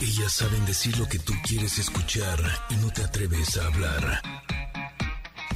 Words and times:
Ellas 0.00 0.34
saben 0.34 0.66
decir 0.66 0.98
lo 0.98 1.06
que 1.08 1.18
tú 1.18 1.32
quieres 1.42 1.78
escuchar 1.78 2.38
y 2.68 2.76
no 2.76 2.90
te 2.90 3.02
atreves 3.02 3.56
a 3.56 3.66
hablar. 3.66 4.20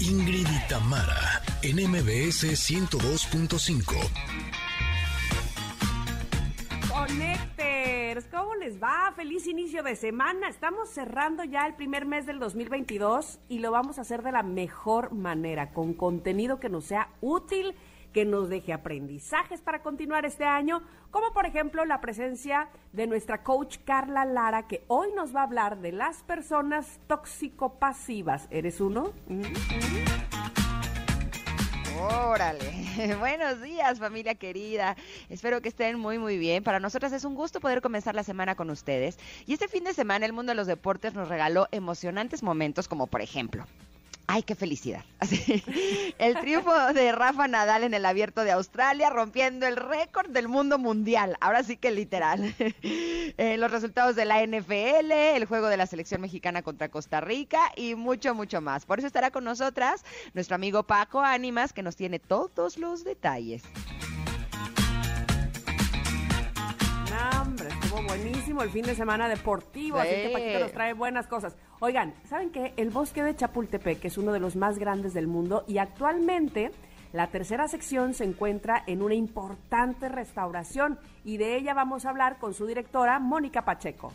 Ingrid 0.01 0.47
y 0.49 0.69
Tamara, 0.69 1.43
en 1.63 1.77
MBS 1.77 2.45
102.5. 2.45 3.95
Connecters, 6.91 8.25
¿cómo 8.31 8.55
les 8.55 8.83
va? 8.83 9.13
Feliz 9.15 9.47
inicio 9.47 9.83
de 9.83 9.95
semana. 9.95 10.49
Estamos 10.49 10.89
cerrando 10.89 11.45
ya 11.45 11.67
el 11.67 11.75
primer 11.75 12.07
mes 12.07 12.25
del 12.25 12.39
2022 12.39 13.41
y 13.51 13.59
lo 13.59 13.71
vamos 13.71 13.99
a 13.99 14.03
hacer 14.03 14.23
de 14.23 14.33
la 14.33 14.43
mejor 14.43 15.13
manera, 15.13 15.75
con 15.75 15.93
contenido 15.93 16.61
que 16.61 16.71
nos 16.71 16.87
sea 16.87 17.11
útil 17.21 17.75
que 18.13 18.25
nos 18.25 18.49
deje 18.49 18.73
aprendizajes 18.73 19.61
para 19.61 19.83
continuar 19.83 20.25
este 20.25 20.45
año, 20.45 20.83
como 21.11 21.33
por 21.33 21.47
ejemplo 21.47 21.85
la 21.85 22.01
presencia 22.01 22.69
de 22.93 23.07
nuestra 23.07 23.43
coach 23.43 23.79
Carla 23.85 24.25
Lara, 24.25 24.67
que 24.67 24.85
hoy 24.89 25.09
nos 25.15 25.35
va 25.35 25.41
a 25.41 25.45
hablar 25.45 25.79
de 25.81 25.93
las 25.93 26.23
personas 26.23 27.01
tóxico-pasivas. 27.07 28.49
¿Eres 28.51 28.81
uno? 28.81 29.13
Órale, 32.01 33.17
buenos 33.19 33.61
días 33.61 33.99
familia 33.99 34.35
querida, 34.35 34.97
espero 35.29 35.61
que 35.61 35.69
estén 35.69 35.99
muy 35.99 36.19
muy 36.19 36.39
bien, 36.39 36.65
para 36.65 36.81
nosotras 36.81 37.13
es 37.13 37.27
un 37.27 37.35
gusto 37.35 37.61
poder 37.61 37.83
comenzar 37.83 38.15
la 38.15 38.23
semana 38.23 38.55
con 38.55 38.71
ustedes 38.71 39.19
y 39.47 39.53
este 39.53 39.69
fin 39.69 39.85
de 39.85 39.93
semana 39.93 40.25
el 40.25 40.33
mundo 40.33 40.51
de 40.51 40.57
los 40.57 40.67
deportes 40.67 41.13
nos 41.13 41.29
regaló 41.29 41.69
emocionantes 41.73 42.43
momentos 42.43 42.89
como 42.89 43.07
por 43.07 43.21
ejemplo 43.21 43.67
¡Ay, 44.33 44.45
qué 44.45 44.55
felicidad! 44.55 45.05
el 46.19 46.39
triunfo 46.39 46.73
de 46.95 47.11
Rafa 47.11 47.49
Nadal 47.49 47.83
en 47.83 47.95
el 47.95 48.07
abierto 48.07 48.45
de 48.45 48.53
Australia, 48.53 49.11
rompiendo 49.11 49.67
el 49.67 49.75
récord 49.75 50.31
del 50.31 50.47
mundo 50.47 50.79
mundial. 50.79 51.37
Ahora 51.41 51.65
sí 51.65 51.77
que 51.77 51.91
literal. 51.91 52.55
Eh, 53.37 53.57
los 53.57 53.71
resultados 53.71 54.17
de 54.17 54.25
la 54.25 54.45
NFL, 54.45 55.13
el 55.13 55.45
juego 55.47 55.69
de 55.69 55.77
la 55.77 55.87
selección 55.87 56.21
mexicana 56.21 56.63
contra 56.63 56.89
Costa 56.89 57.21
Rica 57.21 57.73
y 57.77 57.95
mucho, 57.95 58.35
mucho 58.35 58.61
más. 58.61 58.85
Por 58.85 58.99
eso 58.99 59.07
estará 59.07 59.31
con 59.31 59.45
nosotras 59.45 60.05
nuestro 60.35 60.57
amigo 60.57 60.83
Paco 60.83 61.21
Ánimas, 61.21 61.73
que 61.73 61.83
nos 61.83 61.97
tiene 61.97 62.19
todos 62.19 62.77
los 62.77 63.05
detalles. 63.05 63.63
Buenísimo 68.07 68.63
el 68.63 68.71
fin 68.71 68.83
de 68.83 68.95
semana 68.95 69.29
deportivo, 69.29 69.99
así 69.99 70.11
que 70.11 70.31
Paquito 70.33 70.61
nos 70.61 70.73
trae 70.73 70.93
buenas 70.93 71.27
cosas. 71.27 71.57
Oigan, 71.81 72.15
¿saben 72.25 72.51
qué? 72.51 72.73
El 72.77 72.91
bosque 72.91 73.23
de 73.23 73.35
Chapultepec 73.35 74.05
es 74.05 74.19
uno 74.19 74.33
de 74.33 74.41
los 74.41 74.57
más 74.57 74.79
grandes 74.79 75.15
del 75.15 75.27
mundo 75.27 75.65
y 75.67 75.79
actualmente 75.79 76.71
la 77.13 77.29
tercera 77.29 77.67
sección 77.69 78.15
se 78.15 78.25
encuentra 78.25 78.85
en 78.87 79.03
una 79.03 79.15
importante 79.15 80.09
restauración 80.09 80.99
y 81.25 81.39
de 81.39 81.57
ella 81.57 81.75
vamos 81.75 82.05
a 82.05 82.11
hablar 82.11 82.39
con 82.39 82.55
su 82.55 82.67
directora, 82.67 83.19
Mónica 83.19 83.65
Pacheco. 83.65 84.13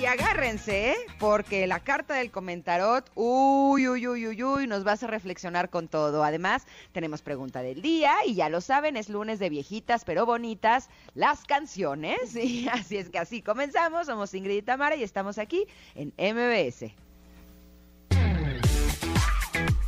Y 0.00 0.06
agárrense, 0.06 0.90
¿eh? 0.90 0.96
porque 1.18 1.66
la 1.66 1.78
carta 1.80 2.14
del 2.14 2.30
comentarot, 2.30 3.10
uy, 3.14 3.88
uy, 3.88 4.08
uy, 4.08 4.26
uy, 4.26 4.42
uy, 4.42 4.66
nos 4.66 4.84
va 4.84 4.92
a 4.92 4.96
reflexionar 5.06 5.70
con 5.70 5.86
todo. 5.88 6.24
Además, 6.24 6.66
tenemos 6.92 7.22
pregunta 7.22 7.62
del 7.62 7.80
día 7.80 8.12
y 8.26 8.34
ya 8.34 8.48
lo 8.48 8.60
saben, 8.60 8.96
es 8.96 9.08
lunes 9.08 9.38
de 9.38 9.50
viejitas 9.50 10.04
pero 10.04 10.26
bonitas, 10.26 10.88
las 11.14 11.44
canciones. 11.44 12.18
Así 12.72 12.96
es 12.96 13.08
que 13.08 13.18
así 13.18 13.40
comenzamos. 13.40 14.06
Somos 14.06 14.34
Ingrid 14.34 14.58
y 14.58 14.62
Tamara 14.62 14.96
y 14.96 15.02
estamos 15.02 15.38
aquí 15.38 15.66
en 15.94 16.08
MBS. 16.18 16.92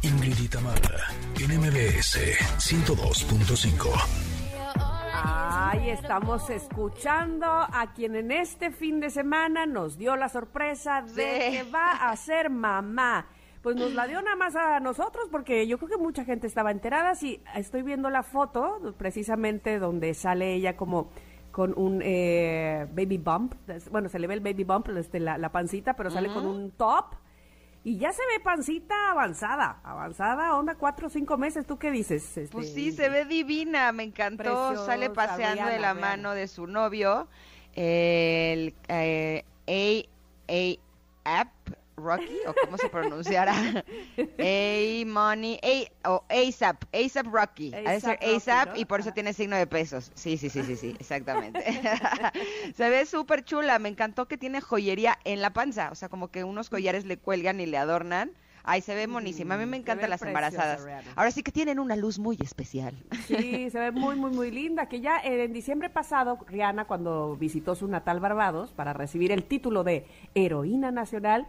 Ingrid 0.03 0.39
y 0.41 0.49
Tamara, 0.49 1.11
en 1.41 1.59
MBS 1.59 2.19
102.5. 2.59 4.36
Ahí 5.29 5.91
estamos 5.91 6.49
escuchando 6.51 7.47
a 7.47 7.93
quien 7.97 8.15
en 8.15 8.31
este 8.31 8.71
fin 8.71 9.01
de 9.01 9.11
semana 9.11 9.67
nos 9.67 9.99
dio 9.99 10.15
la 10.15 10.29
sorpresa 10.29 11.03
de 11.03 11.51
que 11.51 11.65
va 11.75 11.91
a 12.09 12.15
ser 12.15 12.49
mamá. 12.49 13.27
Pues 13.61 13.75
nos 13.75 13.93
la 13.93 14.07
dio 14.07 14.23
nada 14.23 14.37
más 14.37 14.55
a 14.55 14.79
nosotros 14.79 15.27
porque 15.29 15.67
yo 15.67 15.79
creo 15.79 15.89
que 15.89 15.97
mucha 15.97 16.25
gente 16.25 16.47
estaba 16.47 16.71
enterada. 16.71 17.17
Sí, 17.17 17.43
estoy 17.57 17.83
viendo 17.83 18.09
la 18.09 18.23
foto 18.23 18.95
precisamente 18.97 19.81
donde 19.81 20.15
sale 20.15 20.55
ella 20.55 20.77
como 20.77 21.11
con 21.51 21.77
un 21.77 22.03
eh, 22.05 22.87
baby 22.93 23.19
bump. 23.19 23.55
Bueno, 23.91 24.09
se 24.09 24.21
le 24.21 24.29
ve 24.29 24.35
el 24.35 24.41
baby 24.41 24.63
bump, 24.63 24.91
este, 24.91 25.19
la, 25.19 25.39
la 25.39 25.51
pancita, 25.51 25.95
pero 25.97 26.09
sale 26.09 26.33
con 26.33 26.47
un 26.47 26.71
top 26.71 27.17
y 27.87 27.99
ya 27.99 28.13
se 28.13 28.21
ve 28.35 28.41
pancita 28.43 29.13
avanzada, 29.13 29.79
avanzada, 29.85 30.57
onda 30.57 30.75
cuatro 30.75 31.07
o 31.07 31.09
cinco 31.09 31.37
meses, 31.37 31.65
¿tú 31.65 31.79
qué 31.79 31.93
dices? 31.93 32.37
Este, 32.37 32.53
pues 32.53 32.75
sí, 32.75 32.91
se 32.91 33.09
ve 33.09 33.25
divina, 33.27 33.93
me 33.93 34.03
encantó, 34.03 34.85
sale 34.85 35.09
paseando 35.09 35.67
de 35.67 35.79
la 35.79 35.95
mano 35.95 36.33
de 36.33 36.49
su 36.49 36.67
novio, 36.67 37.29
el 37.77 38.75
eh, 38.89 39.45
App, 41.23 41.53
Rocky, 41.97 42.39
o 42.47 42.55
cómo 42.65 42.79
se 42.79 42.89
pronunciará, 42.89 43.55
A 44.39 45.07
Money, 45.07 45.59
A, 46.05 46.11
o 46.11 46.25
ASAP, 46.29 46.85
ASAP 46.95 47.27
Rocky, 47.27 47.71
ser 47.71 48.19
ASAP 48.23 48.77
y 48.77 48.85
por 48.85 49.01
eso 49.01 49.13
tiene 49.13 49.33
signo 49.33 49.57
de 49.57 49.67
pesos. 49.67 50.13
Sí, 50.15 50.37
sí, 50.37 50.51
sí, 50.51 50.63
sí, 50.63 50.77
sí, 50.77 50.97
exactamente. 50.99 51.63
se 52.77 52.91
ve 52.91 53.07
súper 53.07 53.45
chula, 53.45 53.79
me 53.79 53.89
encantó 53.89 54.27
que 54.27 54.37
tiene 54.37 54.61
joyería 54.61 55.19
en 55.25 55.41
la 55.41 55.53
panza, 55.53 55.91
o 55.91 55.95
sea, 55.95 56.09
como 56.09 56.29
que 56.31 56.45
unos 56.45 56.71
collares 56.71 57.05
le 57.05 57.17
cuelgan 57.17 57.61
y 57.61 57.67
le 57.67 57.79
adornan. 57.79 58.33
Ay, 58.69 58.81
se 58.81 58.97
ve 58.97 59.07
monísima. 59.07 59.55
A 59.55 59.59
mí 59.59 59.65
me 59.65 59.77
encantan 59.77 60.11
las 60.11 60.23
embarazadas. 60.23 60.85
Ahora 61.15 61.31
sí 61.31 61.45
que 61.45 61.53
tienen 61.53 61.79
una 61.79 61.95
luz 61.95 62.19
muy 62.19 62.37
especial. 62.43 62.97
Sí, 63.29 63.71
se 63.71 63.79
ve 63.79 63.93
muy, 63.93 64.17
muy, 64.17 64.33
muy 64.33 64.51
linda. 64.51 64.89
Que 64.89 65.01
ya 65.01 65.21
en 65.21 65.53
diciembre 65.53 65.89
pasado, 65.89 66.37
Rihanna, 66.49 66.87
cuando 66.87 67.37
visitó 67.37 67.77
su 67.77 67.87
natal 67.87 68.19
Barbados 68.19 68.73
para 68.73 68.93
recibir 68.93 69.31
el 69.31 69.45
título 69.45 69.85
de 69.85 70.05
heroína 70.35 70.91
nacional, 70.91 71.47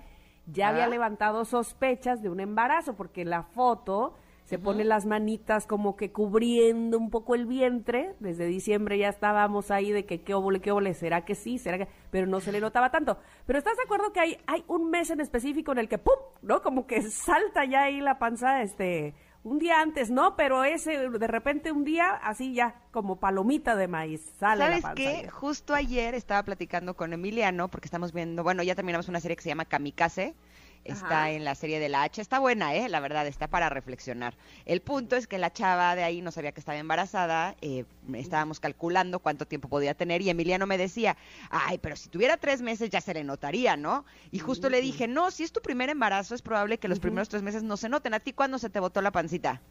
ya 0.48 0.70
había 0.70 0.88
levantado 0.88 1.46
sospechas 1.46 2.22
de 2.22 2.30
un 2.30 2.40
embarazo, 2.40 2.96
porque 2.96 3.26
la 3.26 3.44
foto 3.44 4.16
se 4.48 4.58
pone 4.58 4.86
las 4.86 5.06
manitas 5.06 5.68
como 5.68 5.98
que 5.98 6.14
cubriendo 6.14 6.98
un 6.98 7.10
poco 7.10 7.36
el 7.36 7.46
vientre. 7.46 8.16
Desde 8.22 8.46
diciembre 8.46 8.98
ya 8.98 9.10
estábamos 9.10 9.72
ahí 9.72 9.92
de 9.92 10.06
que 10.06 10.22
qué 10.22 10.34
óvole, 10.34 10.62
qué 10.62 10.72
óvole, 10.72 10.94
será 10.94 11.26
que 11.26 11.36
sí, 11.36 11.58
será 11.58 11.78
que, 11.78 11.90
pero 12.12 12.28
no 12.28 12.40
se 12.40 12.54
le 12.54 12.62
notaba 12.62 12.90
tanto. 12.90 13.18
Pero 13.46 13.60
¿estás 13.60 13.76
de 13.76 13.84
acuerdo 13.84 14.14
que 14.14 14.22
hay, 14.22 14.38
hay 14.48 14.64
un 14.68 14.90
mes 14.90 15.10
en 15.10 15.20
específico 15.20 15.74
en 15.74 15.80
el 15.80 15.90
que 15.90 15.98
¡pum! 15.98 16.16
¿no? 16.42 16.62
Como 16.62 16.88
que 16.88 17.02
salta 17.02 17.66
ya 17.66 17.84
ahí 17.84 18.00
la 18.00 18.20
panza, 18.20 18.62
este, 18.62 19.16
un 19.48 19.60
día 19.60 19.82
antes, 19.82 20.10
no, 20.10 20.36
pero 20.36 20.64
ese 20.64 21.10
de 21.10 21.28
repente 21.28 21.72
un 21.72 21.84
día 21.84 22.12
así 22.22 22.54
ya 22.54 22.76
como 22.92 23.20
palomita 23.20 23.76
de 23.76 23.88
maíz 23.88 24.22
sale 24.40 24.82
¿Sabes 24.82 24.86
qué? 24.96 25.30
Justo 25.30 25.74
ayer 25.74 26.14
estaba 26.16 26.44
platicando 26.44 26.96
con 26.96 27.14
Emiliano 27.14 27.70
porque 27.70 27.88
estamos 27.88 28.14
viendo, 28.14 28.44
bueno, 28.44 28.64
ya 28.64 28.76
terminamos 28.76 29.08
una 29.08 29.20
serie 29.20 29.36
que 29.36 29.44
se 29.44 29.50
llama 29.50 29.66
Kamikaze 29.66 30.36
está 30.84 31.32
en 31.32 31.44
la 31.44 31.56
serie 31.56 31.80
de 31.80 31.90
la 31.90 32.04
H. 32.04 32.22
Está 32.22 32.40
buena, 32.40 32.76
¿eh? 32.76 32.90
La 32.90 33.00
verdad, 33.00 33.28
está 33.28 33.48
para 33.48 33.70
reflexionar. 33.70 34.36
El 34.66 34.82
punto 34.82 35.16
es 35.16 35.28
que 35.28 35.38
la 35.38 35.52
chava 35.52 35.96
de 35.96 36.04
ahí 36.04 36.22
no 36.22 36.32
sabía 36.32 36.52
que 36.52 36.60
estaba 36.60 36.78
embarazada, 36.78 37.56
eh, 37.62 37.86
estábamos 38.14 38.60
calculando 38.60 39.20
cuánto 39.20 39.46
tiempo 39.46 39.68
podía 39.68 39.94
tener 39.94 40.22
y 40.22 40.30
Emiliano 40.30 40.68
me 40.68 40.78
decía, 40.78 41.18
ay, 41.50 41.78
pero 41.78 41.96
si 41.96 42.10
tuviera 42.10 42.38
tres 42.38 42.62
meses 42.62 42.90
ya 42.90 43.02
se 43.02 43.14
le 43.14 43.24
notaría, 43.24 43.78
¿no? 43.78 44.06
Y 44.32 44.40
justo 44.40 44.70
le 44.70 44.82
dije, 44.82 45.08
no, 45.08 45.32
si 45.32 45.44
es 45.44 45.52
tu 45.52 45.62
primer 45.62 45.90
embarazo 45.90 46.36
es 46.36 46.42
probable 46.42 46.78
que 46.78 46.88
los 46.88 47.00
primeros 47.00 47.30
tres 47.30 47.44
meses 47.44 47.64
no 47.64 47.78
se 47.78 47.90
noten. 47.90 48.14
¿A 48.14 48.20
ti 48.20 48.34
cuándo 48.34 48.58
se 48.58 48.70
te 48.70 48.80
botó 48.80 49.02
la 49.02 49.12
pancita? 49.12 49.62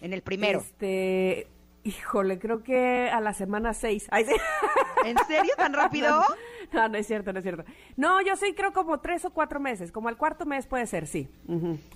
En 0.00 0.12
el 0.12 0.22
primero. 0.22 0.60
Este, 0.60 1.46
Híjole, 1.84 2.38
creo 2.38 2.62
que 2.62 3.10
a 3.10 3.20
la 3.20 3.34
semana 3.34 3.74
seis. 3.74 4.08
¿En 5.04 5.16
serio 5.26 5.52
tan 5.56 5.72
rápido? 5.72 6.22
No, 6.72 6.88
no, 6.88 6.96
es 6.96 7.06
cierto, 7.06 7.32
no 7.32 7.40
es 7.40 7.42
cierto. 7.42 7.64
No, 7.96 8.22
yo 8.22 8.36
sí 8.36 8.54
creo 8.54 8.72
como 8.72 9.00
tres 9.00 9.24
o 9.24 9.30
cuatro 9.30 9.60
meses, 9.60 9.92
como 9.92 10.08
al 10.08 10.16
cuarto 10.16 10.46
mes 10.46 10.66
puede 10.66 10.86
ser, 10.86 11.06
sí. 11.06 11.28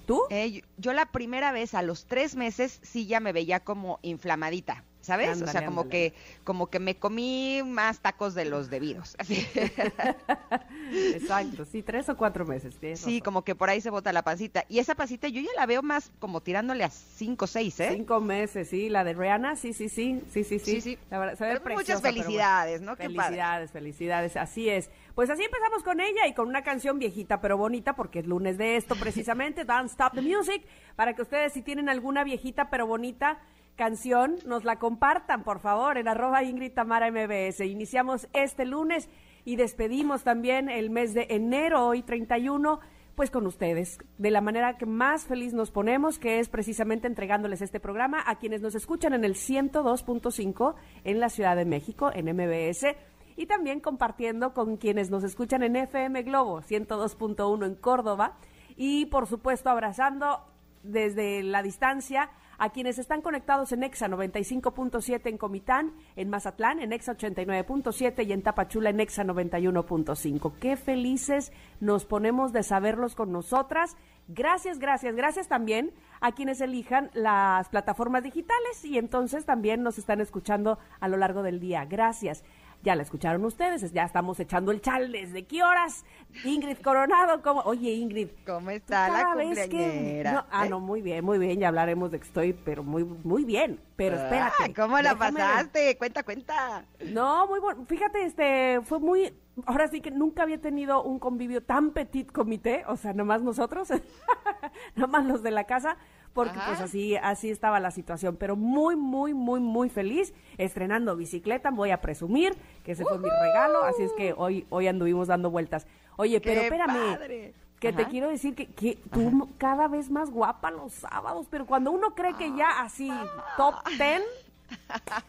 ¿Tú? 0.06 0.22
Eh, 0.30 0.62
yo 0.76 0.92
la 0.92 1.06
primera 1.06 1.52
vez 1.52 1.74
a 1.74 1.82
los 1.82 2.06
tres 2.06 2.36
meses 2.36 2.80
sí 2.82 3.06
ya 3.06 3.20
me 3.20 3.32
veía 3.32 3.60
como 3.60 4.00
inflamadita. 4.02 4.84
¿Sabes? 5.06 5.40
o 5.40 5.46
sea, 5.46 5.64
como 5.64 5.88
que 5.88 6.14
como 6.44 6.66
que 6.66 6.80
me 6.80 6.96
comí 6.96 7.62
más 7.64 8.00
tacos 8.00 8.34
de 8.34 8.44
los 8.44 8.68
debidos. 8.70 9.16
Exacto, 10.92 11.64
sí, 11.64 11.82
tres 11.82 12.08
o 12.08 12.16
cuatro 12.16 12.44
meses. 12.44 12.76
Sí, 12.94 13.20
como 13.20 13.42
que 13.42 13.54
por 13.54 13.70
ahí 13.70 13.80
se 13.80 13.90
bota 13.90 14.12
la 14.12 14.22
pancita. 14.22 14.64
Y 14.68 14.80
esa 14.80 14.94
pancita 14.94 15.28
yo 15.28 15.40
ya 15.40 15.50
la 15.56 15.66
veo 15.66 15.82
más 15.82 16.10
como 16.18 16.40
tirándole 16.40 16.84
a 16.84 16.90
cinco 16.90 17.44
o 17.44 17.48
seis, 17.48 17.78
¿eh? 17.80 17.90
Cinco 17.92 18.20
meses, 18.20 18.68
sí. 18.68 18.88
La 18.88 19.04
de 19.04 19.14
Rihanna, 19.14 19.56
sí, 19.56 19.72
sí, 19.72 19.88
sí, 19.88 20.20
sí, 20.30 20.44
sí, 20.44 20.58
sí. 20.58 20.80
sí, 20.80 20.98
La 21.10 21.18
verdad, 21.18 21.38
se 21.38 21.44
ve 21.44 21.74
muchas 21.74 22.02
felicidades, 22.02 22.80
¿no? 22.80 22.96
felicidades, 22.96 23.70
felicidades, 23.70 24.36
así 24.36 24.68
es. 24.68 24.90
Pues 25.14 25.30
así 25.30 25.44
empezamos 25.44 25.82
con 25.82 26.00
ella 26.00 26.26
y 26.26 26.34
con 26.34 26.48
una 26.48 26.62
canción 26.62 26.98
viejita 26.98 27.40
pero 27.40 27.56
bonita, 27.56 27.94
porque 27.94 28.18
es 28.18 28.26
lunes 28.26 28.58
de 28.58 28.76
esto 28.76 28.96
precisamente, 28.96 29.64
Don't 29.64 29.90
Stop 29.90 30.14
the 30.14 30.22
Music, 30.22 30.62
para 30.96 31.14
que 31.14 31.22
ustedes 31.22 31.52
si 31.52 31.62
tienen 31.62 31.88
alguna 31.88 32.24
viejita 32.24 32.68
pero 32.70 32.86
bonita, 32.86 33.38
canción, 33.76 34.36
nos 34.44 34.64
la 34.64 34.76
compartan, 34.76 35.44
por 35.44 35.60
favor, 35.60 35.98
en 35.98 36.08
arroba 36.08 36.42
Ingrid 36.42 36.72
Tamara 36.72 37.10
MBS. 37.10 37.60
Iniciamos 37.60 38.26
este 38.32 38.64
lunes 38.64 39.08
y 39.44 39.56
despedimos 39.56 40.24
también 40.24 40.68
el 40.68 40.90
mes 40.90 41.14
de 41.14 41.26
enero, 41.30 41.86
hoy 41.86 42.02
31, 42.02 42.80
pues 43.14 43.30
con 43.30 43.46
ustedes, 43.46 43.98
de 44.18 44.30
la 44.30 44.40
manera 44.40 44.76
que 44.76 44.86
más 44.86 45.26
feliz 45.26 45.52
nos 45.52 45.70
ponemos, 45.70 46.18
que 46.18 46.40
es 46.40 46.48
precisamente 46.48 47.06
entregándoles 47.06 47.62
este 47.62 47.78
programa 47.78 48.22
a 48.26 48.38
quienes 48.38 48.60
nos 48.60 48.74
escuchan 48.74 49.14
en 49.14 49.24
el 49.24 49.34
102.5 49.34 50.74
en 51.04 51.20
la 51.20 51.28
Ciudad 51.28 51.56
de 51.56 51.64
México, 51.64 52.10
en 52.12 52.26
MBS 52.34 52.96
y 53.36 53.46
también 53.46 53.80
compartiendo 53.80 54.54
con 54.54 54.78
quienes 54.78 55.10
nos 55.10 55.22
escuchan 55.22 55.62
en 55.62 55.76
FM 55.76 56.22
Globo 56.22 56.62
102.1 56.62 57.66
en 57.66 57.74
Córdoba 57.74 58.38
y 58.76 59.06
por 59.06 59.26
supuesto 59.26 59.70
abrazando 59.70 60.40
desde 60.82 61.42
la 61.42 61.62
distancia 61.62 62.30
a 62.58 62.70
quienes 62.70 62.98
están 62.98 63.22
conectados 63.22 63.72
en 63.72 63.82
EXA 63.82 64.08
95.7 64.08 65.20
en 65.26 65.38
Comitán, 65.38 65.92
en 66.16 66.30
Mazatlán, 66.30 66.80
en 66.80 66.92
EXA 66.92 67.16
89.7 67.16 68.26
y 68.26 68.32
en 68.32 68.42
Tapachula 68.42 68.90
en 68.90 69.00
EXA 69.00 69.24
91.5. 69.24 70.52
Qué 70.58 70.76
felices 70.76 71.52
nos 71.80 72.04
ponemos 72.04 72.52
de 72.52 72.62
saberlos 72.62 73.14
con 73.14 73.32
nosotras. 73.32 73.96
Gracias, 74.28 74.78
gracias, 74.78 75.14
gracias 75.14 75.48
también 75.48 75.92
a 76.20 76.32
quienes 76.32 76.60
elijan 76.60 77.10
las 77.14 77.68
plataformas 77.68 78.24
digitales 78.24 78.84
y 78.84 78.98
entonces 78.98 79.44
también 79.44 79.82
nos 79.82 79.98
están 79.98 80.20
escuchando 80.20 80.78
a 80.98 81.08
lo 81.08 81.16
largo 81.16 81.42
del 81.42 81.60
día. 81.60 81.84
Gracias. 81.84 82.42
Ya 82.86 82.94
la 82.94 83.02
escucharon 83.02 83.44
ustedes, 83.44 83.92
ya 83.92 84.04
estamos 84.04 84.38
echando 84.38 84.70
el 84.70 84.80
chal 84.80 85.10
desde 85.10 85.44
qué 85.44 85.64
horas. 85.64 86.04
Ingrid 86.44 86.78
Coronado, 86.78 87.42
¿cómo? 87.42 87.62
Oye, 87.62 87.90
Ingrid. 87.94 88.28
¿Cómo 88.46 88.70
está 88.70 89.08
la 89.08 89.32
cumpleañera? 89.32 90.46
ah, 90.52 90.66
¿Eh? 90.66 90.68
no, 90.68 90.78
muy 90.78 91.02
bien, 91.02 91.24
muy 91.24 91.36
bien, 91.36 91.58
ya 91.58 91.66
hablaremos 91.66 92.12
de 92.12 92.20
que 92.20 92.26
estoy, 92.28 92.52
pero 92.52 92.84
muy, 92.84 93.02
muy 93.02 93.44
bien. 93.44 93.80
Pero 93.96 94.16
ah, 94.16 94.22
espérate. 94.22 94.72
¿Cómo 94.80 95.00
la 95.00 95.16
pasaste? 95.16 95.98
Cuenta, 95.98 96.22
cuenta. 96.22 96.84
No, 97.06 97.48
muy 97.48 97.58
bueno. 97.58 97.84
Fíjate, 97.86 98.24
este, 98.24 98.80
fue 98.84 99.00
muy, 99.00 99.34
ahora 99.64 99.88
sí 99.88 100.00
que 100.00 100.12
nunca 100.12 100.44
había 100.44 100.60
tenido 100.60 101.02
un 101.02 101.18
convivio 101.18 101.64
tan 101.64 101.90
petit 101.90 102.30
comité, 102.30 102.84
o 102.86 102.96
sea, 102.96 103.14
nomás 103.14 103.42
nosotros, 103.42 103.88
nomás 104.94 105.24
los 105.24 105.42
de 105.42 105.50
la 105.50 105.64
casa, 105.64 105.96
porque 106.36 106.58
pues 106.66 106.82
así, 106.82 107.16
así 107.16 107.48
estaba 107.48 107.80
la 107.80 107.90
situación, 107.90 108.36
pero 108.36 108.56
muy, 108.56 108.94
muy, 108.94 109.32
muy, 109.32 109.58
muy 109.58 109.88
feliz, 109.88 110.34
estrenando 110.58 111.16
bicicleta, 111.16 111.70
voy 111.70 111.92
a 111.92 112.02
presumir 112.02 112.54
que 112.84 112.92
ese 112.92 113.04
fue 113.04 113.18
mi 113.18 113.30
regalo, 113.30 113.82
así 113.84 114.02
es 114.02 114.12
que 114.12 114.34
hoy, 114.36 114.66
hoy 114.68 114.86
anduvimos 114.86 115.28
dando 115.28 115.50
vueltas. 115.50 115.86
Oye, 116.16 116.38
pero 116.42 116.60
espérame. 116.60 117.54
Que 117.80 117.92
te 117.92 118.04
quiero 118.06 118.28
decir 118.28 118.54
que, 118.54 118.66
que 118.66 118.98
tú 119.10 119.48
cada 119.56 119.88
vez 119.88 120.10
más 120.10 120.30
guapa 120.30 120.70
los 120.70 120.92
sábados, 120.92 121.46
pero 121.50 121.64
cuando 121.64 121.90
uno 121.90 122.14
cree 122.14 122.34
que 122.34 122.54
ya 122.54 122.82
así 122.82 123.10
top 123.56 123.76
ten, 123.96 124.22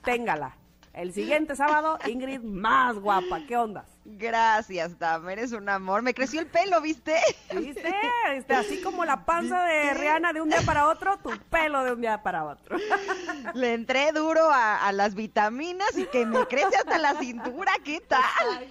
téngala. 0.03 0.57
El 0.97 1.13
siguiente 1.13 1.55
sábado, 1.55 1.99
Ingrid 2.07 2.41
más 2.41 2.97
guapa. 2.97 3.41
¿Qué 3.47 3.55
ondas? 3.55 3.85
Gracias, 4.03 4.97
Tam, 4.97 5.29
eres 5.29 5.51
un 5.51 5.67
amor. 5.67 6.01
Me 6.01 6.13
creció 6.13 6.39
el 6.39 6.47
pelo, 6.47 6.79
¿viste? 6.81 7.13
¿Viste? 7.53 7.93
Este, 8.33 8.53
así 8.53 8.81
como 8.81 9.03
la 9.05 9.25
panza 9.25 9.63
de 9.65 9.93
Rihanna 9.93 10.31
de 10.31 10.41
un 10.41 10.49
día 10.49 10.61
para 10.65 10.87
otro, 10.87 11.17
tu 11.17 11.29
pelo 11.49 11.83
de 11.83 11.91
un 11.91 12.01
día 12.01 12.23
para 12.23 12.45
otro. 12.45 12.77
Le 13.53 13.73
entré 13.73 14.11
duro 14.13 14.49
a, 14.49 14.91
las 14.93 15.13
vitaminas 15.13 15.97
y 15.97 16.05
que 16.05 16.25
me 16.25 16.45
crece 16.45 16.77
hasta 16.77 16.97
la 16.97 17.15
cintura, 17.19 17.71
¿qué 17.83 18.01
tal? 18.01 18.67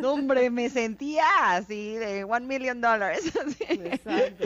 No, 0.00 0.12
hombre, 0.12 0.48
me 0.50 0.70
sentía 0.70 1.26
así 1.50 1.94
de 1.94 2.24
one 2.24 2.46
million 2.46 2.80
dollars. 2.80 3.20
Exacto, 3.68 4.44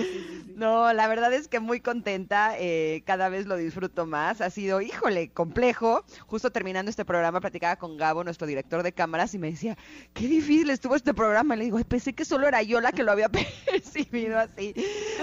No, 0.55 0.93
la 0.93 1.07
verdad 1.09 1.33
es 1.35 1.49
que 1.49 1.61
muy 1.61 1.81
contenta, 1.81 2.55
eh, 2.59 3.03
cada 3.07 3.29
vez 3.29 3.47
lo 3.47 3.57
disfruto 3.57 4.07
más. 4.07 4.41
Ha 4.41 4.51
sido, 4.51 4.81
híjole, 4.81 5.31
complejo. 5.31 6.05
Justo 6.27 6.51
terminando 6.51 6.91
este 6.91 7.05
programa, 7.05 7.41
platicaba 7.41 7.77
con 7.77 7.97
Gabo, 7.97 8.25
nuestro 8.25 8.47
director 8.47 8.83
de 8.83 8.93
cámara 8.93 9.27
y 9.33 9.39
me 9.39 9.51
decía, 9.51 9.77
qué 10.13 10.27
difícil 10.27 10.71
estuvo 10.71 10.95
este 10.95 11.15
programa. 11.15 11.57
Le 11.57 11.65
digo, 11.65 11.79
pensé 11.85 12.13
que 12.13 12.25
solo 12.25 12.47
era 12.47 12.63
yo 12.63 12.81
la 12.81 12.93
que 12.93 13.03
lo 13.03 13.13
había 13.13 13.29
percibido 13.67 14.39
así. 14.39 14.75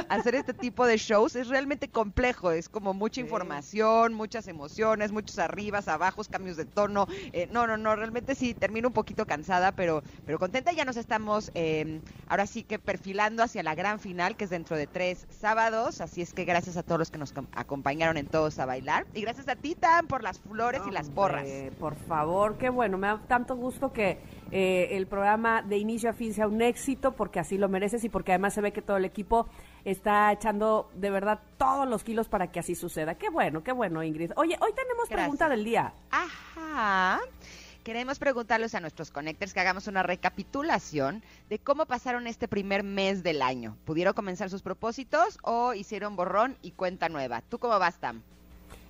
Hacer 0.09 0.35
este 0.35 0.53
tipo 0.53 0.85
de 0.85 0.97
shows 0.97 1.35
es 1.35 1.47
realmente 1.47 1.89
complejo, 1.89 2.51
es 2.51 2.69
como 2.69 2.93
mucha 2.93 3.21
información, 3.21 4.13
muchas 4.13 4.47
emociones, 4.47 5.11
muchos 5.11 5.39
arribas, 5.39 5.87
abajos, 5.87 6.27
cambios 6.27 6.57
de 6.57 6.65
tono. 6.65 7.07
Eh, 7.31 7.47
no, 7.51 7.67
no, 7.67 7.77
no, 7.77 7.95
realmente 7.95 8.35
sí, 8.35 8.53
termino 8.53 8.87
un 8.89 8.93
poquito 8.93 9.25
cansada, 9.25 9.73
pero, 9.73 10.03
pero 10.25 10.39
contenta. 10.39 10.71
Ya 10.71 10.85
nos 10.85 10.97
estamos 10.97 11.51
em, 11.53 12.01
ahora 12.27 12.47
sí 12.47 12.63
que 12.63 12.79
perfilando 12.79 13.43
hacia 13.43 13.63
la 13.63 13.75
gran 13.75 13.99
final, 13.99 14.35
que 14.35 14.45
es 14.45 14.49
dentro 14.49 14.75
de 14.75 14.87
tres 14.87 15.27
sábados. 15.29 16.01
Así 16.01 16.21
es 16.21 16.33
que 16.33 16.45
gracias 16.45 16.77
a 16.77 16.83
todos 16.83 16.99
los 16.99 17.11
que 17.11 17.17
nos 17.17 17.33
acompañaron 17.53 18.17
en 18.17 18.25
Todos 18.25 18.59
a 18.59 18.65
Bailar. 18.65 19.05
Y 19.13 19.21
gracias 19.21 19.47
a 19.47 19.55
ti, 19.55 19.75
Tan, 19.75 20.07
por 20.07 20.23
las 20.23 20.39
flores 20.39 20.72
y 20.87 20.91
las 20.91 21.09
porras. 21.09 21.47
Por 21.79 21.95
favor, 21.95 22.57
qué 22.57 22.69
bueno, 22.69 22.97
me 22.97 23.07
da 23.07 23.21
tanto 23.27 23.55
gusto 23.55 23.91
que 23.91 24.19
eh, 24.51 24.89
el 24.91 25.07
programa 25.07 25.61
de 25.61 25.77
inicio 25.77 26.09
a 26.09 26.13
fin 26.13 26.33
sea 26.33 26.47
un 26.47 26.61
éxito, 26.61 27.13
porque 27.13 27.39
así 27.39 27.57
lo 27.57 27.69
mereces 27.69 28.03
y 28.03 28.09
porque 28.09 28.31
además 28.31 28.53
se 28.53 28.61
ve 28.61 28.71
que 28.71 28.81
todo 28.81 28.97
el 28.97 29.05
equipo 29.05 29.47
está 29.85 30.31
echando 30.31 30.89
de 30.95 31.09
verdad 31.09 31.39
todos 31.57 31.87
los 31.87 32.03
kilos 32.03 32.27
para 32.27 32.51
que 32.51 32.59
así 32.59 32.75
suceda. 32.75 33.15
Qué 33.15 33.29
bueno, 33.29 33.63
qué 33.63 33.71
bueno, 33.71 34.03
Ingrid. 34.03 34.31
Oye, 34.35 34.57
hoy 34.61 34.71
tenemos 34.73 35.09
pregunta 35.09 35.49
del 35.49 35.63
día. 35.63 35.93
Ajá. 36.11 37.19
Queremos 37.83 38.17
preguntarles 38.17 38.75
a 38.75 38.79
nuestros 38.79 39.11
connectors 39.11 39.53
que 39.53 39.59
hagamos 39.59 39.87
una 39.87 40.03
recapitulación 40.03 41.21
de 41.49 41.59
cómo 41.59 41.85
pasaron 41.85 42.27
este 42.27 42.47
primer 42.47 42.81
mes 42.81 43.23
del 43.23 43.41
año. 43.41 43.75
¿Pudieron 43.83 44.13
comenzar 44.13 44.49
sus 44.49 44.61
propósitos 44.61 45.37
o 45.41 45.73
hicieron 45.73 46.15
borrón 46.15 46.57
y 46.61 46.71
cuenta 46.71 47.09
nueva? 47.09 47.41
¿Tú 47.41 47.59
cómo 47.59 47.77
vas, 47.79 47.99
Tam? 47.99 48.21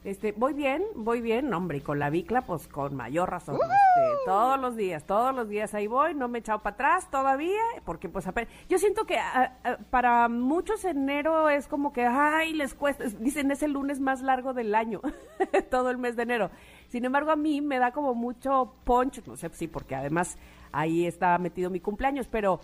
Este, 0.04 0.34
voy 0.34 0.54
bien, 0.54 0.84
voy 0.96 1.22
bien, 1.22 1.54
hombre, 1.54 1.78
y 1.78 1.82
con 1.82 1.98
la 1.98 2.10
bicla, 2.10 2.42
pues 2.42 2.68
con 2.68 2.94
mayor 2.94 3.30
razón. 3.30 3.56
Este, 3.56 4.26
todos 4.26 4.60
los 4.60 4.76
días, 4.76 5.06
todos 5.06 5.34
los 5.34 5.48
días 5.48 5.74
ahí 5.74 5.88
voy, 5.88 6.14
no 6.14 6.28
me 6.28 6.40
he 6.40 6.42
echado 6.42 6.60
para 6.60 6.74
atrás 6.74 7.10
todavía, 7.10 7.62
porque 7.86 8.10
pues 8.10 8.28
apenas, 8.28 8.52
yo 8.68 8.78
siento 8.80 9.06
que 9.06 9.18
ah, 9.18 9.58
ah, 9.64 9.78
para 9.90 10.28
muchos 10.28 10.84
enero 10.84 11.48
es 11.48 11.68
como 11.68 11.94
que, 11.94 12.06
ay, 12.06 12.52
les 12.54 12.74
cuesta, 12.74 13.06
dicen 13.20 13.50
es 13.52 13.64
el 13.64 13.72
lunes 13.72 14.02
más 14.02 14.22
largo 14.22 14.54
del 14.54 14.76
año, 14.76 15.00
todo 15.72 15.90
el 15.90 15.98
mes 15.98 16.18
de 16.18 16.24
enero. 16.24 16.52
Sin 16.90 17.06
embargo, 17.06 17.32
a 17.32 17.38
mí 17.38 17.62
me 17.62 17.80
da 17.80 17.92
como 17.92 18.14
mucho 18.14 18.74
punch, 18.84 19.26
no 19.26 19.38
sé 19.38 19.50
si 19.54 19.70
porque 19.70 19.96
además 19.96 20.38
ahí 20.74 21.06
está 21.06 21.38
metido 21.38 21.70
mi 21.70 21.80
cumpleaños, 21.80 22.28
pero 22.28 22.60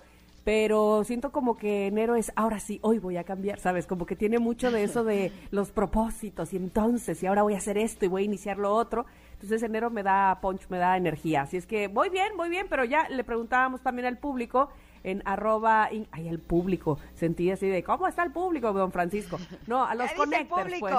pero 0.49 1.03
siento 1.03 1.31
como 1.31 1.57
que 1.57 1.85
enero 1.85 2.15
es, 2.15 2.31
ahora 2.35 2.59
sí, 2.59 2.79
hoy 2.81 2.97
voy 2.97 3.17
a 3.17 3.23
cambiar, 3.23 3.59
¿sabes? 3.59 3.85
Como 3.85 4.07
que 4.07 4.15
tiene 4.15 4.39
mucho 4.39 4.71
de 4.71 4.81
eso 4.81 5.03
de 5.03 5.31
los 5.51 5.69
propósitos 5.69 6.53
y 6.53 6.57
entonces, 6.57 7.21
y 7.21 7.27
ahora 7.27 7.43
voy 7.43 7.53
a 7.53 7.57
hacer 7.57 7.77
esto 7.77 8.05
y 8.05 8.07
voy 8.07 8.23
a 8.23 8.25
iniciar 8.25 8.57
lo 8.57 8.73
otro. 8.73 9.05
Entonces 9.33 9.61
enero 9.61 9.91
me 9.91 10.01
da 10.01 10.39
punch, 10.41 10.67
me 10.69 10.79
da 10.79 10.97
energía. 10.97 11.43
Así 11.43 11.57
es 11.57 11.67
que 11.67 11.87
voy 11.87 12.09
bien, 12.09 12.35
voy 12.35 12.49
bien, 12.49 12.65
pero 12.67 12.83
ya 12.83 13.07
le 13.09 13.23
preguntábamos 13.23 13.81
también 13.81 14.07
al 14.07 14.17
público 14.17 14.69
en 15.03 15.21
arroba, 15.23 15.83
ay, 15.83 16.27
el 16.27 16.39
público, 16.39 16.97
sentí 17.13 17.51
así 17.51 17.67
de, 17.67 17.83
¿cómo 17.83 18.07
está 18.07 18.23
el 18.23 18.31
público, 18.31 18.73
don 18.73 18.91
Francisco? 18.91 19.37
No, 19.67 19.85
a 19.85 19.93
los 19.93 20.11
connectors, 20.13 20.73
pues. 20.79 20.95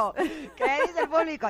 ¿Qué 0.55 0.65
dice 0.87 1.01
el 1.03 1.09
público? 1.09 1.49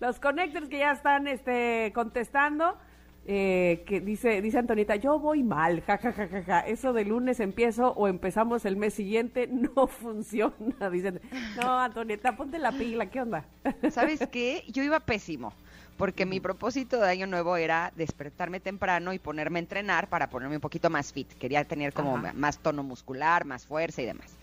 los 0.00 0.18
connectors 0.20 0.70
que 0.70 0.78
ya 0.78 0.92
están 0.92 1.28
este, 1.28 1.92
contestando, 1.94 2.78
eh, 3.26 3.84
que 3.86 4.00
dice, 4.00 4.42
dice 4.42 4.58
Antonita, 4.58 4.96
yo 4.96 5.18
voy 5.18 5.42
mal, 5.42 5.82
ja, 5.82 6.60
Eso 6.66 6.92
de 6.92 7.04
lunes 7.06 7.40
empiezo 7.40 7.92
o 7.92 8.06
empezamos 8.06 8.66
el 8.66 8.76
mes 8.76 8.94
siguiente 8.94 9.46
no 9.76 9.86
funciona. 9.86 10.90
Dicen, 10.90 11.20
no, 11.56 11.78
Antonieta, 11.78 12.36
ponte 12.36 12.58
la 12.58 12.72
pila, 12.72 13.06
¿qué 13.06 13.22
onda? 13.22 13.46
¿Sabes 13.90 14.20
qué? 14.30 14.64
Yo 14.68 14.82
iba 14.82 15.00
pésimo, 15.00 15.54
porque 15.96 16.26
mi 16.26 16.40
propósito 16.40 17.00
de 17.00 17.08
año 17.08 17.26
nuevo 17.26 17.56
era 17.56 17.92
despertarme 17.96 18.60
temprano 18.60 19.14
y 19.14 19.18
ponerme 19.18 19.58
a 19.58 19.62
entrenar 19.62 20.08
para 20.08 20.28
ponerme 20.28 20.56
un 20.56 20.60
poquito 20.60 20.90
más 20.90 21.12
fit. 21.12 21.32
Quería 21.34 21.64
tener 21.64 21.94
como 21.94 22.18
más 22.18 22.58
tono 22.58 22.82
muscular, 22.82 23.46
más 23.46 23.64
fuerza 23.64 24.02
y 24.02 24.06
demás. 24.06 24.36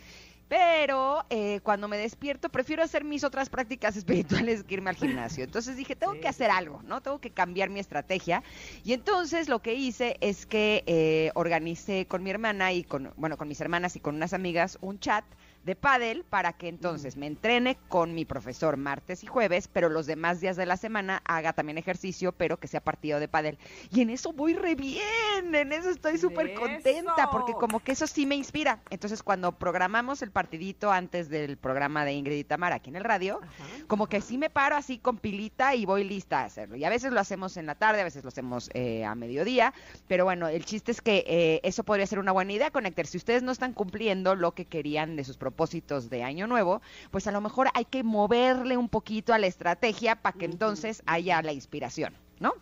Pero 0.51 1.24
eh, 1.29 1.62
cuando 1.63 1.88
me 1.88 1.96
despierto, 1.96 2.50
prefiero 2.50 2.84
hacer 2.84 3.05
mis 3.05 3.24
otras 3.24 3.48
prácticas 3.50 3.96
espirituales 3.96 4.65
que 4.65 4.74
irme 4.74 4.89
al 4.89 4.98
gimnasio. 4.98 5.46
Entonces 5.46 5.77
dije, 5.77 5.96
tengo 5.96 6.20
que 6.20 6.27
hacer 6.27 6.51
algo, 6.51 6.81
¿no? 6.84 7.00
Tengo 7.00 7.22
que 7.22 7.29
cambiar 7.29 7.70
mi 7.70 7.79
estrategia. 7.79 8.43
Y 8.84 8.91
entonces 8.91 9.48
lo 9.48 9.62
que 9.62 9.75
hice 9.75 10.17
es 10.20 10.46
que 10.46 10.84
eh, 10.88 11.31
organicé 11.36 12.05
con 12.05 12.22
mi 12.22 12.31
hermana 12.31 12.74
y 12.74 12.84
con, 12.84 13.13
bueno, 13.15 13.38
con 13.38 13.48
mis 13.48 13.62
hermanas 13.62 13.96
y 13.96 14.01
con 14.01 14.13
unas 14.15 14.34
amigas 14.34 14.77
un 14.81 15.00
chat 15.00 15.24
de 15.63 15.75
pádel 15.75 16.24
para 16.24 16.53
que 16.53 16.68
entonces 16.68 17.18
me 17.18 17.27
entrene 17.27 17.77
con 17.88 18.13
mi 18.15 18.25
profesor 18.25 18.77
martes 18.77 19.24
y 19.24 19.27
jueves, 19.27 19.68
pero 19.68 19.89
los 19.89 20.08
demás 20.08 20.41
días 20.41 20.56
de 20.56 20.65
la 20.65 20.77
semana 20.77 21.22
haga 21.25 21.53
también 21.53 21.77
ejercicio, 21.77 22.32
pero 22.32 22.58
que 22.58 22.68
sea 22.68 22.82
partido 22.82 23.20
de 23.20 23.27
pádel. 23.27 23.58
Y 23.91 24.01
en 24.01 24.10
eso 24.10 24.34
voy 24.34 24.53
re 24.53 24.75
bien, 24.75 25.53
en 25.53 25.72
eso 25.72 25.89
estoy 25.89 26.18
súper 26.18 26.53
contenta, 26.53 27.30
porque 27.32 27.53
como 27.53 27.80
que 27.80 27.91
eso 27.91 28.08
sí 28.08 28.25
me 28.25 28.36
inspira. 28.36 28.82
Entonces 28.89 29.22
cuando 29.22 29.51
programamos 29.51 30.22
el 30.22 30.32
partidito 30.32 30.91
antes 30.91 31.30
del 31.30 31.58
programa 31.58 32.06
de 32.06 32.13
Ingrid 32.13 32.38
y 32.38 32.44
Tamara 32.44 32.75
aquí 32.75 32.89
en 32.89 32.96
el 32.96 33.03
radio, 33.03 33.39
como 33.88 34.08
que 34.08 34.22
sí 34.22 34.38
me 34.38 34.50
paro 34.50 34.75
así 34.75 34.98
con 34.98 35.18
pilita 35.18 35.75
y 35.75 35.86
voy 35.86 36.03
lista 36.03 36.39
a 36.39 36.46
hacerlo. 36.46 36.75
Y 36.75 36.86
a 36.86 36.89
veces 36.89 37.12
lo 37.12 37.20
hacemos 37.20 37.58
en 37.58 37.68
la 37.68 37.75
tarde, 37.75 38.01
a 38.01 38.03
veces 38.03 38.24
lo 38.24 38.30
hacemos 38.30 38.70
eh, 38.74 39.06
a 39.06 39.13
mediodía, 39.13 39.74
pero 40.08 40.25
bueno, 40.25 40.48
el 40.48 40.65
chiste 40.65 40.91
es 40.91 41.01
que 41.01 41.24
eh, 41.27 41.60
eso 41.63 41.84
podría 41.84 42.08
ser 42.08 42.20
una 42.20 42.32
buena 42.32 42.53
idea, 42.53 42.72
conectar. 42.72 43.06
Si 43.06 43.18
ustedes 43.18 43.44
no 43.44 43.51
están 43.51 43.74
cumpliendo 43.74 44.36
lo 44.36 44.53
que 44.53 44.65
querían 44.65 45.15
de 45.15 45.24
sus 45.24 45.38
propuestas, 45.38 45.50
propósitos 45.51 46.10
de 46.10 46.24
año 46.24 46.48
nuevo, 46.48 46.81
pues 47.12 47.27
a 47.27 47.31
lo 47.31 47.41
mejor 47.41 47.67
hay 47.74 47.86
que 47.86 48.03
moverle 48.03 48.77
un 48.77 48.89
poquito 48.89 49.34
a 49.34 49.38
la 49.38 49.48
estrategia 49.48 50.15
para 50.15 50.38
que 50.38 50.46
entonces 50.46 51.03
haya 51.05 51.41
la 51.41 51.51
inspiración, 51.51 52.13
¿no? 52.39 52.53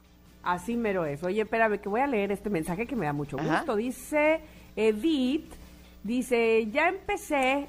Así 0.44 0.76
mero 0.76 1.06
es. 1.06 1.24
Oye, 1.24 1.42
espérame, 1.42 1.80
que 1.80 1.90
voy 1.90 2.02
a 2.02 2.08
leer 2.08 2.32
este 2.32 2.50
mensaje 2.50 2.88
que 2.88 2.96
me 2.96 3.06
da 3.06 3.14
mucho 3.14 3.38
gusto. 3.38 3.76
Dice 3.76 4.42
Edith, 4.76 5.54
dice, 6.04 6.68
ya 6.72 6.90
empecé 6.90 7.68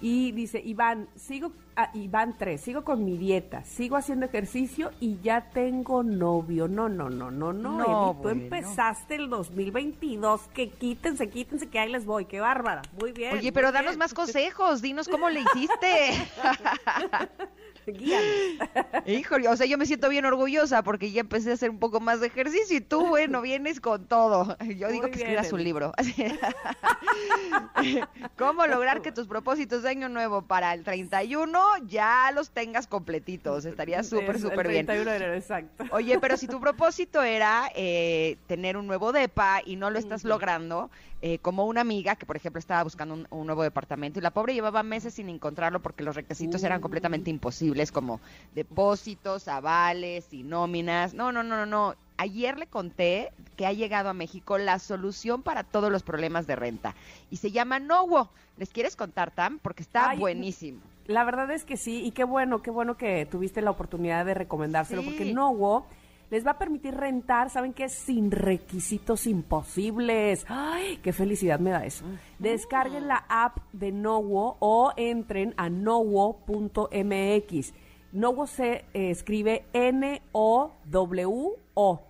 Y 0.00 0.32
dice, 0.32 0.60
Iván, 0.62 1.08
sigo, 1.16 1.52
ah, 1.74 1.90
Iván 1.94 2.36
3, 2.38 2.60
sigo 2.60 2.84
con 2.84 3.04
mi 3.04 3.16
dieta, 3.16 3.64
sigo 3.64 3.96
haciendo 3.96 4.26
ejercicio 4.26 4.90
y 5.00 5.18
ya 5.22 5.50
tengo 5.50 6.02
novio. 6.02 6.68
No, 6.68 6.88
no, 6.88 7.08
no, 7.08 7.30
no, 7.30 7.52
no, 7.52 7.78
No, 7.78 8.12
Tú 8.16 8.22
bueno. 8.24 8.42
empezaste 8.42 9.14
el 9.14 9.30
2022, 9.30 10.42
que 10.54 10.68
quítense, 10.68 11.30
quítense, 11.30 11.68
que 11.68 11.78
ahí 11.78 11.90
les 11.90 12.04
voy, 12.04 12.26
qué 12.26 12.40
bárbara. 12.40 12.82
Muy 13.00 13.12
bien. 13.12 13.34
Oye, 13.38 13.52
pero 13.52 13.72
bien. 13.72 13.84
danos 13.84 13.96
más 13.96 14.12
consejos, 14.12 14.82
dinos 14.82 15.08
cómo 15.08 15.30
le 15.30 15.40
hiciste. 15.40 16.10
Guíanos. 17.92 18.26
Híjole, 19.06 19.48
o 19.48 19.56
sea, 19.56 19.66
yo 19.66 19.78
me 19.78 19.86
siento 19.86 20.08
bien 20.08 20.24
orgullosa 20.24 20.82
porque 20.82 21.10
ya 21.10 21.20
empecé 21.20 21.50
a 21.50 21.54
hacer 21.54 21.70
un 21.70 21.78
poco 21.78 22.00
más 22.00 22.20
de 22.20 22.28
ejercicio 22.28 22.76
y 22.76 22.80
tú, 22.80 23.06
bueno, 23.06 23.42
vienes 23.42 23.80
con 23.80 24.06
todo. 24.06 24.56
Yo 24.76 24.88
digo 24.88 25.06
que 25.06 25.16
bien, 25.16 25.28
escribas 25.28 25.52
un 25.52 25.64
libro. 25.64 25.92
¿Cómo 28.38 28.66
lograr 28.66 29.02
que 29.02 29.12
tus 29.12 29.26
propósitos 29.26 29.82
de 29.82 29.90
año 29.90 30.08
nuevo 30.08 30.42
para 30.42 30.74
el 30.74 30.84
31 30.84 31.60
ya 31.86 32.30
los 32.34 32.50
tengas 32.50 32.86
completitos? 32.86 33.64
Estaría 33.64 34.02
súper, 34.02 34.38
súper 34.40 34.66
el 34.66 34.72
bien. 34.72 34.86
31 34.86 35.10
de 35.10 35.16
enero, 35.16 35.34
exacto. 35.34 35.84
Oye, 35.90 36.18
pero 36.18 36.36
si 36.36 36.46
tu 36.46 36.60
propósito 36.60 37.22
era 37.22 37.70
eh, 37.74 38.36
tener 38.46 38.76
un 38.76 38.86
nuevo 38.86 39.12
DEPA 39.12 39.62
y 39.64 39.76
no 39.76 39.90
lo 39.90 39.98
estás 39.98 40.24
logrando, 40.24 40.90
eh, 41.22 41.38
como 41.38 41.64
una 41.64 41.80
amiga 41.80 42.16
que, 42.16 42.26
por 42.26 42.36
ejemplo, 42.36 42.58
estaba 42.58 42.82
buscando 42.82 43.14
un, 43.14 43.26
un 43.30 43.46
nuevo 43.46 43.62
departamento 43.62 44.18
y 44.18 44.22
la 44.22 44.32
pobre 44.32 44.54
llevaba 44.54 44.82
meses 44.82 45.14
sin 45.14 45.28
encontrarlo 45.28 45.80
porque 45.80 46.04
los 46.04 46.14
requisitos 46.14 46.62
eran 46.62 46.80
completamente 46.80 47.30
imposibles, 47.30 47.75
como 47.92 48.20
depósitos, 48.54 49.48
avales 49.48 50.32
y 50.32 50.42
nóminas. 50.42 51.14
No, 51.14 51.32
no, 51.32 51.42
no, 51.42 51.56
no, 51.56 51.66
no. 51.66 51.94
Ayer 52.18 52.58
le 52.58 52.66
conté 52.66 53.30
que 53.56 53.66
ha 53.66 53.72
llegado 53.72 54.08
a 54.08 54.14
México 54.14 54.58
la 54.58 54.78
solución 54.78 55.42
para 55.42 55.62
todos 55.64 55.92
los 55.92 56.02
problemas 56.02 56.46
de 56.46 56.56
renta 56.56 56.94
y 57.30 57.36
se 57.36 57.50
llama 57.50 57.78
Nowo. 57.78 58.30
¿Les 58.56 58.70
quieres 58.70 58.96
contar, 58.96 59.30
Tam? 59.30 59.58
Porque 59.58 59.82
está 59.82 60.10
Ay, 60.10 60.18
buenísimo. 60.18 60.80
La 61.06 61.24
verdad 61.24 61.50
es 61.50 61.64
que 61.64 61.76
sí, 61.76 62.02
y 62.04 62.10
qué 62.12 62.24
bueno, 62.24 62.62
qué 62.62 62.70
bueno 62.70 62.96
que 62.96 63.26
tuviste 63.26 63.60
la 63.60 63.70
oportunidad 63.70 64.24
de 64.24 64.34
recomendárselo, 64.34 65.02
Sí. 65.02 65.08
porque 65.08 65.32
Nowo 65.32 65.86
les 66.30 66.46
va 66.46 66.52
a 66.52 66.58
permitir 66.58 66.94
rentar, 66.94 67.50
¿saben 67.50 67.72
qué? 67.72 67.88
Sin 67.88 68.30
requisitos 68.30 69.26
imposibles. 69.26 70.44
¡Ay, 70.48 70.98
qué 71.02 71.12
felicidad 71.12 71.60
me 71.60 71.70
da 71.70 71.84
eso! 71.84 72.04
Descarguen 72.38 73.08
la 73.08 73.24
app 73.28 73.58
de 73.72 73.92
Nowo 73.92 74.56
o 74.60 74.92
entren 74.96 75.54
a 75.56 75.68
nowo.mx. 75.70 76.94
Nowo 78.12 78.46
se 78.46 78.84
eh, 78.94 79.10
escribe 79.10 79.66
N-O-W-O. 79.72 80.02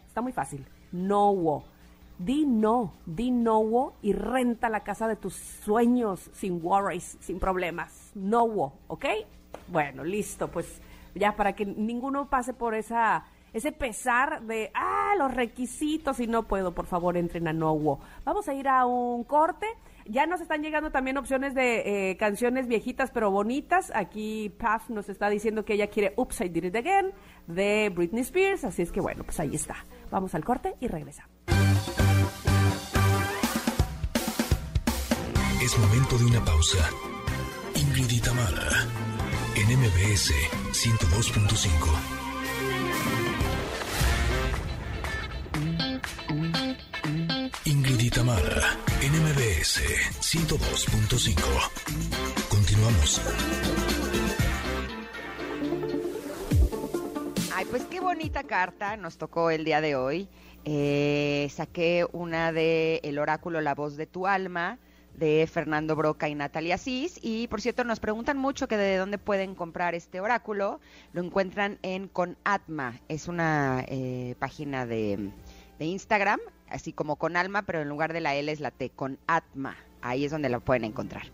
Está 0.06 0.20
muy 0.22 0.32
fácil. 0.32 0.66
Nowo. 0.92 1.64
Di 2.18 2.46
no, 2.46 2.94
di 3.04 3.30
no 3.30 3.92
y 4.00 4.14
renta 4.14 4.70
la 4.70 4.82
casa 4.82 5.06
de 5.06 5.16
tus 5.16 5.34
sueños 5.34 6.30
sin 6.32 6.64
worries, 6.64 7.18
sin 7.20 7.38
problemas. 7.38 8.12
No, 8.14 8.72
¿ok? 8.86 9.04
Bueno, 9.68 10.02
listo, 10.02 10.48
pues 10.48 10.80
ya 11.14 11.36
para 11.36 11.54
que 11.54 11.66
ninguno 11.66 12.30
pase 12.30 12.54
por 12.54 12.74
esa 12.74 13.26
ese 13.56 13.72
pesar 13.72 14.42
de, 14.42 14.70
ah, 14.74 15.14
los 15.18 15.34
requisitos 15.34 16.20
y 16.20 16.26
no 16.26 16.42
puedo, 16.46 16.74
por 16.74 16.84
favor, 16.84 17.16
entren 17.16 17.48
a 17.48 17.54
Nowo. 17.54 18.00
Vamos 18.24 18.48
a 18.48 18.54
ir 18.54 18.68
a 18.68 18.84
un 18.84 19.24
corte. 19.24 19.66
Ya 20.04 20.26
nos 20.26 20.42
están 20.42 20.62
llegando 20.62 20.90
también 20.90 21.16
opciones 21.16 21.54
de 21.54 22.10
eh, 22.10 22.16
canciones 22.18 22.68
viejitas 22.68 23.10
pero 23.10 23.30
bonitas. 23.30 23.90
Aquí 23.94 24.50
Paf 24.58 24.90
nos 24.90 25.08
está 25.08 25.30
diciendo 25.30 25.64
que 25.64 25.72
ella 25.72 25.86
quiere 25.86 26.12
Oops, 26.16 26.42
I 26.42 26.48
Did 26.50 26.64
It 26.64 26.76
Again 26.76 27.12
de 27.46 27.90
Britney 27.94 28.20
Spears. 28.20 28.64
Así 28.64 28.82
es 28.82 28.92
que 28.92 29.00
bueno, 29.00 29.24
pues 29.24 29.40
ahí 29.40 29.54
está. 29.54 29.76
Vamos 30.10 30.34
al 30.34 30.44
corte 30.44 30.74
y 30.78 30.88
regresamos. 30.88 31.34
Es 35.62 35.78
momento 35.78 36.18
de 36.18 36.24
una 36.26 36.44
pausa. 36.44 36.90
Ingrid 37.74 38.22
Tamara, 38.22 38.86
en 39.56 39.78
MBS 39.78 40.30
102.5. 40.72 42.15
Tamara, 48.16 48.78
en 49.02 49.12
MBS 49.12 49.82
102.5. 50.22 51.36
Continuamos. 52.48 53.20
Ay, 57.54 57.66
pues 57.68 57.84
qué 57.84 58.00
bonita 58.00 58.44
carta 58.44 58.96
nos 58.96 59.18
tocó 59.18 59.50
el 59.50 59.66
día 59.66 59.82
de 59.82 59.96
hoy. 59.96 60.30
Eh, 60.64 61.48
saqué 61.52 62.06
una 62.10 62.52
de 62.52 63.02
El 63.04 63.18
oráculo 63.18 63.60
La 63.60 63.74
voz 63.74 63.98
de 63.98 64.06
tu 64.06 64.26
alma 64.26 64.78
de 65.14 65.46
Fernando 65.46 65.94
Broca 65.94 66.30
y 66.30 66.34
Natalia 66.34 66.76
Asís. 66.76 67.20
Y 67.20 67.48
por 67.48 67.60
cierto, 67.60 67.84
nos 67.84 68.00
preguntan 68.00 68.38
mucho 68.38 68.66
que 68.66 68.78
de 68.78 68.96
dónde 68.96 69.18
pueden 69.18 69.54
comprar 69.54 69.94
este 69.94 70.20
oráculo. 70.20 70.80
Lo 71.12 71.22
encuentran 71.22 71.78
en 71.82 72.08
Conatma. 72.08 72.98
Es 73.08 73.28
una 73.28 73.84
eh, 73.88 74.36
página 74.38 74.86
de, 74.86 75.32
de 75.78 75.84
Instagram, 75.84 76.40
así 76.68 76.92
como 76.92 77.16
con 77.16 77.36
alma, 77.36 77.62
pero 77.62 77.82
en 77.82 77.88
lugar 77.88 78.12
de 78.12 78.20
la 78.20 78.34
L 78.34 78.50
es 78.50 78.60
la 78.60 78.70
T, 78.70 78.90
con 78.90 79.18
Atma. 79.26 79.76
Ahí 80.02 80.24
es 80.24 80.30
donde 80.30 80.48
la 80.48 80.60
pueden 80.60 80.84
encontrar. 80.84 81.24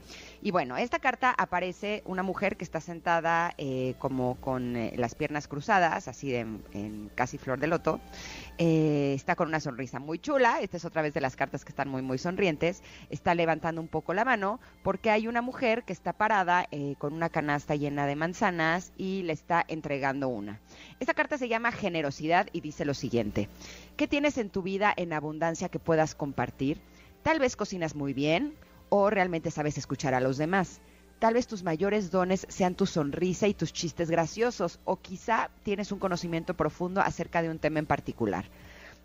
Y 0.41 0.51
bueno, 0.51 0.77
esta 0.79 0.99
carta 0.99 1.35
aparece 1.37 2.03
una 2.07 2.23
mujer 2.23 2.57
que 2.57 2.65
está 2.65 2.81
sentada 2.81 3.53
eh, 3.59 3.95
como 3.99 4.37
con 4.37 4.77
eh, 4.77 4.95
las 4.97 5.15
piernas 5.15 5.47
cruzadas, 5.47 6.09
así 6.09 6.31
de, 6.31 6.41
en 6.41 7.11
casi 7.15 7.37
flor 7.37 7.59
de 7.59 7.67
loto. 7.67 8.01
Eh, 8.59 9.13
está 9.15 9.37
con 9.37 9.49
una 9.49 9.61
sonrisa 9.61 9.99
muy 9.99 10.19
chula. 10.19 10.61
Esta 10.61 10.79
es 10.79 10.85
otra 10.85 11.03
vez 11.03 11.13
de 11.13 11.21
las 11.21 11.37
cartas 11.37 11.65
que 11.65 11.71
están 11.71 11.89
muy, 11.89 12.01
muy 12.01 12.17
sonrientes. 12.19 12.83
Está 13.11 13.35
levantando 13.35 13.81
un 13.81 13.89
poco 13.89 14.15
la 14.15 14.25
mano 14.25 14.59
porque 14.83 15.11
hay 15.11 15.29
una 15.29 15.43
mujer 15.43 15.85
que 15.85 15.93
está 15.93 16.13
parada 16.13 16.67
eh, 16.71 16.95
con 16.99 17.13
una 17.13 17.29
canasta 17.29 17.77
llena 17.77 18.07
de 18.07 18.17
manzanas 18.17 18.93
y 18.97 19.23
le 19.25 19.35
está 19.35 19.65
entregando 19.69 20.29
una. 20.29 20.61
Esta 21.03 21.15
carta 21.15 21.37
se 21.37 21.49
llama 21.49 21.73
Generosidad 21.73 22.47
y 22.53 22.61
dice 22.61 22.85
lo 22.85 22.95
siguiente. 22.95 23.49
¿Qué 23.97 24.07
tienes 24.07 24.39
en 24.39 24.51
tu 24.51 24.63
vida 24.63 24.95
en 24.97 25.13
abundancia 25.13 25.69
que 25.69 25.81
puedas 25.81 26.15
compartir? 26.15 26.81
Tal 27.25 27.41
vez 27.41 27.57
cocinas 27.57 27.97
muy 27.97 28.13
bien 28.15 28.55
o 28.89 29.11
realmente 29.11 29.51
sabes 29.51 29.77
escuchar 29.79 30.15
a 30.15 30.21
los 30.21 30.37
demás. 30.37 30.81
Tal 31.19 31.35
vez 31.35 31.49
tus 31.49 31.65
mayores 31.65 32.13
dones 32.13 32.47
sean 32.49 32.77
tu 32.77 32.87
sonrisa 32.87 33.49
y 33.49 33.55
tus 33.55 33.73
chistes 33.73 34.13
graciosos, 34.13 34.79
o 34.85 34.95
quizá 34.95 35.51
tienes 35.65 35.91
un 35.91 35.99
conocimiento 35.99 36.55
profundo 36.55 37.01
acerca 37.01 37.43
de 37.43 37.51
un 37.51 37.59
tema 37.59 37.81
en 37.81 37.87
particular. 37.87 38.45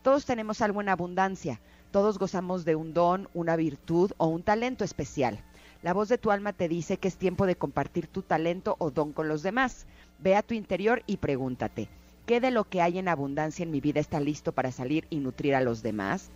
Todos 0.04 0.24
tenemos 0.24 0.62
algo 0.62 0.82
en 0.82 0.90
abundancia, 0.90 1.60
todos 1.90 2.20
gozamos 2.20 2.64
de 2.64 2.76
un 2.76 2.94
don, 2.94 3.28
una 3.34 3.56
virtud 3.56 4.12
o 4.18 4.28
un 4.28 4.44
talento 4.44 4.84
especial. 4.84 5.44
La 5.84 5.94
voz 5.94 6.10
de 6.10 6.18
tu 6.18 6.32
alma 6.32 6.54
te 6.54 6.68
dice 6.68 6.98
que 6.98 7.08
es 7.08 7.18
tiempo 7.18 7.46
de 7.46 7.56
compartir 7.56 8.08
tu 8.08 8.24
talento 8.24 8.76
o 8.80 8.90
don 8.90 9.14
con 9.14 9.28
los 9.28 9.44
demás. 9.44 9.86
Ve 10.20 10.36
a 10.36 10.42
tu 10.42 10.56
interior 10.56 11.04
y 11.06 11.18
pregúntate, 11.18 11.88
¿qué 12.26 12.42
de 12.42 12.50
lo 12.50 12.64
que 12.64 12.82
hay 12.82 12.98
en 12.98 13.08
abundancia 13.08 13.64
en 13.64 13.72
mi 13.72 13.80
vida 13.80 14.00
está 14.00 14.20
listo 14.20 14.52
para 14.52 14.72
salir 14.72 15.06
y 15.12 15.18
nutrir 15.18 15.54
a 15.54 15.62
los 15.62 15.84
demás? 15.84 16.32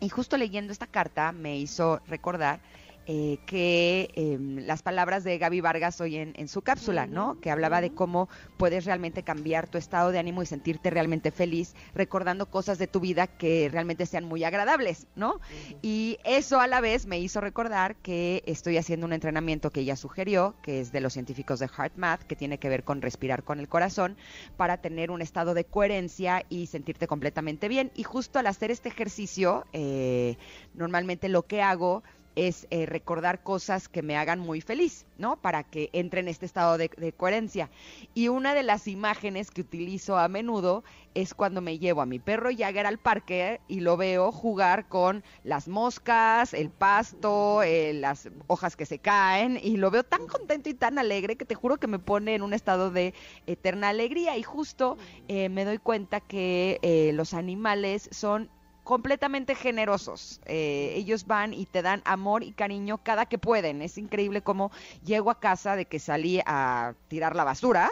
Y 0.00 0.08
justo 0.08 0.36
leyendo 0.36 0.72
esta 0.72 0.88
carta 0.88 1.30
me 1.30 1.56
hizo 1.58 2.00
recordar 2.08 2.60
eh, 3.06 3.38
que 3.46 4.10
eh, 4.14 4.38
las 4.40 4.82
palabras 4.82 5.24
de 5.24 5.38
Gaby 5.38 5.60
Vargas 5.60 6.00
hoy 6.00 6.16
en, 6.16 6.32
en 6.36 6.48
su 6.48 6.62
cápsula, 6.62 7.06
¿no? 7.06 7.40
Que 7.40 7.50
hablaba 7.50 7.80
de 7.80 7.92
cómo 7.92 8.28
puedes 8.56 8.84
realmente 8.84 9.22
cambiar 9.22 9.68
tu 9.68 9.78
estado 9.78 10.12
de 10.12 10.18
ánimo 10.18 10.42
y 10.42 10.46
sentirte 10.46 10.90
realmente 10.90 11.30
feliz 11.30 11.74
recordando 11.94 12.46
cosas 12.46 12.78
de 12.78 12.86
tu 12.86 13.00
vida 13.00 13.26
que 13.26 13.68
realmente 13.70 14.06
sean 14.06 14.24
muy 14.24 14.44
agradables, 14.44 15.06
¿no? 15.16 15.40
Y 15.82 16.18
eso 16.24 16.60
a 16.60 16.66
la 16.66 16.80
vez 16.80 17.06
me 17.06 17.18
hizo 17.18 17.40
recordar 17.40 17.96
que 17.96 18.42
estoy 18.46 18.76
haciendo 18.76 19.06
un 19.06 19.12
entrenamiento 19.12 19.70
que 19.70 19.80
ella 19.80 19.96
sugirió, 19.96 20.54
que 20.62 20.80
es 20.80 20.92
de 20.92 21.00
los 21.00 21.12
científicos 21.12 21.58
de 21.58 21.68
HeartMath, 21.68 22.22
que 22.22 22.36
tiene 22.36 22.58
que 22.58 22.68
ver 22.68 22.84
con 22.84 23.02
respirar 23.02 23.42
con 23.42 23.60
el 23.60 23.68
corazón 23.68 24.16
para 24.56 24.78
tener 24.78 25.10
un 25.10 25.22
estado 25.22 25.54
de 25.54 25.64
coherencia 25.64 26.44
y 26.48 26.66
sentirte 26.66 27.06
completamente 27.06 27.68
bien. 27.68 27.90
Y 27.94 28.04
justo 28.04 28.38
al 28.38 28.46
hacer 28.46 28.70
este 28.70 28.88
ejercicio, 28.88 29.66
eh, 29.72 30.36
normalmente 30.74 31.28
lo 31.28 31.42
que 31.42 31.62
hago 31.62 32.02
es 32.36 32.66
eh, 32.70 32.86
recordar 32.86 33.42
cosas 33.42 33.88
que 33.88 34.02
me 34.02 34.16
hagan 34.16 34.40
muy 34.40 34.60
feliz, 34.60 35.06
¿no? 35.18 35.36
Para 35.36 35.64
que 35.64 35.90
entre 35.92 36.20
en 36.20 36.28
este 36.28 36.46
estado 36.46 36.78
de, 36.78 36.88
coherencia. 37.16 37.70
Y 38.14 38.28
una 38.28 38.54
de 38.54 38.62
las 38.62 38.88
imágenes 38.88 39.50
que 39.50 39.60
utilizo 39.60 40.16
a 40.16 40.28
menudo 40.28 40.84
es 41.14 41.34
cuando 41.34 41.60
me 41.60 41.78
llevo 41.78 42.00
a 42.00 42.06
mi 42.06 42.18
perro 42.18 42.50
Jagger 42.56 42.86
al 42.86 42.98
parque 42.98 43.60
y 43.68 43.80
lo 43.80 43.96
veo 43.96 44.32
jugar 44.32 44.88
con 44.88 45.22
las 45.44 45.68
moscas, 45.68 46.54
el 46.54 46.70
pasto, 46.70 47.62
eh, 47.62 47.92
las 47.92 48.30
hojas 48.46 48.76
que 48.76 48.86
se 48.86 48.98
caen 48.98 49.58
y 49.62 49.76
lo 49.76 49.90
veo 49.90 50.04
tan 50.04 50.26
contento 50.26 50.70
y 50.70 50.74
tan 50.74 50.98
alegre 50.98 51.36
que 51.36 51.44
te 51.44 51.54
juro 51.54 51.76
que 51.76 51.86
me 51.86 51.98
pone 51.98 52.34
en 52.34 52.42
un 52.42 52.54
estado 52.54 52.90
de 52.90 53.12
eterna 53.46 53.90
alegría 53.90 54.36
y 54.38 54.42
justo 54.42 54.96
eh, 55.28 55.48
me 55.48 55.64
doy 55.64 55.78
cuenta 55.78 56.20
que 56.20 57.10
los 57.14 57.34
animales 57.34 58.08
son 58.10 58.48
completamente 58.84 59.54
generosos. 59.54 60.40
Eh, 60.46 60.94
ellos 60.96 61.26
van 61.26 61.54
y 61.54 61.66
te 61.66 61.82
dan 61.82 62.02
amor 62.04 62.42
y 62.42 62.52
cariño 62.52 62.98
cada 62.98 63.26
que 63.26 63.38
pueden. 63.38 63.82
Es 63.82 63.98
increíble 63.98 64.42
cómo 64.42 64.70
llego 65.04 65.30
a 65.30 65.38
casa 65.38 65.76
de 65.76 65.86
que 65.86 65.98
salí 65.98 66.40
a 66.46 66.94
tirar 67.08 67.36
la 67.36 67.44
basura 67.44 67.90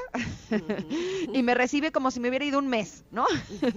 y 1.33 1.43
me 1.43 1.55
recibe 1.55 1.93
como 1.93 2.11
si 2.11 2.21
me 2.21 2.29
hubiera 2.29 2.45
ido 2.45 2.59
un 2.59 2.69
mes, 2.69 3.05
¿no? 3.11 3.27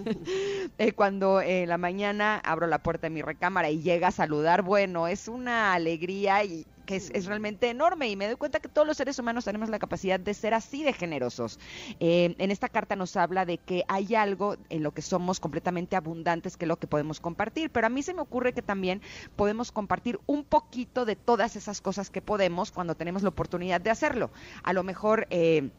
eh, 0.78 0.94
cuando 0.94 1.42
en 1.42 1.50
eh, 1.50 1.68
la 1.68 1.78
mañana 1.78 2.42
abro 2.44 2.68
la 2.68 2.80
puerta 2.80 3.08
de 3.08 3.12
mi 3.12 3.22
recámara 3.22 3.70
y 3.70 3.82
llega 3.82 4.08
a 4.08 4.12
saludar, 4.12 4.64
bueno, 4.64 5.08
es 5.08 5.28
una 5.28 5.74
alegría 5.74 6.44
y 6.44 6.66
que 6.86 6.96
es, 6.96 7.26
realmente 7.26 7.70
enorme 7.70 8.10
y 8.10 8.16
me 8.16 8.28
doy 8.28 8.36
cuenta 8.36 8.60
que 8.60 8.70
todos 8.70 8.88
los 8.88 8.98
seres 8.98 9.18
humanos 9.20 9.46
tenemos 9.46 9.70
la 9.70 9.80
capacidad 9.80 10.20
de 10.20 10.34
ser 10.34 10.54
así 10.54 10.84
de 10.84 10.94
generosos. 10.94 11.60
Eh, 12.00 12.36
en 12.38 12.52
esta 12.52 12.70
carta 12.70 12.96
nos 12.96 13.16
habla 13.16 13.46
de 13.46 13.58
que 13.58 13.84
hay 13.88 14.16
algo 14.16 14.58
en 14.70 14.84
lo 14.84 14.92
que 14.92 15.02
somos 15.02 15.40
completamente 15.40 15.96
abundantes 15.96 16.58
que 16.58 16.66
es 16.66 16.70
lo 16.70 16.78
que 16.78 16.88
podemos 16.88 17.20
compartir, 17.20 17.70
pero 17.70 17.88
a 17.88 17.90
mí 17.90 18.04
se 18.04 18.14
me 18.14 18.22
ocurre 18.22 18.54
que 18.54 18.62
también 18.62 19.02
podemos 19.36 19.72
compartir 19.72 20.20
un 20.26 20.44
poquito 20.44 21.06
de 21.06 21.16
todas 21.16 21.56
esas 21.56 21.82
cosas 21.82 22.10
que 22.10 22.22
podemos 22.22 22.72
cuando 22.72 22.96
tenemos 22.96 23.24
la 23.24 23.30
oportunidad 23.30 23.82
de 23.82 23.90
hacerlo. 23.90 24.32
A 24.64 24.74
lo 24.74 24.84
mejor... 24.84 25.28
Eh, 25.30 25.70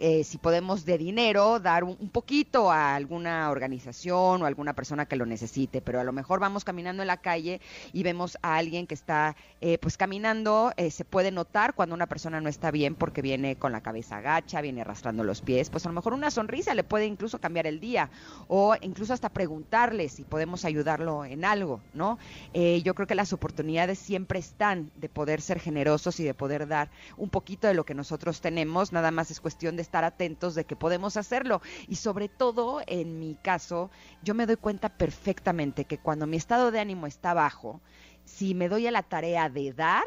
eh, 0.00 0.24
si 0.24 0.38
podemos 0.38 0.84
de 0.84 0.98
dinero 0.98 1.60
dar 1.60 1.84
un, 1.84 1.96
poquito 2.10 2.70
a 2.70 2.94
alguna 2.94 3.50
organización 3.50 4.42
o 4.42 4.46
alguna 4.46 4.74
persona 4.74 5.06
que 5.06 5.16
lo 5.16 5.26
necesite, 5.26 5.80
pero 5.80 6.00
a 6.00 6.04
lo 6.04 6.12
mejor 6.12 6.40
vamos 6.40 6.64
caminando 6.64 7.02
en 7.02 7.06
la 7.06 7.16
calle 7.16 7.60
y 7.92 8.02
vemos 8.02 8.38
a 8.42 8.56
alguien 8.56 8.86
que 8.86 8.94
está 8.94 9.36
eh, 9.60 9.78
pues 9.78 9.96
caminando, 9.96 10.72
eh, 10.76 10.90
se 10.90 11.04
puede 11.04 11.30
notar 11.30 11.74
cuando 11.74 11.94
una 11.94 12.06
persona 12.06 12.40
no 12.40 12.48
está 12.48 12.70
bien 12.70 12.94
porque 12.94 13.22
viene 13.22 13.56
con 13.56 13.72
la 13.72 13.80
cabeza 13.80 14.18
agacha, 14.18 14.60
viene 14.60 14.82
arrastrando 14.82 15.24
los 15.24 15.42
pies, 15.42 15.70
pues 15.70 15.84
a 15.86 15.88
lo 15.88 15.94
mejor 15.94 16.12
una 16.12 16.30
sonrisa 16.30 16.74
le 16.74 16.84
puede 16.84 17.06
incluso 17.06 17.38
cambiar 17.38 17.66
el 17.66 17.80
día 17.80 18.10
o 18.48 18.74
incluso 18.80 19.12
hasta 19.12 19.28
preguntarle 19.28 20.08
si 20.08 20.24
podemos 20.24 20.64
ayudarlo 20.64 21.24
en 21.24 21.44
algo, 21.44 21.80
¿no? 21.94 22.18
yo 22.54 22.94
creo 22.94 23.06
que 23.06 23.14
las 23.14 23.32
oportunidades 23.32 23.98
siempre 23.98 24.38
están 24.38 24.90
de 24.96 25.08
poder 25.08 25.40
ser 25.40 25.60
generosos 25.60 26.20
y 26.20 26.24
de 26.24 26.34
poder 26.34 26.66
dar 26.66 26.90
un 27.16 27.28
poquito 27.28 27.66
de 27.68 27.74
lo 27.74 27.84
que 27.84 27.94
nosotros 27.94 28.40
tenemos, 28.40 28.92
nada 28.92 29.10
más 29.10 29.30
es 29.30 29.40
cuestión 29.40 29.76
de 29.76 29.82
estar 29.86 30.04
atentos 30.04 30.54
de 30.54 30.64
que 30.64 30.76
podemos 30.76 31.16
hacerlo. 31.16 31.62
Y 31.88 31.96
sobre 31.96 32.28
todo, 32.28 32.80
en 32.86 33.18
mi 33.18 33.36
caso, 33.36 33.90
yo 34.22 34.34
me 34.34 34.46
doy 34.46 34.56
cuenta 34.56 34.88
perfectamente 34.88 35.84
que 35.84 35.98
cuando 35.98 36.26
mi 36.26 36.36
estado 36.36 36.70
de 36.70 36.80
ánimo 36.80 37.06
está 37.06 37.34
bajo, 37.34 37.80
si 38.24 38.54
me 38.54 38.68
doy 38.68 38.86
a 38.86 38.90
la 38.90 39.02
tarea 39.02 39.48
de 39.48 39.72
dar, 39.72 40.04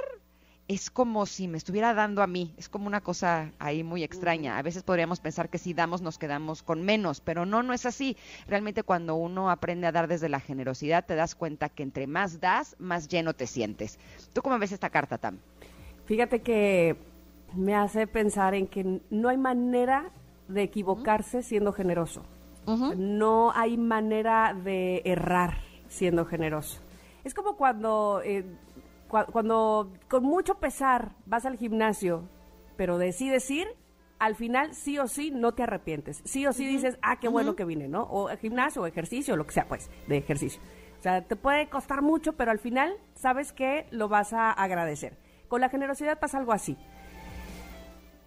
es 0.68 0.92
como 0.92 1.26
si 1.26 1.48
me 1.48 1.58
estuviera 1.58 1.96
dando 1.96 2.22
a 2.22 2.28
mí. 2.28 2.54
Es 2.58 2.70
como 2.70 2.86
una 2.86 3.02
cosa 3.02 3.52
ahí 3.58 3.84
muy 3.84 4.04
extraña. 4.04 4.60
A 4.60 4.62
veces 4.62 4.84
podríamos 4.84 5.20
pensar 5.20 5.50
que 5.50 5.58
si 5.58 5.74
damos 5.74 6.04
nos 6.04 6.20
quedamos 6.20 6.62
con 6.62 6.84
menos, 6.84 7.22
pero 7.22 7.46
no, 7.48 7.64
no 7.64 7.74
es 7.74 7.88
así. 7.88 8.16
Realmente 8.48 8.84
cuando 8.84 9.16
uno 9.16 9.50
aprende 9.50 9.88
a 9.88 9.92
dar 9.92 10.08
desde 10.08 10.30
la 10.30 10.40
generosidad, 10.40 11.06
te 11.06 11.16
das 11.16 11.34
cuenta 11.34 11.70
que 11.70 11.82
entre 11.82 12.06
más 12.06 12.40
das, 12.40 12.76
más 12.78 13.08
lleno 13.08 13.34
te 13.34 13.48
sientes. 13.48 13.98
¿Tú 14.32 14.44
cómo 14.44 14.60
ves 14.60 14.72
esta 14.72 14.92
carta, 14.92 15.18
Tam? 15.18 15.40
Fíjate 16.06 16.42
que 16.42 16.96
me 17.56 17.76
hace 17.76 18.08
pensar 18.08 18.54
en 18.54 18.68
que 18.68 19.02
no 19.10 19.30
hay 19.30 19.38
manera 19.38 20.12
de 20.48 20.64
equivocarse 20.64 21.44
siendo 21.44 21.72
generoso. 21.72 22.24
No 22.96 23.52
hay 23.56 23.78
manera 23.78 24.54
de 24.54 25.02
errar 25.04 25.58
siendo 25.88 26.26
generoso. 26.26 26.80
Es 27.24 27.34
como 27.34 27.58
cuando, 27.58 28.22
eh, 28.24 28.46
cuando 29.08 29.92
con 30.08 30.24
mucho 30.24 30.56
pesar 30.56 31.14
vas 31.26 31.48
al 31.48 31.58
gimnasio, 31.58 32.30
pero 32.78 33.00
decides 33.00 33.50
ir, 33.50 33.68
al 34.20 34.36
final 34.36 34.76
sí 34.76 35.00
o 35.00 35.08
sí 35.08 35.32
no 35.32 35.54
te 35.54 35.64
arrepientes. 35.64 36.22
Sí 36.26 36.46
o 36.46 36.54
sí 36.54 36.68
dices, 36.68 37.00
ah, 37.02 37.20
qué 37.20 37.28
bueno 37.28 37.56
que 37.56 37.66
vine, 37.66 37.88
¿no? 37.88 38.04
O 38.04 38.28
gimnasio 38.38 38.84
o 38.84 38.86
ejercicio, 38.86 39.36
lo 39.36 39.48
que 39.48 39.54
sea, 39.54 39.68
pues, 39.68 39.90
de 40.08 40.18
ejercicio. 40.18 40.62
O 41.00 41.02
sea, 41.02 41.24
te 41.24 41.36
puede 41.36 41.70
costar 41.70 42.04
mucho, 42.04 42.34
pero 42.34 42.52
al 42.52 42.60
final 42.60 42.94
sabes 43.16 43.52
que 43.52 43.88
lo 43.90 44.10
vas 44.10 44.34
a 44.34 44.52
agradecer. 44.52 45.18
Con 45.48 45.62
la 45.62 45.70
generosidad 45.70 46.20
pasa 46.20 46.38
algo 46.38 46.52
así 46.52 46.78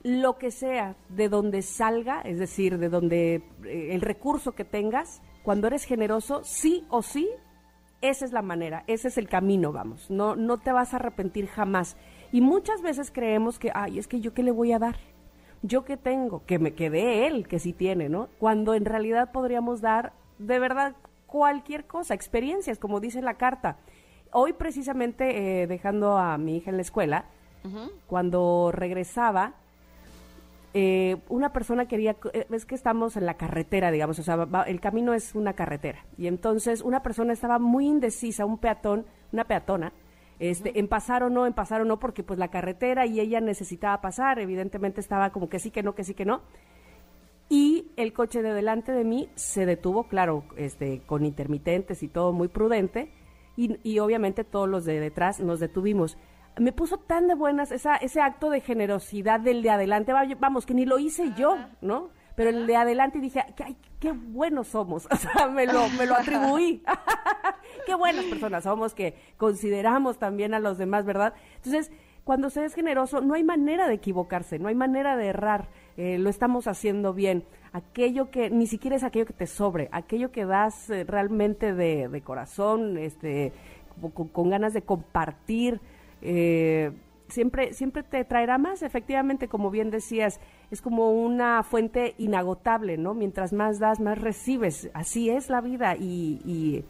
lo 0.03 0.37
que 0.37 0.51
sea 0.51 0.97
de 1.09 1.29
donde 1.29 1.63
salga, 1.63 2.21
es 2.23 2.39
decir, 2.39 2.79
de 2.79 2.89
donde 2.89 3.43
eh, 3.65 3.89
el 3.93 4.01
recurso 4.01 4.53
que 4.53 4.65
tengas, 4.65 5.23
cuando 5.43 5.67
eres 5.69 5.85
generoso, 5.85 6.43
sí 6.45 6.85
o 6.91 7.03
sí, 7.03 7.29
esa 8.01 8.25
es 8.25 8.33
la 8.33 8.43
manera, 8.43 8.83
ese 8.89 9.09
es 9.09 9.19
el 9.19 9.29
camino, 9.29 9.73
vamos. 9.73 10.11
No, 10.11 10.35
no 10.35 10.59
te 10.59 10.73
vas 10.73 10.93
a 10.93 10.97
arrepentir 10.97 11.47
jamás. 11.47 11.97
Y 12.33 12.41
muchas 12.41 12.83
veces 12.83 13.13
creemos 13.13 13.59
que, 13.59 13.71
ay, 13.75 13.99
es 13.99 14.09
que 14.09 14.21
yo 14.21 14.35
qué 14.35 14.43
le 14.43 14.51
voy 14.51 14.73
a 14.73 14.79
dar. 14.79 14.97
Yo 15.63 15.85
qué 15.85 15.97
tengo, 15.97 16.45
que 16.45 16.59
me 16.59 16.75
quede 16.75 17.29
él, 17.29 17.47
que 17.47 17.61
sí 17.61 17.73
tiene, 17.73 18.09
¿no? 18.09 18.29
Cuando 18.41 18.75
en 18.75 18.85
realidad 18.85 19.31
podríamos 19.31 19.81
dar 19.81 20.13
de 20.39 20.59
verdad 20.59 20.97
cualquier 21.27 21.87
cosa, 21.87 22.15
experiencias, 22.15 22.81
como 22.81 22.99
dice 22.99 23.23
la 23.23 23.35
carta. 23.35 23.79
Hoy 24.33 24.55
precisamente, 24.55 25.63
eh, 25.63 25.67
dejando 25.69 26.19
a 26.19 26.37
mi 26.39 26.57
hija 26.57 26.71
en 26.71 26.77
la 26.77 26.83
escuela, 26.83 27.27
cuando 28.09 28.73
regresaba, 28.73 29.55
eh, 30.75 31.19
una 31.29 31.53
persona 31.53 31.87
quería, 31.87 32.17
eh, 32.33 32.47
es 32.51 32.65
que 32.65 32.75
estamos 32.75 33.17
en 33.17 33.27
la 33.27 33.35
carretera, 33.35 33.91
digamos, 33.91 34.19
o 34.19 34.23
sea, 34.23 34.49
el 34.67 34.81
camino 34.81 35.13
es 35.13 35.35
una 35.35 35.53
carretera. 35.53 36.05
Y 36.17 36.27
entonces 36.27 36.81
una 36.83 37.03
persona 37.03 37.33
estaba 37.33 37.59
muy 37.59 37.87
indecisa, 37.87 38.47
un 38.47 38.59
peatón, 38.59 39.05
una 39.33 39.45
peatona, 39.45 39.93
este, 40.39 40.79
en 40.79 40.89
pasar 40.89 41.23
o 41.23 41.31
no, 41.31 41.47
en 41.47 41.53
pasar 41.53 41.83
o 41.83 41.85
no, 41.85 41.99
porque 41.99 42.23
pues 42.23 42.39
la 42.39 42.49
carretera 42.49 43.07
y 43.07 43.21
ella 43.21 43.41
necesitaba 43.41 44.01
pasar, 44.01 44.39
evidentemente 44.39 45.01
estaba 45.01 45.31
como 45.31 45.49
que 45.49 45.59
sí, 45.59 45.71
que 45.71 45.83
no, 45.83 45.95
que 45.95 46.05
sí, 46.05 46.15
que 46.15 46.25
no. 46.25 46.41
Y 47.51 47.93
el 47.97 48.15
coche 48.15 48.41
de 48.41 48.55
delante 48.55 48.93
de 48.93 49.05
mí 49.05 49.29
se 49.35 49.67
detuvo, 49.67 50.05
claro, 50.05 50.45
este, 50.57 51.03
con 51.05 51.27
intermitentes 51.27 52.03
y 52.03 52.09
todo 52.09 52.33
muy 52.33 52.49
prudente, 52.49 53.13
y, 53.57 53.77
y 53.83 53.99
obviamente 53.99 54.43
todos 54.43 54.69
los 54.69 54.87
de 54.87 54.99
detrás 55.01 55.39
nos 55.39 55.61
detuvimos 55.61 56.17
me 56.59 56.73
puso 56.73 56.99
tan 56.99 57.29
de 57.29 57.35
buenas 57.35 57.73
esa, 57.73 57.97
ese 57.97 58.21
acto 58.21 58.51
de 58.51 58.61
generosidad 58.61 59.41
del 59.41 59.63
de 59.63 59.71
adelante, 59.71 60.13
vamos, 60.39 60.67
que 60.67 60.75
ni 60.75 60.85
lo 60.85 60.99
hice 60.99 61.33
yo, 61.37 61.57
¿no? 61.81 62.11
Pero 62.35 62.51
el 62.51 62.67
de 62.67 62.77
adelante 62.77 63.21
dije, 63.21 63.45
ay, 63.65 63.77
qué 64.01 64.13
buenos 64.13 64.69
somos, 64.69 65.07
o 65.11 65.17
sea, 65.17 65.49
me 65.49 65.67
lo, 65.67 65.89
me 65.91 66.07
lo 66.07 66.15
atribuí. 66.15 66.83
qué 67.87 67.95
buenas 67.95 68.25
personas 68.27 68.65
somos 68.65 68.95
que 68.95 69.17
consideramos 69.37 70.19
también 70.19 70.55
a 70.55 70.61
los 70.61 70.79
demás, 70.79 71.05
¿verdad? 71.05 71.35
Entonces, 71.57 71.91
cuando 72.25 72.51
se 72.51 72.65
es 72.65 72.75
generoso, 72.75 73.21
no 73.21 73.35
hay 73.35 73.43
manera 73.43 73.89
de 73.89 73.95
equivocarse, 73.95 74.59
no 74.59 74.69
hay 74.69 74.75
manera 74.75 75.17
de 75.17 75.27
errar, 75.27 75.69
eh, 75.97 76.19
lo 76.19 76.31
estamos 76.31 76.69
haciendo 76.69 77.13
bien. 77.13 77.45
Aquello 77.73 78.31
que, 78.31 78.49
ni 78.49 78.67
siquiera 78.67 78.97
es 78.97 79.03
aquello 79.03 79.27
que 79.27 79.33
te 79.33 79.47
sobre, 79.47 79.89
aquello 79.93 80.31
que 80.31 80.45
das 80.45 80.89
eh, 80.91 81.05
realmente 81.05 81.75
de, 81.75 82.09
de, 82.09 82.21
corazón, 82.21 82.97
este, 82.97 83.53
con 84.33 84.51
ganas 84.51 84.73
de 84.73 84.83
compartir, 84.83 85.81
eh, 86.23 86.93
siempre, 87.29 87.73
siempre 87.73 88.03
te 88.03 88.25
traerá 88.25 88.59
más, 88.59 88.83
efectivamente, 88.83 89.49
como 89.49 89.71
bien 89.71 89.91
decías, 89.91 90.41
es 90.71 90.81
como 90.81 91.11
una 91.11 91.63
fuente 91.63 92.15
inagotable, 92.19 92.97
¿no? 92.97 93.15
Mientras 93.15 93.53
más 93.53 93.79
das, 93.79 94.01
más 94.01 94.19
recibes. 94.19 94.91
Así 94.95 95.31
es 95.31 95.51
la 95.51 95.61
vida 95.61 95.97
y, 95.97 96.41
y, 96.45 96.85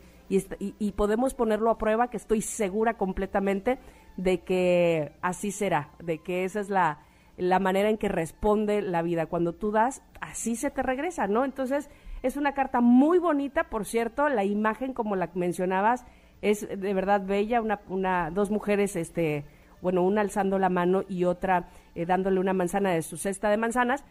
y, 0.79 0.92
podemos 0.92 1.35
ponerlo 1.35 1.71
a 1.71 1.79
prueba, 1.79 2.09
que 2.09 2.16
estoy 2.16 2.42
segura 2.42 2.95
completamente 2.95 3.79
de 4.16 4.40
que 4.40 5.12
así 5.23 5.51
será, 5.51 5.90
de 6.03 6.18
que 6.18 6.45
esa 6.45 6.61
es 6.61 6.68
la, 6.68 7.01
la 7.37 7.59
manera 7.59 7.88
en 7.88 7.99
que 7.99 8.09
responde 8.09 8.83
la 8.83 9.03
vida. 9.03 9.27
Cuando 9.27 9.55
tú 9.55 9.71
das, 9.71 10.03
así 10.21 10.57
se 10.57 10.71
te 10.71 10.83
regresa, 10.83 11.27
¿no? 11.27 11.45
Entonces, 11.45 11.90
es 12.23 12.37
una 12.37 12.53
carta 12.53 12.81
muy 12.81 13.18
bonita, 13.18 13.64
por 13.64 13.85
cierto, 13.85 14.29
la 14.29 14.45
imagen, 14.45 14.92
como 14.92 15.16
la 15.16 15.31
mencionabas, 15.35 16.05
es 16.43 16.69
de 16.69 16.95
verdad 16.95 17.25
bella, 17.25 17.63
una, 17.63 17.81
una, 17.89 18.31
dos 18.31 18.51
mujeres, 18.51 18.97
este, 18.97 19.45
bueno, 19.81 20.03
una 20.03 20.21
alzando 20.21 20.59
la 20.59 20.69
mano 20.69 21.05
y 21.09 21.25
otra 21.25 21.69
eh, 21.95 22.05
dándole 22.05 22.41
una 22.41 22.53
manzana 22.53 22.91
de 22.91 23.03
su 23.03 23.17
cesta 23.17 23.49
de 23.49 23.57
manzanas. 23.57 24.05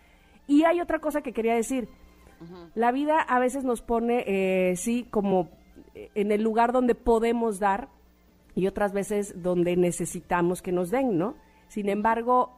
Y 0.48 0.63
hay 0.63 0.82
otra 0.82 1.00
cosa 1.00 1.22
que 1.22 1.34
quería 1.34 1.54
decir. 1.54 1.88
La 2.74 2.91
vida 2.91 3.22
a 3.22 3.38
veces 3.38 3.63
nos 3.63 3.84
pone, 3.84 4.24
eh, 4.26 4.76
sí, 4.76 5.06
como 5.12 5.50
eh, 5.94 6.10
en 6.15 6.32
el 6.32 6.41
lugar 6.41 6.72
donde 6.72 6.96
podemos 6.96 7.60
dar 7.60 7.89
y 8.56 8.65
otras 8.65 8.94
veces 8.94 9.44
donde 9.44 9.76
necesitamos 9.78 10.62
que 10.62 10.72
nos 10.72 10.89
den, 10.89 11.17
¿no? 11.17 11.36
Sin 11.67 11.88
embargo, 11.88 12.58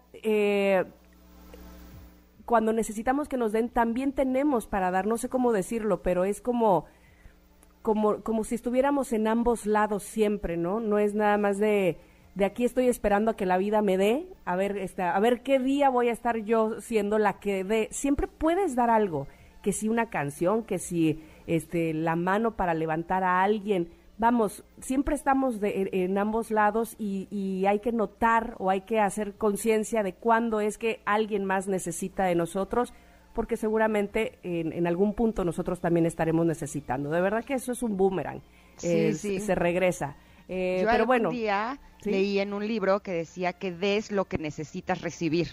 cuando 2.45 2.73
necesitamos 2.73 3.27
que 3.27 3.37
nos 3.37 3.51
den, 3.51 3.69
también 3.69 4.13
tenemos 4.13 4.67
para 4.67 4.89
dar, 4.89 5.05
no 5.05 5.17
sé 5.17 5.29
cómo 5.29 5.51
decirlo, 5.51 6.01
pero 6.01 6.23
es 6.23 6.41
como 6.41 6.85
como, 7.83 8.23
como 8.23 8.43
si 8.43 8.55
estuviéramos 8.55 9.13
en 9.13 9.27
ambos 9.27 9.67
lados 9.67 10.03
siempre, 10.03 10.57
¿no? 10.57 10.79
No 10.79 10.97
es 10.97 11.13
nada 11.13 11.37
más 11.37 11.59
de, 11.59 11.97
de 12.33 12.45
aquí 12.45 12.63
estoy 12.63 12.87
esperando 12.87 13.31
a 13.31 13.35
que 13.35 13.45
la 13.45 13.57
vida 13.57 13.81
me 13.83 13.97
dé, 13.97 14.25
a 14.45 14.55
ver, 14.55 14.77
este, 14.77 15.03
a 15.03 15.19
ver 15.19 15.43
qué 15.43 15.59
día 15.59 15.89
voy 15.89 16.07
a 16.07 16.13
estar 16.13 16.37
yo 16.37 16.81
siendo 16.81 17.19
la 17.19 17.39
que 17.39 17.63
dé. 17.63 17.89
Siempre 17.91 18.27
puedes 18.27 18.75
dar 18.75 18.89
algo, 18.89 19.27
que 19.61 19.73
si 19.73 19.89
una 19.89 20.09
canción, 20.09 20.63
que 20.63 20.79
si 20.79 21.21
este, 21.45 21.93
la 21.93 22.15
mano 22.15 22.55
para 22.55 22.73
levantar 22.73 23.23
a 23.23 23.43
alguien. 23.43 23.89
Vamos, 24.17 24.63
siempre 24.79 25.15
estamos 25.15 25.59
de, 25.59 25.89
en 25.91 26.17
ambos 26.17 26.51
lados 26.51 26.95
y, 26.97 27.27
y 27.29 27.65
hay 27.65 27.79
que 27.79 27.91
notar 27.91 28.55
o 28.59 28.69
hay 28.69 28.81
que 28.81 29.01
hacer 29.01 29.35
conciencia 29.35 30.03
de 30.03 30.13
cuándo 30.13 30.61
es 30.61 30.77
que 30.77 31.01
alguien 31.05 31.43
más 31.43 31.67
necesita 31.67 32.23
de 32.23 32.35
nosotros 32.35 32.93
porque 33.33 33.57
seguramente 33.57 34.39
en, 34.43 34.87
algún 34.87 35.13
punto 35.13 35.43
nosotros 35.43 35.79
también 35.79 36.05
estaremos 36.05 36.45
necesitando. 36.45 37.09
De 37.09 37.21
verdad 37.21 37.43
que 37.43 37.55
eso 37.55 37.71
es 37.71 37.83
un 37.83 37.97
boomerang, 37.97 38.41
sí, 38.77 39.13
sí. 39.13 39.39
se 39.39 39.55
regresa. 39.55 40.15
Eh, 40.47 40.79
Yo 40.81 40.89
pero 40.89 41.05
bueno, 41.05 41.29
día 41.29 41.79
leí 42.03 42.39
en 42.39 42.53
un 42.53 42.67
libro 42.67 43.01
que 43.01 43.11
decía 43.11 43.53
que 43.53 43.71
des 43.71 44.11
lo 44.11 44.25
que 44.25 44.37
necesitas 44.37 45.01
recibir. 45.01 45.49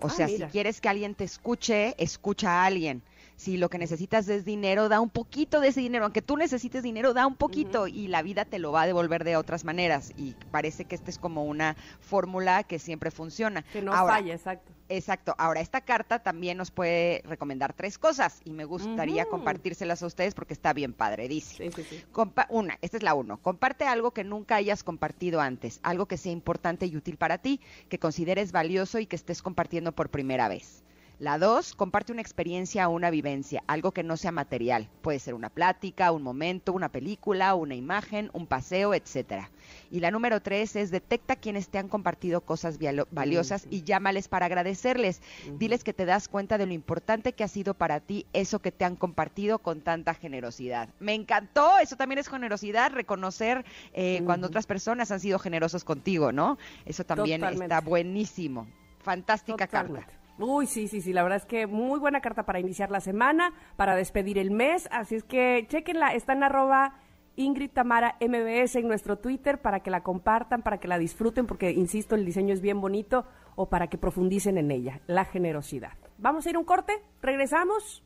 O 0.00 0.06
ah, 0.06 0.10
sea, 0.10 0.28
si 0.28 0.42
quieres 0.44 0.80
que 0.80 0.88
alguien 0.88 1.14
te 1.14 1.24
escuche, 1.24 1.94
escucha 1.98 2.62
a 2.62 2.66
alguien. 2.66 3.02
Si 3.38 3.56
lo 3.56 3.70
que 3.70 3.78
necesitas 3.78 4.28
es 4.28 4.44
dinero, 4.44 4.88
da 4.88 5.00
un 5.00 5.10
poquito 5.10 5.60
de 5.60 5.68
ese 5.68 5.80
dinero. 5.80 6.04
Aunque 6.04 6.22
tú 6.22 6.36
necesites 6.36 6.82
dinero, 6.82 7.14
da 7.14 7.24
un 7.24 7.36
poquito 7.36 7.86
y 7.86 8.08
la 8.08 8.20
vida 8.20 8.44
te 8.44 8.58
lo 8.58 8.72
va 8.72 8.82
a 8.82 8.86
devolver 8.86 9.22
de 9.22 9.36
otras 9.36 9.64
maneras. 9.64 10.12
Y 10.16 10.34
parece 10.50 10.86
que 10.86 10.96
esta 10.96 11.08
es 11.08 11.18
como 11.18 11.44
una 11.44 11.76
fórmula 12.00 12.64
que 12.64 12.80
siempre 12.80 13.12
funciona. 13.12 13.62
Que 13.72 13.80
no 13.80 13.92
falla, 13.92 14.34
exacto. 14.34 14.72
Exacto. 14.88 15.36
Ahora, 15.38 15.60
esta 15.60 15.82
carta 15.82 16.18
también 16.18 16.58
nos 16.58 16.72
puede 16.72 17.22
recomendar 17.26 17.74
tres 17.74 17.96
cosas 17.96 18.40
y 18.44 18.50
me 18.50 18.64
gustaría 18.64 19.26
compartírselas 19.26 20.02
a 20.02 20.06
ustedes 20.06 20.34
porque 20.34 20.54
está 20.54 20.72
bien 20.72 20.92
padre. 20.92 21.28
Dice, 21.28 21.70
sí, 21.70 21.70
sí, 21.76 21.84
sí. 21.88 22.04
una, 22.48 22.76
esta 22.80 22.96
es 22.96 23.04
la 23.04 23.14
uno. 23.14 23.36
Comparte 23.40 23.84
algo 23.84 24.10
que 24.10 24.24
nunca 24.24 24.56
hayas 24.56 24.82
compartido 24.82 25.40
antes, 25.40 25.78
algo 25.84 26.06
que 26.06 26.16
sea 26.16 26.32
importante 26.32 26.86
y 26.86 26.96
útil 26.96 27.18
para 27.18 27.38
ti, 27.38 27.60
que 27.88 28.00
consideres 28.00 28.50
valioso 28.50 28.98
y 28.98 29.06
que 29.06 29.14
estés 29.14 29.42
compartiendo 29.42 29.92
por 29.92 30.10
primera 30.10 30.48
vez. 30.48 30.82
La 31.20 31.36
dos, 31.36 31.74
comparte 31.74 32.12
una 32.12 32.20
experiencia 32.20 32.88
o 32.88 32.92
una 32.92 33.10
vivencia, 33.10 33.64
algo 33.66 33.90
que 33.90 34.04
no 34.04 34.16
sea 34.16 34.30
material. 34.30 34.88
Puede 35.02 35.18
ser 35.18 35.34
una 35.34 35.50
plática, 35.50 36.12
un 36.12 36.22
momento, 36.22 36.72
una 36.72 36.90
película, 36.90 37.56
una 37.56 37.74
imagen, 37.74 38.30
un 38.32 38.46
paseo, 38.46 38.94
etcétera. 38.94 39.50
Y 39.90 39.98
la 39.98 40.12
número 40.12 40.40
tres 40.40 40.76
es 40.76 40.92
detecta 40.92 41.34
quienes 41.34 41.70
te 41.70 41.78
han 41.78 41.88
compartido 41.88 42.42
cosas 42.42 42.78
valiosas 43.10 43.66
y 43.68 43.82
llámales 43.82 44.28
para 44.28 44.46
agradecerles. 44.46 45.20
Diles 45.58 45.82
que 45.82 45.92
te 45.92 46.04
das 46.04 46.28
cuenta 46.28 46.56
de 46.56 46.66
lo 46.66 46.72
importante 46.72 47.32
que 47.32 47.42
ha 47.42 47.48
sido 47.48 47.74
para 47.74 47.98
ti 47.98 48.24
eso 48.32 48.60
que 48.60 48.70
te 48.70 48.84
han 48.84 48.94
compartido 48.94 49.58
con 49.58 49.80
tanta 49.80 50.14
generosidad. 50.14 50.88
Me 51.00 51.14
encantó, 51.14 51.78
eso 51.80 51.96
también 51.96 52.20
es 52.20 52.28
generosidad, 52.28 52.92
reconocer 52.92 53.64
eh, 53.92 54.22
cuando 54.24 54.46
otras 54.46 54.66
personas 54.66 55.10
han 55.10 55.18
sido 55.18 55.40
generosos 55.40 55.82
contigo, 55.82 56.30
¿no? 56.30 56.58
Eso 56.86 57.02
también 57.04 57.42
está 57.42 57.80
buenísimo. 57.80 58.68
Fantástica 59.00 59.66
carta. 59.66 60.06
Uy, 60.38 60.66
sí, 60.66 60.86
sí, 60.86 61.00
sí, 61.00 61.12
la 61.12 61.24
verdad 61.24 61.38
es 61.38 61.46
que 61.46 61.66
muy 61.66 61.98
buena 61.98 62.20
carta 62.20 62.44
para 62.44 62.60
iniciar 62.60 62.90
la 62.92 63.00
semana, 63.00 63.52
para 63.76 63.96
despedir 63.96 64.38
el 64.38 64.52
mes, 64.52 64.88
así 64.92 65.16
es 65.16 65.24
que 65.24 65.66
chequenla, 65.68 66.14
está 66.14 66.32
en 66.32 66.44
arroba 66.44 66.94
Ingrid 67.34 67.70
Tamara 67.70 68.16
MBS 68.20 68.76
en 68.76 68.86
nuestro 68.86 69.18
Twitter 69.18 69.60
para 69.60 69.80
que 69.80 69.90
la 69.90 70.02
compartan, 70.02 70.62
para 70.62 70.78
que 70.78 70.86
la 70.86 70.98
disfruten, 70.98 71.46
porque, 71.46 71.72
insisto, 71.72 72.14
el 72.14 72.24
diseño 72.24 72.54
es 72.54 72.60
bien 72.60 72.80
bonito, 72.80 73.26
o 73.56 73.68
para 73.68 73.88
que 73.88 73.98
profundicen 73.98 74.58
en 74.58 74.70
ella, 74.70 75.00
la 75.08 75.24
generosidad. 75.24 75.94
Vamos 76.18 76.46
a 76.46 76.50
ir 76.50 76.56
un 76.56 76.64
corte, 76.64 77.02
regresamos, 77.20 78.04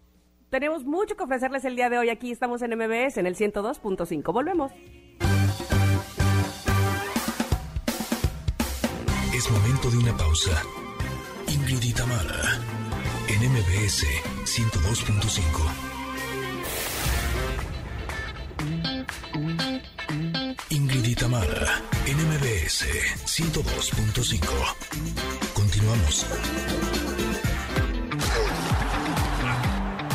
tenemos 0.49 0.85
mucho 0.85 1.17
que 1.17 1.25
ofrecerles 1.25 1.67
el 1.67 1.77
día 1.77 1.91
de 1.91 1.99
hoy, 1.99 2.09
aquí 2.09 2.31
estamos 2.31 2.63
en 2.63 2.71
MBS 2.77 3.19
en 3.19 3.27
el 3.27 3.37
102.5, 3.37 4.33
volvemos. 4.33 4.73
Es 9.35 9.51
momento 9.51 9.91
de 9.91 9.99
una 9.99 10.17
pausa. 10.17 10.63
Tamara, 11.81 12.61
en 13.29 13.51
MBS 13.51 14.05
102.5. 14.45 15.41
Ingrid 20.69 21.05
y 21.05 21.15
Tamara, 21.15 21.81
en 22.07 22.19
MBS 22.29 22.85
102.5. 23.25 24.43
Continuamos. 25.55 26.27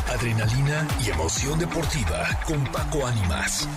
Adrenalina 0.09 0.87
y 1.03 1.09
emoción 1.09 1.57
deportiva 1.57 2.39
con 2.45 2.63
Paco 2.71 3.07
Ánimas. 3.07 3.67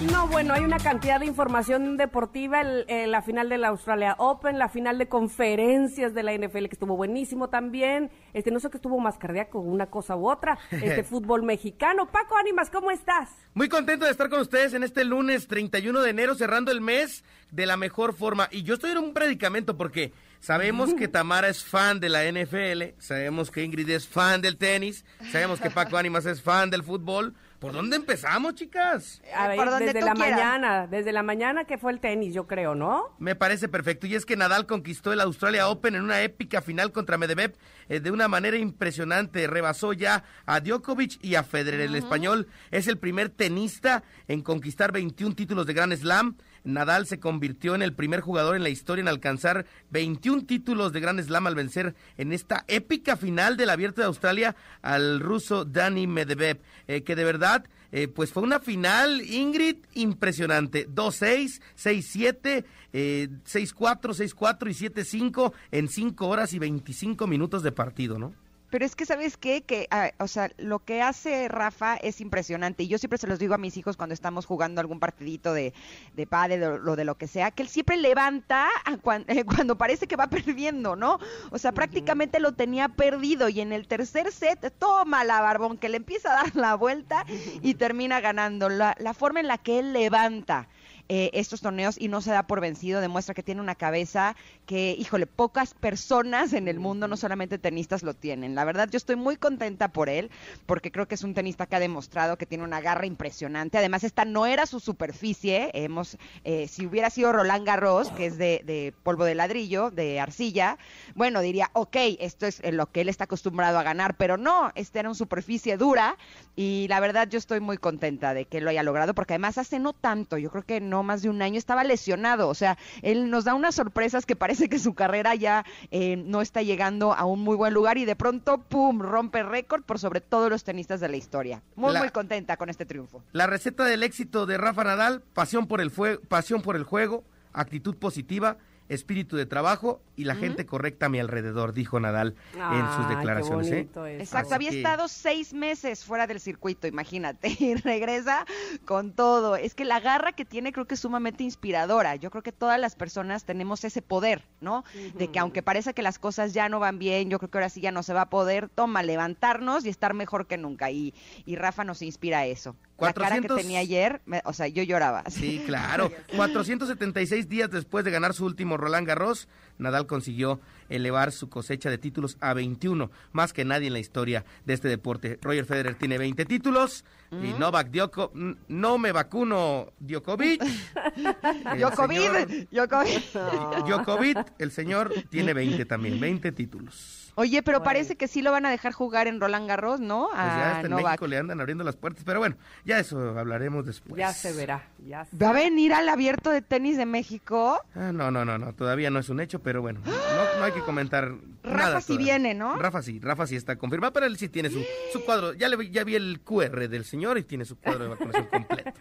No, 0.00 0.28
bueno, 0.28 0.54
hay 0.54 0.64
una 0.64 0.78
cantidad 0.78 1.20
de 1.20 1.26
información 1.26 1.98
deportiva, 1.98 2.62
el, 2.62 3.10
la 3.10 3.20
final 3.20 3.50
de 3.50 3.58
la 3.58 3.68
Australia 3.68 4.14
Open, 4.16 4.58
la 4.58 4.70
final 4.70 4.96
de 4.96 5.08
conferencias 5.08 6.14
de 6.14 6.22
la 6.22 6.32
NFL 6.32 6.66
que 6.66 6.72
estuvo 6.72 6.96
buenísimo 6.96 7.50
también, 7.50 8.10
este 8.32 8.50
no 8.50 8.60
sé 8.60 8.70
qué 8.70 8.78
estuvo 8.78 8.98
más 8.98 9.18
cardíaco, 9.18 9.60
una 9.60 9.90
cosa 9.90 10.16
u 10.16 10.30
otra, 10.30 10.58
este 10.70 11.04
fútbol 11.04 11.42
mexicano. 11.42 12.10
Paco 12.10 12.34
Ánimas, 12.38 12.70
¿cómo 12.70 12.90
estás? 12.90 13.28
Muy 13.52 13.68
contento 13.68 14.06
de 14.06 14.10
estar 14.10 14.30
con 14.30 14.40
ustedes 14.40 14.72
en 14.72 14.84
este 14.84 15.04
lunes 15.04 15.46
31 15.48 16.00
de 16.00 16.10
enero, 16.10 16.34
cerrando 16.34 16.72
el 16.72 16.80
mes 16.80 17.22
de 17.50 17.66
la 17.66 17.76
mejor 17.76 18.14
forma. 18.14 18.48
Y 18.50 18.62
yo 18.62 18.74
estoy 18.74 18.92
en 18.92 18.98
un 18.98 19.12
predicamento 19.12 19.76
porque 19.76 20.14
sabemos 20.40 20.94
que 20.94 21.08
Tamara 21.08 21.48
es 21.48 21.62
fan 21.62 22.00
de 22.00 22.08
la 22.08 22.24
NFL, 22.24 22.98
sabemos 22.98 23.50
que 23.50 23.64
Ingrid 23.64 23.90
es 23.90 24.08
fan 24.08 24.40
del 24.40 24.56
tenis, 24.56 25.04
sabemos 25.30 25.60
que 25.60 25.70
Paco 25.70 25.98
Ánimas 25.98 26.24
es 26.24 26.40
fan 26.40 26.70
del 26.70 26.84
fútbol 26.84 27.34
¿Por 27.60 27.74
dónde 27.74 27.96
empezamos, 27.96 28.54
chicas? 28.54 29.20
A 29.36 29.46
ver, 29.46 29.60
desde 29.78 30.00
la 30.00 30.14
mañana, 30.14 30.86
desde 30.86 31.12
la 31.12 31.22
mañana 31.22 31.66
que 31.66 31.76
fue 31.76 31.92
el 31.92 32.00
tenis, 32.00 32.32
yo 32.32 32.46
creo, 32.46 32.74
¿no? 32.74 33.14
Me 33.18 33.34
parece 33.34 33.68
perfecto. 33.68 34.06
Y 34.06 34.14
es 34.14 34.24
que 34.24 34.34
Nadal 34.34 34.64
conquistó 34.64 35.12
el 35.12 35.20
Australia 35.20 35.68
Open 35.68 35.94
en 35.94 36.02
una 36.02 36.22
épica 36.22 36.62
final 36.62 36.90
contra 36.90 37.18
Medvedev 37.18 37.52
eh, 37.90 38.00
de 38.00 38.10
una 38.10 38.28
manera 38.28 38.56
impresionante. 38.56 39.46
Rebasó 39.46 39.92
ya 39.92 40.24
a 40.46 40.60
Djokovic 40.60 41.22
y 41.22 41.34
a 41.34 41.42
Federer. 41.42 41.82
El 41.82 41.96
español 41.96 42.48
es 42.70 42.88
el 42.88 42.96
primer 42.96 43.28
tenista 43.28 44.04
en 44.26 44.40
conquistar 44.40 44.90
21 44.90 45.34
títulos 45.34 45.66
de 45.66 45.74
Grand 45.74 45.94
Slam. 45.94 46.38
Nadal 46.64 47.06
se 47.06 47.20
convirtió 47.20 47.74
en 47.74 47.82
el 47.82 47.94
primer 47.94 48.20
jugador 48.20 48.56
en 48.56 48.62
la 48.62 48.68
historia 48.68 49.02
en 49.02 49.08
alcanzar 49.08 49.66
21 49.90 50.44
títulos 50.44 50.92
de 50.92 51.00
Grand 51.00 51.20
Slam 51.20 51.46
al 51.46 51.54
vencer 51.54 51.94
en 52.18 52.32
esta 52.32 52.64
épica 52.68 53.16
final 53.16 53.56
del 53.56 53.70
Abierto 53.70 54.00
de 54.00 54.06
Australia 54.06 54.56
al 54.82 55.20
ruso 55.20 55.64
Dani 55.64 56.06
Medvedev, 56.06 56.60
eh, 56.88 57.02
que 57.02 57.16
de 57.16 57.24
verdad 57.24 57.64
eh, 57.92 58.08
pues 58.08 58.32
fue 58.32 58.42
una 58.42 58.60
final, 58.60 59.20
Ingrid, 59.20 59.78
impresionante. 59.94 60.88
2-6, 60.88 61.60
6-7, 61.76 62.64
6-4, 62.92 63.74
6-4 64.14 64.70
y 64.70 64.88
7-5 64.88 65.52
en 65.72 65.88
5 65.88 66.28
horas 66.28 66.52
y 66.52 66.58
25 66.58 67.26
minutos 67.26 67.62
de 67.62 67.72
partido, 67.72 68.18
¿no? 68.18 68.32
Pero 68.70 68.84
es 68.84 68.94
que, 68.94 69.04
¿sabes 69.04 69.36
qué? 69.36 69.62
Que, 69.62 69.88
ah, 69.90 70.12
o 70.18 70.28
sea, 70.28 70.50
lo 70.56 70.78
que 70.78 71.02
hace 71.02 71.48
Rafa 71.48 71.96
es 71.96 72.20
impresionante. 72.20 72.84
Y 72.84 72.88
yo 72.88 72.98
siempre 72.98 73.18
se 73.18 73.26
los 73.26 73.38
digo 73.38 73.54
a 73.54 73.58
mis 73.58 73.76
hijos 73.76 73.96
cuando 73.96 74.14
estamos 74.14 74.46
jugando 74.46 74.80
algún 74.80 75.00
partidito 75.00 75.52
de, 75.52 75.74
de 76.14 76.26
padre 76.26 76.64
o 76.64 76.78
lo 76.78 76.96
de 76.96 77.04
lo 77.04 77.16
que 77.16 77.26
sea, 77.26 77.50
que 77.50 77.62
él 77.62 77.68
siempre 77.68 77.96
levanta 77.96 78.68
cuando, 79.02 79.76
parece 79.76 80.06
que 80.06 80.16
va 80.16 80.28
perdiendo, 80.28 80.96
¿no? 80.96 81.18
O 81.50 81.58
sea, 81.58 81.72
prácticamente 81.72 82.38
lo 82.38 82.52
tenía 82.52 82.88
perdido. 82.88 83.48
Y 83.48 83.60
en 83.60 83.72
el 83.72 83.88
tercer 83.88 84.30
set, 84.32 84.72
toma 84.78 85.24
la 85.24 85.40
barbón, 85.40 85.76
que 85.76 85.88
le 85.88 85.96
empieza 85.96 86.30
a 86.32 86.44
dar 86.44 86.56
la 86.56 86.74
vuelta 86.76 87.24
y 87.62 87.74
termina 87.74 88.20
ganando. 88.20 88.68
La, 88.68 88.94
la 88.98 89.14
forma 89.14 89.40
en 89.40 89.48
la 89.48 89.58
que 89.58 89.80
él 89.80 89.92
levanta 89.92 90.68
eh, 91.12 91.28
estos 91.32 91.60
torneos 91.60 91.96
y 91.98 92.06
no 92.06 92.20
se 92.20 92.30
da 92.30 92.44
por 92.44 92.60
vencido, 92.60 93.00
demuestra 93.00 93.34
que 93.34 93.42
tiene 93.42 93.60
una 93.60 93.74
cabeza 93.74 94.36
que, 94.64 94.94
híjole, 94.96 95.26
pocas 95.26 95.74
personas 95.74 96.52
en 96.52 96.68
el 96.68 96.78
mundo, 96.78 97.08
no 97.08 97.16
solamente 97.16 97.58
tenistas, 97.58 98.04
lo 98.04 98.14
tienen. 98.14 98.54
La 98.54 98.64
verdad, 98.64 98.88
yo 98.88 98.96
estoy 98.96 99.16
muy 99.16 99.36
contenta 99.36 99.88
por 99.88 100.08
él, 100.08 100.30
porque 100.66 100.92
creo 100.92 101.08
que 101.08 101.16
es 101.16 101.24
un 101.24 101.34
tenista 101.34 101.66
que 101.66 101.74
ha 101.74 101.80
demostrado 101.80 102.38
que 102.38 102.46
tiene 102.46 102.62
una 102.62 102.80
garra 102.80 103.06
impresionante. 103.06 103.76
Además, 103.76 104.04
esta 104.04 104.24
no 104.24 104.46
era 104.46 104.66
su 104.66 104.78
superficie. 104.78 105.72
Hemos, 105.74 106.16
eh, 106.44 106.68
si 106.68 106.86
hubiera 106.86 107.10
sido 107.10 107.32
Roland 107.32 107.66
Garros, 107.66 108.10
que 108.10 108.26
es 108.26 108.38
de, 108.38 108.94
polvo 109.02 109.24
de 109.24 109.34
ladrillo, 109.34 109.90
de 109.90 110.20
arcilla, 110.20 110.78
bueno, 111.16 111.40
diría, 111.40 111.70
ok, 111.72 111.96
esto 112.20 112.46
es 112.46 112.62
lo 112.72 112.86
que 112.86 113.00
él 113.00 113.08
está 113.08 113.24
acostumbrado 113.24 113.80
a 113.80 113.82
ganar, 113.82 114.14
pero 114.16 114.36
no, 114.36 114.70
esta 114.76 115.00
era 115.00 115.08
una 115.08 115.16
superficie 115.16 115.76
dura 115.76 116.16
y 116.54 116.86
la 116.88 117.00
verdad 117.00 117.28
yo 117.28 117.38
estoy 117.38 117.58
muy 117.58 117.78
contenta 117.78 118.32
de 118.32 118.44
que 118.44 118.60
lo 118.60 118.70
haya 118.70 118.84
logrado, 118.84 119.12
porque 119.12 119.34
además 119.34 119.58
hace 119.58 119.80
no 119.80 119.92
tanto, 119.92 120.38
yo 120.38 120.52
creo 120.52 120.62
que 120.62 120.80
no 120.80 120.99
más 121.02 121.22
de 121.22 121.30
un 121.30 121.42
año, 121.42 121.58
estaba 121.58 121.84
lesionado. 121.84 122.48
O 122.48 122.54
sea, 122.54 122.78
él 123.02 123.30
nos 123.30 123.44
da 123.44 123.54
unas 123.54 123.74
sorpresas 123.74 124.26
que 124.26 124.36
parece 124.36 124.68
que 124.68 124.78
su 124.78 124.94
carrera 124.94 125.34
ya 125.34 125.64
eh, 125.90 126.16
no 126.16 126.40
está 126.40 126.62
llegando 126.62 127.12
a 127.12 127.24
un 127.24 127.40
muy 127.40 127.56
buen 127.56 127.74
lugar 127.74 127.98
y 127.98 128.04
de 128.04 128.16
pronto, 128.16 128.58
¡pum!, 128.58 129.00
rompe 129.00 129.42
récord 129.42 129.82
por 129.82 129.98
sobre 129.98 130.20
todos 130.20 130.50
los 130.50 130.64
tenistas 130.64 131.00
de 131.00 131.08
la 131.08 131.16
historia. 131.16 131.62
Muy, 131.76 131.96
muy 131.96 132.10
contenta 132.10 132.56
con 132.56 132.68
este 132.68 132.84
triunfo. 132.84 133.22
La 133.32 133.46
receta 133.46 133.84
del 133.84 134.02
éxito 134.02 134.46
de 134.46 134.58
Rafa 134.58 134.84
Nadal, 134.84 135.22
pasión 135.34 135.66
por 135.66 135.80
el, 135.80 135.90
pasión 136.28 136.62
por 136.62 136.76
el 136.76 136.84
juego, 136.84 137.24
actitud 137.52 137.96
positiva 137.96 138.56
espíritu 138.90 139.36
de 139.36 139.46
trabajo 139.46 140.02
y 140.16 140.24
la 140.24 140.34
gente 140.34 140.66
correcta 140.66 141.06
a 141.06 141.08
mi 141.08 141.20
alrededor, 141.20 141.72
dijo 141.72 141.98
Nadal 142.00 142.34
en 142.54 142.92
sus 142.96 143.08
declaraciones. 143.08 143.70
¿eh? 143.70 143.88
Exacto, 144.18 144.54
había 144.54 144.70
estado 144.70 145.08
seis 145.08 145.54
meses 145.54 146.04
fuera 146.04 146.26
del 146.26 146.40
circuito, 146.40 146.86
imagínate, 146.86 147.48
y 147.58 147.76
regresa 147.76 148.44
con 148.84 149.12
todo. 149.12 149.56
Es 149.56 149.74
que 149.74 149.84
la 149.84 150.00
garra 150.00 150.32
que 150.32 150.44
tiene 150.44 150.72
creo 150.72 150.86
que 150.86 150.94
es 150.94 151.00
sumamente 151.00 151.44
inspiradora. 151.44 152.16
Yo 152.16 152.30
creo 152.30 152.42
que 152.42 152.52
todas 152.52 152.80
las 152.80 152.96
personas 152.96 153.44
tenemos 153.44 153.84
ese 153.84 154.02
poder, 154.02 154.44
¿no? 154.60 154.84
De 155.14 155.28
que 155.28 155.38
aunque 155.38 155.62
parece 155.62 155.94
que 155.94 156.02
las 156.02 156.18
cosas 156.18 156.52
ya 156.52 156.68
no 156.68 156.80
van 156.80 156.98
bien, 156.98 157.30
yo 157.30 157.38
creo 157.38 157.50
que 157.50 157.58
ahora 157.58 157.68
sí 157.68 157.80
ya 157.80 157.92
no 157.92 158.02
se 158.02 158.12
va 158.12 158.22
a 158.22 158.30
poder, 158.30 158.68
toma, 158.68 159.04
levantarnos 159.04 159.86
y 159.86 159.88
estar 159.88 160.14
mejor 160.14 160.48
que 160.48 160.58
nunca. 160.58 160.90
Y, 160.90 161.14
y 161.46 161.54
Rafa 161.54 161.84
nos 161.84 162.02
inspira 162.02 162.40
a 162.40 162.46
eso. 162.46 162.74
La 163.00 163.12
cara 163.12 163.40
que 163.40 163.48
tenía 163.48 163.80
ayer, 163.80 164.20
o 164.44 164.52
sea, 164.52 164.68
yo 164.68 164.82
lloraba. 164.82 165.24
Sí, 165.30 165.62
claro. 165.64 166.12
476 166.36 167.48
días 167.48 167.70
después 167.70 168.04
de 168.04 168.10
ganar 168.10 168.34
su 168.34 168.44
último 168.44 168.76
Roland 168.76 169.06
Garros, 169.06 169.48
Nadal 169.78 170.06
consiguió 170.06 170.60
elevar 170.90 171.32
su 171.32 171.48
cosecha 171.48 171.88
de 171.88 171.98
títulos 171.98 172.36
a 172.40 172.52
21, 172.52 173.10
más 173.32 173.52
que 173.52 173.64
nadie 173.64 173.86
en 173.86 173.94
la 173.94 173.98
historia 174.00 174.44
de 174.66 174.74
este 174.74 174.88
deporte. 174.88 175.38
Roger 175.40 175.64
Federer 175.64 175.94
tiene 175.94 176.18
20 176.18 176.44
títulos 176.44 177.04
y 177.30 177.58
Novak 177.58 177.90
Djokovic, 177.90 178.58
no 178.68 178.98
me 178.98 179.12
vacuno 179.12 179.92
Djokovic. 180.00 180.62
Djokovic, 181.76 182.68
Djokovic. 182.70 183.32
Djokovic, 183.86 184.52
el 184.58 184.70
señor 184.72 185.12
tiene 185.30 185.54
20 185.54 185.84
también, 185.86 186.20
20 186.20 186.52
títulos. 186.52 187.29
Oye, 187.40 187.62
pero 187.62 187.82
parece 187.82 188.16
que 188.16 188.28
sí 188.28 188.42
lo 188.42 188.52
van 188.52 188.66
a 188.66 188.70
dejar 188.70 188.92
jugar 188.92 189.26
en 189.26 189.40
Roland 189.40 189.66
Garros, 189.66 189.98
¿no? 189.98 190.28
Pues 190.28 190.36
ya 190.36 190.76
hasta 190.76 190.88
en 190.88 190.94
México 190.94 191.26
le 191.26 191.38
andan 191.38 191.58
abriendo 191.58 191.84
las 191.84 191.96
puertas, 191.96 192.22
pero 192.22 192.38
bueno, 192.38 192.56
ya 192.84 192.98
eso 192.98 193.38
hablaremos 193.38 193.86
después. 193.86 194.18
Ya 194.18 194.30
se 194.34 194.52
verá, 194.52 194.90
ya 194.98 195.24
se 195.24 195.38
¿Va 195.38 195.48
a 195.48 195.52
venir 195.54 195.94
al 195.94 196.06
abierto 196.10 196.50
de 196.50 196.60
tenis 196.60 196.98
de 196.98 197.06
México? 197.06 197.80
Ah, 197.94 198.12
no, 198.12 198.30
no, 198.30 198.44
no, 198.44 198.58
no, 198.58 198.74
todavía 198.74 199.08
no 199.08 199.20
es 199.20 199.30
un 199.30 199.40
hecho, 199.40 199.62
pero 199.62 199.80
bueno, 199.80 200.00
no, 200.04 200.62
hay 200.62 200.72
que 200.72 200.82
comentar 200.82 201.32
Rafa 201.62 202.02
sí 202.02 202.18
viene, 202.18 202.52
¿no? 202.52 202.76
Rafa 202.76 203.00
sí, 203.00 203.18
Rafa 203.20 203.46
sí 203.46 203.56
está 203.56 203.76
confirmado, 203.76 204.12
pero 204.12 204.26
él 204.26 204.36
sí 204.36 204.50
tiene 204.50 204.68
su, 204.68 204.84
su 205.10 205.24
cuadro, 205.24 205.54
ya, 205.54 205.70
le, 205.70 205.90
ya 205.90 206.04
vi 206.04 206.16
el 206.16 206.40
QR 206.40 206.88
del 206.90 207.06
señor 207.06 207.38
y 207.38 207.44
tiene 207.44 207.64
su 207.64 207.78
cuadro 207.78 208.04
de 208.04 208.10
vacunación 208.10 208.46
completo. 208.50 208.92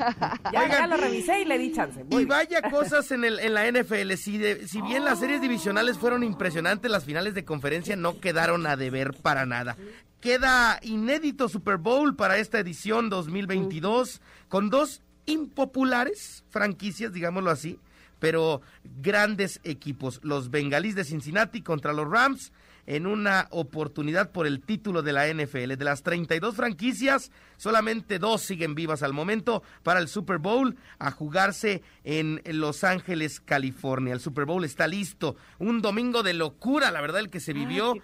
ya, 0.52 0.86
lo 0.86 0.96
revisé 0.96 1.42
y 1.42 1.44
le 1.44 1.58
di 1.58 1.72
chance. 1.72 2.04
y 2.10 2.24
vaya 2.24 2.62
cosas 2.70 3.10
en, 3.10 3.24
el, 3.24 3.38
en 3.38 3.54
la 3.54 3.70
NFL. 3.70 4.12
Si, 4.14 4.40
si 4.66 4.82
bien 4.82 5.04
las 5.04 5.20
series 5.20 5.40
divisionales 5.40 5.98
fueron 5.98 6.22
impresionantes, 6.22 6.90
las 6.90 7.04
finales 7.04 7.34
de 7.34 7.44
conferencia 7.44 7.96
no 7.96 8.20
quedaron 8.20 8.66
a 8.66 8.76
deber 8.76 9.14
para 9.14 9.46
nada. 9.46 9.76
Queda 10.20 10.78
inédito 10.82 11.48
Super 11.48 11.76
Bowl 11.78 12.14
para 12.14 12.38
esta 12.38 12.58
edición 12.58 13.08
2022 13.08 14.20
con 14.48 14.68
dos 14.68 15.02
impopulares 15.26 16.44
franquicias, 16.50 17.12
digámoslo 17.12 17.50
así, 17.50 17.78
pero 18.18 18.60
grandes 19.00 19.60
equipos. 19.64 20.20
Los 20.22 20.50
Bengalís 20.50 20.94
de 20.94 21.04
Cincinnati 21.04 21.62
contra 21.62 21.92
los 21.92 22.08
Rams 22.08 22.52
en 22.90 23.06
una 23.06 23.46
oportunidad 23.50 24.32
por 24.32 24.48
el 24.48 24.60
título 24.60 25.02
de 25.02 25.12
la 25.12 25.32
NFL. 25.32 25.76
De 25.76 25.84
las 25.84 26.02
32 26.02 26.56
franquicias, 26.56 27.30
solamente 27.56 28.18
dos 28.18 28.42
siguen 28.42 28.74
vivas 28.74 29.04
al 29.04 29.12
momento 29.12 29.62
para 29.84 30.00
el 30.00 30.08
Super 30.08 30.38
Bowl 30.38 30.76
a 30.98 31.12
jugarse 31.12 31.84
en 32.02 32.42
Los 32.44 32.82
Ángeles, 32.82 33.38
California. 33.38 34.12
El 34.12 34.18
Super 34.18 34.44
Bowl 34.44 34.64
está 34.64 34.88
listo. 34.88 35.36
Un 35.60 35.82
domingo 35.82 36.24
de 36.24 36.34
locura, 36.34 36.90
la 36.90 37.00
verdad, 37.00 37.20
el 37.20 37.30
que 37.30 37.38
se 37.38 37.52
vivió. 37.52 37.94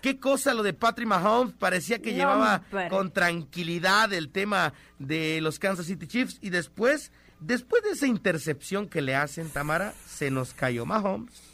qué, 0.00 0.18
cosa. 0.18 0.54
lo 0.54 0.64
de 0.64 0.72
Patrick 0.72 1.06
Mahomes. 1.06 1.54
Parecía 1.54 2.02
que 2.02 2.12
llevaba 2.12 2.64
con 2.90 3.12
tranquilidad 3.12 4.12
el 4.12 4.30
tema 4.30 4.72
de 4.98 5.40
los 5.40 5.60
Kansas 5.60 5.86
City 5.86 6.08
Chiefs 6.08 6.38
y 6.40 6.50
después, 6.50 7.12
después 7.38 7.84
de 7.84 7.90
esa 7.90 8.08
intercepción 8.08 8.88
que 8.88 9.02
le 9.02 9.14
hacen, 9.14 9.50
Tamara, 9.50 9.94
se 10.04 10.32
nos 10.32 10.52
cayó 10.52 10.84
Mahomes 10.84 11.51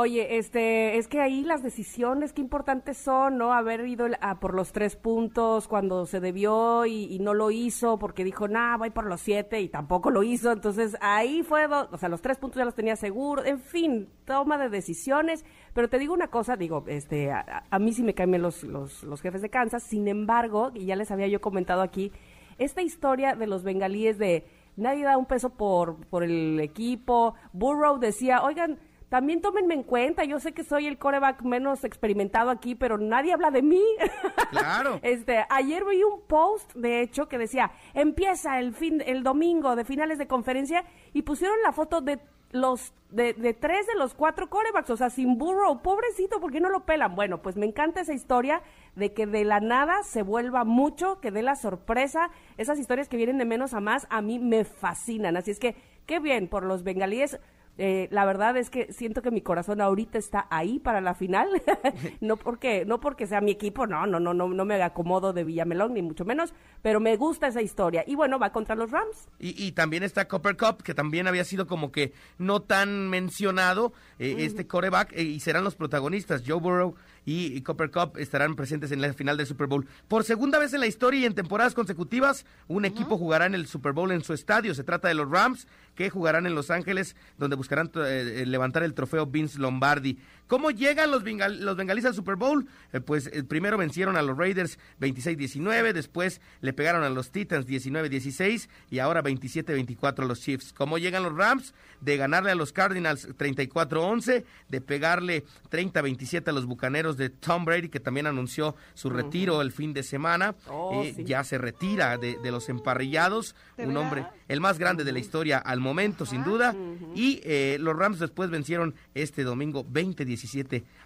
Oye, 0.00 0.38
este, 0.38 0.96
es 0.96 1.08
que 1.08 1.20
ahí 1.20 1.42
las 1.42 1.64
decisiones, 1.64 2.32
qué 2.32 2.40
importantes 2.40 2.98
son, 2.98 3.36
¿no? 3.36 3.52
Haber 3.52 3.84
ido 3.84 4.06
a 4.20 4.38
por 4.38 4.54
los 4.54 4.70
tres 4.70 4.94
puntos 4.94 5.66
cuando 5.66 6.06
se 6.06 6.20
debió 6.20 6.86
y, 6.86 7.18
no 7.18 7.34
lo 7.34 7.50
hizo 7.50 7.98
porque 7.98 8.22
dijo, 8.22 8.46
nah, 8.46 8.76
voy 8.76 8.90
por 8.90 9.06
los 9.06 9.20
siete 9.20 9.60
y 9.60 9.68
tampoco 9.68 10.12
lo 10.12 10.22
hizo. 10.22 10.52
Entonces 10.52 10.96
ahí 11.00 11.42
fue, 11.42 11.66
o 11.66 11.98
sea, 11.98 12.08
los 12.08 12.22
tres 12.22 12.38
puntos 12.38 12.58
ya 12.58 12.64
los 12.64 12.76
tenía 12.76 12.94
seguro. 12.94 13.44
En 13.44 13.58
fin, 13.58 14.08
toma 14.24 14.56
de 14.56 14.68
decisiones. 14.68 15.44
Pero 15.74 15.88
te 15.88 15.98
digo 15.98 16.14
una 16.14 16.28
cosa, 16.28 16.56
digo, 16.56 16.84
este, 16.86 17.32
a, 17.32 17.78
mí 17.80 17.92
sí 17.92 18.04
me 18.04 18.14
caen 18.14 18.40
los, 18.40 18.62
los, 18.62 19.02
los 19.02 19.20
jefes 19.20 19.42
de 19.42 19.50
Kansas. 19.50 19.82
Sin 19.82 20.06
embargo, 20.06 20.70
y 20.74 20.86
ya 20.86 20.94
les 20.94 21.10
había 21.10 21.26
yo 21.26 21.40
comentado 21.40 21.82
aquí, 21.82 22.12
esta 22.58 22.82
historia 22.82 23.34
de 23.34 23.48
los 23.48 23.64
bengalíes 23.64 24.16
de 24.16 24.46
nadie 24.76 25.02
da 25.02 25.18
un 25.18 25.26
peso 25.26 25.50
por, 25.50 26.06
por 26.06 26.22
el 26.22 26.60
equipo. 26.60 27.34
Burrow 27.52 27.98
decía, 27.98 28.44
oigan, 28.44 28.78
también 29.08 29.40
tómenme 29.40 29.74
en 29.74 29.82
cuenta, 29.82 30.24
yo 30.24 30.38
sé 30.38 30.52
que 30.52 30.64
soy 30.64 30.86
el 30.86 30.98
coreback 30.98 31.42
menos 31.42 31.84
experimentado 31.84 32.50
aquí, 32.50 32.74
pero 32.74 32.98
nadie 32.98 33.32
habla 33.32 33.50
de 33.50 33.62
mí. 33.62 33.82
Claro. 34.50 34.98
este, 35.02 35.44
ayer 35.50 35.84
vi 35.84 36.02
un 36.02 36.22
post, 36.22 36.74
de 36.74 37.02
hecho, 37.02 37.28
que 37.28 37.36
decía, 37.36 37.70
empieza 37.92 38.58
el 38.58 38.72
fin, 38.72 39.02
el 39.04 39.22
domingo 39.22 39.76
de 39.76 39.84
finales 39.84 40.16
de 40.16 40.26
conferencia, 40.26 40.84
y 41.12 41.20
pusieron 41.20 41.60
la 41.62 41.72
foto 41.72 42.00
de 42.00 42.18
los 42.50 42.94
de, 43.10 43.34
de, 43.34 43.54
tres 43.54 43.86
de 43.86 43.94
los 43.96 44.14
cuatro 44.14 44.48
corebacks, 44.48 44.90
o 44.90 44.96
sea, 44.96 45.10
sin 45.10 45.36
burro, 45.36 45.82
pobrecito, 45.82 46.40
¿por 46.40 46.50
qué 46.50 46.60
no 46.60 46.70
lo 46.70 46.84
pelan? 46.84 47.14
Bueno, 47.14 47.42
pues 47.42 47.56
me 47.56 47.66
encanta 47.66 48.00
esa 48.00 48.14
historia 48.14 48.62
de 48.96 49.12
que 49.12 49.26
de 49.26 49.44
la 49.44 49.60
nada 49.60 50.02
se 50.02 50.22
vuelva 50.22 50.64
mucho, 50.64 51.20
que 51.20 51.30
dé 51.30 51.42
la 51.42 51.56
sorpresa, 51.56 52.30
esas 52.56 52.78
historias 52.78 53.08
que 53.08 53.16
vienen 53.16 53.38
de 53.38 53.44
menos 53.44 53.74
a 53.74 53.80
más, 53.80 54.06
a 54.10 54.22
mí 54.22 54.38
me 54.38 54.64
fascinan, 54.64 55.36
así 55.36 55.50
es 55.50 55.58
que, 55.58 55.76
qué 56.06 56.20
bien 56.20 56.48
por 56.48 56.64
los 56.64 56.84
bengalíes, 56.84 57.38
eh, 57.78 58.08
la 58.10 58.24
verdad 58.24 58.56
es 58.56 58.70
que 58.70 58.92
siento 58.92 59.22
que 59.22 59.30
mi 59.30 59.40
corazón 59.40 59.80
ahorita 59.80 60.18
está 60.18 60.46
ahí 60.50 60.78
para 60.80 61.00
la 61.00 61.14
final, 61.14 61.48
no 62.20 62.36
porque 62.36 62.84
no 62.84 63.00
porque 63.00 63.26
sea 63.26 63.40
mi 63.40 63.52
equipo, 63.52 63.86
no, 63.86 64.06
no, 64.06 64.18
no, 64.18 64.34
no, 64.34 64.48
no 64.48 64.64
me 64.64 64.82
acomodo 64.82 65.32
de 65.32 65.44
Villamelón 65.44 65.94
ni 65.94 66.02
mucho 66.02 66.24
menos, 66.24 66.52
pero 66.82 67.00
me 67.00 67.16
gusta 67.16 67.46
esa 67.46 67.62
historia 67.62 68.04
y 68.06 68.16
bueno 68.16 68.38
va 68.38 68.50
contra 68.50 68.74
los 68.74 68.90
Rams. 68.90 69.28
Y, 69.38 69.72
también 69.72 70.02
está 70.02 70.26
Copper 70.26 70.56
Cup 70.56 70.82
que 70.82 70.94
también 70.94 71.28
había 71.28 71.44
sido 71.44 71.66
como 71.66 71.92
que 71.92 72.12
no 72.36 72.62
tan 72.62 73.08
mencionado 73.08 73.92
eh, 74.18 74.36
este 74.38 74.66
coreback 74.66 75.12
eh, 75.12 75.22
y 75.22 75.40
serán 75.40 75.62
los 75.62 75.76
protagonistas 75.76 76.42
Joe 76.44 76.58
Burrow 76.58 76.96
y 77.30 77.60
Copper 77.60 77.90
Cup 77.90 78.16
estarán 78.16 78.56
presentes 78.56 78.90
en 78.90 79.02
la 79.02 79.12
final 79.12 79.36
del 79.36 79.46
Super 79.46 79.66
Bowl. 79.66 79.86
Por 80.08 80.24
segunda 80.24 80.58
vez 80.58 80.72
en 80.72 80.80
la 80.80 80.86
historia 80.86 81.20
y 81.20 81.24
en 81.26 81.34
temporadas 81.34 81.74
consecutivas, 81.74 82.46
un 82.68 82.86
equipo 82.86 83.18
jugará 83.18 83.44
en 83.44 83.54
el 83.54 83.66
Super 83.66 83.92
Bowl 83.92 84.10
en 84.12 84.24
su 84.24 84.32
estadio. 84.32 84.74
Se 84.74 84.82
trata 84.82 85.08
de 85.08 85.14
los 85.14 85.30
Rams, 85.30 85.68
que 85.98 86.10
jugarán 86.10 86.46
en 86.46 86.54
Los 86.54 86.70
Ángeles, 86.70 87.16
donde 87.38 87.56
buscarán 87.56 87.90
eh, 87.96 88.44
levantar 88.46 88.84
el 88.84 88.94
trofeo 88.94 89.26
Vince 89.26 89.58
Lombardi. 89.58 90.16
¿Cómo 90.48 90.70
llegan 90.70 91.10
los, 91.10 91.22
los 91.60 91.76
bengalíes 91.76 92.06
al 92.06 92.14
Super 92.14 92.36
Bowl? 92.36 92.66
Eh, 92.94 93.00
pues 93.00 93.26
eh, 93.26 93.44
primero 93.44 93.76
vencieron 93.76 94.16
a 94.16 94.22
los 94.22 94.36
Raiders 94.36 94.78
26-19, 94.98 95.92
después 95.92 96.40
le 96.62 96.72
pegaron 96.72 97.04
a 97.04 97.10
los 97.10 97.30
Titans 97.30 97.66
19-16 97.66 98.68
y 98.90 98.98
ahora 98.98 99.22
27-24 99.22 100.22
a 100.22 100.24
los 100.24 100.40
Chiefs. 100.40 100.72
¿Cómo 100.72 100.96
llegan 100.96 101.22
los 101.22 101.36
Rams? 101.36 101.74
De 102.00 102.16
ganarle 102.16 102.50
a 102.50 102.54
los 102.54 102.72
Cardinals 102.72 103.28
34-11, 103.28 104.44
de 104.68 104.80
pegarle 104.80 105.44
30-27 105.70 106.48
a 106.48 106.52
los 106.52 106.64
Bucaneros 106.64 107.18
de 107.18 107.28
Tom 107.28 107.66
Brady, 107.66 107.90
que 107.90 108.00
también 108.00 108.26
anunció 108.26 108.74
su 108.94 109.10
retiro 109.10 109.60
el 109.60 109.70
fin 109.70 109.92
de 109.92 110.02
semana. 110.02 110.54
Oh, 110.68 111.02
eh, 111.04 111.14
ya 111.24 111.44
se 111.44 111.58
retira 111.58 112.16
de, 112.16 112.38
los 112.50 112.70
emparrillados, 112.70 113.54
un 113.76 113.94
hombre, 113.98 114.26
el 114.48 114.62
más 114.62 114.78
grande 114.78 115.04
de 115.04 115.12
la 115.12 115.18
historia 115.18 115.58
al 115.58 115.80
momento, 115.80 116.24
sin 116.24 116.42
duda. 116.42 116.74
Y 117.14 117.42
los 117.78 117.94
Rams 117.94 118.18
después 118.18 118.48
vencieron 118.48 118.94
este 119.12 119.44
domingo 119.44 119.84
20 119.86 120.24
17 120.24 120.37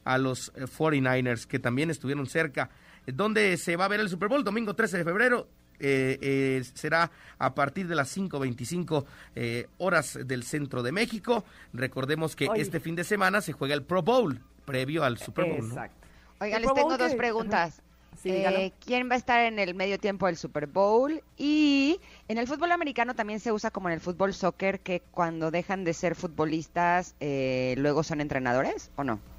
a 0.05 0.19
los 0.19 0.53
49ers, 0.55 1.45
eh, 1.45 1.49
que 1.49 1.59
también 1.59 1.91
estuvieron 1.91 2.27
cerca. 2.27 2.71
¿Dónde 3.07 3.57
se 3.57 3.77
va 3.77 3.87
a 3.87 3.89
ver 3.89 4.01
el 4.01 4.09
Super 4.09 4.29
Bowl? 4.29 4.45
Domingo 4.45 4.75
13 4.75 4.99
de 4.99 5.05
febrero. 5.05 5.49
Eh, 5.85 6.19
eh, 6.21 6.63
será 6.75 7.11
a 7.39 7.55
partir 7.55 7.89
de 7.89 7.97
las 7.97 8.17
5.25 8.17 9.05
horas 9.79 10.19
del 10.25 10.45
centro 10.45 10.83
de 10.83 10.93
México. 10.93 11.45
Recordemos 11.73 12.37
que 12.37 12.49
este 12.55 12.79
fin 12.79 12.95
de 12.95 13.05
semana 13.05 13.41
se 13.41 13.53
juega 13.53 13.75
el 13.75 13.83
Pro 13.83 14.03
Bowl, 14.03 14.41
previo 14.65 15.03
al 15.03 15.19
Super 15.19 15.47
Bowl. 15.47 15.67
Exacto. 15.67 16.07
Oiga, 16.41 16.59
les 16.59 16.73
tengo 16.73 16.97
dos 16.97 17.15
preguntas. 17.15 17.83
¿Quién 18.23 19.11
va 19.11 19.15
a 19.15 19.19
estar 19.19 19.41
en 19.41 19.59
el 19.59 19.75
medio 19.75 19.99
tiempo 19.99 20.27
del 20.27 20.37
Super 20.37 20.67
Bowl? 20.67 21.23
Y 21.37 22.01
en 22.29 22.39
el 22.39 22.47
fútbol 22.47 22.73
americano 22.73 23.15
también 23.15 23.41
se 23.41 23.53
usa 23.53 23.71
como 23.71 23.89
en 23.89 23.95
el 23.95 24.01
fútbol 24.01 24.33
soccer 24.35 24.81
que 24.81 25.01
cuando 25.11 25.51
dejan 25.51 25.85
de 25.85 25.93
ser 25.95 26.15
futbolistas 26.15 27.15
luego 27.21 28.03
son 28.03 28.21
entrenadores 28.21 28.91
o 28.97 29.05
no? 29.05 29.32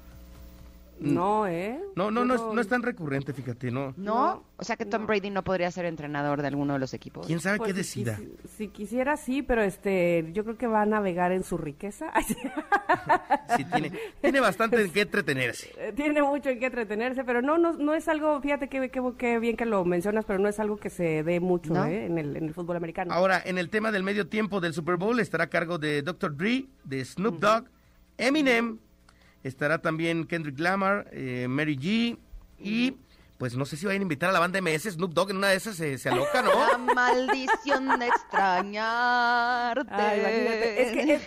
No, 1.12 1.46
¿eh? 1.46 1.78
No, 1.96 2.10
no, 2.10 2.24
no, 2.24 2.34
es, 2.34 2.40
no 2.40 2.60
es 2.60 2.68
tan 2.68 2.82
recurrente, 2.82 3.32
fíjate, 3.32 3.70
¿no? 3.70 3.94
¿No? 3.96 4.44
O 4.56 4.64
sea 4.64 4.76
que 4.76 4.86
Tom 4.86 5.06
Brady 5.06 5.30
no 5.30 5.42
podría 5.42 5.70
ser 5.70 5.84
entrenador 5.84 6.40
de 6.40 6.48
alguno 6.48 6.74
de 6.74 6.78
los 6.78 6.94
equipos. 6.94 7.26
¿Quién 7.26 7.40
sabe 7.40 7.58
qué 7.58 7.64
pues, 7.64 7.76
decida? 7.76 8.18
Si, 8.56 8.68
quisiera, 8.68 9.16
sí, 9.16 9.42
pero 9.42 9.62
este, 9.62 10.30
yo 10.32 10.44
creo 10.44 10.56
que 10.56 10.66
va 10.66 10.82
a 10.82 10.86
navegar 10.86 11.32
en 11.32 11.42
su 11.42 11.58
riqueza. 11.58 12.12
sí, 13.56 13.64
tiene, 13.64 13.92
tiene 14.20 14.40
bastante 14.40 14.80
en 14.80 14.90
qué 14.90 15.02
entretenerse. 15.02 15.72
Eh, 15.78 15.92
tiene 15.94 16.22
mucho 16.22 16.50
en 16.50 16.58
qué 16.58 16.66
entretenerse, 16.66 17.24
pero 17.24 17.42
no, 17.42 17.58
no, 17.58 17.72
no 17.72 17.94
es 17.94 18.08
algo, 18.08 18.40
fíjate 18.40 18.68
qué 18.68 18.90
que, 19.18 19.38
bien 19.38 19.56
que 19.56 19.66
lo 19.66 19.84
mencionas, 19.84 20.24
pero 20.24 20.38
no 20.38 20.48
es 20.48 20.60
algo 20.60 20.76
que 20.76 20.90
se 20.90 21.22
dé 21.22 21.40
mucho 21.40 21.74
¿eh? 21.84 22.06
en, 22.06 22.18
el, 22.18 22.36
en 22.36 22.44
el 22.44 22.54
fútbol 22.54 22.76
americano. 22.76 23.12
Ahora, 23.12 23.42
en 23.44 23.58
el 23.58 23.70
tema 23.70 23.92
del 23.92 24.02
medio 24.02 24.28
tiempo 24.28 24.60
del 24.60 24.72
Super 24.72 24.96
Bowl 24.96 25.18
estará 25.20 25.44
a 25.44 25.48
cargo 25.48 25.78
de 25.78 26.02
Dr. 26.02 26.36
Dre, 26.36 26.66
de 26.84 27.04
Snoop 27.04 27.40
Dogg, 27.40 27.64
Eminem, 28.16 28.78
Estará 29.44 29.78
también 29.78 30.26
Kendrick 30.26 30.58
Lamar, 30.58 31.06
eh, 31.12 31.46
Mary 31.48 31.76
G. 31.76 32.18
Y 32.58 32.96
pues 33.38 33.56
no 33.56 33.64
sé 33.66 33.76
si 33.76 33.84
vayan 33.84 34.00
a 34.00 34.04
invitar 34.04 34.30
a 34.30 34.32
la 34.32 34.40
banda 34.40 34.60
MS, 34.60 34.92
Snoop 34.92 35.12
Dogg 35.12 35.30
en 35.30 35.36
una 35.36 35.48
de 35.48 35.56
esas 35.56 35.76
se, 35.76 35.98
se 35.98 36.08
aloca, 36.08 36.40
¿no? 36.40 36.50
La 36.50 36.78
maldición 36.78 37.98
de 37.98 38.06
extrañarte. 38.06 39.82
Es 40.82 40.92
que 40.92 41.20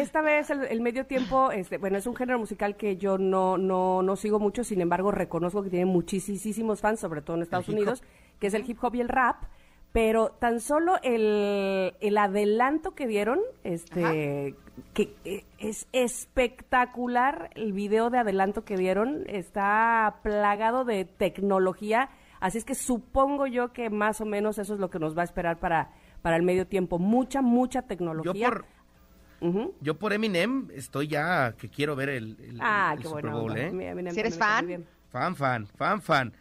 esta 0.00 0.22
vez 0.22 0.50
el, 0.50 0.80
medio 0.80 1.06
tiempo, 1.06 1.52
este, 1.52 1.78
bueno, 1.78 1.98
es 1.98 2.06
un 2.06 2.16
género 2.16 2.38
musical 2.38 2.76
que 2.76 2.96
yo 2.96 3.16
no, 3.16 3.58
no, 3.58 4.02
no 4.02 4.16
sigo 4.16 4.40
mucho, 4.40 4.64
sin 4.64 4.80
embargo 4.80 5.12
reconozco 5.12 5.62
que 5.62 5.70
tiene 5.70 5.86
muchísimos 5.86 6.80
fans, 6.80 6.98
sobre 7.00 7.22
todo 7.22 7.36
en 7.36 7.42
Estados 7.42 7.68
Unidos, 7.68 8.02
que 8.40 8.48
es 8.48 8.54
el 8.54 8.68
hip 8.68 8.82
hop 8.82 8.96
y 8.96 9.00
el 9.00 9.08
rap 9.08 9.44
pero 9.92 10.30
tan 10.30 10.60
solo 10.60 10.96
el, 11.02 11.94
el 12.00 12.18
adelanto 12.18 12.94
que 12.94 13.06
dieron, 13.06 13.40
este, 13.62 14.56
que 14.94 15.14
es 15.58 15.86
espectacular 15.92 17.50
el 17.54 17.72
video 17.72 18.10
de 18.10 18.18
adelanto 18.18 18.64
que 18.64 18.76
dieron, 18.76 19.24
está 19.26 20.20
plagado 20.22 20.84
de 20.84 21.04
tecnología, 21.04 22.10
así 22.40 22.58
es 22.58 22.64
que 22.64 22.74
supongo 22.74 23.46
yo 23.46 23.72
que 23.72 23.90
más 23.90 24.20
o 24.20 24.24
menos 24.24 24.58
eso 24.58 24.74
es 24.74 24.80
lo 24.80 24.90
que 24.90 24.98
nos 24.98 25.16
va 25.16 25.22
a 25.22 25.24
esperar 25.24 25.58
para, 25.58 25.90
para 26.22 26.36
el 26.36 26.42
medio 26.42 26.66
tiempo, 26.66 26.98
mucha, 26.98 27.42
mucha 27.42 27.82
tecnología. 27.82 28.32
Yo 28.32 28.50
por, 28.50 29.74
yo 29.80 29.98
por 29.98 30.12
Eminem 30.12 30.68
estoy 30.72 31.08
ya 31.08 31.52
que 31.52 31.68
quiero 31.68 31.96
ver 31.96 32.08
el, 32.10 32.58
ah, 32.60 32.94
qué 32.96 33.04
Super 33.04 33.24
bueno, 33.24 33.40
Bowl, 33.40 33.56
¿eh? 33.56 34.10
¿Si 34.10 34.20
eres 34.20 34.38
fan? 34.38 34.86
Fan, 35.10 35.36
fan, 35.36 35.66
fan, 35.66 36.00
fan. 36.00 36.32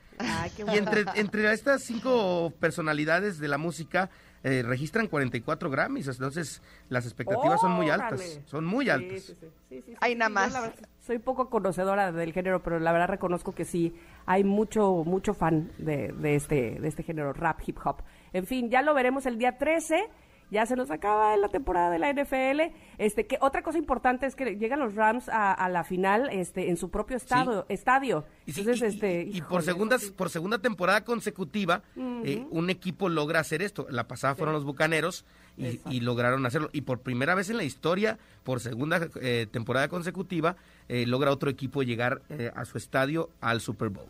Y 0.72 0.78
entre, 0.78 1.04
entre 1.16 1.52
estas 1.52 1.84
cinco 1.84 2.54
personalidades 2.60 3.40
de 3.40 3.48
la 3.48 3.58
música, 3.58 4.10
eh, 4.44 4.64
registran 4.64 5.08
44 5.08 5.70
Grammys, 5.70 6.08
entonces 6.08 6.62
las 6.90 7.06
expectativas 7.06 7.62
son 7.62 7.74
muy 7.74 7.90
altas, 7.90 8.40
son 8.46 8.66
muy 8.66 8.90
altas. 8.90 9.22
Sí, 9.22 9.36
sí, 9.70 9.82
sí. 9.86 9.94
hay 10.00 10.16
nada 10.16 10.30
más. 10.30 10.54
soy 11.00 11.20
poco 11.20 11.50
conocedora 11.50 12.12
del 12.12 12.34
género, 12.34 12.64
pero 12.64 12.80
la 12.80 12.92
verdad 12.92 13.08
reconozco 13.08 13.54
que 13.54 13.66
sí 13.66 13.96
hay 14.26 14.44
mucho 14.44 15.04
mucho 15.06 15.34
fan 15.34 15.72
de, 15.78 16.12
de 16.14 16.36
este 16.36 16.80
de 16.80 16.88
este 16.88 17.04
género 17.04 17.34
rap 17.34 17.60
hip 17.66 17.78
hop. 17.84 17.98
En 18.34 18.46
fin, 18.46 18.70
ya 18.70 18.82
lo 18.82 18.94
veremos 18.94 19.26
el 19.26 19.38
día 19.38 19.58
13 19.58 20.10
ya 20.52 20.66
se 20.66 20.76
nos 20.76 20.92
acaba 20.92 21.36
la 21.38 21.48
temporada 21.48 21.90
de 21.90 21.98
la 21.98 22.12
NFL. 22.12 22.76
Este, 22.98 23.26
que 23.26 23.38
otra 23.40 23.64
cosa 23.64 23.78
importante 23.78 24.26
es 24.26 24.36
que 24.36 24.58
llegan 24.58 24.80
los 24.80 24.96
Rams 24.96 25.30
a, 25.30 25.68
la 25.70 25.84
final, 25.84 26.30
este, 26.30 26.70
en 26.70 26.78
su 26.78 26.92
propio 26.92 27.16
estado, 27.18 27.66
estadio. 27.70 28.26
Y, 28.46 28.52
este, 28.70 29.24
y, 29.24 29.42
por 29.42 29.64
segundas, 29.64 30.12
por 30.12 30.30
segunda 30.30 30.60
temporada 30.60 31.04
consecutiva, 31.06 31.82
eh, 31.96 32.46
un 32.52 32.70
equipo 32.70 33.08
logra 33.08 33.40
hacer 33.40 33.62
esto. 33.62 33.88
La 33.90 34.08
pasada 34.08 34.36
fueron 34.36 34.54
los 34.54 34.66
Bucaneros 34.66 35.26
y, 35.58 36.02
lograron 36.02 36.46
hacerlo. 36.46 36.70
Y 36.74 36.82
por 36.82 37.00
primera 37.00 37.34
vez 37.34 37.50
en 37.50 37.58
la 37.58 37.64
historia, 37.64 38.20
por 38.44 38.60
segunda 38.60 39.08
eh, 39.22 39.48
temporada 39.50 39.88
consecutiva, 39.88 40.58
eh, 40.90 41.06
logra 41.08 41.32
otro 41.32 41.50
equipo 41.50 41.82
llegar 41.82 42.22
a 42.56 42.66
su 42.66 42.78
estadio 42.78 43.30
al 43.40 43.62
Super 43.62 43.88
Bowl. 43.88 44.08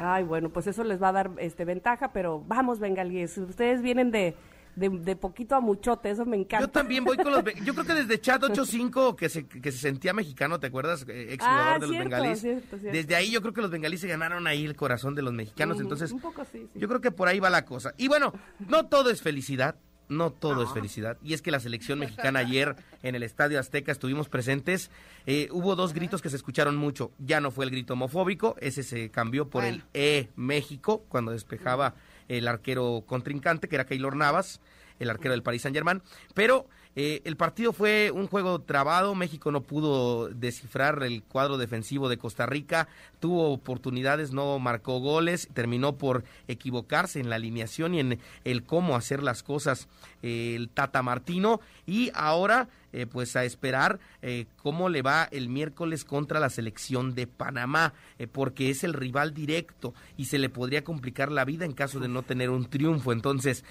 Ay, 0.00 0.24
bueno, 0.24 0.48
pues 0.48 0.66
eso 0.66 0.82
les 0.82 1.00
va 1.00 1.10
a 1.10 1.12
dar 1.12 1.30
este 1.38 1.64
ventaja, 1.64 2.10
pero 2.12 2.42
vamos, 2.48 2.80
bengalíes, 2.80 3.36
ustedes 3.36 3.82
vienen 3.82 4.10
de 4.10 4.34
de, 4.76 5.16
poquito 5.16 5.54
a 5.54 5.60
muchote, 5.60 6.10
eso 6.10 6.24
me 6.24 6.36
encanta. 6.36 6.66
Yo 6.66 6.68
también 6.68 7.04
voy 7.04 7.16
con 7.16 7.32
los... 7.32 7.44
Yo 7.64 7.74
creo 7.74 7.86
que 7.86 7.94
desde 7.94 8.20
Chat 8.20 8.42
85, 8.42 9.16
que 9.16 9.28
se, 9.28 9.46
que 9.46 9.72
se 9.72 9.78
sentía 9.78 10.12
mexicano, 10.12 10.58
¿te 10.60 10.68
acuerdas? 10.68 11.04
Eh, 11.08 11.34
ex 11.34 11.44
jugador 11.44 11.74
ah, 11.74 11.78
de 11.78 11.86
los 11.86 11.98
bengalíes. 11.98 12.42
Desde 12.82 13.14
ahí 13.14 13.30
yo 13.30 13.40
creo 13.42 13.52
que 13.52 13.62
los 13.62 13.70
bengalíes 13.70 14.00
se 14.00 14.08
ganaron 14.08 14.46
ahí 14.46 14.64
el 14.64 14.76
corazón 14.76 15.14
de 15.14 15.22
los 15.22 15.32
mexicanos, 15.32 15.80
entonces... 15.80 16.12
Un 16.12 16.20
poco 16.20 16.44
sí, 16.50 16.68
Yo 16.74 16.88
creo 16.88 17.00
que 17.00 17.10
por 17.10 17.28
ahí 17.28 17.40
va 17.40 17.50
la 17.50 17.64
cosa. 17.64 17.94
Y 17.96 18.08
bueno, 18.08 18.32
no 18.68 18.86
todo 18.86 19.10
es 19.10 19.22
felicidad, 19.22 19.76
no 20.10 20.32
todo 20.32 20.62
es 20.62 20.70
felicidad. 20.72 21.16
Y 21.22 21.34
es 21.34 21.40
que 21.40 21.50
la 21.50 21.60
selección 21.60 21.98
mexicana 21.98 22.40
ayer 22.40 22.76
en 23.02 23.14
el 23.14 23.22
Estadio 23.22 23.58
Azteca 23.58 23.92
estuvimos 23.92 24.28
presentes. 24.28 24.90
Eh, 25.26 25.48
hubo 25.52 25.76
dos 25.76 25.94
gritos 25.94 26.20
que 26.20 26.28
se 26.30 26.36
escucharon 26.36 26.76
mucho. 26.76 27.12
Ya 27.18 27.40
no 27.40 27.50
fue 27.50 27.64
el 27.64 27.70
grito 27.70 27.94
homofóbico, 27.94 28.56
ese 28.60 28.82
se 28.82 29.10
cambió 29.10 29.48
por 29.48 29.64
el 29.64 29.84
E 29.94 30.28
México 30.36 31.04
cuando 31.08 31.30
despejaba 31.32 31.94
el 32.30 32.48
arquero 32.48 33.04
contrincante, 33.06 33.68
que 33.68 33.74
era 33.74 33.86
Keylor 33.86 34.16
Navas, 34.16 34.60
el 34.98 35.10
arquero 35.10 35.32
del 35.32 35.42
Paris 35.42 35.62
Saint 35.62 35.76
Germain. 35.76 36.02
Pero 36.34 36.66
eh, 36.94 37.22
el 37.24 37.36
partido 37.36 37.72
fue 37.72 38.10
un 38.12 38.28
juego 38.28 38.60
trabado, 38.62 39.14
México 39.14 39.50
no 39.50 39.62
pudo 39.62 40.28
descifrar 40.28 41.02
el 41.02 41.22
cuadro 41.22 41.58
defensivo 41.58 42.08
de 42.08 42.18
Costa 42.18 42.46
Rica, 42.46 42.88
tuvo 43.20 43.52
oportunidades, 43.52 44.32
no 44.32 44.58
marcó 44.58 44.98
goles, 44.98 45.48
terminó 45.52 45.96
por 45.96 46.24
equivocarse 46.48 47.20
en 47.20 47.30
la 47.30 47.36
alineación 47.36 47.94
y 47.94 48.00
en 48.00 48.18
el 48.44 48.64
cómo 48.64 48.96
hacer 48.96 49.22
las 49.22 49.42
cosas 49.42 49.88
eh, 50.22 50.54
el 50.56 50.68
Tata 50.68 51.02
Martino 51.02 51.60
y 51.86 52.10
ahora 52.14 52.68
eh, 52.92 53.06
pues 53.06 53.36
a 53.36 53.44
esperar 53.44 54.00
eh, 54.20 54.46
cómo 54.56 54.88
le 54.88 55.02
va 55.02 55.28
el 55.30 55.48
miércoles 55.48 56.04
contra 56.04 56.40
la 56.40 56.50
selección 56.50 57.14
de 57.14 57.28
Panamá, 57.28 57.94
eh, 58.18 58.26
porque 58.26 58.68
es 58.68 58.82
el 58.82 58.94
rival 58.94 59.32
directo 59.32 59.94
y 60.16 60.24
se 60.24 60.40
le 60.40 60.48
podría 60.48 60.82
complicar 60.82 61.30
la 61.30 61.44
vida 61.44 61.64
en 61.64 61.72
caso 61.72 62.00
de 62.00 62.08
no 62.08 62.24
tener 62.24 62.50
un 62.50 62.68
triunfo. 62.68 63.12
Entonces, 63.12 63.64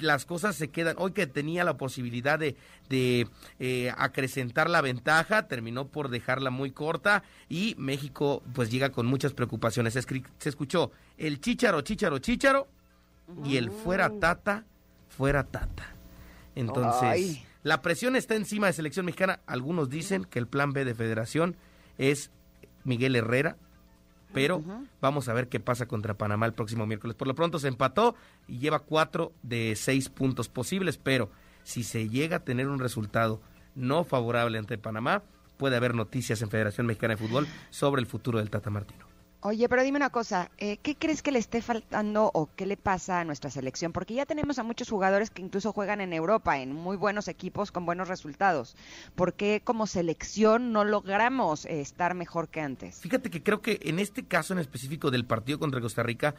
las 0.00 0.24
cosas 0.24 0.56
se 0.56 0.68
quedan. 0.68 0.96
Hoy 0.98 1.12
que 1.12 1.28
tenía 1.28 1.62
la 1.62 1.76
posibilidad 1.76 2.40
de, 2.40 2.56
de 2.88 3.28
acrecentar 3.96 4.68
la 4.68 4.80
ventaja, 4.80 5.46
terminó 5.46 5.86
por 5.86 6.08
dejarla 6.08 6.50
muy 6.50 6.72
corta 6.72 7.22
y 7.48 7.76
México 7.78 8.42
pues 8.52 8.68
llega 8.68 8.85
con 8.90 9.06
muchas 9.06 9.32
preocupaciones. 9.32 9.94
Se, 9.94 10.02
se 10.02 10.48
escuchó 10.48 10.90
el 11.16 11.40
chicharo, 11.40 11.80
chicharo, 11.82 12.18
chicharo 12.18 12.68
y 13.44 13.56
el 13.56 13.70
fuera 13.70 14.10
tata, 14.18 14.64
fuera 15.08 15.44
tata. 15.44 15.94
Entonces, 16.54 17.42
la 17.62 17.82
presión 17.82 18.16
está 18.16 18.34
encima 18.34 18.66
de 18.66 18.72
selección 18.72 19.06
mexicana. 19.06 19.40
Algunos 19.46 19.90
dicen 19.90 20.24
que 20.24 20.38
el 20.38 20.46
plan 20.46 20.72
B 20.72 20.84
de 20.84 20.94
federación 20.94 21.56
es 21.98 22.30
Miguel 22.84 23.16
Herrera, 23.16 23.56
pero 24.32 24.62
vamos 25.00 25.28
a 25.28 25.34
ver 25.34 25.48
qué 25.48 25.60
pasa 25.60 25.86
contra 25.86 26.14
Panamá 26.14 26.46
el 26.46 26.52
próximo 26.54 26.86
miércoles. 26.86 27.16
Por 27.16 27.28
lo 27.28 27.34
pronto 27.34 27.58
se 27.58 27.68
empató 27.68 28.14
y 28.46 28.58
lleva 28.58 28.80
cuatro 28.80 29.32
de 29.42 29.74
seis 29.76 30.08
puntos 30.08 30.48
posibles, 30.48 30.98
pero 30.98 31.30
si 31.62 31.82
se 31.82 32.08
llega 32.08 32.38
a 32.38 32.44
tener 32.44 32.68
un 32.68 32.78
resultado 32.78 33.40
no 33.74 34.04
favorable 34.04 34.58
ante 34.58 34.78
Panamá, 34.78 35.22
puede 35.56 35.76
haber 35.76 35.94
noticias 35.94 36.42
en 36.42 36.50
Federación 36.50 36.86
Mexicana 36.86 37.14
de 37.14 37.18
Fútbol 37.18 37.46
sobre 37.70 38.00
el 38.00 38.06
futuro 38.06 38.38
del 38.38 38.50
Tata 38.50 38.70
Martino. 38.70 39.06
Oye, 39.40 39.68
pero 39.68 39.84
dime 39.84 39.98
una 39.98 40.10
cosa, 40.10 40.50
eh, 40.58 40.78
¿qué 40.78 40.96
crees 40.96 41.22
que 41.22 41.30
le 41.30 41.38
esté 41.38 41.62
faltando 41.62 42.30
o 42.34 42.48
qué 42.56 42.66
le 42.66 42.76
pasa 42.76 43.20
a 43.20 43.24
nuestra 43.24 43.48
selección? 43.48 43.92
Porque 43.92 44.14
ya 44.14 44.26
tenemos 44.26 44.58
a 44.58 44.64
muchos 44.64 44.88
jugadores 44.88 45.30
que 45.30 45.40
incluso 45.40 45.72
juegan 45.72 46.00
en 46.00 46.12
Europa, 46.12 46.58
en 46.58 46.72
muy 46.72 46.96
buenos 46.96 47.28
equipos 47.28 47.70
con 47.70 47.86
buenos 47.86 48.08
resultados. 48.08 48.76
¿Por 49.14 49.34
qué 49.34 49.60
como 49.62 49.86
selección 49.86 50.72
no 50.72 50.84
logramos 50.84 51.64
eh, 51.66 51.80
estar 51.80 52.14
mejor 52.14 52.48
que 52.48 52.60
antes? 52.60 52.98
Fíjate 52.98 53.30
que 53.30 53.42
creo 53.42 53.60
que 53.60 53.78
en 53.82 54.00
este 54.00 54.24
caso 54.24 54.52
en 54.52 54.58
específico 54.58 55.12
del 55.12 55.26
partido 55.26 55.60
contra 55.60 55.80
Costa 55.80 56.02
Rica, 56.02 56.34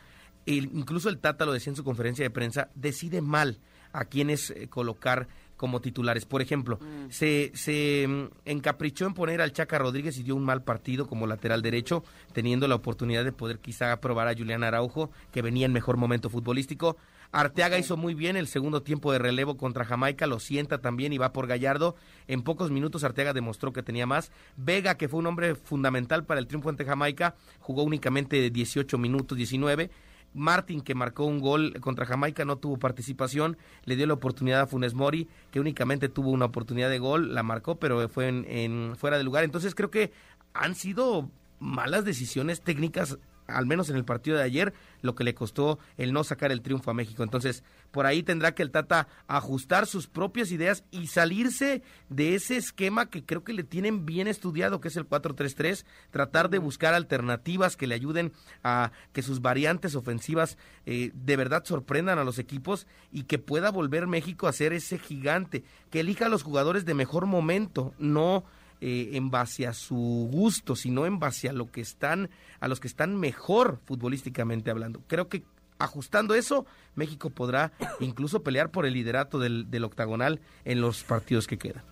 incluso 0.45 1.07
el 1.07 1.19
Tata 1.19 1.45
lo 1.45 1.53
decía 1.53 1.71
en 1.71 1.77
su 1.77 1.85
conferencia 1.85 2.25
de 2.25 2.29
prensa, 2.29 2.69
decide 2.75 3.21
mal 3.21 3.59
a 3.93 4.05
quienes 4.05 4.49
eh, 4.49 4.67
colocar 4.67 5.27
como 5.57 5.81
titulares. 5.81 6.25
Por 6.25 6.41
ejemplo, 6.41 6.79
mm. 6.79 7.09
se, 7.09 7.51
se 7.53 8.05
mm, 8.07 8.25
encaprichó 8.45 9.05
en 9.05 9.13
poner 9.13 9.41
al 9.41 9.51
Chaca 9.51 9.77
Rodríguez 9.77 10.17
y 10.17 10.23
dio 10.23 10.35
un 10.35 10.45
mal 10.45 10.63
partido 10.63 11.07
como 11.07 11.27
lateral 11.27 11.61
derecho, 11.61 12.03
teniendo 12.31 12.67
la 12.67 12.75
oportunidad 12.75 13.25
de 13.25 13.31
poder 13.31 13.59
quizá 13.59 13.99
probar 13.99 14.27
a 14.27 14.35
Julián 14.35 14.63
Araujo, 14.63 15.11
que 15.31 15.41
venía 15.41 15.65
en 15.65 15.73
mejor 15.73 15.97
momento 15.97 16.29
futbolístico. 16.29 16.97
Arteaga 17.31 17.77
hizo 17.77 17.97
muy 17.97 18.13
bien 18.13 18.37
el 18.37 18.47
segundo 18.47 18.81
tiempo 18.83 19.11
de 19.11 19.19
relevo 19.19 19.57
contra 19.57 19.83
Jamaica, 19.83 20.27
lo 20.27 20.39
sienta 20.39 20.79
también 20.79 21.11
y 21.11 21.17
va 21.17 21.33
por 21.33 21.47
Gallardo. 21.47 21.95
En 22.27 22.41
pocos 22.41 22.71
minutos 22.71 23.03
Arteaga 23.03 23.33
demostró 23.33 23.73
que 23.73 23.83
tenía 23.83 24.05
más. 24.05 24.31
Vega, 24.55 24.95
que 24.95 25.09
fue 25.09 25.19
un 25.19 25.27
hombre 25.27 25.55
fundamental 25.55 26.25
para 26.25 26.39
el 26.39 26.47
triunfo 26.47 26.69
ante 26.69 26.85
Jamaica, 26.85 27.35
jugó 27.59 27.83
únicamente 27.83 28.49
18 28.49 28.97
minutos, 28.97 29.37
19 29.37 29.89
Martin, 30.37 30.81
que 30.81 30.95
marcó 30.95 31.25
un 31.25 31.39
gol 31.39 31.73
contra 31.81 32.05
Jamaica, 32.05 32.45
no 32.45 32.57
tuvo 32.57 32.77
participación, 32.77 33.57
le 33.85 33.95
dio 33.95 34.05
la 34.07 34.13
oportunidad 34.13 34.61
a 34.61 34.67
Funes 34.67 34.93
Mori, 34.93 35.27
que 35.51 35.59
únicamente 35.59 36.09
tuvo 36.09 36.29
una 36.29 36.45
oportunidad 36.45 36.89
de 36.89 36.99
gol, 36.99 37.33
la 37.33 37.43
marcó, 37.43 37.75
pero 37.75 38.07
fue 38.07 38.27
en, 38.27 38.95
fuera 38.95 39.17
de 39.17 39.23
lugar. 39.23 39.43
Entonces 39.43 39.75
creo 39.75 39.91
que 39.91 40.11
han 40.53 40.75
sido 40.75 41.29
malas 41.59 42.05
decisiones 42.05 42.61
técnicas 42.61 43.17
al 43.47 43.65
menos 43.65 43.89
en 43.89 43.95
el 43.95 44.05
partido 44.05 44.37
de 44.37 44.43
ayer, 44.43 44.73
lo 45.01 45.15
que 45.15 45.23
le 45.23 45.33
costó 45.33 45.79
el 45.97 46.13
no 46.13 46.23
sacar 46.23 46.51
el 46.51 46.61
triunfo 46.61 46.91
a 46.91 46.93
México. 46.93 47.23
Entonces, 47.23 47.63
por 47.91 48.05
ahí 48.05 48.23
tendrá 48.23 48.53
que 48.53 48.63
el 48.63 48.71
Tata 48.71 49.07
ajustar 49.27 49.87
sus 49.87 50.07
propias 50.07 50.51
ideas 50.51 50.83
y 50.91 51.07
salirse 51.07 51.81
de 52.09 52.35
ese 52.35 52.57
esquema 52.57 53.09
que 53.09 53.23
creo 53.23 53.43
que 53.43 53.53
le 53.53 53.63
tienen 53.63 54.05
bien 54.05 54.27
estudiado, 54.27 54.81
que 54.81 54.89
es 54.89 54.97
el 54.97 55.07
4-3-3, 55.07 55.85
tratar 56.11 56.49
de 56.49 56.59
buscar 56.59 56.93
alternativas 56.93 57.77
que 57.77 57.87
le 57.87 57.95
ayuden 57.95 58.33
a 58.63 58.91
que 59.13 59.21
sus 59.21 59.41
variantes 59.41 59.95
ofensivas 59.95 60.57
eh, 60.85 61.11
de 61.13 61.35
verdad 61.35 61.63
sorprendan 61.65 62.19
a 62.19 62.23
los 62.23 62.39
equipos 62.39 62.87
y 63.11 63.23
que 63.23 63.39
pueda 63.39 63.71
volver 63.71 64.07
México 64.07 64.47
a 64.47 64.53
ser 64.53 64.73
ese 64.73 64.97
gigante, 64.97 65.63
que 65.89 66.01
elija 66.01 66.25
a 66.25 66.29
los 66.29 66.43
jugadores 66.43 66.85
de 66.85 66.93
mejor 66.93 67.25
momento, 67.25 67.93
no 67.97 68.43
eh, 68.81 69.11
en 69.13 69.31
base 69.31 69.67
a 69.67 69.73
su 69.73 70.29
gusto, 70.31 70.75
sino 70.75 71.05
en 71.05 71.19
base 71.19 71.49
a 71.49 71.53
lo 71.53 71.71
que 71.71 71.81
están, 71.81 72.29
a 72.59 72.67
los 72.67 72.79
que 72.79 72.87
están 72.87 73.15
mejor 73.15 73.79
futbolísticamente 73.85 74.69
hablando. 74.69 75.01
Creo 75.07 75.29
que 75.29 75.43
ajustando 75.79 76.35
eso, 76.35 76.65
México 76.95 77.29
podrá 77.29 77.71
incluso 77.99 78.43
pelear 78.43 78.71
por 78.71 78.85
el 78.85 78.93
liderato 78.93 79.39
del, 79.39 79.69
del 79.69 79.83
octagonal 79.83 80.39
en 80.65 80.81
los 80.81 81.03
partidos 81.03 81.47
que 81.47 81.57
quedan. 81.57 81.83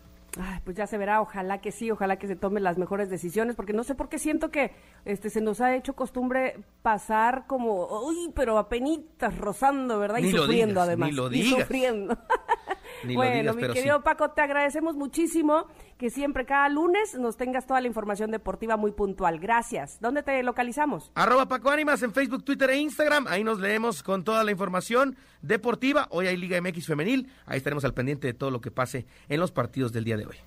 pues 0.64 0.76
ya 0.78 0.88
se 0.88 0.98
verá, 0.98 1.22
ojalá 1.22 1.60
que 1.60 1.72
sí, 1.72 1.90
ojalá 1.92 2.18
que 2.18 2.28
se 2.28 2.36
tomen 2.36 2.64
las 2.64 2.78
mejores 2.78 3.10
decisiones, 3.10 3.56
porque 3.56 3.74
no 3.74 3.84
sé 3.84 3.96
por 3.96 4.10
qué 4.10 4.20
siento 4.20 4.52
que 4.52 4.72
este 5.06 5.30
se 5.30 5.42
nos 5.42 5.62
ha 5.62 5.76
hecho 5.76 5.94
costumbre 5.94 6.60
pasar 6.82 7.46
como, 7.48 7.88
uy, 8.02 8.32
pero 8.36 8.58
apenitas 8.58 9.38
rozando, 9.38 10.00
¿verdad? 10.00 10.20
y 10.20 10.32
sufriendo 10.32 10.82
además. 10.82 11.10
Ni 11.10 11.16
lo 11.16 11.30
digas. 11.30 11.48
Y 11.48 11.62
sufriendo. 11.62 12.18
bueno, 13.14 13.54
mi 13.54 13.68
querido 13.68 14.02
Paco, 14.02 14.32
te 14.32 14.42
agradecemos 14.42 14.96
muchísimo 14.96 15.68
que 15.98 16.10
siempre 16.10 16.46
cada 16.46 16.70
lunes 16.70 17.16
nos 17.16 17.38
tengas 17.38 17.66
toda 17.68 17.82
la 17.82 17.88
información 17.88 18.32
deportiva 18.32 18.78
muy 18.78 18.92
puntual. 18.92 19.40
Gracias. 19.40 20.00
¿Dónde 20.02 20.24
te 20.24 20.42
localizamos? 20.44 21.12
Arroba 21.16 21.48
Paco 21.48 21.70
Ánimas 21.70 22.02
en 22.04 22.12
Facebook, 22.12 22.44
Twitter 22.44 22.70
e 22.70 22.78
Instagram. 22.78 23.28
Ahí 23.28 23.44
nos 23.44 23.60
leemos 23.60 24.04
con 24.04 24.24
toda 24.24 24.44
la 24.44 24.52
información 24.52 25.16
deportiva. 25.42 26.08
Hoy 26.10 26.28
hay 26.28 26.38
Liga 26.38 26.60
MX 26.62 26.88
femenil. 26.88 27.32
Ahí 27.46 27.58
estaremos 27.58 27.86
al 27.86 27.94
pendiente 27.94 28.28
de 28.28 28.34
todo 28.34 28.52
lo 28.52 28.62
que 28.62 28.72
pase 28.72 29.06
en 29.30 29.40
los 29.40 29.52
partidos 29.52 29.92
del 29.92 30.04
día 30.04 30.18
de 30.18 30.26
hoy. 30.26 30.38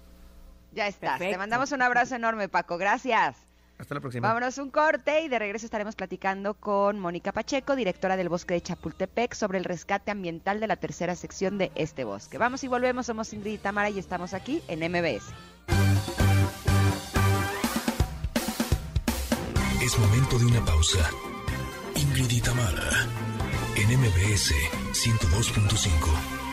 Ya 0.72 0.87
estás. 0.87 1.18
Te 1.18 1.37
mandamos 1.39 1.72
un 1.72 1.83
abrazo 1.83 2.14
enorme, 2.14 2.49
Paco. 2.49 2.78
Gracias. 2.78 3.47
Hasta 3.79 3.95
la 3.95 4.01
próxima. 4.01 4.26
Vámonos 4.26 4.59
un 4.59 4.70
corte 4.70 5.22
y 5.22 5.29
de 5.29 5.39
regreso 5.39 5.64
estaremos 5.64 5.95
platicando 5.95 6.55
con 6.55 6.99
Mónica 6.99 7.33
Pacheco, 7.33 7.76
directora 7.76 8.16
del 8.16 8.29
Bosque 8.29 8.55
de 8.55 8.61
Chapultepec, 8.61 9.35
sobre 9.35 9.59
el 9.59 9.64
rescate 9.64 10.11
ambiental 10.11 10.59
de 10.61 10.66
la 10.66 10.76
tercera 10.76 11.14
sección 11.14 11.59
de 11.59 11.70
este 11.74 12.05
bosque. 12.05 12.39
Vamos 12.39 12.64
y 12.64 12.68
volvemos, 12.68 13.07
somos 13.07 13.33
Ingrid 13.33 13.53
y 13.53 13.59
Tamara 13.59 13.91
y 13.91 13.99
estamos 13.99 14.35
aquí 14.35 14.62
en 14.68 14.81
MBS. 14.81 15.33
Es 19.81 19.99
momento 19.99 20.39
de 20.39 20.47
una 20.47 20.64
pausa. 20.64 21.11
Ingrid 21.95 22.31
y 22.31 22.41
Tamara, 22.41 23.07
en 23.76 23.99
MBS 23.99 24.53
102.5. 24.93 26.49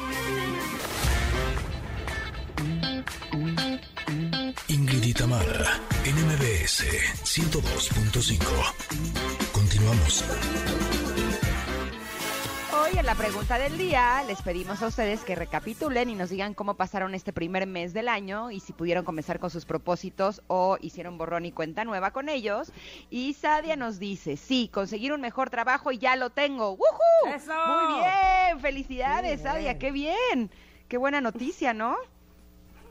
Ingrid 4.67 5.03
Itamara, 5.03 5.79
NMBS 6.05 6.85
102.5. 7.23 8.37
Continuamos. 9.51 10.23
Hoy 12.71 12.99
en 12.99 13.05
la 13.07 13.15
pregunta 13.15 13.57
del 13.57 13.75
día 13.75 14.23
les 14.27 14.43
pedimos 14.43 14.83
a 14.83 14.87
ustedes 14.87 15.23
que 15.23 15.33
recapitulen 15.33 16.11
y 16.11 16.13
nos 16.13 16.29
digan 16.29 16.53
cómo 16.53 16.75
pasaron 16.75 17.15
este 17.15 17.33
primer 17.33 17.65
mes 17.65 17.95
del 17.95 18.07
año 18.07 18.51
y 18.51 18.59
si 18.59 18.71
pudieron 18.71 19.03
comenzar 19.03 19.39
con 19.39 19.49
sus 19.49 19.65
propósitos 19.65 20.43
o 20.45 20.77
hicieron 20.79 21.17
borrón 21.17 21.47
y 21.47 21.51
cuenta 21.51 21.83
nueva 21.85 22.11
con 22.11 22.29
ellos. 22.29 22.71
Y 23.09 23.33
Sadia 23.33 23.75
nos 23.75 23.97
dice, 23.97 24.37
sí, 24.37 24.69
conseguir 24.71 25.11
un 25.11 25.21
mejor 25.21 25.49
trabajo 25.49 25.91
y 25.91 25.97
ya 25.97 26.15
lo 26.15 26.29
tengo. 26.29 26.73
¡Woohoo! 26.73 27.35
¡Eso! 27.35 27.51
Muy 27.51 27.95
bien, 27.95 28.59
felicidades, 28.59 29.41
Sadia, 29.41 29.79
qué 29.79 29.91
bien. 29.91 30.51
Qué 30.87 30.97
buena 30.97 31.19
noticia, 31.19 31.73
¿no? 31.73 31.97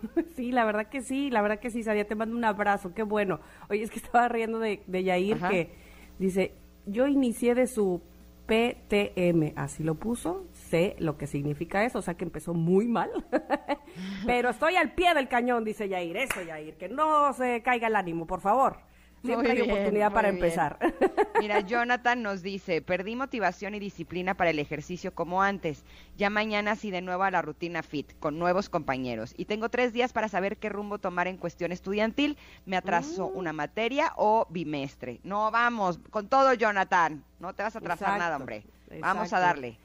Sí, 0.37 0.53
la 0.53 0.65
verdad 0.65 0.89
que 0.89 1.03
sí, 1.03 1.31
la 1.31 1.43
verdad 1.43 1.61
que 1.61 1.71
sí, 1.71 1.83
Sadia, 1.83 2.07
te 2.07 2.15
mando 2.15 2.37
un 2.37 2.45
abrazo, 2.45 2.93
qué 2.95 3.03
bueno. 3.03 3.41
Oye, 3.69 3.83
es 3.83 3.91
que 3.91 3.99
estaba 3.99 4.29
riendo 4.29 4.59
de, 4.59 4.83
de 4.87 5.05
Yair 5.05 5.39
que 5.49 5.71
dice, 6.19 6.53
yo 6.87 7.07
inicié 7.07 7.55
de 7.55 7.67
su 7.67 8.03
PTM, 8.47 9.55
así 9.57 9.83
lo 9.83 9.95
puso, 9.95 10.45
sé 10.53 10.97
lo 10.99 11.17
que 11.17 11.27
significa 11.27 11.85
eso, 11.85 12.01
o 12.01 12.03
sea 12.03 12.15
que 12.15 12.25
empezó 12.25 12.53
muy 12.53 12.87
mal, 12.87 13.11
pero 14.27 14.51
estoy 14.51 14.77
al 14.77 14.93
pie 14.93 15.15
del 15.15 15.29
cañón, 15.29 15.65
dice 15.65 15.89
Yair, 15.89 16.17
eso 16.17 16.43
Yair, 16.43 16.77
que 16.77 16.89
no 16.89 17.33
se 17.33 17.63
caiga 17.63 17.87
el 17.87 17.97
ánimo, 17.97 18.27
por 18.27 18.41
favor. 18.41 18.79
Siempre 19.25 19.53
hay 19.53 19.61
oportunidad 19.63 20.13
para 20.13 20.29
empezar. 20.29 20.79
Mira, 21.41 21.61
Jonathan 21.61 22.23
nos 22.23 22.43
dice, 22.43 22.83
perdí 22.83 23.17
motivación 23.17 23.75
y 23.75 23.79
disciplina 23.79 24.35
para 24.35 24.51
el 24.51 24.59
ejercicio 24.59 25.15
como 25.15 25.43
antes. 25.43 25.85
Ya 26.17 26.29
mañana 26.29 26.77
sí 26.77 26.91
de 26.91 27.01
nuevo 27.01 27.23
a 27.23 27.31
la 27.31 27.41
rutina 27.41 27.83
fit, 27.83 28.13
con 28.19 28.39
nuevos 28.39 28.69
compañeros. 28.69 29.35
Y 29.37 29.47
tengo 29.47 29.71
tres 29.71 29.93
días 29.93 30.13
para 30.13 30.29
saber 30.29 30.59
qué 30.59 30.69
rumbo 30.69 30.99
tomar 30.99 31.27
en 31.27 31.39
cuestión 31.39 31.73
estudiantil. 31.73 32.37
Me 32.67 32.77
atraso 32.77 33.31
mm. 33.31 33.37
una 33.37 33.53
materia 33.53 34.13
o 34.17 34.47
bimestre. 34.51 35.21
No, 35.25 35.51
vamos, 35.51 35.99
con 36.11 36.29
todo, 36.29 36.53
Jonathan. 36.53 37.25
No 37.41 37.55
te 37.55 37.63
vas 37.63 37.75
a 37.75 37.79
atrasar 37.79 38.19
nada, 38.19 38.37
hombre. 38.37 38.65
Vamos 39.01 39.33
a 39.33 39.41
darle. 39.41 39.79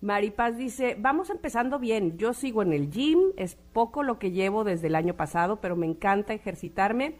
Maripaz 0.00 0.56
dice, 0.56 0.96
vamos 0.98 1.28
empezando 1.28 1.78
bien, 1.78 2.16
yo 2.16 2.32
sigo 2.32 2.62
en 2.62 2.72
el 2.72 2.90
gym, 2.90 3.18
es 3.36 3.56
poco 3.74 4.02
lo 4.02 4.18
que 4.18 4.30
llevo 4.30 4.64
desde 4.64 4.86
el 4.86 4.94
año 4.94 5.12
pasado, 5.12 5.60
pero 5.60 5.76
me 5.76 5.84
encanta 5.84 6.32
ejercitarme 6.32 7.18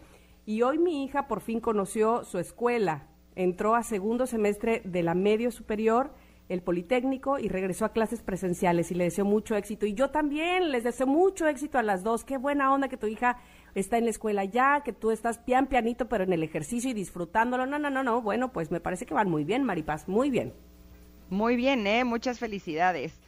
y 0.51 0.63
hoy 0.63 0.79
mi 0.79 1.05
hija 1.05 1.29
por 1.29 1.43
fin 1.43 1.61
conoció 1.61 2.25
su 2.25 2.41
escuela. 2.41 3.07
Entró 3.37 3.77
a 3.77 3.85
segundo 3.85 4.27
semestre 4.27 4.83
de 4.85 5.05
la 5.05 5.15
medio 5.15 5.53
superior, 5.53 6.13
el 6.49 6.61
Politécnico, 6.61 7.39
y 7.39 7.47
regresó 7.47 7.85
a 7.85 7.93
clases 7.93 8.21
presenciales 8.21 8.91
y 8.91 8.97
le 8.97 9.05
deseo 9.05 9.25
mucho 9.25 9.55
éxito. 9.55 9.87
Y 9.87 9.95
yo 9.95 10.11
también 10.11 10.73
les 10.73 10.83
deseo 10.83 11.07
mucho 11.07 11.47
éxito 11.47 11.79
a 11.79 11.85
las 11.85 12.03
dos. 12.03 12.25
Qué 12.25 12.37
buena 12.37 12.75
onda 12.75 12.89
que 12.89 12.97
tu 12.97 13.07
hija 13.07 13.37
está 13.77 13.97
en 13.97 14.07
la 14.07 14.11
escuela 14.11 14.45
ya, 14.45 14.83
que 14.85 14.93
tú 14.93 15.13
estás 15.13 15.39
pian 15.39 15.69
pianito, 15.69 16.09
pero 16.09 16.25
en 16.25 16.33
el 16.33 16.43
ejercicio 16.43 16.91
y 16.91 16.95
disfrutándolo. 16.95 17.65
No, 17.65 17.79
no, 17.79 17.89
no, 17.89 18.03
no. 18.03 18.21
Bueno, 18.21 18.51
pues 18.53 18.73
me 18.73 18.81
parece 18.81 19.07
que 19.07 19.15
van 19.15 19.31
muy 19.31 19.45
bien, 19.45 19.63
Maripaz, 19.63 20.09
muy 20.09 20.31
bien. 20.31 20.53
Muy 21.29 21.55
bien, 21.55 21.87
¿eh? 21.87 22.03
Muchas 22.03 22.41
felicidades. 22.41 23.21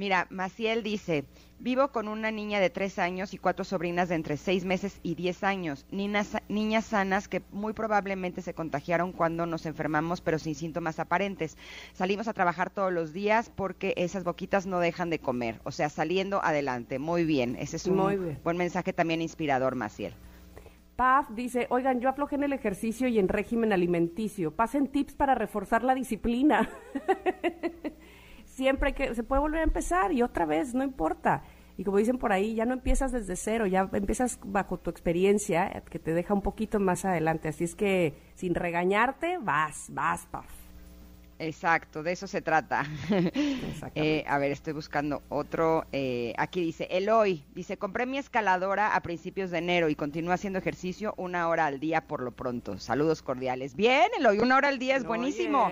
Mira, 0.00 0.26
Maciel 0.30 0.82
dice, 0.82 1.26
vivo 1.58 1.88
con 1.88 2.08
una 2.08 2.30
niña 2.30 2.58
de 2.58 2.70
tres 2.70 2.98
años 2.98 3.34
y 3.34 3.36
cuatro 3.36 3.66
sobrinas 3.66 4.08
de 4.08 4.14
entre 4.14 4.38
seis 4.38 4.64
meses 4.64 4.98
y 5.02 5.14
diez 5.14 5.44
años, 5.44 5.84
niñas, 5.90 6.38
niñas 6.48 6.86
sanas 6.86 7.28
que 7.28 7.42
muy 7.52 7.74
probablemente 7.74 8.40
se 8.40 8.54
contagiaron 8.54 9.12
cuando 9.12 9.44
nos 9.44 9.66
enfermamos, 9.66 10.22
pero 10.22 10.38
sin 10.38 10.54
síntomas 10.54 10.98
aparentes. 11.00 11.58
Salimos 11.92 12.28
a 12.28 12.32
trabajar 12.32 12.70
todos 12.70 12.90
los 12.90 13.12
días 13.12 13.52
porque 13.54 13.92
esas 13.98 14.24
boquitas 14.24 14.64
no 14.64 14.80
dejan 14.80 15.10
de 15.10 15.18
comer, 15.18 15.60
o 15.64 15.70
sea, 15.70 15.90
saliendo 15.90 16.42
adelante. 16.42 16.98
Muy 16.98 17.26
bien, 17.26 17.54
ese 17.56 17.76
es 17.76 17.86
un 17.86 18.38
buen 18.42 18.56
mensaje 18.56 18.94
también 18.94 19.20
inspirador, 19.20 19.74
Maciel. 19.74 20.14
Paf 20.96 21.28
dice, 21.32 21.66
oigan, 21.68 22.00
yo 22.00 22.08
aflojé 22.08 22.36
en 22.36 22.44
el 22.44 22.54
ejercicio 22.54 23.06
y 23.06 23.18
en 23.18 23.28
régimen 23.28 23.70
alimenticio. 23.70 24.50
Pasen 24.56 24.86
tips 24.86 25.12
para 25.12 25.34
reforzar 25.34 25.84
la 25.84 25.94
disciplina. 25.94 26.70
siempre 28.60 28.92
que 28.92 29.14
se 29.14 29.22
puede 29.22 29.40
volver 29.40 29.60
a 29.60 29.64
empezar 29.64 30.12
y 30.12 30.20
otra 30.20 30.44
vez, 30.44 30.74
no 30.74 30.84
importa. 30.84 31.42
Y 31.78 31.84
como 31.84 31.96
dicen 31.96 32.18
por 32.18 32.30
ahí, 32.30 32.54
ya 32.54 32.66
no 32.66 32.74
empiezas 32.74 33.10
desde 33.10 33.36
cero, 33.36 33.66
ya 33.66 33.88
empiezas 33.94 34.38
bajo 34.44 34.78
tu 34.78 34.90
experiencia, 34.90 35.82
que 35.88 35.98
te 35.98 36.12
deja 36.12 36.34
un 36.34 36.42
poquito 36.42 36.78
más 36.78 37.06
adelante. 37.06 37.48
Así 37.48 37.64
es 37.64 37.74
que 37.74 38.12
sin 38.34 38.54
regañarte, 38.54 39.38
vas, 39.38 39.86
vas, 39.88 40.26
paf. 40.26 40.44
Exacto, 41.38 42.02
de 42.02 42.12
eso 42.12 42.26
se 42.26 42.42
trata. 42.42 42.84
eh, 43.94 44.24
a 44.28 44.36
ver, 44.36 44.52
estoy 44.52 44.74
buscando 44.74 45.22
otro. 45.30 45.86
Eh, 45.90 46.34
aquí 46.36 46.60
dice, 46.60 46.86
Eloy, 46.90 47.46
dice, 47.54 47.78
compré 47.78 48.04
mi 48.04 48.18
escaladora 48.18 48.94
a 48.94 49.00
principios 49.00 49.50
de 49.50 49.56
enero 49.56 49.88
y 49.88 49.94
continúo 49.94 50.34
haciendo 50.34 50.58
ejercicio 50.58 51.14
una 51.16 51.48
hora 51.48 51.64
al 51.64 51.80
día 51.80 52.06
por 52.06 52.20
lo 52.20 52.32
pronto. 52.32 52.76
Saludos 52.78 53.22
cordiales. 53.22 53.74
Bien, 53.74 54.10
Eloy, 54.18 54.38
una 54.40 54.58
hora 54.58 54.68
al 54.68 54.78
día 54.78 54.96
es 54.96 55.04
buenísimo. 55.04 55.70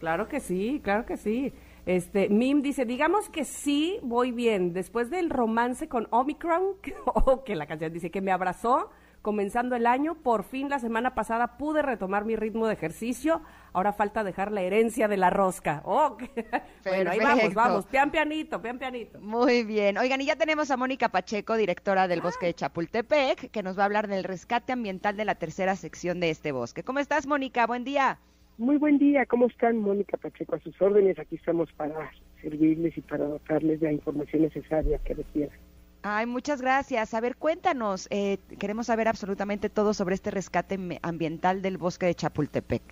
claro 0.00 0.28
que 0.28 0.40
sí, 0.40 0.80
claro 0.82 1.04
que 1.04 1.18
sí. 1.18 1.52
Este, 1.84 2.28
Mim 2.28 2.62
dice, 2.62 2.84
digamos 2.84 3.28
que 3.28 3.44
sí, 3.44 3.98
voy 4.02 4.30
bien. 4.30 4.72
Después 4.72 5.10
del 5.10 5.30
romance 5.30 5.88
con 5.88 6.06
Omicron, 6.10 6.76
o 7.06 7.44
que 7.44 7.56
la 7.56 7.66
canción 7.66 7.92
dice 7.92 8.10
que 8.10 8.20
me 8.20 8.30
abrazó, 8.30 8.90
comenzando 9.20 9.76
el 9.76 9.86
año, 9.86 10.16
por 10.16 10.44
fin 10.44 10.68
la 10.68 10.78
semana 10.78 11.14
pasada 11.14 11.56
pude 11.56 11.82
retomar 11.82 12.24
mi 12.24 12.36
ritmo 12.36 12.66
de 12.66 12.74
ejercicio. 12.74 13.42
Ahora 13.72 13.92
falta 13.92 14.22
dejar 14.22 14.52
la 14.52 14.62
herencia 14.62 15.08
de 15.08 15.16
la 15.16 15.30
rosca. 15.30 15.82
Oh, 15.84 16.16
bueno, 16.84 17.10
ahí 17.10 17.18
vamos, 17.18 17.54
vamos, 17.54 17.86
pian 17.86 18.10
pianito, 18.10 18.60
pian 18.60 18.78
pianito. 18.78 19.20
Muy 19.20 19.64
bien. 19.64 19.98
Oigan, 19.98 20.20
y 20.20 20.26
ya 20.26 20.36
tenemos 20.36 20.70
a 20.70 20.76
Mónica 20.76 21.08
Pacheco, 21.08 21.56
directora 21.56 22.06
del 22.06 22.20
Bosque 22.20 22.46
de 22.46 22.54
Chapultepec, 22.54 23.50
que 23.50 23.62
nos 23.62 23.78
va 23.78 23.82
a 23.82 23.86
hablar 23.86 24.08
del 24.08 24.24
rescate 24.24 24.72
ambiental 24.72 25.16
de 25.16 25.24
la 25.24 25.36
tercera 25.36 25.74
sección 25.76 26.20
de 26.20 26.30
este 26.30 26.52
bosque. 26.52 26.82
¿Cómo 26.82 26.98
estás, 26.98 27.26
Mónica? 27.26 27.66
Buen 27.66 27.84
día. 27.84 28.18
Muy 28.58 28.76
buen 28.76 28.98
día, 28.98 29.24
¿cómo 29.26 29.46
están? 29.46 29.78
Mónica 29.78 30.16
Pacheco, 30.18 30.56
a 30.56 30.60
sus 30.60 30.80
órdenes. 30.80 31.18
Aquí 31.18 31.36
estamos 31.36 31.72
para 31.72 32.10
servirles 32.42 32.96
y 32.96 33.00
para 33.00 33.26
darles 33.48 33.80
la 33.80 33.92
información 33.92 34.42
necesaria 34.42 34.98
que 34.98 35.14
requieran. 35.14 35.56
Ay, 36.02 36.26
muchas 36.26 36.60
gracias. 36.60 37.14
A 37.14 37.20
ver, 37.20 37.36
cuéntanos. 37.36 38.08
Eh, 38.10 38.38
queremos 38.58 38.86
saber 38.86 39.08
absolutamente 39.08 39.70
todo 39.70 39.94
sobre 39.94 40.16
este 40.16 40.30
rescate 40.30 40.78
ambiental 41.02 41.62
del 41.62 41.78
bosque 41.78 42.06
de 42.06 42.14
Chapultepec. 42.14 42.82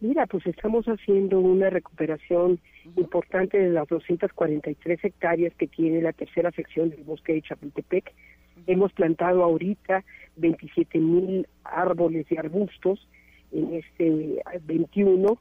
Mira, 0.00 0.26
pues 0.26 0.46
estamos 0.46 0.86
haciendo 0.86 1.40
una 1.40 1.68
recuperación 1.68 2.58
importante 2.96 3.58
de 3.58 3.68
las 3.68 3.86
243 3.86 5.04
hectáreas 5.04 5.54
que 5.54 5.66
tiene 5.66 6.00
la 6.00 6.14
tercera 6.14 6.50
sección 6.52 6.88
del 6.88 7.04
bosque 7.04 7.34
de 7.34 7.42
Chapultepec. 7.42 8.12
Hemos 8.66 8.92
plantado 8.94 9.44
ahorita 9.44 10.02
27 10.36 10.98
mil 10.98 11.46
árboles 11.64 12.26
y 12.30 12.36
arbustos 12.38 13.06
en 13.52 13.74
este 13.74 14.42
21 14.62 15.38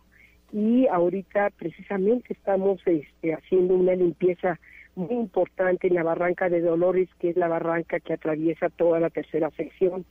y 0.51 0.87
ahorita 0.87 1.51
precisamente 1.57 2.33
estamos 2.33 2.81
este, 2.85 3.33
haciendo 3.33 3.75
una 3.75 3.93
limpieza 3.93 4.59
muy 4.95 5.15
importante 5.15 5.87
en 5.87 5.93
la 5.93 6.03
barranca 6.03 6.49
de 6.49 6.61
Dolores, 6.61 7.07
que 7.19 7.29
es 7.29 7.37
la 7.37 7.47
barranca 7.47 7.99
que 7.99 8.13
atraviesa 8.13 8.69
toda 8.69 8.99
la 8.99 9.09
tercera 9.09 9.49
sección. 9.51 10.05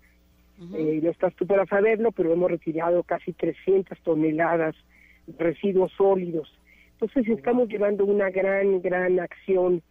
Eh, 0.74 1.00
no 1.02 1.10
estás 1.10 1.34
tú 1.34 1.46
para 1.46 1.66
saberlo, 1.66 2.10
pero 2.10 2.32
hemos 2.32 2.50
retirado 2.50 3.02
casi 3.04 3.32
300 3.32 3.98
toneladas 4.00 4.74
de 5.26 5.44
residuos 5.44 5.92
sólidos. 5.92 6.52
Entonces 6.92 7.28
estamos 7.28 7.68
llevando 7.68 8.04
una 8.04 8.30
gran, 8.30 8.80
gran 8.80 9.20
acción 9.20 9.82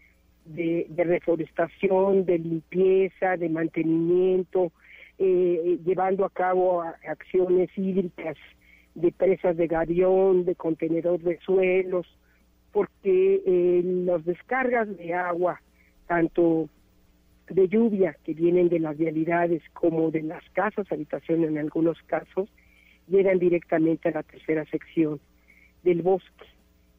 de, 0.45 0.87
de 0.89 1.03
reforestación, 1.03 2.25
de 2.25 2.39
limpieza, 2.39 3.37
de 3.37 3.49
mantenimiento, 3.49 4.71
eh, 5.19 5.79
llevando 5.83 6.25
a 6.25 6.29
cabo 6.29 6.81
acciones 6.81 7.69
hídricas 7.75 8.37
de 8.95 9.11
presas 9.11 9.57
de 9.57 9.67
garión, 9.67 10.45
de 10.45 10.55
contenedor 10.55 11.19
de 11.19 11.39
suelos, 11.39 12.07
porque 12.71 13.41
eh, 13.45 13.81
las 13.83 14.23
descargas 14.25 14.95
de 14.97 15.13
agua 15.13 15.61
tanto 16.07 16.69
de 17.49 17.67
lluvia 17.67 18.15
que 18.23 18.33
vienen 18.33 18.69
de 18.69 18.79
las 18.79 18.97
vialidades 18.97 19.61
como 19.73 20.11
de 20.11 20.23
las 20.23 20.43
casas, 20.51 20.91
habitación 20.91 21.43
en 21.43 21.57
algunos 21.57 22.01
casos, 22.03 22.49
llegan 23.07 23.39
directamente 23.39 24.09
a 24.09 24.13
la 24.13 24.23
tercera 24.23 24.65
sección 24.65 25.19
del 25.83 26.01
bosque. 26.01 26.45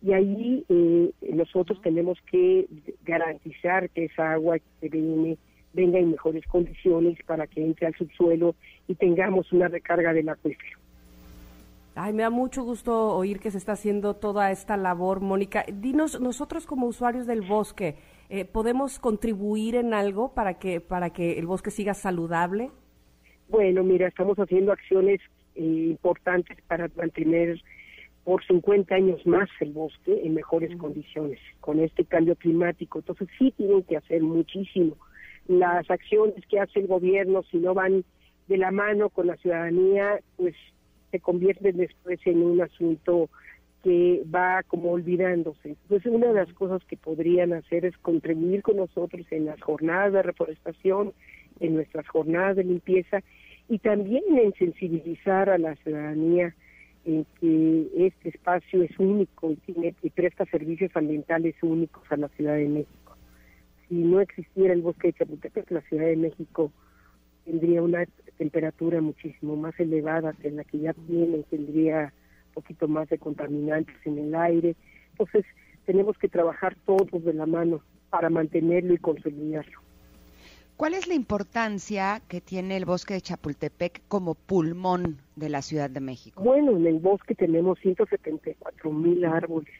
Y 0.01 0.13
ahí 0.13 0.65
eh, 0.69 1.11
nosotros 1.35 1.81
tenemos 1.83 2.19
que 2.31 2.67
garantizar 3.05 3.91
que 3.91 4.05
esa 4.05 4.33
agua 4.33 4.59
que 4.81 4.89
viene 4.89 5.37
venga 5.73 5.99
en 5.99 6.11
mejores 6.11 6.47
condiciones 6.47 7.19
para 7.27 7.47
que 7.47 7.65
entre 7.65 7.87
al 7.87 7.95
subsuelo 7.95 8.55
y 8.87 8.95
tengamos 8.95 9.53
una 9.53 9.69
recarga 9.69 10.13
del 10.13 10.29
acuífero. 10.29 10.79
Ay, 11.95 12.13
me 12.13 12.23
da 12.23 12.31
mucho 12.31 12.63
gusto 12.63 13.17
oír 13.17 13.41
que 13.41 13.51
se 13.51 13.59
está 13.59 13.73
haciendo 13.73 14.15
toda 14.15 14.53
esta 14.53 14.77
labor, 14.77 15.21
Mónica. 15.21 15.65
Dinos, 15.73 16.21
nosotros 16.21 16.65
como 16.65 16.87
usuarios 16.87 17.27
del 17.27 17.43
bosque, 17.43 17.97
eh, 18.29 18.45
¿podemos 18.45 19.01
contribuir 19.01 19.75
en 19.75 19.93
algo 19.93 20.33
para 20.33 20.55
que, 20.55 20.81
para 20.81 21.11
que 21.11 21.41
el 21.41 21.47
bosque 21.47 21.73
siga 21.73 21.95
saludable? 21.95 22.71
Bueno, 23.49 23.83
mira, 23.83 24.07
estamos 24.07 24.39
haciendo 24.39 24.71
acciones 24.71 25.21
eh, 25.57 25.63
importantes 25.91 26.57
para 26.69 26.89
mantener 26.97 27.61
por 28.23 28.45
50 28.45 28.95
años 28.95 29.27
más 29.27 29.49
el 29.59 29.73
bosque 29.73 30.21
en 30.23 30.35
mejores 30.35 30.77
condiciones 30.77 31.41
con 31.61 31.81
este 31.81 32.05
cambio 32.05 32.37
climático. 32.37 32.99
Entonces 32.99 33.27
sí 33.39 33.53
tienen 33.57 33.83
que 33.83 33.97
hacer 33.97 34.23
muchísimo. 34.23 34.97
Las 35.49 35.91
acciones 35.91 36.47
que 36.47 36.61
hace 36.61 36.81
el 36.81 36.87
gobierno, 36.87 37.43
si 37.51 37.57
no 37.59 37.75
van 37.75 38.05
de 38.47 38.57
la 38.57 38.71
mano 38.71 39.09
con 39.09 39.27
la 39.27 39.37
ciudadanía, 39.37 40.21
pues 40.37 40.55
se 41.11 41.21
convierten 41.21 41.77
después 41.77 42.21
en 42.27 42.43
un 42.43 42.61
asunto 42.61 43.29
que 43.83 44.23
va 44.35 44.63
como 44.65 44.93
olvidándose. 44.93 45.71
Entonces, 45.71 46.13
una 46.13 46.29
de 46.29 46.35
las 46.35 46.53
cosas 46.55 46.85
que 46.85 46.97
podrían 46.97 47.53
hacer 47.53 47.85
es 47.85 47.97
contribuir 47.99 48.63
con 48.63 48.77
nosotros 48.77 49.27
en 49.31 49.47
las 49.47 49.61
jornadas 49.61 50.13
de 50.13 50.23
reforestación, 50.23 51.13
en 51.61 51.75
nuestras 51.75 52.07
jornadas 52.09 52.57
de 52.57 52.65
limpieza 52.65 53.23
y 53.69 53.79
también 53.79 54.25
en 54.37 54.53
sensibilizar 54.55 55.51
a 55.51 55.59
la 55.59 55.77
ciudadanía 55.77 56.55
en 57.05 57.25
que 57.41 57.87
este 57.97 58.31
espacio 58.31 58.83
es 58.83 58.99
único 58.99 59.53
y, 59.53 59.95
y 60.03 60.11
presta 60.11 60.45
servicios 60.47 60.91
ambientales 60.95 61.55
únicos 61.63 62.03
a 62.11 62.17
la 62.17 62.29
Ciudad 62.29 62.57
de 62.57 62.69
México. 62.69 63.08
Si 63.89 63.95
no 63.95 64.21
existiera 64.21 64.75
el 64.75 64.83
bosque 64.83 65.09
de 65.09 65.13
Chapultepec, 65.15 65.71
la 65.71 65.81
Ciudad 65.83 66.07
de 66.07 66.17
México 66.17 66.71
tendría 67.45 67.83
una 67.83 68.05
temperatura 68.37 69.01
muchísimo 69.01 69.57
más 69.57 69.79
elevada 69.81 70.35
que 70.35 70.51
la 70.51 70.65
que 70.65 70.79
ya 70.79 70.93
tiene, 70.93 71.43
tendría 71.51 72.13
un 72.49 72.55
poquito 72.55 72.87
más 72.87 73.09
de 73.09 73.19
contaminantes 73.19 73.97
en 74.05 74.19
el 74.19 74.35
aire. 74.35 74.77
Entonces, 75.13 75.47
tenemos 75.87 76.19
que 76.19 76.29
trabajar 76.29 76.77
todos 76.85 77.25
de 77.25 77.33
la 77.33 77.47
mano 77.47 77.81
para 78.11 78.29
mantenerlo 78.29 78.93
y 78.93 78.99
consolidarlo. 78.99 79.81
¿Cuál 80.77 80.95
es 80.95 81.09
la 81.09 81.15
importancia 81.15 82.21
que 82.29 82.41
tiene 82.41 82.77
el 82.77 82.85
bosque 82.85 83.15
de 83.15 83.21
Chapultepec 83.21 84.03
como 84.07 84.35
pulmón 84.35 85.17
de 85.35 85.49
la 85.49 85.63
Ciudad 85.63 85.91
de 85.91 86.01
México? 86.01 86.41
Bueno, 86.41 86.77
en 86.77 86.87
el 86.87 87.01
bosque 87.01 87.35
tenemos 87.35 87.81
174 87.81 88.93
mil 88.93 89.25
árboles. 89.25 89.75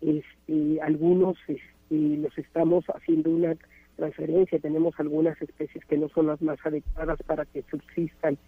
Este, 0.00 0.80
algunos 0.80 1.36
este, 1.48 1.77
los 1.90 2.36
estamos 2.38 2.84
haciendo 2.86 3.30
una 3.30 3.56
transferencia. 3.96 4.58
Tenemos 4.58 4.94
algunas 4.98 5.40
especies 5.42 5.84
que 5.84 5.98
no 5.98 6.08
son 6.08 6.28
las 6.28 6.40
más 6.40 6.58
adecuadas 6.64 7.18
para 7.26 7.44
que 7.44 7.62
subsistan 7.70 8.38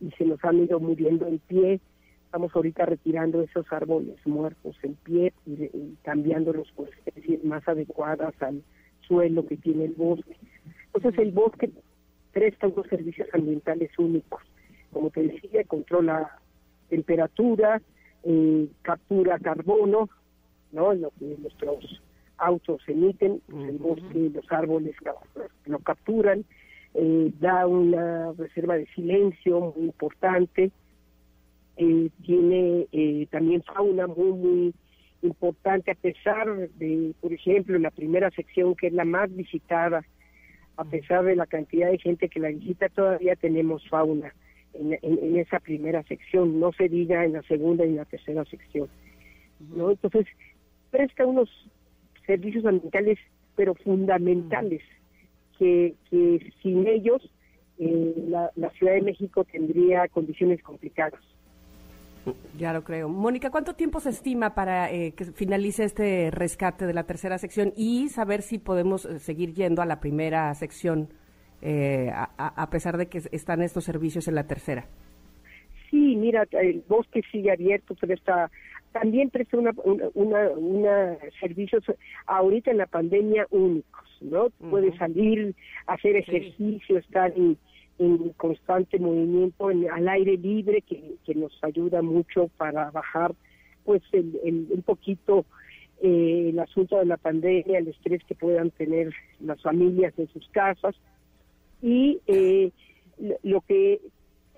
y 0.00 0.10
se 0.12 0.24
nos 0.24 0.44
han 0.44 0.58
ido 0.58 0.80
muriendo 0.80 1.26
en 1.26 1.38
pie. 1.38 1.80
Estamos 2.24 2.54
ahorita 2.54 2.86
retirando 2.86 3.40
esos 3.42 3.72
árboles 3.72 4.16
muertos 4.26 4.76
en 4.82 4.94
pie 4.96 5.32
y, 5.46 5.96
cambiándolos 6.02 6.70
por 6.72 6.88
especies 6.88 7.42
más 7.44 7.66
adecuadas 7.68 8.34
al 8.42 8.62
suelo 9.06 9.46
que 9.46 9.56
tiene 9.56 9.84
el 9.84 9.92
bosque. 9.92 10.36
Entonces 10.92 11.18
el 11.20 11.32
bosque 11.32 11.70
presta 12.32 12.66
unos 12.66 12.86
servicios 12.88 13.28
ambientales 13.32 13.90
únicos. 13.98 14.42
Como 14.92 15.10
te 15.10 15.22
decía, 15.22 15.64
controla 15.64 16.38
temperatura, 16.88 17.80
eh, 18.24 18.68
captura 18.82 19.38
carbono, 19.38 20.08
¿no? 20.72 20.94
Lo 20.94 21.10
que 21.18 21.36
nuestros 21.38 22.02
autos 22.38 22.82
emiten, 22.86 23.40
el 23.48 23.78
bosque, 23.78 24.30
los 24.32 24.50
árboles 24.50 24.94
lo 25.66 25.78
capturan, 25.80 26.44
eh, 26.94 27.32
da 27.40 27.66
una 27.66 28.32
reserva 28.32 28.76
de 28.76 28.86
silencio 28.94 29.74
muy 29.76 29.86
importante, 29.86 30.70
eh, 31.76 32.10
tiene 32.24 32.86
eh, 32.92 33.26
también 33.30 33.62
fauna 33.62 34.06
muy, 34.06 34.32
muy 34.32 34.74
importante, 35.22 35.90
a 35.90 35.94
pesar 35.94 36.70
de, 36.70 37.12
por 37.20 37.32
ejemplo, 37.32 37.78
la 37.78 37.90
primera 37.90 38.30
sección 38.30 38.74
que 38.74 38.86
es 38.86 38.92
la 38.92 39.04
más 39.04 39.34
visitada, 39.34 40.04
a 40.76 40.84
pesar 40.84 41.24
de 41.24 41.36
la 41.36 41.46
cantidad 41.46 41.90
de 41.90 41.98
gente 41.98 42.28
que 42.28 42.40
la 42.40 42.48
visita, 42.48 42.88
todavía 42.88 43.36
tenemos 43.36 43.86
fauna 43.88 44.32
en, 44.74 44.98
en, 45.02 45.36
esa 45.38 45.58
primera 45.60 46.02
sección, 46.04 46.60
no 46.60 46.72
se 46.72 46.88
diga 46.88 47.24
en 47.24 47.32
la 47.34 47.42
segunda 47.42 47.84
y 47.84 47.90
en 47.90 47.96
la 47.96 48.04
tercera 48.04 48.44
sección. 48.44 48.88
¿no? 49.74 49.90
Entonces, 49.90 50.26
presta 50.90 51.26
unos 51.26 51.50
servicios 52.26 52.64
ambientales, 52.66 53.18
pero 53.54 53.74
fundamentales, 53.74 54.82
que, 55.58 55.94
que 56.10 56.52
sin 56.62 56.86
ellos 56.86 57.22
eh, 57.78 58.14
la, 58.28 58.70
Ciudad 58.70 58.94
de 58.94 59.02
México 59.02 59.44
tendría 59.44 60.08
condiciones 60.08 60.62
complicadas. 60.62 61.20
Ya 62.58 62.72
lo 62.72 62.82
creo. 62.82 63.08
Mónica, 63.08 63.50
¿cuánto 63.50 63.74
tiempo 63.74 64.00
se 64.00 64.10
estima 64.10 64.54
para 64.54 64.90
eh, 64.90 65.12
que 65.12 65.26
finalice 65.26 65.84
este 65.84 66.30
rescate 66.30 66.86
de 66.86 66.94
la 66.94 67.04
tercera 67.04 67.38
sección 67.38 67.72
y 67.76 68.08
saber 68.08 68.42
si 68.42 68.58
podemos 68.58 69.04
eh, 69.04 69.18
seguir 69.20 69.52
yendo 69.54 69.82
a 69.82 69.86
la 69.86 70.00
primera 70.00 70.52
sección 70.54 71.08
a, 71.62 72.62
a, 72.62 72.70
pesar 72.70 72.96
de 72.96 73.06
que 73.06 73.22
están 73.32 73.60
estos 73.60 73.84
servicios 73.84 74.28
en 74.28 74.36
la 74.36 74.46
tercera? 74.46 74.86
Sí, 75.90 76.14
mira, 76.14 76.46
el 76.52 76.84
bosque 76.86 77.22
sigue 77.32 77.50
abierto, 77.50 77.96
pero 78.00 78.14
está 78.14 78.50
también 78.92 79.30
presta 79.30 79.58
una, 79.58 79.72
una, 80.14 80.50
una, 80.50 81.18
servicios 81.40 81.84
ahorita 82.26 82.70
en 82.70 82.78
la 82.78 82.86
pandemia 82.86 83.46
únicos, 83.50 84.08
¿no? 84.20 84.50
Puede 84.70 84.96
salir, 84.96 85.54
hacer 85.86 86.16
ejercicio, 86.16 86.98
estar 86.98 87.32
en, 87.36 87.58
constante 88.36 88.98
movimiento 88.98 89.70
en, 89.70 89.90
al 89.90 90.08
aire 90.08 90.36
libre 90.36 90.82
que, 90.82 91.14
que, 91.24 91.34
nos 91.34 91.52
ayuda 91.62 92.02
mucho 92.02 92.48
para 92.58 92.90
bajar 92.90 93.34
pues 93.84 94.02
el, 94.12 94.38
el, 94.44 94.66
un 94.70 94.82
poquito 94.82 95.46
eh, 96.02 96.50
el 96.50 96.58
asunto 96.58 96.98
de 96.98 97.06
la 97.06 97.16
pandemia, 97.16 97.78
el 97.78 97.88
estrés 97.88 98.22
que 98.24 98.34
puedan 98.34 98.70
tener 98.70 99.14
las 99.40 99.60
familias 99.62 100.12
en 100.18 100.28
sus 100.28 100.46
casas. 100.48 100.94
Y 101.80 102.20
eh, 102.26 102.70
lo 103.42 103.62
que 103.62 104.00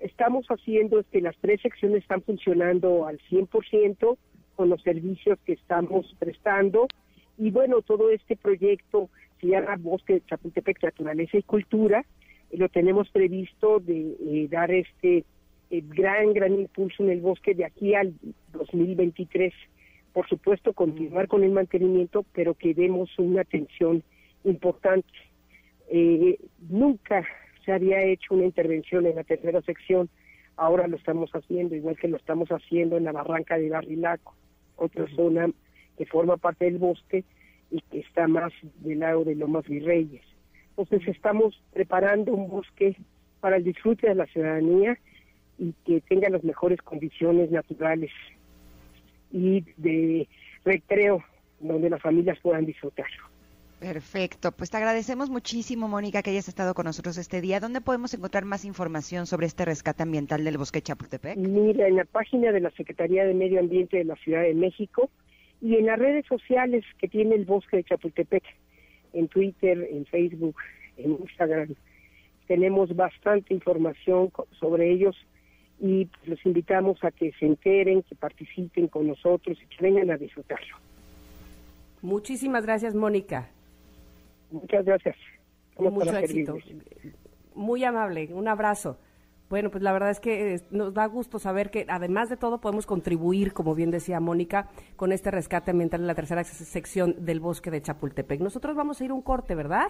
estamos 0.01 0.45
haciendo 0.47 0.99
es 0.99 1.05
que 1.07 1.21
las 1.21 1.35
tres 1.37 1.61
secciones 1.61 2.03
están 2.03 2.21
funcionando 2.21 3.05
al 3.05 3.19
100%, 3.29 4.17
con 4.55 4.69
los 4.69 4.81
servicios 4.81 5.39
que 5.45 5.53
estamos 5.53 6.15
prestando. 6.19 6.87
Y 7.37 7.51
bueno, 7.51 7.81
todo 7.81 8.09
este 8.09 8.35
proyecto 8.35 9.09
se 9.39 9.47
llama 9.47 9.77
Bosque 9.77 10.15
de 10.15 10.25
Chapultepec, 10.25 10.83
Naturaleza 10.83 11.37
y 11.37 11.43
Cultura. 11.43 12.05
Y 12.51 12.57
lo 12.57 12.67
tenemos 12.67 13.09
previsto 13.09 13.79
de 13.79 14.17
eh, 14.19 14.47
dar 14.49 14.71
este 14.71 15.23
eh, 15.69 15.83
gran, 15.87 16.33
gran 16.33 16.53
impulso 16.53 17.03
en 17.03 17.11
el 17.11 17.21
bosque 17.21 17.53
de 17.53 17.65
aquí 17.65 17.93
al 17.93 18.13
2023. 18.53 19.53
Por 20.13 20.27
supuesto, 20.27 20.73
continuar 20.73 21.27
con 21.27 21.43
el 21.43 21.51
mantenimiento, 21.51 22.25
pero 22.33 22.55
que 22.55 22.73
demos 22.73 23.17
una 23.19 23.41
atención 23.41 24.03
importante. 24.43 25.07
Eh, 25.89 26.37
nunca 26.67 27.25
se 27.69 27.75
había 27.75 28.01
hecho 28.01 28.33
una 28.33 28.45
intervención 28.45 29.05
en 29.05 29.15
la 29.15 29.23
tercera 29.23 29.61
sección, 29.61 30.09
ahora 30.57 30.87
lo 30.87 30.97
estamos 30.97 31.29
haciendo, 31.33 31.75
igual 31.75 31.95
que 31.99 32.07
lo 32.07 32.17
estamos 32.17 32.49
haciendo 32.49 32.97
en 32.97 33.03
la 33.03 33.11
barranca 33.11 33.59
de 33.59 33.69
Barrilaco 33.69 34.33
otra 34.75 35.05
zona 35.15 35.51
que 35.95 36.07
forma 36.07 36.37
parte 36.37 36.65
del 36.65 36.79
bosque 36.79 37.23
y 37.69 37.81
que 37.81 37.99
está 37.99 38.27
más 38.27 38.51
del 38.79 39.01
lado 39.01 39.23
de 39.23 39.35
Lomas 39.35 39.67
Virreyes. 39.67 40.23
Entonces 40.75 41.09
estamos 41.09 41.61
preparando 41.71 42.33
un 42.33 42.49
bosque 42.49 42.95
para 43.39 43.57
el 43.57 43.63
disfrute 43.65 44.07
de 44.07 44.15
la 44.15 44.25
ciudadanía 44.25 44.97
y 45.59 45.73
que 45.85 46.01
tenga 46.01 46.27
las 46.29 46.43
mejores 46.43 46.81
condiciones 46.81 47.51
naturales 47.51 48.09
y 49.31 49.63
de 49.77 50.27
recreo 50.65 51.23
donde 51.59 51.91
las 51.91 52.01
familias 52.01 52.39
puedan 52.41 52.65
disfrutarlo. 52.65 53.28
Perfecto, 53.79 54.51
pues 54.51 54.69
te 54.69 54.75
agradecemos 54.75 55.29
muchísimo, 55.29 55.87
Mónica, 55.87 56.21
que 56.21 56.31
hayas 56.31 56.49
estado 56.49 56.73
con 56.73 56.85
nosotros 56.85 57.17
este 57.17 57.39
día. 57.39 57.61
¿Dónde 57.61 57.79
podemos 57.79 58.13
encontrar 58.13 58.43
más 58.43 58.65
información 58.65 59.25
sobre 59.25 59.47
este 59.47 59.63
rescate 59.63 60.03
ambiental 60.03 60.43
del 60.43 60.57
bosque 60.57 60.81
Chapultepec? 60.81 61.37
Mira, 61.37 61.87
en 61.87 61.95
la 61.95 62.03
página 62.03 62.51
de 62.51 62.59
la 62.59 62.71
Secretaría 62.71 63.23
de 63.23 63.33
Medio 63.33 63.61
Ambiente 63.61 63.97
de 63.97 64.03
la 64.03 64.17
Ciudad 64.17 64.41
de 64.41 64.53
México 64.53 65.09
y 65.61 65.75
en 65.75 65.85
las 65.85 65.97
redes 65.97 66.25
sociales 66.25 66.83
que 66.97 67.07
tiene 67.07 67.35
el 67.35 67.45
bosque 67.45 67.77
de 67.77 67.85
Chapultepec, 67.85 68.43
en 69.13 69.29
Twitter, 69.29 69.87
en 69.89 70.05
Facebook, 70.07 70.57
en 70.97 71.11
Instagram. 71.11 71.73
Tenemos 72.47 72.93
bastante 72.93 73.53
información 73.53 74.29
sobre 74.59 74.91
ellos 74.91 75.15
y 75.79 76.09
los 76.25 76.45
invitamos 76.45 77.01
a 77.05 77.11
que 77.11 77.31
se 77.39 77.45
enteren, 77.45 78.03
que 78.03 78.15
participen 78.15 78.89
con 78.89 79.07
nosotros 79.07 79.57
y 79.61 79.65
que 79.67 79.81
vengan 79.81 80.11
a 80.11 80.17
disfrutarlo. 80.17 80.75
Muchísimas 82.01 82.65
gracias, 82.65 82.93
Mónica. 82.93 83.49
Muchas 84.51 84.85
gracias. 84.85 85.15
Mucho 85.77 86.17
éxito. 86.17 86.57
Muy 87.55 87.83
amable, 87.83 88.29
un 88.33 88.47
abrazo. 88.47 88.97
Bueno, 89.49 89.71
pues 89.71 89.81
la 89.81 89.91
verdad 89.91 90.11
es 90.11 90.19
que 90.19 90.53
eh, 90.53 90.61
nos 90.69 90.93
da 90.93 91.07
gusto 91.07 91.39
saber 91.39 91.71
que 91.71 91.85
además 91.89 92.29
de 92.29 92.37
todo 92.37 92.61
podemos 92.61 92.85
contribuir, 92.85 93.53
como 93.53 93.73
bien 93.73 93.89
decía 93.89 94.19
Mónica, 94.19 94.69
con 94.95 95.11
este 95.11 95.31
rescate 95.31 95.71
ambiental 95.71 96.01
en 96.01 96.07
la 96.07 96.13
tercera 96.13 96.43
sección 96.43 97.15
del 97.25 97.39
bosque 97.39 97.71
de 97.71 97.81
Chapultepec. 97.81 98.41
Nosotros 98.41 98.75
vamos 98.75 99.01
a 99.01 99.05
ir 99.05 99.11
un 99.11 99.23
corte, 99.23 99.55
¿verdad? 99.55 99.89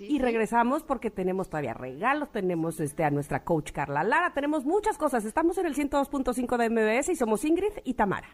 y 0.00 0.18
regresamos 0.18 0.82
porque 0.82 1.10
tenemos 1.10 1.50
todavía 1.50 1.74
regalos, 1.74 2.30
tenemos 2.32 2.80
este 2.80 3.04
a 3.04 3.10
nuestra 3.10 3.44
coach 3.44 3.72
Carla 3.72 4.02
Lara, 4.02 4.32
tenemos 4.32 4.64
muchas 4.64 4.96
cosas. 4.96 5.24
Estamos 5.24 5.58
en 5.58 5.66
el 5.66 5.74
102.5 5.74 6.56
de 6.56 6.70
MBS 6.70 7.10
y 7.10 7.16
somos 7.16 7.44
Ingrid 7.44 7.72
y 7.84 7.94
Tamara. 7.94 8.28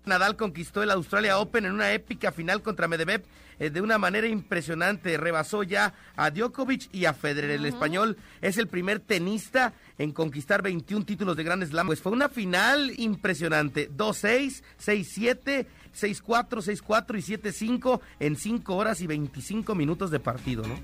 Nadal 0.04 0.36
conquistó 0.36 0.82
el 0.82 0.90
Australia 0.90 1.38
Open 1.38 1.64
en 1.64 1.72
una 1.72 1.92
épica 1.92 2.32
final 2.32 2.62
contra 2.62 2.88
Medvedev 2.88 3.22
eh, 3.58 3.70
de 3.70 3.80
una 3.80 3.98
manera 3.98 4.26
impresionante. 4.26 5.16
Rebasó 5.16 5.62
ya 5.62 5.94
a 6.16 6.30
Djokovic 6.30 6.92
y 6.92 7.04
a 7.04 7.14
Federer. 7.14 7.50
El 7.50 7.66
español 7.66 8.16
es 8.40 8.58
el 8.58 8.66
primer 8.66 9.00
tenista 9.00 9.72
en 9.98 10.12
conquistar 10.12 10.62
21 10.62 11.04
títulos 11.04 11.36
de 11.36 11.44
Grand 11.44 11.64
Slam. 11.64 11.86
Pues 11.86 12.00
fue 12.00 12.12
una 12.12 12.28
final 12.28 12.92
impresionante. 12.98 13.90
2-6, 13.90 14.62
6-7, 14.84 15.66
6-4, 15.94 16.82
6-4 16.82 17.18
y 17.18 17.36
7-5 17.36 18.00
en 18.18 18.36
5 18.36 18.76
horas 18.76 19.00
y 19.00 19.06
25 19.06 19.74
minutos 19.74 20.10
de 20.10 20.18
partido, 20.18 20.64
¿no? 20.66 20.74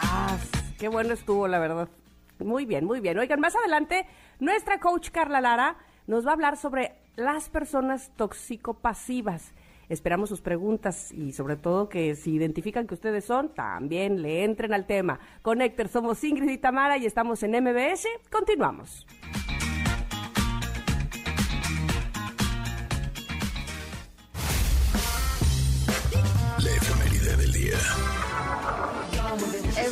Ah, 0.00 0.36
qué 0.78 0.88
bueno 0.88 1.14
estuvo, 1.14 1.46
la 1.46 1.58
verdad. 1.58 1.88
Muy 2.40 2.66
bien, 2.66 2.84
muy 2.84 3.00
bien. 3.00 3.18
Oigan, 3.18 3.38
más 3.38 3.54
adelante, 3.54 4.06
nuestra 4.40 4.80
coach 4.80 5.10
Carla 5.10 5.40
Lara 5.40 5.76
nos 6.08 6.26
va 6.26 6.30
a 6.30 6.34
hablar 6.34 6.56
sobre 6.56 7.01
las 7.16 7.48
personas 7.48 8.10
tóxico-pasivas. 8.16 9.52
Esperamos 9.88 10.30
sus 10.30 10.40
preguntas 10.40 11.12
y 11.12 11.32
sobre 11.32 11.56
todo 11.56 11.88
que 11.88 12.14
si 12.14 12.32
identifican 12.32 12.86
que 12.86 12.94
ustedes 12.94 13.24
son, 13.24 13.52
también 13.54 14.22
le 14.22 14.44
entren 14.44 14.72
al 14.72 14.86
tema. 14.86 15.20
Conecter, 15.42 15.88
somos 15.88 16.22
Ingrid 16.24 16.50
y 16.50 16.58
Tamara 16.58 16.96
y 16.96 17.04
estamos 17.04 17.42
en 17.42 17.52
MBS. 17.62 18.06
Continuamos. 18.30 19.06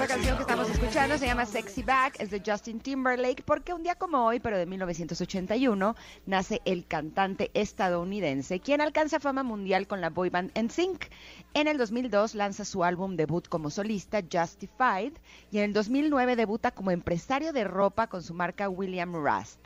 Esta 0.00 0.14
canción 0.14 0.36
que 0.36 0.44
estamos 0.44 0.70
escuchando 0.70 1.18
se 1.18 1.26
llama 1.26 1.44
Sexy 1.44 1.82
Back, 1.82 2.14
es 2.20 2.30
de 2.30 2.40
Justin 2.42 2.80
Timberlake, 2.80 3.42
porque 3.44 3.74
un 3.74 3.82
día 3.82 3.96
como 3.96 4.24
hoy, 4.24 4.40
pero 4.40 4.56
de 4.56 4.64
1981, 4.64 5.94
nace 6.24 6.62
el 6.64 6.86
cantante 6.86 7.50
estadounidense, 7.52 8.60
quien 8.60 8.80
alcanza 8.80 9.20
fama 9.20 9.42
mundial 9.42 9.86
con 9.86 10.00
la 10.00 10.08
boy 10.08 10.30
band 10.30 10.58
NSYNC. 10.58 11.04
En 11.52 11.68
el 11.68 11.76
2002 11.76 12.34
lanza 12.34 12.64
su 12.64 12.82
álbum 12.82 13.14
debut 13.14 13.46
como 13.46 13.68
solista, 13.68 14.22
Justified, 14.22 15.12
y 15.50 15.58
en 15.58 15.64
el 15.64 15.72
2009 15.74 16.34
debuta 16.34 16.70
como 16.70 16.92
empresario 16.92 17.52
de 17.52 17.64
ropa 17.64 18.06
con 18.06 18.22
su 18.22 18.32
marca 18.32 18.70
William 18.70 19.12
Rust. 19.12 19.60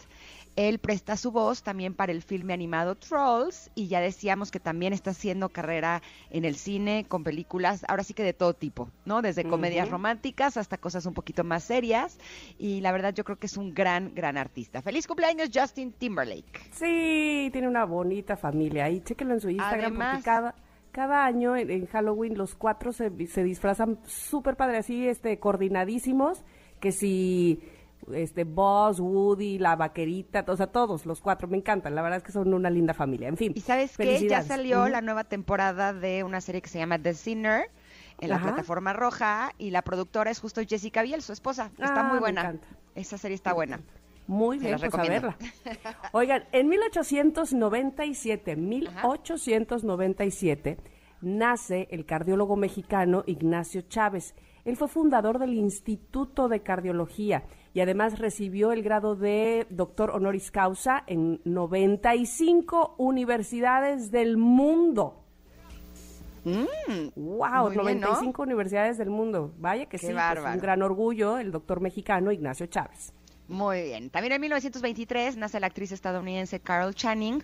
Él 0.56 0.78
presta 0.78 1.16
su 1.16 1.32
voz 1.32 1.62
también 1.62 1.94
para 1.94 2.12
el 2.12 2.22
filme 2.22 2.54
animado 2.54 2.94
Trolls 2.94 3.70
y 3.74 3.88
ya 3.88 4.00
decíamos 4.00 4.50
que 4.50 4.60
también 4.60 4.92
está 4.92 5.10
haciendo 5.10 5.48
carrera 5.48 6.02
en 6.30 6.44
el 6.44 6.56
cine 6.56 7.06
con 7.08 7.24
películas, 7.24 7.84
ahora 7.88 8.04
sí 8.04 8.14
que 8.14 8.22
de 8.22 8.32
todo 8.32 8.54
tipo, 8.54 8.90
¿no? 9.04 9.20
Desde 9.20 9.44
comedias 9.44 9.88
románticas 9.88 10.56
hasta 10.56 10.78
cosas 10.78 11.06
un 11.06 11.14
poquito 11.14 11.42
más 11.42 11.64
serias 11.64 12.18
y 12.58 12.80
la 12.80 12.92
verdad 12.92 13.12
yo 13.14 13.24
creo 13.24 13.38
que 13.38 13.46
es 13.46 13.56
un 13.56 13.74
gran, 13.74 14.14
gran 14.14 14.36
artista. 14.36 14.80
Feliz 14.80 15.06
cumpleaños 15.06 15.50
Justin 15.52 15.92
Timberlake. 15.92 16.60
Sí, 16.70 17.48
tiene 17.52 17.68
una 17.68 17.84
bonita 17.84 18.36
familia 18.36 18.88
y 18.90 19.00
chéquenlo 19.00 19.34
en 19.34 19.40
su 19.40 19.50
Instagram 19.50 20.22
cada, 20.22 20.54
cada 20.92 21.24
año 21.24 21.56
en, 21.56 21.86
Halloween 21.86 22.38
los 22.38 22.54
cuatro 22.54 22.92
se, 22.92 23.10
se 23.26 23.42
disfrazan 23.42 23.98
súper 24.06 24.56
padre 24.56 24.78
así, 24.78 25.08
este, 25.08 25.38
coordinadísimos, 25.38 26.44
que 26.80 26.92
si 26.92 27.60
este 28.12 28.44
Boss, 28.44 29.00
Woody, 29.00 29.58
la 29.58 29.76
vaquerita, 29.76 30.44
o 30.46 30.56
sea, 30.56 30.66
todos 30.66 31.06
los 31.06 31.20
cuatro 31.20 31.48
me 31.48 31.56
encantan. 31.56 31.94
La 31.94 32.02
verdad 32.02 32.18
es 32.18 32.24
que 32.24 32.32
son 32.32 32.52
una 32.52 32.70
linda 32.70 32.94
familia. 32.94 33.28
En 33.28 33.36
fin. 33.36 33.52
Y 33.54 33.60
sabes 33.60 33.96
que 33.96 34.28
ya 34.28 34.42
salió 34.42 34.88
la 34.88 35.00
nueva 35.00 35.24
temporada 35.24 35.92
de 35.92 36.24
una 36.24 36.40
serie 36.40 36.62
que 36.62 36.68
se 36.68 36.78
llama 36.78 36.98
The 36.98 37.14
Sinner 37.14 37.70
en 38.20 38.30
la 38.30 38.40
plataforma 38.40 38.92
roja 38.92 39.52
y 39.58 39.70
la 39.70 39.82
productora 39.82 40.30
es 40.30 40.40
justo 40.40 40.62
Jessica 40.66 41.02
Biel, 41.02 41.22
su 41.22 41.32
esposa. 41.32 41.70
Está 41.78 42.04
muy 42.04 42.18
ah, 42.18 42.20
buena. 42.20 42.54
Esa 42.94 43.18
serie 43.18 43.34
está 43.34 43.52
buena. 43.52 43.80
Muy 44.26 44.58
bien, 44.58 44.78
pues 44.78 44.94
a 44.94 45.02
verla. 45.02 45.36
Oigan, 46.12 46.44
en 46.52 46.68
1897, 46.68 48.56
1897, 48.56 50.78
nace 51.20 51.88
el 51.90 52.06
cardiólogo 52.06 52.56
mexicano 52.56 53.22
Ignacio 53.26 53.82
Chávez. 53.82 54.34
Él 54.64 54.78
fue 54.78 54.88
fundador 54.88 55.38
del 55.38 55.52
Instituto 55.54 56.48
de 56.48 56.62
Cardiología 56.62 57.44
y 57.74 57.80
además 57.80 58.20
recibió 58.20 58.72
el 58.72 58.82
grado 58.82 59.16
de 59.16 59.66
doctor 59.68 60.10
honoris 60.10 60.52
causa 60.52 61.02
en 61.08 61.40
95 61.44 62.94
universidades 62.98 64.12
del 64.12 64.36
mundo. 64.36 65.20
wow, 66.44 67.70
mm, 67.70 67.74
95 67.74 68.42
universidades 68.42 68.96
del 68.96 69.10
mundo. 69.10 69.52
Vaya 69.58 69.86
que 69.86 69.98
sí, 69.98 70.06
es 70.06 70.12
un 70.12 70.60
gran 70.60 70.82
orgullo 70.82 71.38
el 71.38 71.50
doctor 71.50 71.80
mexicano 71.80 72.30
Ignacio 72.30 72.66
Chávez. 72.66 73.12
Muy 73.48 73.82
bien. 73.82 74.08
También 74.08 74.34
en 74.34 74.40
1923 74.40 75.36
nace 75.36 75.58
la 75.58 75.66
actriz 75.66 75.90
estadounidense 75.90 76.60
Carol 76.60 76.94
Channing, 76.94 77.42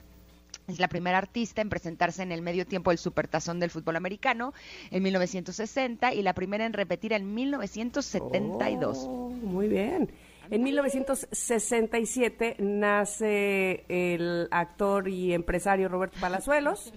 es 0.68 0.78
la 0.78 0.88
primera 0.88 1.18
artista 1.18 1.60
en 1.62 1.68
presentarse 1.68 2.22
en 2.22 2.32
el 2.32 2.42
medio 2.42 2.66
tiempo 2.66 2.90
del 2.90 2.98
Supertazón 2.98 3.60
del 3.60 3.70
fútbol 3.70 3.96
americano 3.96 4.52
en 4.90 5.02
1960 5.02 6.14
y 6.14 6.22
la 6.22 6.34
primera 6.34 6.64
en 6.64 6.72
repetir 6.72 7.12
en 7.12 7.34
1972. 7.34 9.08
muy 9.08 9.68
bien. 9.68 10.10
En 10.50 10.62
1967 10.64 12.56
nace 12.58 13.84
el 13.88 14.48
actor 14.50 15.08
y 15.08 15.32
empresario 15.32 15.88
Roberto 15.88 16.18
Palazuelos. 16.20 16.92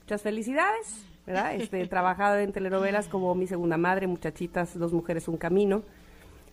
Muchas 0.00 0.22
felicidades, 0.22 1.04
¿verdad? 1.24 1.54
Este, 1.54 1.86
trabajado 1.86 2.38
en 2.38 2.52
telenovelas 2.52 3.06
como 3.06 3.36
Mi 3.36 3.46
Segunda 3.46 3.76
Madre, 3.76 4.08
Muchachitas, 4.08 4.76
Dos 4.76 4.92
Mujeres, 4.92 5.28
Un 5.28 5.36
Camino 5.36 5.84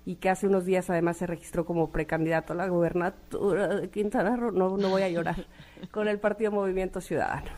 y 0.05 0.15
que 0.15 0.29
hace 0.29 0.47
unos 0.47 0.65
días 0.65 0.89
además 0.89 1.17
se 1.17 1.27
registró 1.27 1.65
como 1.65 1.91
precandidato 1.91 2.53
a 2.53 2.55
la 2.55 2.67
gobernatura 2.67 3.67
de 3.67 3.89
Quintana 3.89 4.35
Roo, 4.35 4.51
no, 4.51 4.77
no 4.77 4.89
voy 4.89 5.01
a 5.01 5.09
llorar, 5.09 5.47
con 5.91 6.07
el 6.07 6.19
Partido 6.19 6.51
Movimiento 6.51 7.01
Ciudadano. 7.01 7.49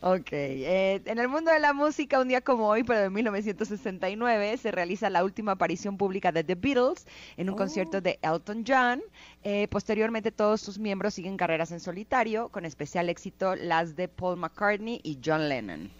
Ok, 0.00 0.32
eh, 0.32 1.02
en 1.04 1.18
el 1.18 1.28
mundo 1.28 1.50
de 1.50 1.60
la 1.60 1.74
música, 1.74 2.20
un 2.20 2.28
día 2.28 2.40
como 2.40 2.68
hoy, 2.68 2.84
pero 2.84 3.00
de 3.00 3.10
1969, 3.10 4.56
se 4.56 4.70
realiza 4.70 5.10
la 5.10 5.24
última 5.24 5.52
aparición 5.52 5.98
pública 5.98 6.32
de 6.32 6.42
The 6.42 6.54
Beatles 6.54 7.06
en 7.36 7.50
un 7.50 7.56
concierto 7.56 7.98
oh. 7.98 8.00
de 8.00 8.18
Elton 8.22 8.64
John. 8.66 9.02
Eh, 9.42 9.68
posteriormente, 9.68 10.32
todos 10.32 10.62
sus 10.62 10.78
miembros 10.78 11.14
siguen 11.14 11.36
carreras 11.36 11.70
en 11.72 11.80
solitario, 11.80 12.48
con 12.48 12.64
especial 12.64 13.10
éxito 13.10 13.56
las 13.56 13.94
de 13.94 14.08
Paul 14.08 14.38
McCartney 14.38 15.00
y 15.02 15.18
John 15.22 15.50
Lennon. 15.50 15.99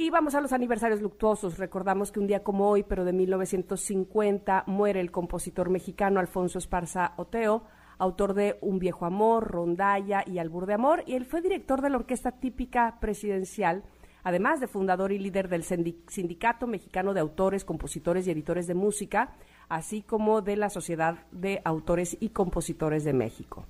Y 0.00 0.08
vamos 0.08 0.34
a 0.34 0.40
los 0.40 0.54
aniversarios 0.54 1.02
luctuosos. 1.02 1.58
Recordamos 1.58 2.10
que 2.10 2.20
un 2.20 2.26
día 2.26 2.42
como 2.42 2.70
hoy, 2.70 2.84
pero 2.84 3.04
de 3.04 3.12
1950, 3.12 4.64
muere 4.66 4.98
el 4.98 5.10
compositor 5.10 5.68
mexicano 5.68 6.20
Alfonso 6.20 6.58
Esparza 6.58 7.12
Oteo, 7.18 7.64
autor 7.98 8.32
de 8.32 8.56
Un 8.62 8.78
viejo 8.78 9.04
amor, 9.04 9.48
Rondalla 9.48 10.24
y 10.26 10.38
Albur 10.38 10.64
de 10.64 10.72
Amor, 10.72 11.02
y 11.04 11.16
él 11.16 11.26
fue 11.26 11.42
director 11.42 11.82
de 11.82 11.90
la 11.90 11.98
Orquesta 11.98 12.32
Típica 12.32 12.96
Presidencial, 12.98 13.84
además 14.24 14.58
de 14.60 14.68
fundador 14.68 15.12
y 15.12 15.18
líder 15.18 15.50
del 15.50 15.64
Sindicato 15.64 16.66
Mexicano 16.66 17.12
de 17.12 17.20
Autores, 17.20 17.66
Compositores 17.66 18.26
y 18.26 18.30
Editores 18.30 18.66
de 18.66 18.74
Música, 18.74 19.34
así 19.68 20.00
como 20.00 20.40
de 20.40 20.56
la 20.56 20.70
Sociedad 20.70 21.26
de 21.30 21.60
Autores 21.62 22.16
y 22.20 22.30
Compositores 22.30 23.04
de 23.04 23.12
México. 23.12 23.66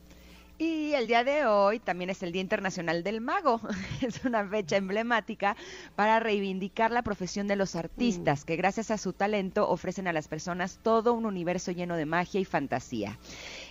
Y 0.60 0.92
el 0.92 1.06
día 1.06 1.24
de 1.24 1.46
hoy 1.46 1.78
también 1.78 2.10
es 2.10 2.22
el 2.22 2.32
Día 2.32 2.42
Internacional 2.42 3.02
del 3.02 3.22
Mago. 3.22 3.62
Es 4.02 4.26
una 4.26 4.46
fecha 4.46 4.76
emblemática 4.76 5.56
para 5.96 6.20
reivindicar 6.20 6.90
la 6.90 7.00
profesión 7.00 7.48
de 7.48 7.56
los 7.56 7.76
artistas, 7.76 8.42
mm. 8.42 8.44
que 8.44 8.56
gracias 8.56 8.90
a 8.90 8.98
su 8.98 9.14
talento 9.14 9.66
ofrecen 9.66 10.06
a 10.06 10.12
las 10.12 10.28
personas 10.28 10.78
todo 10.82 11.14
un 11.14 11.24
universo 11.24 11.72
lleno 11.72 11.96
de 11.96 12.04
magia 12.04 12.40
y 12.40 12.44
fantasía. 12.44 13.18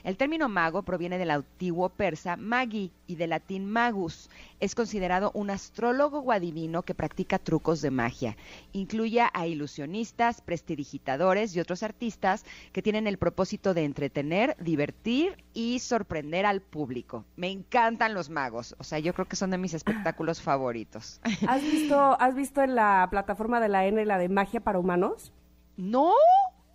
El 0.04 0.18
término 0.18 0.50
mago 0.50 0.84
proviene 0.84 1.18
del 1.18 1.32
antiguo 1.32 1.90
persa 1.90 2.38
magi 2.38 2.92
y 3.08 3.16
del 3.16 3.32
latín 3.32 3.66
magus. 3.66 4.30
Es 4.60 4.76
considerado 4.76 5.32
un 5.34 5.50
astrólogo 5.50 6.20
o 6.20 6.32
adivino 6.32 6.84
que 6.84 6.96
practica 6.96 7.40
trucos 7.40 7.82
de 7.82 7.92
magia. 7.92 8.38
Incluye 8.72 9.24
a 9.34 9.48
ilusionistas, 9.48 10.42
prestidigitadores 10.42 11.56
y 11.56 11.60
otros 11.60 11.84
artistas 11.84 12.46
que 12.72 12.82
tienen 12.82 13.08
el 13.08 13.18
propósito 13.18 13.74
de 13.74 13.84
entretener, 13.84 14.56
divertir 14.60 15.44
y 15.54 15.80
sorprender 15.80 16.46
al 16.46 16.62
público. 16.62 17.26
Me 17.36 17.50
encantan 17.52 18.14
los 18.14 18.30
magos, 18.30 18.76
o 18.78 18.84
sea, 18.84 19.00
yo 19.00 19.14
creo 19.14 19.28
que 19.28 19.36
son 19.36 19.52
de 19.52 19.58
mis 19.58 19.74
espectáculos 19.74 20.42
favoritos. 20.42 21.20
¿Has 21.48 21.62
visto, 21.62 22.20
has 22.20 22.36
visto 22.36 22.62
en 22.62 22.76
la 22.76 23.08
plataforma 23.10 23.60
de 23.60 23.70
la 23.70 23.86
N 23.86 24.06
la 24.06 24.18
de 24.18 24.30
magia 24.30 24.60
para 24.60 24.80
humanos? 24.80 25.34
No. 25.78 26.14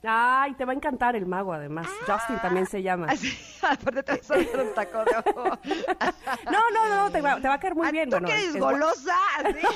Ay, 0.06 0.54
te 0.54 0.64
va 0.64 0.72
a 0.72 0.74
encantar 0.74 1.16
el 1.16 1.26
mago, 1.26 1.52
además. 1.52 1.86
Justin 2.06 2.38
también 2.40 2.66
se 2.66 2.82
llama. 2.82 3.06
Aparte 3.62 4.02
te 4.02 4.12
vas 4.12 4.30
a 4.30 4.34
hacer 4.34 4.60
un 4.60 4.74
taco 4.74 4.98
de 5.04 5.30
ojo. 5.30 5.58
No, 6.50 6.58
no, 6.72 6.88
no, 7.04 7.10
te 7.10 7.20
va, 7.20 7.40
te 7.40 7.48
va 7.48 7.54
a 7.54 7.60
caer 7.60 7.74
muy 7.74 7.90
bien. 7.90 8.10
¿Tú 8.10 8.16
bueno, 8.16 8.28
que 8.28 8.34
eres 8.34 8.56
golosa? 8.56 9.14
¿sí? 9.44 9.66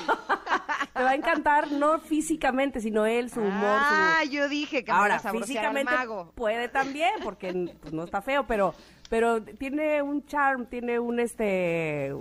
Te 0.95 1.03
va 1.03 1.11
a 1.11 1.15
encantar, 1.15 1.73
no 1.73 1.99
físicamente, 2.01 2.81
sino 2.81 3.07
él, 3.07 3.31
su 3.31 3.41
humor, 3.41 3.79
su... 3.79 3.95
Ah, 3.95 4.25
yo 4.31 4.49
dije 4.49 4.85
que 4.85 4.93
me 4.93 4.99
Ahora, 4.99 5.17
a 5.17 5.19
sabrosear 5.19 5.65
al 5.67 5.73
físicamente 5.73 5.95
mago. 5.95 6.33
puede 6.35 6.69
también, 6.69 7.13
porque 7.23 7.73
pues, 7.81 7.93
no 7.93 8.05
está 8.05 8.21
feo, 8.23 8.47
pero 8.47 8.75
pero 9.11 9.43
tiene 9.43 10.03
un 10.03 10.27
charm, 10.27 10.67
tiene 10.67 10.99
un 10.99 11.19
este, 11.19 12.15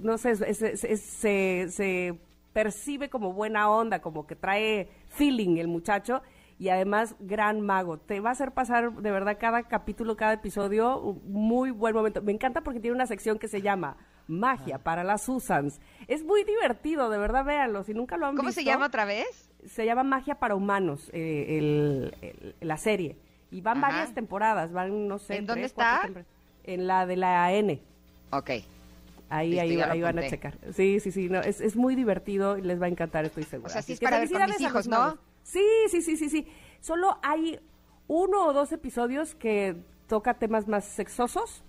no 0.00 0.18
sé, 0.18 0.32
es- 0.32 0.40
es- 0.62 0.82
es- 0.84 1.00
se, 1.00 1.68
se 1.70 2.18
percibe 2.52 3.08
como 3.08 3.32
buena 3.32 3.70
onda, 3.70 4.00
como 4.00 4.26
que 4.26 4.34
trae 4.34 4.88
feeling 5.10 5.58
el 5.58 5.68
muchacho 5.68 6.20
y 6.60 6.68
además 6.68 7.16
gran 7.20 7.62
mago. 7.62 7.96
Te 7.98 8.20
va 8.20 8.28
a 8.28 8.32
hacer 8.32 8.52
pasar 8.52 8.92
de 8.92 9.10
verdad 9.10 9.38
cada 9.40 9.62
capítulo, 9.62 10.14
cada 10.16 10.34
episodio 10.34 11.00
un 11.00 11.22
muy 11.24 11.70
buen 11.70 11.94
momento. 11.94 12.20
Me 12.20 12.32
encanta 12.32 12.60
porque 12.60 12.80
tiene 12.80 12.94
una 12.94 13.06
sección 13.06 13.38
que 13.38 13.48
se 13.48 13.62
llama 13.62 13.96
Magia 14.28 14.78
para 14.78 15.02
las 15.02 15.22
Susans. 15.22 15.80
Es 16.06 16.22
muy 16.22 16.44
divertido, 16.44 17.08
de 17.08 17.16
verdad, 17.16 17.46
véanlo. 17.46 17.82
Si 17.82 17.94
nunca 17.94 18.18
lo 18.18 18.26
han 18.26 18.36
¿Cómo 18.36 18.48
visto 18.48 18.60
se 18.60 18.66
llama 18.66 18.86
otra 18.86 19.06
vez? 19.06 19.50
se 19.66 19.86
llama 19.86 20.02
Magia 20.04 20.34
para 20.34 20.54
Humanos, 20.54 21.10
eh, 21.14 21.56
el- 21.58 22.14
el- 22.20 22.54
la 22.60 22.76
serie. 22.76 23.16
Y 23.50 23.62
van 23.62 23.78
Ajá. 23.78 23.88
varias 23.88 24.14
temporadas, 24.14 24.70
van, 24.72 25.08
no 25.08 25.18
sé. 25.18 25.36
¿En 25.36 25.46
dónde 25.46 25.62
tres, 25.62 25.72
está? 25.72 26.08
En 26.64 26.86
la 26.86 27.06
de 27.06 27.16
la 27.16 27.52
N. 27.54 27.80
Ok. 28.32 28.50
Ahí, 29.30 29.50
Listo, 29.50 29.62
ahí, 29.62 29.80
ahí 29.80 30.00
van 30.02 30.18
a 30.18 30.26
checar. 30.28 30.58
Sí, 30.74 31.00
sí, 31.00 31.10
sí. 31.10 31.28
No, 31.30 31.40
es, 31.40 31.60
es 31.60 31.74
muy 31.76 31.94
divertido 31.96 32.58
y 32.58 32.62
les 32.62 32.80
va 32.80 32.86
a 32.86 32.88
encantar, 32.90 33.24
estoy 33.24 33.44
segura. 33.44 33.68
O 33.70 33.72
sea, 33.72 33.80
sí 33.82 33.94
es 33.94 34.00
para 34.00 34.18
ver 34.18 34.30
con 34.30 34.44
mis 34.44 34.60
hijos, 34.60 34.86
¿no? 34.88 35.16
Sí, 35.50 35.64
sí, 35.88 36.02
sí, 36.02 36.16
sí, 36.16 36.28
sí. 36.30 36.46
Solo 36.80 37.18
hay 37.22 37.58
uno 38.06 38.46
o 38.46 38.52
dos 38.52 38.72
episodios 38.72 39.34
que 39.34 39.76
toca 40.06 40.34
temas 40.34 40.68
más 40.68 40.84
sexosos, 40.84 41.62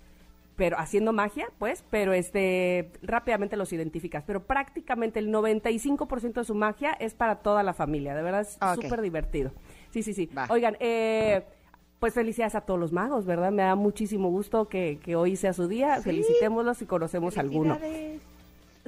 pero 0.56 0.78
haciendo 0.78 1.12
magia, 1.12 1.48
pues, 1.58 1.84
pero 1.90 2.12
este 2.12 2.92
rápidamente 3.02 3.56
los 3.56 3.72
identificas. 3.72 4.22
Pero 4.26 4.44
prácticamente 4.44 5.18
el 5.18 5.30
95% 5.32 6.34
de 6.34 6.44
su 6.44 6.54
magia 6.54 6.92
es 6.92 7.14
para 7.14 7.36
toda 7.36 7.62
la 7.62 7.72
familia. 7.74 8.14
De 8.14 8.22
verdad 8.22 8.42
es 8.42 8.56
Ah, 8.60 8.74
súper 8.74 9.00
divertido. 9.00 9.50
Sí, 9.90 10.02
sí, 10.02 10.14
sí. 10.14 10.26
Va. 10.26 10.46
Oigan, 10.50 10.76
eh, 10.80 11.44
pues 11.98 12.14
felicidades 12.14 12.54
a 12.54 12.60
todos 12.62 12.78
los 12.78 12.92
magos, 12.92 13.24
¿verdad? 13.26 13.50
Me 13.52 13.62
da 13.62 13.74
muchísimo 13.76 14.28
gusto 14.30 14.68
que, 14.68 14.98
que 15.02 15.16
hoy 15.16 15.36
sea 15.36 15.52
su 15.52 15.68
día. 15.68 15.96
Sí. 15.98 16.04
Felicitémoslos 16.04 16.82
y 16.82 16.86
conocemos 16.86 17.38
alguno. 17.38 17.78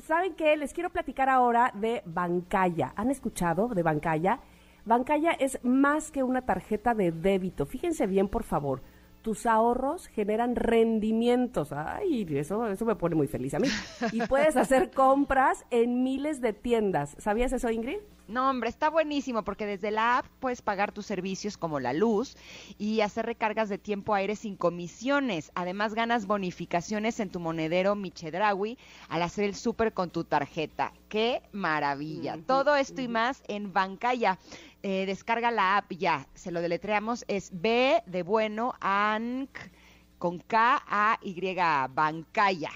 ¿Saben 0.07 0.35
qué? 0.35 0.57
Les 0.57 0.73
quiero 0.73 0.91
platicar 0.91 1.29
ahora 1.29 1.71
de 1.75 2.03
Bancaya. 2.05 2.93
¿Han 2.97 3.11
escuchado 3.11 3.69
de 3.69 3.83
Bancaya? 3.83 4.41
Bancaya 4.85 5.33
es 5.33 5.59
más 5.63 6.11
que 6.11 6.23
una 6.23 6.43
tarjeta 6.43 6.95
de 6.95 7.11
débito. 7.11 7.67
Fíjense 7.67 8.07
bien, 8.07 8.29
por 8.29 8.45
favor. 8.45 8.83
Tus 9.23 9.47
ahorros 9.47 10.07
generan 10.09 10.55
rendimientos. 10.55 11.73
Ay, 11.73 12.27
eso, 12.31 12.67
eso 12.67 12.85
me 12.85 12.95
pone 12.95 13.15
muy 13.15 13.27
feliz 13.27 13.55
a 13.55 13.59
mí. 13.59 13.69
Y 14.13 14.21
puedes 14.27 14.57
hacer 14.57 14.91
compras 14.91 15.65
en 15.71 16.03
miles 16.03 16.43
de 16.43 16.53
tiendas. 16.53 17.17
¿Sabías 17.19 17.53
eso, 17.55 17.71
Ingrid? 17.71 17.99
No, 18.27 18.49
hombre, 18.49 18.71
está 18.71 18.89
buenísimo 18.89 19.45
porque 19.45 19.67
desde 19.67 19.91
la 19.91 20.19
app 20.19 20.27
puedes 20.41 20.63
pagar 20.63 20.93
tus 20.93 21.05
servicios 21.05 21.59
como 21.59 21.79
la 21.79 21.93
luz 21.93 22.37
y 22.79 23.01
hacer 23.03 23.27
recargas 23.27 23.69
de 23.69 23.77
tiempo 23.77 24.15
aire 24.15 24.35
sin 24.35 24.57
comisiones. 24.57 25.53
Además, 25.55 25.95
ganas 25.95 26.27
bonificaciones 26.27 27.21
en 27.21 27.31
tu 27.31 27.39
monedero 27.39 27.95
Michedrawi 27.95 28.79
al 29.09 29.23
hacer 29.23 29.45
el 29.45 29.55
súper 29.55 29.93
con 29.93 30.11
tu 30.11 30.25
tarjeta. 30.25 30.93
¡Qué 31.09 31.43
maravilla! 31.53 32.39
Todo 32.47 32.77
esto 32.77 33.03
y 33.03 33.09
más 33.09 33.43
en 33.47 33.73
Bancaya. 33.73 34.39
Eh, 34.83 35.05
descarga 35.07 35.51
la 35.51 35.77
app 35.77 35.93
ya. 35.93 36.27
Se 36.35 36.51
lo 36.51 36.61
deletreamos. 36.61 37.25
Es 37.29 37.51
B 37.53 38.03
de 38.07 38.23
bueno, 38.23 38.75
ANC 38.81 39.71
con 40.19 40.39
K 40.39 40.83
A 40.87 41.19
Y 41.23 41.55
Bancaya. 41.91 42.71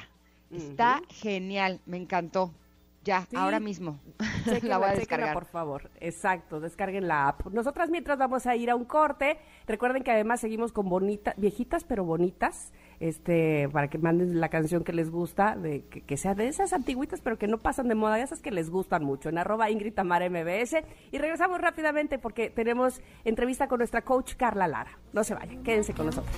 Está 0.50 1.02
genial, 1.08 1.80
me 1.86 1.96
encantó. 1.98 2.52
Ya, 3.08 3.22
Sí. 3.30 3.36
ahora 3.36 3.58
mismo. 3.58 3.98
Chéquenla, 4.44 4.68
la 4.68 4.78
voy 4.78 4.88
a 4.90 4.92
descargar. 4.92 5.32
por 5.32 5.46
favor. 5.46 5.90
Exacto, 5.98 6.60
descarguen 6.60 7.08
la 7.08 7.28
app. 7.28 7.46
Nosotras 7.46 7.88
mientras 7.88 8.18
vamos 8.18 8.46
a 8.46 8.54
ir 8.54 8.68
a 8.68 8.76
un 8.76 8.84
corte, 8.84 9.38
recuerden 9.66 10.02
que 10.02 10.10
además 10.10 10.40
seguimos 10.40 10.72
con 10.72 10.90
bonitas, 10.90 11.34
viejitas 11.38 11.84
pero 11.84 12.04
bonitas, 12.04 12.70
este, 13.00 13.66
para 13.70 13.88
que 13.88 13.96
manden 13.96 14.38
la 14.40 14.50
canción 14.50 14.84
que 14.84 14.92
les 14.92 15.10
gusta, 15.10 15.56
de 15.56 15.86
que, 15.86 16.02
que 16.02 16.18
sea 16.18 16.34
de 16.34 16.48
esas 16.48 16.74
antigüitas 16.74 17.22
pero 17.22 17.38
que 17.38 17.46
no 17.48 17.56
pasan 17.56 17.88
de 17.88 17.94
moda, 17.94 18.20
esas 18.20 18.40
que 18.42 18.50
les 18.50 18.68
gustan 18.68 19.04
mucho, 19.04 19.30
en 19.30 19.38
arroba 19.38 19.70
Ingrid 19.70 19.94
Tamara 19.94 20.28
MBS. 20.28 20.76
Y 21.10 21.16
regresamos 21.16 21.62
rápidamente 21.62 22.18
porque 22.18 22.50
tenemos 22.50 23.00
entrevista 23.24 23.68
con 23.68 23.78
nuestra 23.78 24.02
coach 24.02 24.34
Carla 24.34 24.68
Lara. 24.68 24.98
No 25.14 25.24
se 25.24 25.32
vayan, 25.34 25.62
quédense 25.62 25.94
con 25.94 26.04
nosotros. 26.06 26.36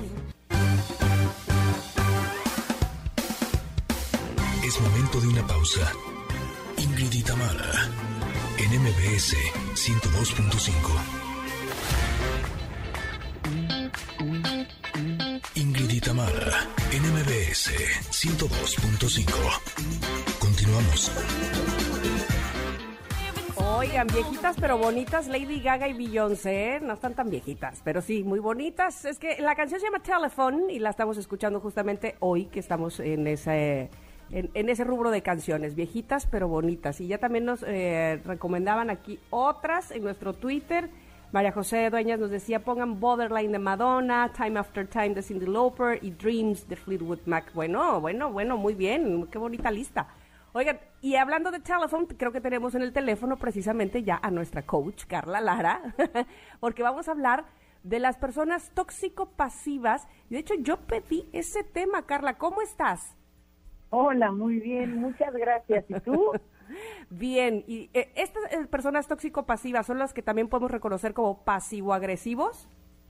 Es 4.65 4.81
momento 4.81 5.21
de 5.21 5.27
una 5.27 5.45
pausa. 5.49 5.93
Ingrid 7.01 7.21
y 7.21 7.23
Tamara, 7.23 7.89
en 8.59 8.69
MBS 8.79 9.35
102.5. 9.73 10.77
Ingrid 15.55 15.91
y 15.93 16.01
Tamara, 16.01 16.69
en 16.93 17.03
MBS 17.03 17.71
102.5. 18.11 19.33
Continuamos. 20.39 21.11
Oigan, 23.57 24.07
viejitas 24.09 24.57
pero 24.61 24.77
bonitas, 24.77 25.27
Lady 25.27 25.63
Gaga 25.63 25.89
y 25.89 25.95
Beyoncé, 25.95 26.77
¿eh? 26.77 26.81
no 26.81 26.93
están 26.93 27.15
tan 27.15 27.31
viejitas, 27.31 27.81
pero 27.83 28.03
sí, 28.03 28.25
muy 28.25 28.41
bonitas. 28.41 29.07
Es 29.07 29.19
que 29.19 29.41
la 29.41 29.55
canción 29.55 29.81
se 29.81 29.87
llama 29.87 30.03
Telephone 30.03 30.71
y 30.71 30.79
la 30.79 30.91
estamos 30.91 31.17
escuchando 31.17 31.61
justamente 31.61 32.17
hoy 32.21 32.45
que 32.45 32.61
estamos 32.61 33.01
en 33.01 33.27
ese, 33.27 33.89
en, 34.33 34.69
ese 34.69 34.85
rubro 34.85 35.11
de 35.11 35.23
canciones, 35.23 35.75
viejitas 35.75 36.27
pero 36.27 36.49
bonitas. 36.49 37.01
Y 37.01 37.09
ya 37.09 37.19
también 37.19 37.45
nos 37.45 37.63
eh, 37.63 38.21
recomendaban 38.25 38.91
aquí 38.91 39.19
otras 39.31 39.91
en 39.91 40.03
nuestro 40.03 40.33
Twitter. 40.33 40.89
María 41.33 41.53
José 41.53 41.91
Dueñas 41.91 42.19
nos 42.19 42.31
decía, 42.31 42.65
pongan 42.65 42.99
Borderline 42.99 43.53
de 43.53 43.59
Madonna, 43.59 44.33
Time 44.37 44.59
After 44.59 44.87
Time 44.89 45.11
de 45.11 45.23
Cindy 45.23 45.47
Lauper 45.47 46.03
y 46.03 46.11
Dreams 46.11 46.69
de 46.69 46.77
Fleetwood 46.77 47.21
Mac. 47.27 47.53
Bueno, 47.55 48.01
bueno, 48.01 48.33
bueno, 48.33 48.57
muy 48.57 48.75
bien, 48.75 49.29
qué 49.29 49.39
bonita 49.39 49.71
lista. 49.71 50.09
Oigan, 50.53 50.81
y 51.01 51.15
hablando 51.15 51.53
de 51.53 51.61
teléfono, 51.61 52.09
creo 52.17 52.33
que 52.33 52.41
tenemos 52.41 52.75
en 52.75 52.83
el 52.83 52.93
teléfono 52.93 53.37
precisamente 53.37 54.03
ya 54.03 54.19
a 54.21 54.33
nuestra 54.33 54.63
coach, 54.63 55.05
Carla 55.07 55.41
Lara, 55.41 55.95
porque 56.61 56.83
vamos 56.83 57.07
a 57.07 57.13
hablar 57.13 57.45
de 57.85 58.01
las 58.01 58.17
personas 58.17 58.73
tóxico-pasivas. 58.75 60.09
De 60.29 60.39
hecho, 60.39 60.55
yo 60.55 60.79
pedí 60.79 61.29
ese 61.33 61.63
tema, 61.63 62.07
Carla, 62.07 62.37
¿cómo 62.39 62.61
estás? 62.63 63.17
Hola, 63.91 64.31
muy 64.31 64.61
bien, 64.61 65.01
muchas 65.01 65.35
gracias. 65.35 65.85
¿Y 65.89 65.95
tú? 66.01 66.33
Bien, 67.11 67.65
y 67.67 67.91
eh, 67.93 68.13
estas 68.15 68.53
eh, 68.53 68.67
personas 68.71 69.09
tóxico-pasivas 69.09 69.87
son 69.87 69.99
las 69.99 70.15
que 70.15 70.23
también 70.23 70.49
podemos 70.49 70.71
reconocer 70.71 71.13
como 71.13 71.43
pasivo-agresivos. 71.43 72.69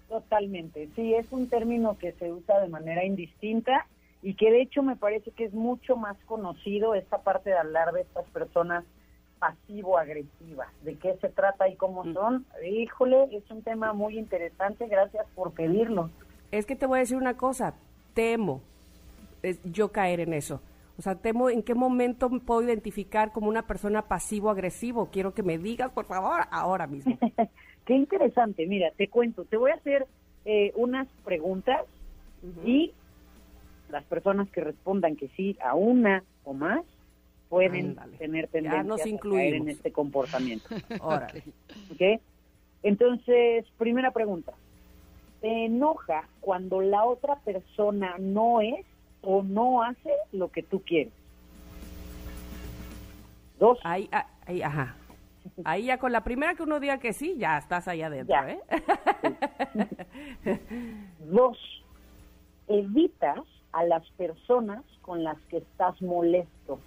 Totalmente, 0.09 0.89
sí, 0.97 1.15
es 1.15 1.31
un 1.31 1.49
término 1.49 1.99
que 1.99 2.13
se 2.13 2.33
usa 2.33 2.59
de 2.61 2.69
manera 2.69 3.05
indistinta 3.05 3.87
y 4.23 4.35
que 4.35 4.51
de 4.51 4.63
hecho 4.63 4.83
me 4.83 4.97
parece 4.97 5.31
que 5.33 5.45
es 5.45 5.53
mucho 5.53 5.97
más 5.97 6.17
conocido 6.25 6.95
esta 6.95 7.19
parte 7.19 7.51
de 7.51 7.59
hablar 7.59 7.93
de 7.93 8.01
estas 8.01 8.27
personas 8.31 8.85
pasivo-agresivas. 9.39 10.69
¿De 10.83 10.97
qué 10.97 11.17
se 11.21 11.29
trata 11.29 11.69
y 11.69 11.77
cómo 11.77 12.05
son? 12.13 12.47
Híjole, 12.65 13.29
es 13.37 13.49
un 13.51 13.63
tema 13.63 13.93
muy 13.93 14.19
interesante, 14.19 14.89
gracias 14.89 15.27
por 15.35 15.53
pedirlo. 15.53 16.11
Es 16.51 16.65
que 16.65 16.75
te 16.75 16.87
voy 16.87 16.99
a 16.99 17.01
decir 17.01 17.19
una 17.19 17.37
cosa, 17.37 17.75
temo 18.15 18.63
es 19.43 19.61
yo 19.65 19.93
caer 19.93 20.21
en 20.21 20.33
eso. 20.33 20.61
O 20.99 21.03
sea, 21.03 21.15
temo 21.15 21.49
en 21.49 21.63
qué 21.63 21.75
momento 21.75 22.29
me 22.29 22.41
puedo 22.41 22.63
identificar 22.63 23.33
como 23.33 23.49
una 23.49 23.67
persona 23.67 24.03
pasivo-agresivo. 24.03 25.09
Quiero 25.11 25.33
que 25.33 25.43
me 25.43 25.57
digas, 25.57 25.91
por 25.93 26.05
favor, 26.05 26.43
ahora 26.51 26.87
mismo. 26.87 27.19
Qué 27.87 27.95
interesante, 27.95 28.67
mira, 28.67 28.91
te 28.97 29.09
cuento, 29.09 29.45
te 29.47 29.57
voy 29.57 29.71
a 29.71 29.75
hacer 29.75 30.07
eh, 30.45 30.73
unas 30.77 31.09
preguntas 31.25 31.81
y 32.65 32.93
las 33.91 34.05
personas 34.05 34.49
que 34.51 34.61
respondan 34.61 35.17
que 35.17 35.29
sí 35.29 35.57
a 35.65 35.75
una 35.75 36.23
o 36.45 36.53
más 36.53 36.85
pueden 37.49 37.91
Ándale. 37.91 38.17
tener 38.17 38.49
tendencia 38.49 38.83
nos 38.83 39.01
a 39.01 39.19
caer 39.19 39.55
en 39.55 39.69
este 39.71 39.93
comportamiento. 39.93 40.69
Órale. 41.01 41.43
Entonces, 42.83 43.67
primera 43.77 44.11
pregunta. 44.13 44.53
te 45.41 45.65
enoja 45.65 46.29
cuando 46.41 46.81
la 46.81 47.05
otra 47.05 47.37
persona 47.37 48.17
no 48.19 48.61
es 48.61 48.87
o 49.23 49.43
no 49.43 49.83
hace 49.83 50.13
lo 50.33 50.49
que 50.49 50.63
tú 50.63 50.83
quieres. 50.83 51.13
Dos. 53.59 53.79
Ahí, 53.85 54.09
ah, 54.13 54.27
ahí, 54.47 54.63
ajá. 54.63 54.97
Ahí 55.65 55.87
ya 55.87 55.99
con 55.99 56.13
la 56.13 56.23
primera 56.23 56.55
que 56.55 56.63
uno 56.63 56.81
diga 56.81 56.99
que 56.99 57.13
sí, 57.13 57.37
ya 57.39 57.59
estás 57.59 57.89
allá 57.89 58.07
adentro, 58.07 58.35
Ya. 58.35 58.51
¿eh? 58.51 58.61
Dos, 61.19 61.59
evitas 62.69 63.41
a 63.73 63.85
las 63.85 64.09
personas 64.13 64.85
con 65.03 65.25
las 65.25 65.39
que 65.49 65.59
estás 65.59 66.01
molesto. 66.03 66.79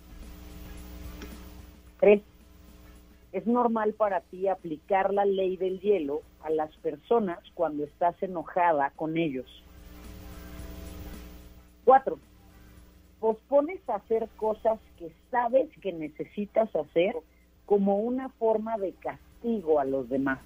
Tres, 2.00 2.22
es 3.32 3.48
normal 3.48 3.94
para 3.94 4.22
ti 4.22 4.48
aplicar 4.48 5.14
la 5.14 5.26
ley 5.26 5.58
del 5.58 5.80
hielo 5.80 6.22
a 6.44 6.50
las 6.50 6.76
personas 6.78 7.40
cuando 7.54 7.84
estás 7.84 8.22
enojada 8.22 8.92
con 8.96 9.18
ellos. 9.18 9.64
Cuatro, 11.86 12.18
pospones 13.20 13.80
hacer 13.90 14.28
cosas 14.38 14.80
que 14.98 15.12
sabes 15.32 15.70
que 15.82 15.92
necesitas 15.92 16.74
hacer 16.76 17.16
como 17.66 17.98
una 17.98 18.30
forma 18.30 18.78
de 18.78 18.94
castigo 18.94 19.80
a 19.80 19.86
los 19.86 20.10
demás. 20.10 20.40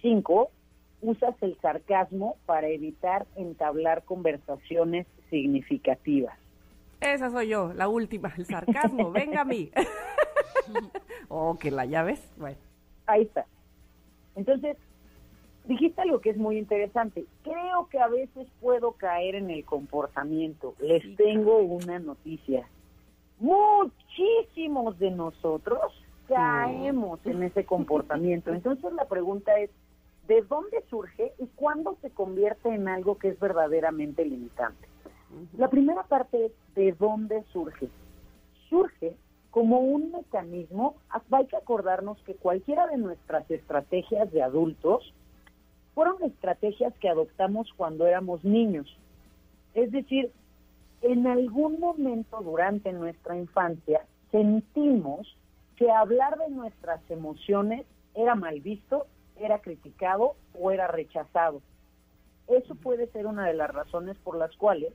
Cinco, 0.00 0.50
usas 1.00 1.34
el 1.42 1.58
sarcasmo 1.60 2.36
para 2.46 2.68
evitar 2.68 3.26
entablar 3.36 4.04
conversaciones 4.04 5.06
significativas. 5.30 6.38
Esa 7.00 7.30
soy 7.30 7.48
yo, 7.48 7.72
la 7.74 7.88
última, 7.88 8.32
el 8.36 8.46
sarcasmo, 8.46 9.10
venga 9.12 9.42
a 9.42 9.44
mí. 9.44 9.70
oh, 11.28 11.58
que 11.58 11.70
la 11.70 11.84
llaves. 11.84 12.22
Bueno, 12.36 12.56
Ahí 13.06 13.22
está. 13.22 13.46
Entonces, 14.34 14.76
dijiste 15.66 16.00
algo 16.00 16.20
que 16.20 16.30
es 16.30 16.36
muy 16.36 16.58
interesante. 16.58 17.26
Creo 17.42 17.88
que 17.88 17.98
a 17.98 18.08
veces 18.08 18.46
puedo 18.60 18.92
caer 18.92 19.34
en 19.34 19.50
el 19.50 19.64
comportamiento. 19.64 20.74
Les 20.80 21.02
Sí, 21.02 21.14
tengo 21.16 21.58
una 21.58 21.98
noticia. 21.98 22.68
Muchísimos 23.38 24.98
de 24.98 25.10
nosotros 25.10 25.92
caemos 26.28 27.20
en 27.26 27.42
ese 27.42 27.64
comportamiento. 27.64 28.50
Entonces 28.54 28.92
la 28.92 29.06
pregunta 29.06 29.58
es, 29.58 29.70
¿de 30.26 30.42
dónde 30.42 30.82
surge 30.88 31.32
y 31.38 31.46
cuándo 31.48 31.96
se 32.00 32.10
convierte 32.10 32.68
en 32.68 32.88
algo 32.88 33.18
que 33.18 33.28
es 33.28 33.38
verdaderamente 33.38 34.24
limitante? 34.24 34.88
La 35.58 35.68
primera 35.68 36.04
parte 36.04 36.46
es 36.46 36.52
de 36.74 36.92
dónde 36.92 37.44
surge. 37.52 37.88
Surge 38.70 39.16
como 39.50 39.80
un 39.80 40.12
mecanismo, 40.12 40.96
hay 41.30 41.46
que 41.46 41.56
acordarnos 41.56 42.18
que 42.24 42.34
cualquiera 42.34 42.86
de 42.88 42.98
nuestras 42.98 43.50
estrategias 43.50 44.30
de 44.30 44.42
adultos 44.42 45.14
fueron 45.96 46.22
estrategias 46.24 46.92
que 46.98 47.08
adoptamos 47.08 47.72
cuando 47.74 48.06
éramos 48.06 48.44
niños. 48.44 48.86
Es 49.72 49.90
decir, 49.90 50.30
en 51.00 51.26
algún 51.26 51.80
momento 51.80 52.42
durante 52.42 52.92
nuestra 52.92 53.34
infancia 53.34 54.04
sentimos 54.30 55.26
que 55.74 55.90
hablar 55.90 56.36
de 56.36 56.50
nuestras 56.50 57.00
emociones 57.10 57.86
era 58.14 58.34
mal 58.34 58.60
visto, 58.60 59.06
era 59.40 59.60
criticado 59.60 60.34
o 60.52 60.70
era 60.70 60.86
rechazado. 60.86 61.62
Eso 62.46 62.74
puede 62.74 63.06
ser 63.06 63.26
una 63.26 63.46
de 63.46 63.54
las 63.54 63.70
razones 63.70 64.18
por 64.18 64.36
las 64.36 64.54
cuales 64.56 64.92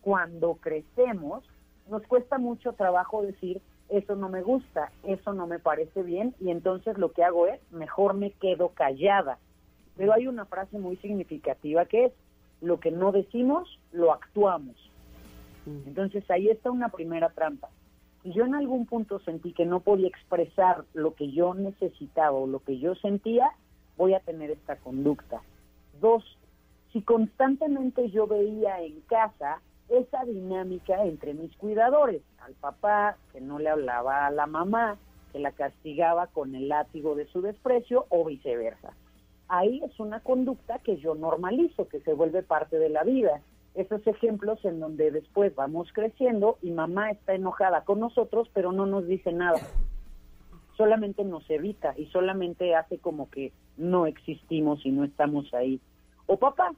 cuando 0.00 0.54
crecemos 0.54 1.44
nos 1.90 2.02
cuesta 2.06 2.38
mucho 2.38 2.72
trabajo 2.72 3.20
decir 3.20 3.60
eso 3.90 4.16
no 4.16 4.30
me 4.30 4.40
gusta, 4.40 4.90
eso 5.02 5.34
no 5.34 5.46
me 5.46 5.58
parece 5.58 6.02
bien 6.02 6.34
y 6.40 6.50
entonces 6.50 6.96
lo 6.96 7.12
que 7.12 7.24
hago 7.24 7.46
es 7.46 7.60
mejor 7.72 8.14
me 8.14 8.30
quedo 8.30 8.70
callada. 8.70 9.36
Pero 10.00 10.14
hay 10.14 10.26
una 10.26 10.46
frase 10.46 10.78
muy 10.78 10.96
significativa 10.96 11.84
que 11.84 12.06
es 12.06 12.12
lo 12.62 12.80
que 12.80 12.90
no 12.90 13.12
decimos, 13.12 13.78
lo 13.92 14.14
actuamos. 14.14 14.74
Entonces 15.66 16.24
ahí 16.30 16.48
está 16.48 16.70
una 16.70 16.88
primera 16.88 17.28
trampa. 17.28 17.68
Si 18.22 18.32
yo 18.32 18.46
en 18.46 18.54
algún 18.54 18.86
punto 18.86 19.18
sentí 19.18 19.52
que 19.52 19.66
no 19.66 19.80
podía 19.80 20.08
expresar 20.08 20.86
lo 20.94 21.12
que 21.14 21.30
yo 21.32 21.52
necesitaba 21.52 22.30
o 22.30 22.46
lo 22.46 22.60
que 22.60 22.78
yo 22.78 22.94
sentía, 22.94 23.50
voy 23.98 24.14
a 24.14 24.20
tener 24.20 24.50
esta 24.50 24.76
conducta. 24.76 25.42
Dos, 26.00 26.24
si 26.94 27.02
constantemente 27.02 28.08
yo 28.08 28.26
veía 28.26 28.80
en 28.80 29.02
casa 29.02 29.60
esa 29.90 30.24
dinámica 30.24 31.04
entre 31.04 31.34
mis 31.34 31.54
cuidadores, 31.58 32.22
al 32.38 32.54
papá 32.54 33.18
que 33.34 33.42
no 33.42 33.58
le 33.58 33.68
hablaba 33.68 34.24
a 34.24 34.30
la 34.30 34.46
mamá, 34.46 34.96
que 35.30 35.40
la 35.40 35.52
castigaba 35.52 36.28
con 36.28 36.54
el 36.54 36.68
látigo 36.68 37.14
de 37.16 37.26
su 37.26 37.42
desprecio 37.42 38.06
o 38.08 38.24
viceversa. 38.24 38.94
Ahí 39.52 39.82
es 39.84 39.98
una 39.98 40.20
conducta 40.20 40.78
que 40.78 40.98
yo 40.98 41.16
normalizo, 41.16 41.88
que 41.88 41.98
se 42.02 42.14
vuelve 42.14 42.44
parte 42.44 42.78
de 42.78 42.88
la 42.88 43.02
vida. 43.02 43.42
Esos 43.74 44.06
ejemplos 44.06 44.64
en 44.64 44.78
donde 44.78 45.10
después 45.10 45.52
vamos 45.56 45.88
creciendo 45.92 46.56
y 46.62 46.70
mamá 46.70 47.10
está 47.10 47.34
enojada 47.34 47.82
con 47.82 47.98
nosotros, 47.98 48.48
pero 48.54 48.70
no 48.70 48.86
nos 48.86 49.08
dice 49.08 49.32
nada. 49.32 49.58
Solamente 50.76 51.24
nos 51.24 51.50
evita 51.50 51.94
y 51.98 52.06
solamente 52.06 52.76
hace 52.76 52.98
como 52.98 53.28
que 53.28 53.52
no 53.76 54.06
existimos 54.06 54.86
y 54.86 54.92
no 54.92 55.02
estamos 55.02 55.52
ahí. 55.52 55.80
O 56.26 56.36
papá, 56.36 56.70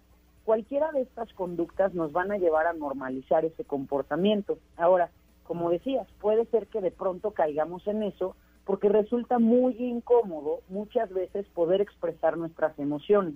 cualquiera 0.45 0.93
de 0.93 1.03
estas 1.03 1.31
conductas 1.35 1.93
nos 1.93 2.13
van 2.13 2.33
a 2.33 2.39
llevar 2.39 2.67
a 2.67 2.73
normalizar 2.73 3.45
ese 3.45 3.67
comportamiento. 3.67 4.57
Ahora, 4.79 5.11
como 5.45 5.69
decías, 5.69 6.09
puede 6.23 6.47
ser 6.47 6.69
que 6.69 6.81
de 6.81 6.91
pronto 6.91 7.33
caigamos 7.33 7.87
en 7.87 8.03
eso 8.03 8.35
porque 8.65 8.89
resulta 8.89 9.39
muy 9.39 9.75
incómodo 9.79 10.61
muchas 10.69 11.13
veces 11.13 11.47
poder 11.55 11.81
expresar 11.81 12.37
nuestras 12.37 12.79
emociones. 12.79 13.35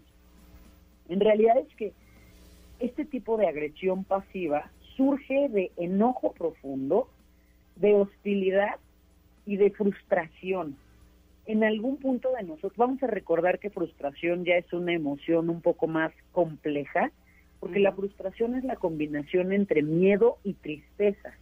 En 1.08 1.20
realidad 1.20 1.58
es 1.58 1.74
que 1.76 1.92
este 2.78 3.04
tipo 3.04 3.36
de 3.36 3.48
agresión 3.48 4.04
pasiva 4.04 4.70
surge 4.96 5.48
de 5.48 5.70
enojo 5.76 6.32
profundo, 6.32 7.08
de 7.76 7.94
hostilidad 7.94 8.76
y 9.44 9.56
de 9.56 9.70
frustración. 9.70 10.76
En 11.46 11.62
algún 11.62 11.98
punto 11.98 12.32
de 12.32 12.42
nosotros, 12.42 12.76
vamos 12.76 13.02
a 13.02 13.06
recordar 13.06 13.58
que 13.58 13.70
frustración 13.70 14.44
ya 14.44 14.56
es 14.56 14.72
una 14.72 14.92
emoción 14.92 15.48
un 15.48 15.60
poco 15.60 15.86
más 15.86 16.12
compleja, 16.32 17.12
porque 17.60 17.78
la 17.78 17.92
frustración 17.92 18.54
es 18.54 18.64
la 18.64 18.76
combinación 18.76 19.52
entre 19.52 19.82
miedo 19.82 20.38
y 20.44 20.54
tristeza. 20.54 21.32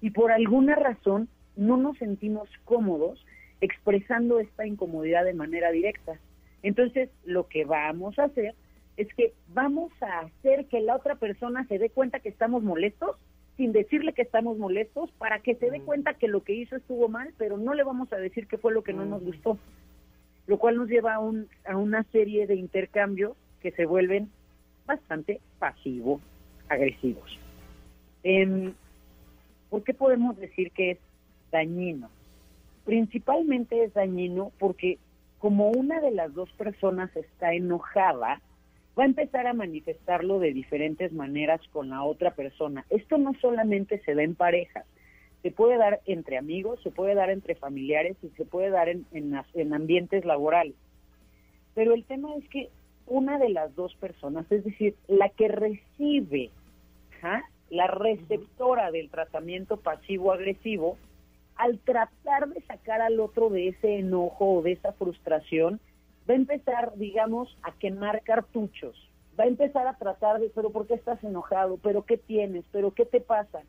Y 0.00 0.10
por 0.10 0.32
alguna 0.32 0.74
razón 0.74 1.28
no 1.56 1.76
nos 1.76 1.98
sentimos 1.98 2.48
cómodos 2.64 3.24
expresando 3.60 4.40
esta 4.40 4.66
incomodidad 4.66 5.24
de 5.24 5.34
manera 5.34 5.70
directa. 5.70 6.18
Entonces, 6.62 7.10
lo 7.24 7.48
que 7.48 7.64
vamos 7.64 8.18
a 8.18 8.24
hacer 8.24 8.54
es 8.96 9.12
que 9.14 9.32
vamos 9.48 9.92
a 10.02 10.20
hacer 10.20 10.66
que 10.66 10.80
la 10.80 10.96
otra 10.96 11.16
persona 11.16 11.66
se 11.66 11.78
dé 11.78 11.90
cuenta 11.90 12.20
que 12.20 12.28
estamos 12.28 12.62
molestos 12.62 13.16
sin 13.56 13.72
decirle 13.72 14.12
que 14.12 14.22
estamos 14.22 14.58
molestos 14.58 15.10
para 15.12 15.40
que 15.40 15.54
se 15.56 15.70
dé 15.70 15.80
cuenta 15.80 16.14
que 16.14 16.28
lo 16.28 16.42
que 16.42 16.54
hizo 16.54 16.76
estuvo 16.76 17.08
mal, 17.08 17.32
pero 17.36 17.58
no 17.58 17.74
le 17.74 17.84
vamos 17.84 18.12
a 18.12 18.16
decir 18.16 18.46
qué 18.46 18.58
fue 18.58 18.72
lo 18.72 18.82
que 18.82 18.92
no 18.92 19.04
nos 19.04 19.22
gustó. 19.22 19.58
Lo 20.46 20.58
cual 20.58 20.76
nos 20.76 20.88
lleva 20.88 21.14
a, 21.14 21.18
un, 21.20 21.48
a 21.64 21.76
una 21.76 22.02
serie 22.04 22.46
de 22.46 22.56
intercambios 22.56 23.36
que 23.60 23.70
se 23.72 23.86
vuelven 23.86 24.30
bastante 24.86 25.40
pasivo-agresivos. 25.58 27.38
Em, 28.24 28.72
¿Por 29.70 29.84
qué 29.84 29.94
podemos 29.94 30.36
decir 30.36 30.70
que 30.72 30.92
es 30.92 30.98
dañino? 31.52 32.10
Principalmente 32.84 33.84
es 33.84 33.94
dañino 33.94 34.50
porque 34.58 34.98
como 35.38 35.70
una 35.70 36.00
de 36.00 36.10
las 36.10 36.34
dos 36.34 36.50
personas 36.52 37.14
está 37.16 37.52
enojada, 37.54 38.40
va 38.98 39.02
a 39.04 39.06
empezar 39.06 39.46
a 39.46 39.54
manifestarlo 39.54 40.38
de 40.38 40.52
diferentes 40.52 41.12
maneras 41.12 41.60
con 41.72 41.90
la 41.90 42.02
otra 42.02 42.32
persona. 42.34 42.84
Esto 42.90 43.18
no 43.18 43.32
solamente 43.40 44.00
se 44.04 44.14
da 44.14 44.22
en 44.22 44.34
parejas, 44.34 44.84
se 45.42 45.50
puede 45.50 45.76
dar 45.76 46.00
entre 46.06 46.38
amigos, 46.38 46.80
se 46.82 46.90
puede 46.90 47.14
dar 47.14 47.30
entre 47.30 47.54
familiares 47.54 48.16
y 48.22 48.28
se 48.30 48.44
puede 48.44 48.70
dar 48.70 48.88
en, 48.88 49.06
en, 49.12 49.34
en 49.54 49.74
ambientes 49.74 50.24
laborales. 50.24 50.74
Pero 51.74 51.94
el 51.94 52.04
tema 52.04 52.34
es 52.36 52.48
que 52.48 52.68
una 53.06 53.38
de 53.38 53.48
las 53.48 53.74
dos 53.74 53.94
personas, 53.96 54.50
es 54.50 54.64
decir, 54.64 54.94
la 55.08 55.28
que 55.30 55.48
recibe, 55.48 56.50
¿ja? 57.20 57.42
la 57.70 57.86
receptora 57.86 58.90
del 58.90 59.10
tratamiento 59.10 59.78
pasivo-agresivo, 59.78 60.96
al 61.56 61.78
tratar 61.78 62.48
de 62.48 62.60
sacar 62.62 63.00
al 63.00 63.20
otro 63.20 63.50
de 63.50 63.68
ese 63.68 63.98
enojo 63.98 64.54
o 64.54 64.62
de 64.62 64.72
esa 64.72 64.92
frustración, 64.92 65.80
va 66.28 66.34
a 66.34 66.36
empezar, 66.36 66.92
digamos, 66.96 67.56
a 67.62 67.72
quemar 67.72 68.22
cartuchos. 68.22 69.08
Va 69.38 69.44
a 69.44 69.48
empezar 69.48 69.86
a 69.86 69.96
tratar 69.96 70.40
de, 70.40 70.50
pero 70.54 70.70
¿por 70.70 70.86
qué 70.86 70.94
estás 70.94 71.22
enojado? 71.24 71.78
¿Pero 71.82 72.02
qué 72.04 72.18
tienes? 72.18 72.64
¿Pero 72.70 72.92
qué 72.92 73.04
te 73.04 73.20
pasa? 73.20 73.62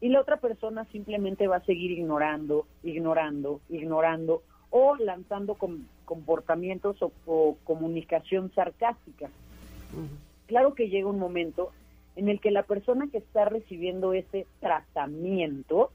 Y 0.00 0.08
la 0.08 0.20
otra 0.20 0.38
persona 0.38 0.84
simplemente 0.86 1.46
va 1.46 1.56
a 1.56 1.64
seguir 1.64 1.90
ignorando, 1.90 2.66
ignorando, 2.82 3.60
ignorando 3.68 4.42
o 4.70 4.96
lanzando 4.96 5.54
com 5.54 5.84
comportamientos 6.04 7.00
o, 7.02 7.12
o, 7.26 7.56
comunicación 7.64 8.52
sarcástica. 8.52 9.26
Uh 9.94 10.00
-huh. 10.00 10.08
Claro 10.46 10.74
que 10.74 10.88
llega 10.88 11.08
un 11.08 11.20
momento 11.20 11.70
en 12.16 12.28
el 12.28 12.40
que 12.40 12.50
la 12.50 12.64
persona 12.64 13.08
que 13.10 13.18
está 13.18 13.44
recibiendo 13.44 14.12
ese 14.12 14.46
tratamiento 14.58 15.90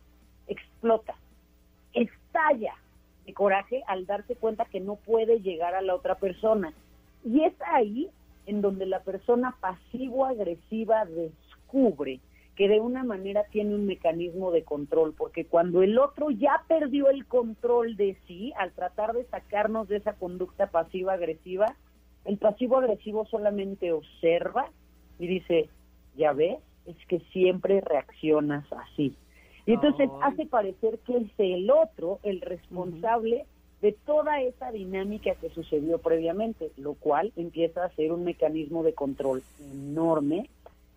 explota, 0.48 1.16
estalla 1.94 2.76
de 3.26 3.34
coraje 3.34 3.84
al 3.88 4.06
darse 4.06 4.36
cuenta 4.36 4.66
que 4.66 4.80
no 4.80 4.96
puede 4.96 5.42
llegar 5.42 5.76
a 5.76 5.82
la 5.82 5.96
otra 5.96 6.16
persona. 6.16 6.74
Y 7.24 7.44
es 7.44 7.54
ahí 7.66 8.10
en 8.46 8.62
donde 8.62 8.86
la 8.86 9.02
persona 9.02 9.56
pasivo-agresiva 9.60 11.06
descubre 11.06 12.20
que 12.56 12.70
de 12.70 12.80
una 12.80 13.04
manera 13.04 13.44
tiene 13.52 13.76
un 13.76 13.86
mecanismo 13.86 14.52
de 14.52 14.64
control, 14.64 15.14
porque 15.18 15.46
cuando 15.46 15.84
el 15.84 15.98
otro 15.98 16.30
ya 16.30 16.64
perdió 16.68 17.10
el 17.10 17.26
control 17.26 17.98
de 17.98 18.18
sí, 18.28 18.54
al 18.58 18.72
tratar 18.72 19.14
de 19.14 19.26
sacarnos 19.26 19.90
de 19.90 19.98
esa 19.98 20.14
conducta 20.14 20.68
pasiva-agresiva, 20.68 21.76
el 22.24 22.38
pasivo-agresivo 22.38 23.26
solamente 23.26 23.92
observa 23.92 24.70
y 25.20 25.28
dice, 25.28 25.70
ya 26.16 26.32
ves, 26.32 26.60
es 26.86 26.96
que 27.08 27.20
siempre 27.32 27.82
reaccionas 27.82 28.66
así. 28.72 29.16
Y 29.66 29.74
entonces 29.74 30.10
hace 30.22 30.46
parecer 30.46 31.00
que 31.00 31.18
es 31.18 31.32
el 31.38 31.70
otro 31.72 32.20
el 32.24 32.42
responsable 32.42 33.46
de 33.82 33.92
toda 33.92 34.42
esa 34.42 34.72
dinámica 34.72 35.36
que 35.36 35.50
sucedió 35.50 35.98
previamente, 36.00 36.72
lo 36.78 36.94
cual 36.94 37.32
empieza 37.36 37.84
a 37.84 37.90
ser 37.90 38.12
un 38.12 38.24
mecanismo 38.24 38.84
de 38.84 38.94
control 38.94 39.44
enorme 39.60 40.50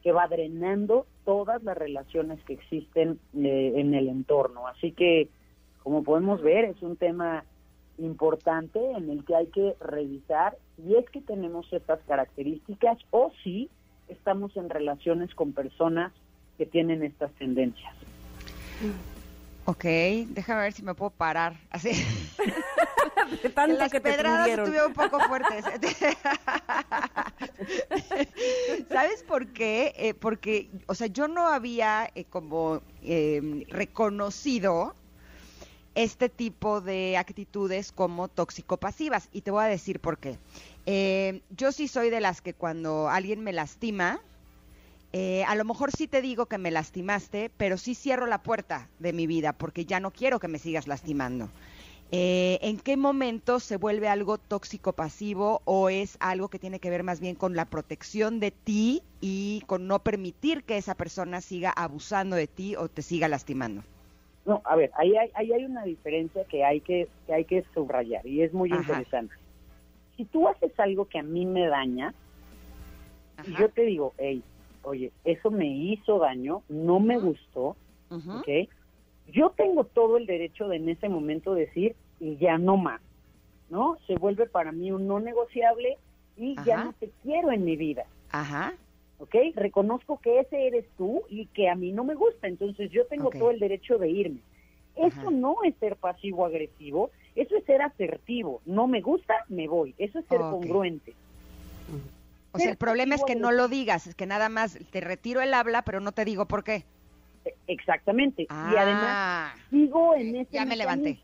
que 0.03 0.13
va 0.13 0.29
drenando 0.29 1.07
todas 1.25 1.63
las 1.65 1.77
relaciones 1.77 2.43
que 2.45 2.55
existen 2.55 3.19
eh, 3.37 3.73
en 3.77 3.95
el 3.95 4.09
entorno. 4.09 4.67
Así 4.67 4.93
que, 4.93 5.29
como 5.83 6.03
podemos 6.03 6.41
ver, 6.41 6.65
es 6.65 6.81
un 6.83 6.97
tema 6.97 7.45
importante 7.99 8.79
en 8.93 9.11
el 9.11 9.25
que 9.25 9.35
hay 9.35 9.47
que 9.49 9.75
revisar 9.81 10.57
si 10.77 10.95
es 10.95 11.09
que 11.11 11.21
tenemos 11.21 11.71
estas 11.73 12.01
características 12.07 12.99
o 13.11 13.33
si 13.43 13.69
estamos 14.09 14.57
en 14.57 14.71
relaciones 14.71 15.35
con 15.35 15.53
personas 15.53 16.13
que 16.57 16.67
tienen 16.67 17.03
estas 17.03 17.33
tendencias. 17.33 17.93
Ok, 19.65 19.85
déjame 19.85 20.63
ver 20.63 20.73
si 20.73 20.83
me 20.83 20.95
puedo 20.95 21.11
parar. 21.11 21.59
Así. 21.71 21.91
las 23.67 23.93
que 23.93 24.01
pedradas 24.01 24.49
estuvieron 24.49 24.89
un 24.89 24.95
poco 24.95 25.21
fuertes. 25.21 25.65
¿Sabes 28.89 29.23
por 29.25 29.49
qué? 29.49 29.93
Eh, 29.97 30.15
porque, 30.15 30.71
o 30.87 30.95
sea, 30.95 31.09
yo 31.09 31.29
no 31.29 31.49
había 31.49 32.11
eh, 32.15 32.25
como 32.25 32.81
em, 33.03 33.65
reconocido 33.69 34.95
este 35.95 36.29
tipo 36.29 36.81
de 36.81 37.17
actitudes 37.17 37.93
como 37.93 38.29
tóxico-pasivas. 38.29 39.29
Y 39.33 39.43
te 39.43 39.51
voy 39.51 39.65
a 39.65 39.69
decir 39.69 40.01
por 40.01 40.19
qué. 40.19 40.39
Eh, 40.87 41.43
yo 41.51 41.73
sí 41.73 41.89
soy 41.89 42.09
de 42.09 42.21
las 42.21 42.41
que 42.41 42.55
cuando 42.55 43.09
alguien 43.09 43.43
me 43.43 43.53
lastima, 43.53 44.21
eh, 45.13 45.45
a 45.45 45.55
lo 45.55 45.65
mejor 45.65 45.91
sí 45.91 46.07
te 46.07 46.21
digo 46.21 46.47
que 46.47 46.59
me 46.59 46.71
lastimaste, 46.71 47.51
pero 47.57 47.77
sí 47.79 47.95
cierro 47.95 48.27
la 48.27 48.43
puerta 48.43 48.89
de 48.99 49.13
mi 49.13 49.27
vida 49.27 49.53
porque 49.53 49.85
ya 49.85 50.01
no 50.01 50.11
quiero 50.11 50.39
que 50.39 50.49
me 50.49 50.59
sigas 50.59 50.87
lastimando. 50.87 51.49
Eh, 52.11 52.59
¿En 52.63 52.79
qué 52.79 52.97
momento 52.97 53.61
se 53.61 53.77
vuelve 53.77 54.09
algo 54.09 54.39
tóxico 54.39 54.95
pasivo 54.95 55.61
o 55.67 55.91
es 55.91 56.17
algo 56.21 56.49
que 56.49 56.59
tiene 56.59 56.81
que 56.81 56.89
ver 56.89 57.03
más 57.03 57.21
bien 57.21 57.35
con 57.35 57.55
la 57.55 57.67
protección 57.67 58.41
de 58.41 58.51
ti 58.51 59.03
y 59.21 59.63
con 59.67 59.87
no 59.87 59.99
permitir 59.99 60.65
que 60.65 60.79
esa 60.79 60.95
persona 60.95 61.43
siga 61.43 61.71
abusando 61.71 62.35
de 62.35 62.47
ti 62.47 62.77
o 62.77 62.89
te 62.89 63.03
siga 63.03 63.29
lastimando? 63.29 63.83
No, 64.47 64.63
a 64.65 64.77
ver, 64.77 64.91
ahí 64.97 65.15
hay, 65.17 65.31
ahí 65.35 65.53
hay 65.53 65.65
una 65.67 65.85
diferencia 65.85 66.45
que 66.45 66.65
hay 66.65 66.81
que, 66.81 67.09
que 67.27 67.35
hay 67.35 67.45
que 67.45 67.63
subrayar 67.75 68.27
y 68.27 68.41
es 68.41 68.55
muy 68.55 68.71
interesante. 68.71 69.35
Si 70.17 70.25
tú 70.25 70.49
haces 70.49 70.73
algo 70.81 71.05
que 71.05 71.19
a 71.19 71.23
mí 71.23 71.45
me 71.45 71.67
daña, 71.67 72.15
yo 73.59 73.69
te 73.69 73.83
digo, 73.83 74.15
hey, 74.17 74.43
oye, 74.83 75.13
eso 75.25 75.51
me 75.51 75.67
hizo 75.67 76.19
daño, 76.19 76.63
no 76.69 77.01
me 77.01 77.19
gustó, 77.19 77.77
¿ok? 78.11 78.69
Yo 79.33 79.51
tengo 79.51 79.85
todo 79.85 80.17
el 80.17 80.27
derecho 80.27 80.69
de 80.69 80.77
en 80.77 80.89
ese 80.89 81.09
momento 81.09 81.55
decir, 81.55 81.95
y 82.21 82.37
ya 82.37 82.59
no 82.59 82.77
más, 82.77 83.01
¿no? 83.71 83.99
Se 84.07 84.17
vuelve 84.17 84.47
para 84.47 84.73
mí 84.73 84.91
un 84.91 85.07
no 85.07 85.21
negociable 85.21 85.99
y 86.37 86.57
ya 86.65 86.85
no 86.85 86.93
te 86.95 87.11
quiero 87.23 87.53
en 87.53 87.65
mi 87.65 87.77
vida. 87.77 88.07
Ajá. 88.31 88.75
¿Ok? 89.19 89.35
Reconozco 89.55 90.19
que 90.21 90.41
ese 90.41 90.69
eres 90.69 90.87
tú 90.97 91.23
y 91.29 91.47
que 91.47 91.69
a 91.69 91.75
mí 91.75 91.93
no 91.93 92.05
me 92.05 92.15
gusta, 92.15 92.47
entonces 92.47 92.91
yo 92.91 93.07
tengo 93.07 93.31
todo 93.31 93.51
el 93.51 93.59
derecho 93.59 93.99
de 93.99 94.11
irme. 94.11 94.41
Eso 94.97 95.31
no 95.31 95.57
es 95.65 95.75
ser 95.77 95.97
pasivo-agresivo, 95.97 97.11
eso 97.37 97.57
es 97.57 97.65
ser 97.65 97.83
asertivo. 97.83 98.61
No 98.67 98.89
me 98.89 99.01
gusta, 99.01 99.45
me 99.49 99.69
voy. 99.69 99.95
Eso 99.97 100.19
es 100.19 100.27
ser 100.27 100.41
congruente. 100.41 101.15
O 102.59 102.63
sea, 102.63 102.71
el 102.73 102.77
problema 102.77 103.15
es 103.15 103.25
que 103.25 103.37
no 103.37 103.53
lo 103.53 103.69
digas, 103.69 104.07
es 104.07 104.15
que 104.15 104.27
nada 104.27 104.49
más 104.49 104.79
te 104.91 105.01
retiro 105.01 105.41
el 105.41 105.55
habla, 105.55 105.83
pero 105.83 106.01
no 106.01 106.13
te 106.13 106.25
digo 106.25 106.47
por 106.47 106.65
qué. 106.65 106.85
E, 107.45 107.55
exactamente. 107.69 108.43
y 108.43 108.77
además 108.77 109.05
ah. 109.07 109.55
sigo 109.71 110.15
en 110.15 110.37
ese 110.37 110.53
ya 110.53 110.65
me 110.65 110.77
levanté. 110.77 111.19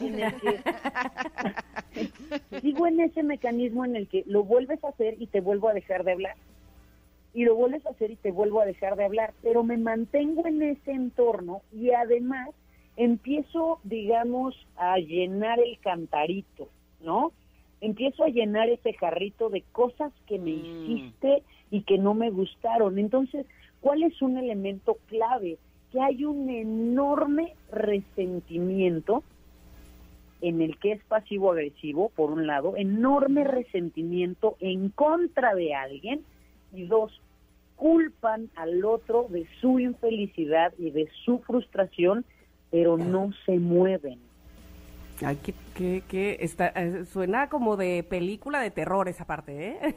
En 0.00 0.20
el 0.20 0.34
que, 0.40 0.60
sigo 2.60 2.86
en 2.86 3.00
ese 3.00 3.22
mecanismo 3.22 3.84
en 3.84 3.96
el 3.96 4.08
que 4.08 4.24
lo 4.26 4.44
vuelves 4.44 4.82
a 4.84 4.88
hacer 4.88 5.14
y 5.18 5.26
te 5.28 5.40
vuelvo 5.40 5.68
a 5.68 5.74
dejar 5.74 6.04
de 6.04 6.12
hablar. 6.12 6.36
Y 7.34 7.44
lo 7.44 7.54
vuelves 7.54 7.86
a 7.86 7.90
hacer 7.90 8.10
y 8.10 8.16
te 8.16 8.30
vuelvo 8.30 8.60
a 8.60 8.66
dejar 8.66 8.96
de 8.96 9.04
hablar. 9.04 9.32
Pero 9.42 9.62
me 9.62 9.78
mantengo 9.78 10.46
en 10.46 10.62
ese 10.62 10.92
entorno 10.92 11.62
y 11.72 11.92
además 11.92 12.50
empiezo, 12.96 13.80
digamos, 13.84 14.54
a 14.76 14.98
llenar 14.98 15.58
el 15.60 15.78
cantarito, 15.80 16.68
¿no? 17.00 17.32
Empiezo 17.82 18.24
a 18.24 18.28
llenar 18.28 18.70
ese 18.70 18.94
jarrito 18.94 19.50
de 19.50 19.62
cosas 19.72 20.12
que 20.26 20.38
me 20.38 20.52
mm. 20.52 20.64
hiciste 20.64 21.42
y 21.70 21.82
que 21.82 21.98
no 21.98 22.14
me 22.14 22.30
gustaron. 22.30 22.98
Entonces, 22.98 23.44
¿cuál 23.80 24.02
es 24.04 24.22
un 24.22 24.38
elemento 24.38 24.96
clave? 25.08 25.58
Que 25.90 26.00
hay 26.00 26.24
un 26.24 26.48
enorme 26.48 27.54
resentimiento 27.70 29.24
en 30.40 30.62
el 30.62 30.78
que 30.78 30.92
es 30.92 31.04
pasivo-agresivo, 31.04 32.10
por 32.16 32.30
un 32.30 32.46
lado, 32.46 32.76
enorme 32.76 33.44
resentimiento 33.44 34.56
en 34.60 34.88
contra 34.88 35.54
de 35.54 35.74
alguien, 35.74 36.24
y 36.72 36.84
dos, 36.86 37.20
culpan 37.76 38.48
al 38.56 38.84
otro 38.84 39.26
de 39.28 39.46
su 39.60 39.78
infelicidad 39.78 40.72
y 40.78 40.90
de 40.90 41.08
su 41.24 41.38
frustración, 41.40 42.24
pero 42.70 42.96
no 42.96 43.30
se 43.44 43.58
mueven. 43.58 44.18
Ay, 45.24 45.36
que, 45.36 46.02
que, 46.08 46.36
está, 46.40 46.68
eh, 46.68 47.04
suena 47.04 47.48
como 47.48 47.76
de 47.76 48.04
película 48.08 48.60
de 48.60 48.70
terror 48.70 49.08
esa 49.08 49.24
parte, 49.24 49.68
¿eh? 49.68 49.94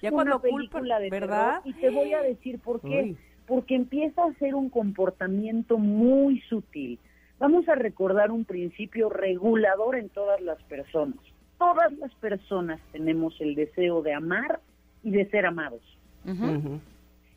Es 0.00 0.12
una 0.12 0.38
película 0.38 0.98
de 0.98 1.10
¿verdad? 1.10 1.60
y 1.64 1.72
te 1.74 1.90
voy 1.90 2.12
a 2.12 2.22
decir 2.22 2.58
por 2.60 2.80
qué. 2.80 3.16
Porque 3.46 3.74
empieza 3.74 4.22
a 4.22 4.32
ser 4.34 4.54
un 4.54 4.70
comportamiento 4.70 5.78
muy 5.78 6.40
sutil. 6.42 6.98
Vamos 7.38 7.68
a 7.68 7.74
recordar 7.74 8.30
un 8.30 8.44
principio 8.44 9.08
regulador 9.08 9.96
en 9.96 10.08
todas 10.10 10.40
las 10.40 10.62
personas. 10.64 11.18
Todas 11.58 11.92
las 11.94 12.14
personas 12.16 12.80
tenemos 12.92 13.34
el 13.40 13.54
deseo 13.54 14.02
de 14.02 14.12
amar 14.12 14.60
y 15.02 15.10
de 15.10 15.28
ser 15.30 15.46
amados. 15.46 15.82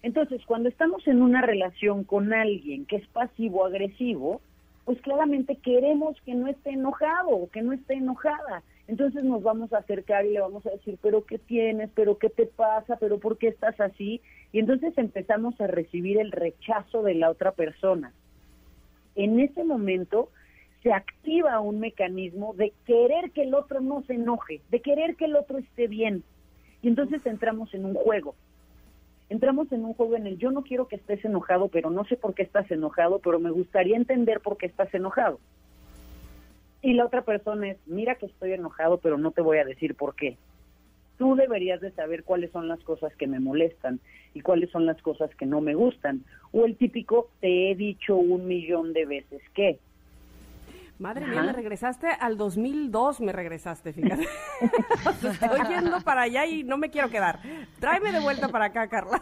Entonces, 0.04 0.42
cuando 0.46 0.68
estamos 0.68 1.08
en 1.08 1.22
una 1.22 1.42
relación 1.42 2.04
con 2.04 2.34
alguien 2.34 2.86
que 2.86 2.98
es 2.98 3.08
pasivo-agresivo, 3.08 4.42
pues 4.86 5.02
claramente 5.02 5.56
queremos 5.56 6.20
que 6.22 6.36
no 6.36 6.48
esté 6.48 6.72
enojado 6.72 7.30
o 7.30 7.50
que 7.50 7.62
no 7.62 7.74
esté 7.74 7.94
enojada. 7.96 8.64
Entonces 8.88 9.24
nos 9.24 9.42
vamos 9.42 9.72
a 9.72 9.78
acercar 9.78 10.26
y 10.26 10.34
le 10.34 10.42
vamos 10.42 10.66
a 10.66 10.72
decir, 10.72 10.98
pero 11.02 11.26
¿qué 11.26 11.38
tienes? 11.38 11.90
¿Pero 11.96 12.18
qué 12.18 12.30
te 12.30 12.46
pasa? 12.46 12.98
¿Pero 12.98 13.18
por 13.18 13.38
qué 13.38 13.48
estás 13.48 13.80
así? 13.80 14.22
Y 14.52 14.60
entonces 14.60 14.98
empezamos 14.98 15.60
a 15.62 15.68
recibir 15.68 16.20
el 16.20 16.32
rechazo 16.32 17.02
de 17.02 17.16
la 17.16 17.30
otra 17.30 17.54
persona. 17.54 18.14
En 19.16 19.40
ese 19.40 19.64
momento 19.64 20.30
se 20.82 20.92
activa 20.92 21.62
un 21.62 21.80
mecanismo 21.80 22.54
de 22.56 22.74
querer 22.86 23.32
que 23.32 23.44
el 23.44 23.54
otro 23.54 23.80
no 23.80 24.04
se 24.04 24.16
enoje, 24.16 24.62
de 24.70 24.82
querer 24.82 25.16
que 25.16 25.26
el 25.26 25.38
otro 25.38 25.60
esté 25.60 25.88
bien. 25.88 26.24
Y 26.82 26.90
entonces 26.90 27.26
entramos 27.26 27.74
en 27.74 27.86
un 27.86 27.94
juego 27.94 28.36
entramos 29.34 29.72
en 29.72 29.84
un 29.84 29.96
juego 29.96 30.16
en 30.16 30.28
el 30.28 30.38
yo 30.38 30.52
no 30.52 30.62
quiero 30.62 30.88
que 30.88 30.96
estés 30.96 31.26
enojado, 31.26 31.68
pero 31.68 31.90
no 31.90 32.06
sé 32.06 32.16
por 32.16 32.36
qué 32.36 32.44
estás 32.44 32.70
enojado, 32.70 33.18
pero 33.18 33.40
me 33.40 33.50
gustaría 33.50 33.98
entender 33.98 34.42
por 34.42 34.58
qué 34.58 34.68
estás 34.68 34.94
enojado. 34.94 35.40
Y 36.84 36.94
la 36.94 37.06
otra 37.06 37.24
persona 37.24 37.72
es, 37.72 37.78
mira 37.88 38.14
que 38.16 38.28
estoy 38.28 38.54
enojado, 38.54 39.00
pero 39.00 39.18
no 39.18 39.32
te 39.32 39.42
voy 39.42 39.58
a 39.58 39.66
decir 39.66 39.96
por 39.96 40.16
qué. 40.16 40.38
Tú 41.18 41.36
deberías 41.36 41.82
de 41.82 41.90
saber 41.92 42.24
cuáles 42.24 42.52
son 42.52 42.68
las 42.68 42.80
cosas 42.82 43.16
que 43.16 43.26
me 43.26 43.40
molestan 43.40 44.00
y 44.36 44.42
cuáles 44.42 44.70
son 44.70 44.86
las 44.86 45.02
cosas 45.02 45.34
que 45.36 45.48
no 45.48 45.62
me 45.62 45.74
gustan. 45.74 46.24
O 46.52 46.66
el 46.66 46.76
típico, 46.76 47.30
te 47.40 47.72
he 47.72 47.76
dicho 47.76 48.16
un 48.16 48.48
millón 48.48 48.94
de 48.94 49.06
veces 49.06 49.42
que. 49.56 49.80
Madre 51.00 51.26
mía, 51.26 51.44
me 51.44 51.54
regresaste 51.54 52.08
al 52.08 52.38
2002, 52.38 53.22
me 53.22 53.32
regresaste, 53.32 53.94
fíjate. 53.94 54.28
Estoy 55.06 55.68
yendo 55.68 56.02
para 56.02 56.22
allá 56.24 56.46
y 56.46 56.64
no 56.64 56.78
me 56.78 56.90
quiero 56.90 57.10
quedar. 57.10 57.40
Tráeme 57.80 58.12
de 58.12 58.20
vuelta 58.20 58.48
para 58.50 58.66
acá, 58.66 58.88
Carla. 58.88 59.22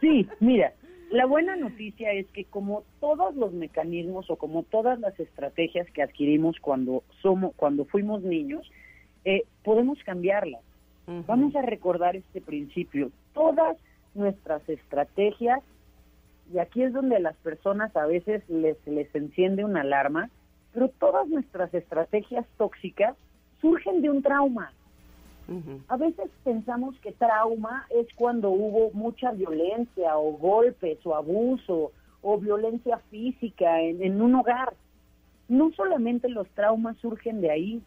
sí, 0.00 0.28
mira, 0.40 0.72
la 1.10 1.26
buena 1.26 1.54
noticia 1.54 2.12
es 2.12 2.26
que 2.32 2.44
como 2.44 2.82
todos 2.98 3.36
los 3.36 3.52
mecanismos 3.52 4.28
o 4.30 4.36
como 4.36 4.64
todas 4.64 4.98
las 4.98 5.18
estrategias 5.20 5.88
que 5.92 6.02
adquirimos 6.02 6.56
cuando 6.60 7.04
somos, 7.22 7.54
cuando 7.54 7.84
fuimos 7.84 8.22
niños, 8.22 8.68
eh, 9.24 9.44
podemos 9.62 9.98
cambiarlas. 10.04 10.62
Vamos 11.26 11.54
a 11.54 11.62
recordar 11.62 12.16
este 12.16 12.40
principio. 12.40 13.12
Todas 13.32 13.76
nuestras 14.14 14.68
estrategias, 14.68 15.60
y 16.52 16.58
aquí 16.58 16.82
es 16.82 16.92
donde 16.92 17.14
a 17.14 17.20
las 17.20 17.36
personas 17.36 17.94
a 17.96 18.06
veces 18.06 18.42
les, 18.48 18.76
les 18.86 19.14
enciende 19.14 19.64
una 19.64 19.82
alarma, 19.82 20.30
pero 20.76 20.90
todas 20.90 21.26
nuestras 21.28 21.72
estrategias 21.72 22.44
tóxicas 22.58 23.16
surgen 23.62 24.02
de 24.02 24.10
un 24.10 24.20
trauma. 24.20 24.70
A 25.88 25.96
veces 25.96 26.28
pensamos 26.44 26.94
que 26.98 27.12
trauma 27.12 27.86
es 27.88 28.06
cuando 28.14 28.50
hubo 28.50 28.90
mucha 28.92 29.32
violencia 29.32 30.18
o 30.18 30.32
golpes 30.32 30.98
o 31.06 31.14
abuso 31.14 31.92
o 32.20 32.38
violencia 32.38 32.98
física 33.10 33.80
en, 33.80 34.02
en 34.02 34.20
un 34.20 34.34
hogar. 34.34 34.74
No 35.48 35.72
solamente 35.72 36.28
los 36.28 36.46
traumas 36.50 36.98
surgen 36.98 37.40
de 37.40 37.50
ahí, 37.50 37.82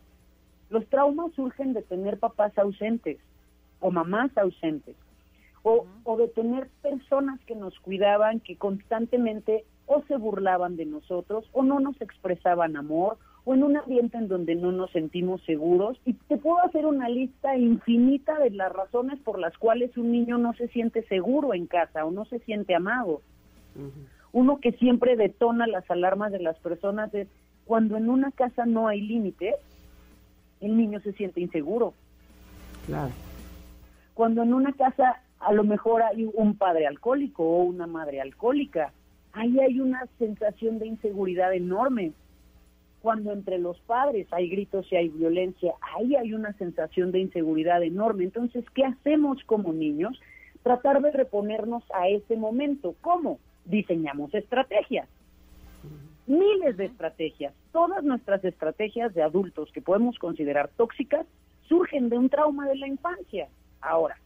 los 0.72 0.84
traumas 0.88 1.32
surgen 1.34 1.74
de 1.74 1.84
tener 1.84 2.18
papás 2.18 2.58
ausentes 2.58 3.20
o 3.82 3.92
mamás 3.92 4.36
ausentes 4.36 4.96
o, 5.62 5.86
o 6.06 6.18
de 6.18 6.28
tener 6.30 6.70
personas 6.82 7.40
que 7.42 7.54
nos 7.54 7.80
cuidaban 7.82 8.40
que 8.40 8.56
constantemente 8.56 9.64
o 9.92 10.04
se 10.08 10.18
burlaban 10.18 10.76
de 10.76 10.86
nosotros 10.86 11.50
o 11.52 11.64
no 11.64 11.80
nos 11.80 12.00
expresaban 12.00 12.78
amor 12.78 13.18
o 13.44 13.56
en 13.56 13.64
un 13.64 13.76
ambiente 13.76 14.20
en 14.20 14.28
donde 14.28 14.54
no 14.54 14.72
nos 14.72 14.92
sentimos 14.92 15.42
seguros. 15.46 16.00
Y 16.06 16.14
te 16.14 16.38
puedo 16.38 16.60
hacer 16.62 16.86
una 16.86 17.10
lista 17.10 17.58
infinita 17.58 18.38
de 18.38 18.52
las 18.52 18.72
razones 18.72 19.20
por 19.22 19.40
las 19.40 19.58
cuales 19.58 19.98
un 19.98 20.12
niño 20.12 20.38
no 20.38 20.54
se 20.54 20.68
siente 20.68 21.02
seguro 21.08 21.56
en 21.56 21.66
casa 21.66 22.06
o 22.06 22.12
no 22.12 22.26
se 22.26 22.38
siente 22.40 22.76
amado. 22.76 23.22
Uno 24.32 24.60
que 24.60 24.74
siempre 24.74 25.16
detona 25.16 25.66
las 25.66 25.90
alarmas 25.90 26.32
de 26.32 26.40
las 26.40 26.60
personas 26.60 27.12
es 27.16 27.28
cuando 27.66 27.98
en 27.98 28.12
una 28.12 28.32
casa 28.32 28.68
no 28.68 28.88
hay 28.88 29.02
límites, 29.02 29.56
el 30.62 30.78
niño 30.78 31.00
se 31.00 31.14
siente 31.14 31.42
inseguro. 31.42 31.96
Claro. 32.86 33.12
Cuando 34.14 34.44
en 34.44 34.54
una 34.54 34.72
casa 34.74 35.24
a 35.40 35.52
lo 35.52 35.64
mejor 35.64 36.04
hay 36.04 36.30
un 36.32 36.58
padre 36.58 36.86
alcohólico 36.86 37.44
o 37.44 37.64
una 37.64 37.88
madre 37.88 38.22
alcohólica, 38.22 38.94
ahí 39.40 39.58
hay 39.62 39.80
una 39.80 40.06
sensación 40.18 40.80
de 40.80 40.88
inseguridad 40.88 41.54
enorme. 41.54 42.12
Cuando 43.02 43.32
entre 43.32 43.58
los 43.58 43.80
padres 43.80 44.28
hay 44.32 44.50
gritos 44.50 44.92
y 44.92 44.98
hay 44.98 45.08
violencia, 45.08 45.74
ahí 45.96 46.18
hay 46.18 46.34
una 46.34 46.52
sensación 46.54 47.14
de 47.14 47.20
inseguridad 47.20 47.82
enorme. 47.82 48.26
Entonces, 48.26 48.66
¿qué 48.76 48.84
hacemos 48.84 49.42
como 49.46 49.72
niños? 49.72 50.20
Tratar 50.64 51.02
de 51.02 51.12
reponernos 51.12 51.84
a 51.94 52.10
ese 52.10 52.36
momento. 52.36 52.96
¿Cómo? 53.00 53.40
Diseñamos 53.64 54.34
estrategias. 54.34 55.08
Miles 56.28 56.76
de 56.76 56.86
estrategias. 56.86 57.54
Todas 57.72 58.04
nuestras 58.04 58.44
estrategias 58.44 59.14
de 59.14 59.24
adultos 59.24 59.72
que 59.72 59.82
podemos 59.82 60.20
considerar 60.20 60.70
tóxicas 60.76 61.26
surgen 61.70 62.10
de 62.10 62.18
un 62.18 62.28
trauma 62.28 62.68
de 62.68 62.76
la 62.76 62.88
infancia. 62.88 63.48
Ahora, 63.80 64.18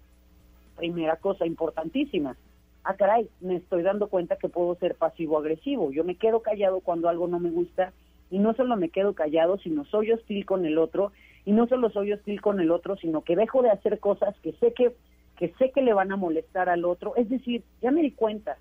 primera 0.75 1.17
cosa 1.17 1.45
importantísima, 1.45 2.35
ah, 2.83 2.95
caray, 2.95 3.29
me 3.41 3.55
estoy 3.55 3.83
dando 3.83 4.07
cuenta 4.07 4.35
que 4.35 4.49
puedo 4.49 4.75
ser 4.75 4.95
pasivo-agresivo. 4.95 5.91
Yo 5.91 6.03
me 6.03 6.15
quedo 6.15 6.41
callado 6.41 6.81
cuando 6.81 7.09
algo 7.09 7.27
no 7.27 7.39
me 7.39 7.49
gusta 7.49 7.93
y 8.29 8.39
no 8.39 8.53
solo 8.53 8.75
me 8.75 8.89
quedo 8.89 9.13
callado, 9.13 9.57
sino 9.59 9.85
soy 9.85 10.11
hostil 10.11 10.45
con 10.45 10.65
el 10.65 10.77
otro 10.77 11.11
y 11.45 11.51
no 11.51 11.67
solo 11.67 11.89
soy 11.89 12.13
hostil 12.13 12.41
con 12.41 12.59
el 12.59 12.71
otro, 12.71 12.95
sino 12.97 13.21
que 13.21 13.35
dejo 13.35 13.61
de 13.61 13.69
hacer 13.69 13.99
cosas 13.99 14.35
que 14.41 14.53
sé 14.53 14.73
que 14.73 14.93
que 15.37 15.53
sé 15.57 15.71
que 15.71 15.81
le 15.81 15.93
van 15.93 16.11
a 16.11 16.15
molestar 16.15 16.69
al 16.69 16.85
otro. 16.85 17.15
Es 17.15 17.29
decir, 17.29 17.63
ya 17.81 17.91
me 17.91 18.01
di 18.01 18.11
cuenta, 18.11 18.57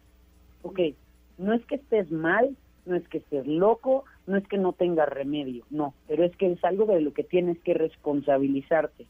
ok, 0.62 0.80
no 1.38 1.52
es 1.52 1.64
que 1.66 1.76
estés 1.76 2.10
mal, 2.10 2.56
no 2.86 2.96
es 2.96 3.06
que 3.08 3.18
estés 3.18 3.46
loco, 3.46 4.04
no 4.26 4.36
es 4.36 4.46
que 4.48 4.58
no 4.58 4.72
tengas 4.72 5.08
remedio, 5.08 5.64
no, 5.70 5.94
pero 6.08 6.24
es 6.24 6.34
que 6.36 6.50
es 6.50 6.64
algo 6.64 6.86
de 6.86 7.00
lo 7.00 7.12
que 7.12 7.24
tienes 7.24 7.58
que 7.60 7.74
responsabilizarte. 7.74 9.06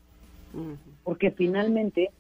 Porque 1.03 1.31
finalmente 1.31 2.11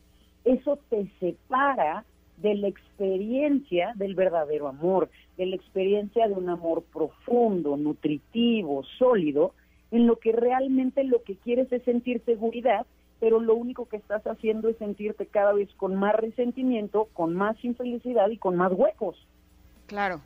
eso 0.44 0.78
te 0.88 1.06
separa 1.20 2.04
de 2.42 2.54
la 2.56 2.68
experiencia 2.68 3.92
del 3.94 4.14
verdadero 4.14 4.68
amor, 4.68 5.08
de 5.36 5.46
la 5.46 5.56
experiencia 5.56 6.26
de 6.26 6.34
un 6.34 6.48
amor 6.48 6.82
profundo, 6.92 7.76
nutritivo, 7.76 8.82
sólido, 8.98 9.54
en 9.90 10.06
lo 10.06 10.16
que 10.16 10.32
realmente 10.32 11.04
lo 11.04 11.22
que 11.22 11.36
quieres 11.36 11.70
es 11.72 11.82
sentir 11.84 12.22
seguridad, 12.24 12.86
pero 13.20 13.40
lo 13.40 13.54
único 13.54 13.86
que 13.86 13.96
estás 13.96 14.26
haciendo 14.26 14.68
es 14.68 14.76
sentirte 14.78 15.26
cada 15.26 15.52
vez 15.52 15.68
con 15.76 15.94
más 15.94 16.16
resentimiento, 16.16 17.08
con 17.12 17.34
más 17.34 17.56
infelicidad 17.64 18.28
y 18.30 18.36
con 18.36 18.56
más 18.56 18.72
huecos. 18.72 19.16
Claro. 19.86 20.20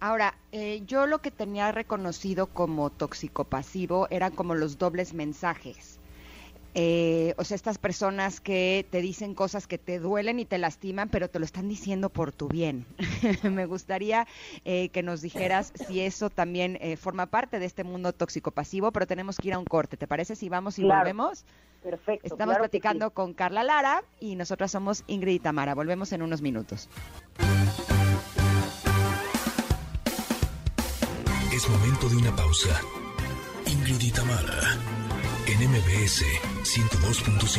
Ahora, 0.00 0.34
eh, 0.52 0.82
yo 0.86 1.06
lo 1.06 1.18
que 1.18 1.30
tenía 1.30 1.70
reconocido 1.72 2.46
como 2.46 2.90
tóxico 2.90 3.44
pasivo 3.44 4.06
eran 4.10 4.32
como 4.32 4.54
los 4.54 4.78
dobles 4.78 5.12
mensajes. 5.12 5.98
Eh, 6.74 7.34
o 7.38 7.44
sea, 7.44 7.54
estas 7.54 7.78
personas 7.78 8.40
que 8.40 8.86
te 8.90 9.00
dicen 9.00 9.34
cosas 9.34 9.66
que 9.66 9.78
te 9.78 9.98
duelen 9.98 10.38
y 10.38 10.44
te 10.44 10.58
lastiman, 10.58 11.08
pero 11.08 11.28
te 11.28 11.38
lo 11.38 11.44
están 11.44 11.68
diciendo 11.68 12.10
por 12.10 12.32
tu 12.32 12.48
bien. 12.48 12.86
Me 13.42 13.66
gustaría 13.66 14.26
eh, 14.64 14.90
que 14.90 15.02
nos 15.02 15.20
dijeras 15.20 15.72
si 15.86 16.00
eso 16.00 16.30
también 16.30 16.78
eh, 16.80 16.96
forma 16.96 17.26
parte 17.26 17.58
de 17.58 17.66
este 17.66 17.84
mundo 17.84 18.12
tóxico 18.12 18.50
pasivo, 18.50 18.92
pero 18.92 19.06
tenemos 19.06 19.36
que 19.38 19.48
ir 19.48 19.54
a 19.54 19.58
un 19.58 19.64
corte. 19.64 19.96
¿Te 19.96 20.06
parece 20.06 20.36
si 20.36 20.48
vamos 20.48 20.78
y 20.78 20.84
volvemos? 20.84 21.44
Perfecto. 21.82 22.26
Estamos 22.26 22.56
platicando 22.58 23.10
con 23.12 23.34
Carla 23.34 23.62
Lara 23.62 24.02
y 24.20 24.34
nosotras 24.34 24.70
somos 24.70 25.04
Ingrid 25.06 25.34
y 25.34 25.38
Tamara. 25.38 25.74
Volvemos 25.74 26.12
en 26.12 26.22
unos 26.22 26.42
minutos. 26.42 26.88
Es 31.52 31.68
momento 31.68 32.08
de 32.08 32.16
una 32.16 32.36
pausa. 32.36 32.80
Ingrid 33.66 34.00
y 34.00 34.10
Tamara 34.10 35.07
en 35.48 35.70
MBS 35.70 36.24
102.5. 36.62 37.58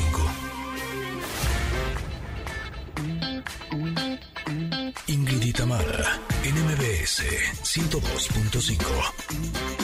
Ingrid 5.08 5.42
y 5.44 5.54
Tamara, 5.54 6.20
en 6.44 6.56
MBS 6.66 7.24
102.5. 7.64 8.78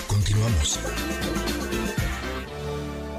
Continuamos. 0.07 0.79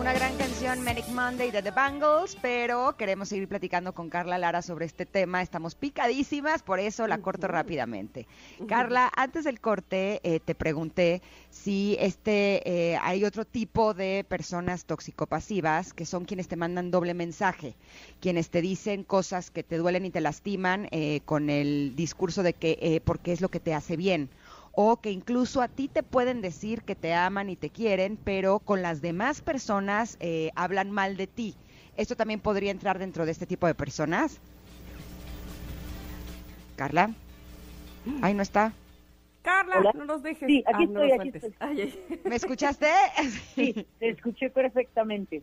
Una 0.06 0.14
gran 0.14 0.36
canción, 0.36 0.84
Manic 0.84 1.08
Monday 1.08 1.50
de 1.50 1.62
The 1.62 1.72
Bangles, 1.72 2.36
pero 2.40 2.96
queremos 2.96 3.28
seguir 3.28 3.48
platicando 3.48 3.92
con 3.92 4.08
Carla 4.08 4.38
Lara 4.38 4.62
sobre 4.62 4.86
este 4.86 5.04
tema. 5.04 5.42
Estamos 5.42 5.74
picadísimas, 5.74 6.62
por 6.62 6.78
eso 6.78 7.08
la 7.08 7.18
corto 7.18 7.48
rápidamente. 7.48 8.28
Carla, 8.68 9.10
antes 9.16 9.42
del 9.42 9.58
corte 9.58 10.20
eh, 10.22 10.38
te 10.38 10.54
pregunté 10.54 11.22
si 11.50 11.96
este 11.98 12.62
eh, 12.92 12.96
hay 13.02 13.24
otro 13.24 13.44
tipo 13.44 13.94
de 13.94 14.24
personas 14.28 14.84
tóxico-pasivas 14.84 15.92
que 15.92 16.06
son 16.06 16.24
quienes 16.24 16.46
te 16.46 16.54
mandan 16.54 16.92
doble 16.92 17.12
mensaje, 17.12 17.74
quienes 18.20 18.48
te 18.50 18.62
dicen 18.62 19.02
cosas 19.02 19.50
que 19.50 19.64
te 19.64 19.76
duelen 19.76 20.06
y 20.06 20.10
te 20.10 20.20
lastiman 20.20 20.86
eh, 20.92 21.20
con 21.24 21.50
el 21.50 21.96
discurso 21.96 22.44
de 22.44 22.52
que 22.52 23.02
porque 23.04 23.32
es 23.32 23.40
lo 23.40 23.48
que 23.48 23.58
te 23.58 23.74
hace 23.74 23.96
bien 23.96 24.30
o 24.78 24.98
que 24.98 25.10
incluso 25.10 25.62
a 25.62 25.68
ti 25.68 25.88
te 25.88 26.02
pueden 26.02 26.42
decir 26.42 26.82
que 26.82 26.94
te 26.94 27.14
aman 27.14 27.48
y 27.48 27.56
te 27.56 27.70
quieren, 27.70 28.18
pero 28.22 28.58
con 28.58 28.82
las 28.82 29.00
demás 29.00 29.40
personas 29.40 30.18
eh, 30.20 30.50
hablan 30.54 30.90
mal 30.90 31.16
de 31.16 31.26
ti. 31.26 31.54
¿Esto 31.96 32.14
también 32.14 32.40
podría 32.40 32.70
entrar 32.70 32.98
dentro 32.98 33.24
de 33.24 33.32
este 33.32 33.46
tipo 33.46 33.66
de 33.66 33.74
personas? 33.74 34.38
Carla. 36.76 37.10
Ahí 38.20 38.34
no 38.34 38.42
está. 38.42 38.74
Carla, 39.40 39.92
no 39.94 40.04
nos 40.04 40.22
dejes. 40.22 40.46
Sí, 40.46 40.62
aquí 40.66 40.84
estoy, 40.84 41.10
aquí 41.12 41.32
estoy. 41.32 42.20
¿Me 42.24 42.36
escuchaste? 42.36 42.86
sí, 43.54 43.86
te 43.98 44.10
escuché 44.10 44.50
perfectamente. 44.50 45.42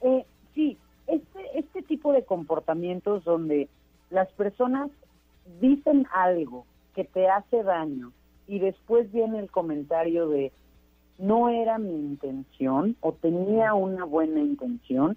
Eh, 0.00 0.26
sí, 0.56 0.76
este, 1.06 1.56
este 1.56 1.82
tipo 1.82 2.12
de 2.12 2.24
comportamientos 2.24 3.22
donde 3.22 3.68
las 4.10 4.28
personas 4.32 4.90
dicen 5.60 6.08
algo 6.12 6.66
que 6.96 7.04
te 7.04 7.28
hace 7.28 7.62
daño 7.62 8.12
y 8.46 8.58
después 8.58 9.10
viene 9.12 9.38
el 9.38 9.50
comentario 9.50 10.28
de 10.28 10.52
no 11.18 11.48
era 11.48 11.78
mi 11.78 11.94
intención 11.94 12.96
o 13.00 13.12
tenía 13.12 13.74
una 13.74 14.04
buena 14.04 14.40
intención. 14.40 15.16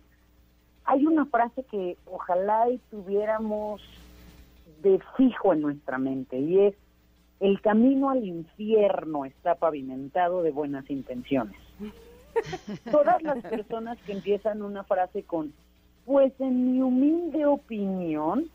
Hay 0.84 1.06
una 1.06 1.26
frase 1.26 1.64
que 1.64 1.98
ojalá 2.06 2.70
y 2.70 2.78
tuviéramos 2.92 3.82
de 4.84 5.00
fijo 5.18 5.54
en 5.54 5.62
nuestra 5.62 5.98
mente 5.98 6.38
y 6.38 6.60
es 6.60 6.76
el 7.40 7.60
camino 7.62 8.10
al 8.10 8.24
infierno 8.24 9.26
está 9.26 9.56
pavimentado 9.56 10.44
de 10.44 10.52
buenas 10.52 10.90
intenciones. 10.90 11.58
Todas 12.92 13.22
las 13.24 13.42
personas 13.44 13.98
que 14.04 14.14
empiezan 14.14 14.62
una 14.62 14.84
frase 14.84 15.24
con 15.24 15.54
pues 16.06 16.34
en 16.40 16.72
mi 16.72 16.82
humilde 16.82 17.46
opinión 17.46 18.46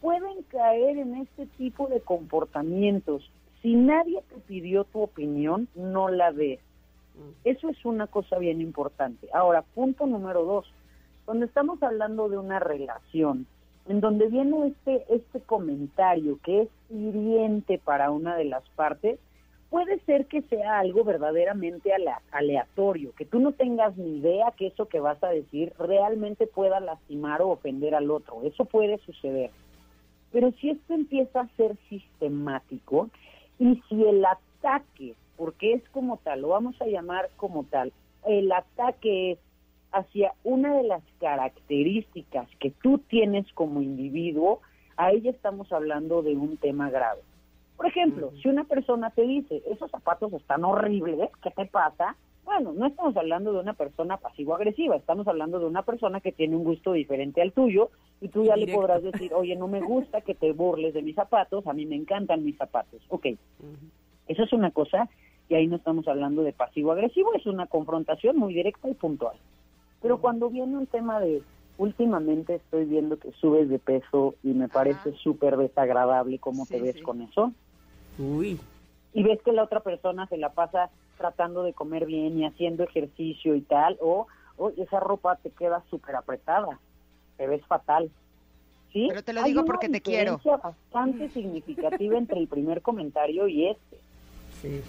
pueden 0.00 0.42
caer 0.44 0.98
en 0.98 1.16
este 1.16 1.46
tipo 1.58 1.88
de 1.88 2.00
comportamientos 2.00 3.28
si 3.62 3.74
nadie 3.76 4.22
te 4.28 4.36
pidió 4.40 4.84
tu 4.84 5.02
opinión, 5.02 5.68
no 5.74 6.08
la 6.08 6.32
des. 6.32 6.60
Eso 7.44 7.68
es 7.68 7.84
una 7.84 8.06
cosa 8.08 8.38
bien 8.38 8.60
importante. 8.60 9.28
Ahora, 9.32 9.62
punto 9.62 10.06
número 10.06 10.44
dos, 10.44 10.66
cuando 11.24 11.46
estamos 11.46 11.82
hablando 11.82 12.28
de 12.28 12.38
una 12.38 12.58
relación, 12.58 13.46
en 13.88 14.00
donde 14.00 14.28
viene 14.28 14.68
este, 14.68 15.04
este 15.08 15.40
comentario 15.40 16.38
que 16.42 16.62
es 16.62 16.68
hiriente 16.90 17.78
para 17.78 18.10
una 18.10 18.36
de 18.36 18.46
las 18.46 18.68
partes, 18.70 19.18
puede 19.70 20.00
ser 20.00 20.26
que 20.26 20.42
sea 20.42 20.80
algo 20.80 21.02
verdaderamente 21.04 21.92
aleatorio, 22.30 23.12
que 23.16 23.24
tú 23.24 23.40
no 23.40 23.52
tengas 23.52 23.96
ni 23.96 24.18
idea 24.18 24.52
que 24.56 24.66
eso 24.66 24.86
que 24.86 25.00
vas 25.00 25.22
a 25.24 25.30
decir 25.30 25.72
realmente 25.78 26.46
pueda 26.46 26.78
lastimar 26.80 27.40
o 27.42 27.48
ofender 27.48 27.94
al 27.94 28.10
otro. 28.10 28.42
Eso 28.44 28.64
puede 28.64 28.98
suceder. 28.98 29.50
Pero 30.30 30.52
si 30.60 30.70
esto 30.70 30.94
empieza 30.94 31.40
a 31.40 31.48
ser 31.56 31.76
sistemático, 31.88 33.08
y 33.58 33.82
si 33.88 34.04
el 34.04 34.24
ataque, 34.24 35.14
porque 35.36 35.74
es 35.74 35.88
como 35.90 36.18
tal, 36.18 36.42
lo 36.42 36.48
vamos 36.48 36.80
a 36.80 36.86
llamar 36.86 37.30
como 37.36 37.64
tal, 37.64 37.92
el 38.26 38.50
ataque 38.52 39.32
es 39.32 39.38
hacia 39.92 40.32
una 40.42 40.76
de 40.76 40.84
las 40.84 41.02
características 41.20 42.48
que 42.58 42.70
tú 42.70 42.98
tienes 42.98 43.50
como 43.52 43.82
individuo, 43.82 44.60
ahí 44.96 45.20
ya 45.20 45.30
estamos 45.30 45.70
hablando 45.72 46.22
de 46.22 46.34
un 46.34 46.56
tema 46.56 46.90
grave. 46.90 47.20
Por 47.76 47.86
ejemplo, 47.86 48.30
si 48.40 48.48
una 48.48 48.64
persona 48.64 49.10
te 49.10 49.22
dice, 49.22 49.62
esos 49.66 49.90
zapatos 49.90 50.32
están 50.32 50.64
horribles, 50.64 51.30
¿qué 51.42 51.50
te 51.50 51.66
pasa? 51.66 52.16
Bueno, 52.44 52.72
no 52.72 52.86
estamos 52.86 53.16
hablando 53.16 53.52
de 53.52 53.60
una 53.60 53.74
persona 53.74 54.16
pasivo-agresiva, 54.16 54.96
estamos 54.96 55.28
hablando 55.28 55.60
de 55.60 55.66
una 55.66 55.82
persona 55.82 56.20
que 56.20 56.32
tiene 56.32 56.56
un 56.56 56.64
gusto 56.64 56.92
diferente 56.92 57.40
al 57.40 57.52
tuyo 57.52 57.90
y 58.20 58.28
tú 58.28 58.44
ya 58.44 58.56
le 58.56 58.72
podrás 58.72 59.02
decir, 59.02 59.32
oye, 59.32 59.54
no 59.54 59.68
me 59.68 59.80
gusta 59.80 60.22
que 60.22 60.34
te 60.34 60.52
burles 60.52 60.92
de 60.92 61.02
mis 61.02 61.14
zapatos, 61.14 61.66
a 61.66 61.72
mí 61.72 61.86
me 61.86 61.94
encantan 61.94 62.44
mis 62.44 62.56
zapatos. 62.56 63.00
Ok, 63.08 63.26
eso 64.26 64.42
es 64.42 64.52
una 64.52 64.72
cosa 64.72 65.08
y 65.48 65.54
ahí 65.54 65.66
no 65.66 65.76
estamos 65.76 66.08
hablando 66.08 66.42
de 66.42 66.52
pasivo-agresivo, 66.52 67.32
es 67.34 67.46
una 67.46 67.66
confrontación 67.66 68.36
muy 68.36 68.54
directa 68.54 68.88
y 68.88 68.94
puntual. 68.94 69.36
Pero 70.00 70.18
cuando 70.18 70.50
viene 70.50 70.76
un 70.76 70.86
tema 70.86 71.20
de, 71.20 71.42
últimamente 71.78 72.56
estoy 72.56 72.86
viendo 72.86 73.18
que 73.18 73.30
subes 73.32 73.68
de 73.68 73.78
peso 73.78 74.34
y 74.42 74.48
me 74.48 74.68
parece 74.68 75.12
súper 75.12 75.56
desagradable 75.56 76.40
cómo 76.40 76.66
te 76.66 76.80
ves 76.80 77.00
con 77.02 77.22
eso. 77.22 77.52
Uy. 78.18 78.58
Y 79.14 79.22
ves 79.22 79.40
que 79.42 79.52
la 79.52 79.62
otra 79.62 79.80
persona 79.80 80.26
se 80.26 80.38
la 80.38 80.50
pasa 80.50 80.90
tratando 81.22 81.62
de 81.62 81.72
comer 81.72 82.04
bien 82.04 82.36
y 82.36 82.44
haciendo 82.44 82.82
ejercicio 82.82 83.54
y 83.54 83.60
tal, 83.60 83.96
o, 84.00 84.26
esa 84.76 84.98
ropa 84.98 85.36
te 85.36 85.50
queda 85.50 85.82
súper 85.88 86.16
apretada, 86.16 86.80
te 87.36 87.46
ves 87.46 87.64
fatal. 87.66 88.10
¿Sí? 88.92 89.06
Pero 89.08 89.22
te 89.22 89.32
lo 89.32 89.42
digo 89.44 89.64
porque 89.64 89.88
te 89.88 90.00
quiero. 90.00 90.40
Hay 90.44 90.50
una 90.50 90.56
bastante 90.56 91.28
significativa 91.30 92.18
entre 92.18 92.40
el 92.40 92.48
primer 92.48 92.82
comentario 92.82 93.46
y 93.46 93.68
este. 93.68 93.98
Sí. 94.60 94.82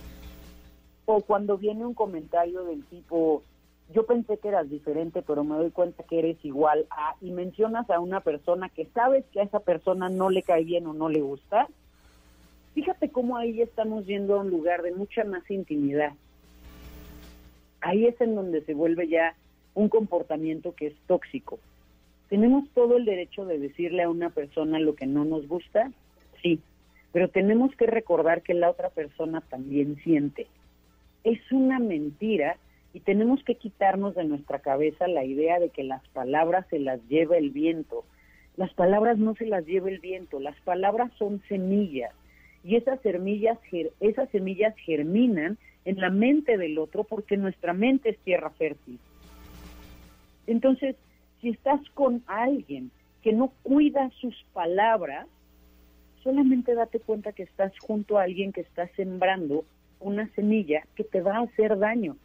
O 1.06 1.22
cuando 1.22 1.58
viene 1.58 1.86
un 1.86 1.94
comentario 1.94 2.64
del 2.64 2.84
tipo, 2.86 3.44
yo 3.94 4.06
pensé 4.06 4.40
que 4.40 4.48
eras 4.48 4.70
diferente, 4.70 5.22
pero 5.22 5.44
me 5.44 5.56
doy 5.56 5.70
cuenta 5.70 6.04
que 6.04 6.20
eres 6.20 6.44
igual 6.44 6.88
a, 6.90 7.16
y 7.22 7.32
mencionas 7.32 7.90
a 7.92 8.00
una 8.00 8.22
persona 8.22 8.70
que 8.70 8.88
sabes 8.88 9.24
que 9.32 9.40
a 9.40 9.44
esa 9.44 9.60
persona 9.60 10.10
no 10.10 10.30
le 10.30 10.42
cae 10.42 10.64
bien 10.64 10.88
o 10.88 10.94
no 10.94 11.10
le 11.10 11.22
gusta, 11.22 11.68
fíjate 12.74 13.10
cómo 13.10 13.38
ahí 13.38 13.62
estamos 13.62 14.06
yendo 14.06 14.36
a 14.36 14.42
un 14.42 14.50
lugar 14.50 14.82
de 14.82 14.94
mucha 14.94 15.24
más 15.24 15.50
intimidad. 15.50 16.14
Ahí 17.84 18.06
es 18.06 18.20
en 18.22 18.34
donde 18.36 18.62
se 18.62 18.74
vuelve 18.74 19.08
ya 19.08 19.36
un 19.74 19.90
comportamiento 19.90 20.74
que 20.74 20.88
es 20.88 20.94
tóxico. 21.06 21.60
¿Tenemos 22.30 22.68
todo 22.74 22.98
el 22.98 23.06
derecho 23.06 23.46
de 23.46 23.60
decirle 23.60 24.04
a 24.04 24.10
una 24.10 24.30
persona 24.30 24.80
lo 24.80 24.96
que 24.96 25.06
no 25.06 25.26
nos 25.26 25.48
gusta? 25.48 25.92
Sí, 26.42 26.60
pero 27.12 27.28
tenemos 27.28 27.76
que 27.76 27.86
recordar 27.86 28.42
que 28.42 28.54
la 28.54 28.70
otra 28.70 28.90
persona 28.90 29.42
también 29.42 29.98
siente. 30.04 30.48
Es 31.26 31.40
una 31.52 31.80
mentira 31.80 32.56
y 32.94 33.02
tenemos 33.02 33.44
que 33.44 33.56
quitarnos 33.56 34.16
de 34.16 34.24
nuestra 34.24 34.60
cabeza 34.60 35.08
la 35.08 35.26
idea 35.26 35.60
de 35.60 35.70
que 35.70 35.84
las 35.84 36.08
palabras 36.10 36.66
se 36.70 36.80
las 36.80 37.06
lleva 37.10 37.38
el 37.38 37.50
viento. 37.50 38.06
Las 38.56 38.74
palabras 38.74 39.18
no 39.18 39.36
se 39.36 39.46
las 39.46 39.66
lleva 39.66 39.90
el 39.90 40.00
viento, 40.00 40.40
las 40.40 40.60
palabras 40.62 41.12
son 41.18 41.42
semillas 41.50 42.14
y 42.64 42.78
esas 42.78 43.02
semillas, 43.02 43.60
esas 44.00 44.30
semillas 44.30 44.74
germinan 44.78 45.58
en 45.86 46.00
la 46.00 46.10
mente 46.10 46.58
del 46.58 46.78
otro 46.78 47.04
porque 47.04 47.38
nuestra 47.38 47.74
mente 47.74 48.10
es 48.10 48.18
tierra 48.20 48.50
fértil. 48.52 49.00
Entonces, 50.48 50.96
si 51.42 51.50
estás 51.50 51.82
con 51.94 52.24
alguien 52.28 52.92
que 53.22 53.34
no 53.34 53.52
cuida 53.64 54.10
sus 54.22 54.36
palabras, 54.54 55.28
solamente 56.24 56.74
date 56.74 57.00
cuenta 57.00 57.32
que 57.32 57.44
estás 57.44 57.72
junto 57.80 58.18
a 58.18 58.24
alguien 58.24 58.52
que 58.52 58.62
está 58.62 58.88
sembrando 58.96 59.66
una 60.00 60.28
semilla 60.36 60.86
que 60.96 61.04
te 61.04 61.22
va 61.22 61.38
a 61.38 61.44
hacer 61.44 61.78
daño. 61.78 62.18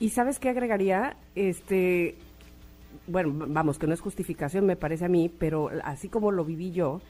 Y 0.00 0.10
sabes 0.10 0.40
qué 0.40 0.48
agregaría, 0.48 1.16
este, 1.36 2.16
bueno, 3.06 3.32
vamos, 3.48 3.78
que 3.78 3.86
no 3.86 3.94
es 3.94 4.00
justificación, 4.00 4.66
me 4.66 4.76
parece 4.76 5.04
a 5.04 5.08
mí, 5.08 5.30
pero 5.38 5.70
así 5.84 6.08
como 6.08 6.32
lo 6.32 6.44
viví 6.44 6.72
yo, 6.72 7.00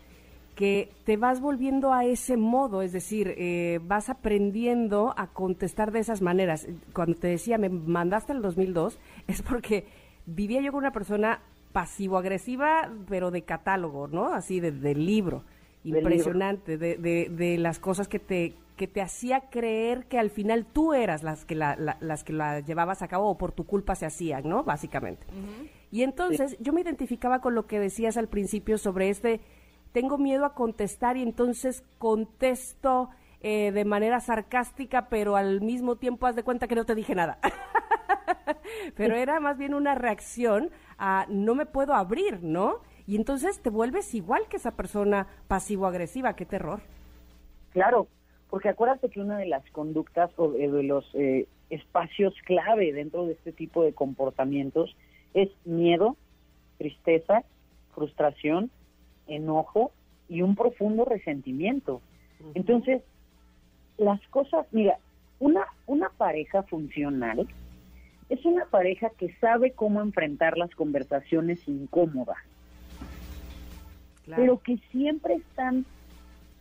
que 0.62 0.92
te 1.02 1.16
vas 1.16 1.40
volviendo 1.40 1.92
a 1.92 2.04
ese 2.04 2.36
modo, 2.36 2.82
es 2.82 2.92
decir, 2.92 3.34
eh, 3.36 3.80
vas 3.82 4.08
aprendiendo 4.08 5.12
a 5.16 5.26
contestar 5.26 5.90
de 5.90 5.98
esas 5.98 6.22
maneras. 6.22 6.68
Cuando 6.92 7.16
te 7.16 7.26
decía, 7.26 7.58
me 7.58 7.68
mandaste 7.68 8.32
el 8.32 8.42
2002, 8.42 8.96
es 9.26 9.42
porque 9.42 9.88
vivía 10.24 10.60
yo 10.60 10.70
con 10.70 10.78
una 10.78 10.92
persona 10.92 11.40
pasivo-agresiva, 11.72 12.92
pero 13.08 13.32
de 13.32 13.42
catálogo, 13.42 14.06
¿no? 14.06 14.34
Así, 14.34 14.60
de, 14.60 14.94
libro. 14.94 15.42
Impresionante, 15.82 16.78
de, 16.78 16.96
de, 16.96 17.28
de, 17.28 17.58
las 17.58 17.80
cosas 17.80 18.06
que 18.06 18.20
te, 18.20 18.54
que 18.76 18.86
te 18.86 19.02
hacía 19.02 19.40
creer 19.50 20.04
que 20.04 20.20
al 20.20 20.30
final 20.30 20.64
tú 20.64 20.94
eras 20.94 21.24
las 21.24 21.44
que 21.44 21.56
la, 21.56 21.74
las 21.98 22.22
que 22.22 22.34
la 22.34 22.60
llevabas 22.60 23.02
a 23.02 23.08
cabo 23.08 23.28
o 23.30 23.36
por 23.36 23.50
tu 23.50 23.66
culpa 23.66 23.96
se 23.96 24.06
hacían, 24.06 24.48
¿no? 24.48 24.62
Básicamente. 24.62 25.26
Y 25.90 26.04
entonces 26.04 26.56
yo 26.60 26.72
me 26.72 26.82
identificaba 26.82 27.40
con 27.40 27.56
lo 27.56 27.66
que 27.66 27.80
decías 27.80 28.16
al 28.16 28.28
principio 28.28 28.78
sobre 28.78 29.10
este, 29.10 29.40
tengo 29.92 30.18
miedo 30.18 30.44
a 30.44 30.54
contestar 30.54 31.16
y 31.16 31.22
entonces 31.22 31.84
contesto 31.98 33.10
eh, 33.40 33.72
de 33.72 33.84
manera 33.84 34.20
sarcástica, 34.20 35.08
pero 35.08 35.36
al 35.36 35.60
mismo 35.60 35.96
tiempo 35.96 36.26
haz 36.26 36.36
de 36.36 36.42
cuenta 36.42 36.68
que 36.68 36.74
no 36.74 36.84
te 36.84 36.94
dije 36.94 37.14
nada. 37.14 37.38
pero 38.96 39.16
era 39.16 39.40
más 39.40 39.58
bien 39.58 39.74
una 39.74 39.94
reacción 39.94 40.70
a 40.98 41.26
no 41.28 41.54
me 41.54 41.66
puedo 41.66 41.94
abrir, 41.94 42.42
¿no? 42.42 42.80
Y 43.06 43.16
entonces 43.16 43.60
te 43.60 43.70
vuelves 43.70 44.14
igual 44.14 44.42
que 44.48 44.56
esa 44.56 44.76
persona 44.76 45.26
pasivo-agresiva, 45.48 46.36
qué 46.36 46.46
terror. 46.46 46.80
Claro, 47.70 48.06
porque 48.48 48.68
acuérdate 48.68 49.08
que 49.08 49.20
una 49.20 49.38
de 49.38 49.46
las 49.46 49.68
conductas 49.70 50.30
o 50.36 50.50
de 50.50 50.82
los 50.82 51.04
eh, 51.14 51.48
espacios 51.70 52.34
clave 52.44 52.92
dentro 52.92 53.26
de 53.26 53.32
este 53.32 53.52
tipo 53.52 53.82
de 53.82 53.92
comportamientos 53.92 54.94
es 55.34 55.50
miedo, 55.64 56.16
tristeza, 56.78 57.44
frustración, 57.94 58.70
enojo 59.26 59.92
y 60.28 60.42
un 60.42 60.54
profundo 60.54 61.04
resentimiento. 61.04 62.00
Entonces, 62.54 63.02
las 63.98 64.20
cosas, 64.28 64.66
mira, 64.72 64.98
una, 65.38 65.66
una 65.86 66.08
pareja 66.10 66.62
funcional 66.64 67.46
es 68.28 68.44
una 68.44 68.64
pareja 68.66 69.10
que 69.10 69.34
sabe 69.40 69.72
cómo 69.72 70.00
enfrentar 70.00 70.56
las 70.56 70.74
conversaciones 70.74 71.66
incómodas, 71.68 72.38
pero 74.26 74.60
que 74.60 74.78
siempre 74.90 75.34
están 75.34 75.84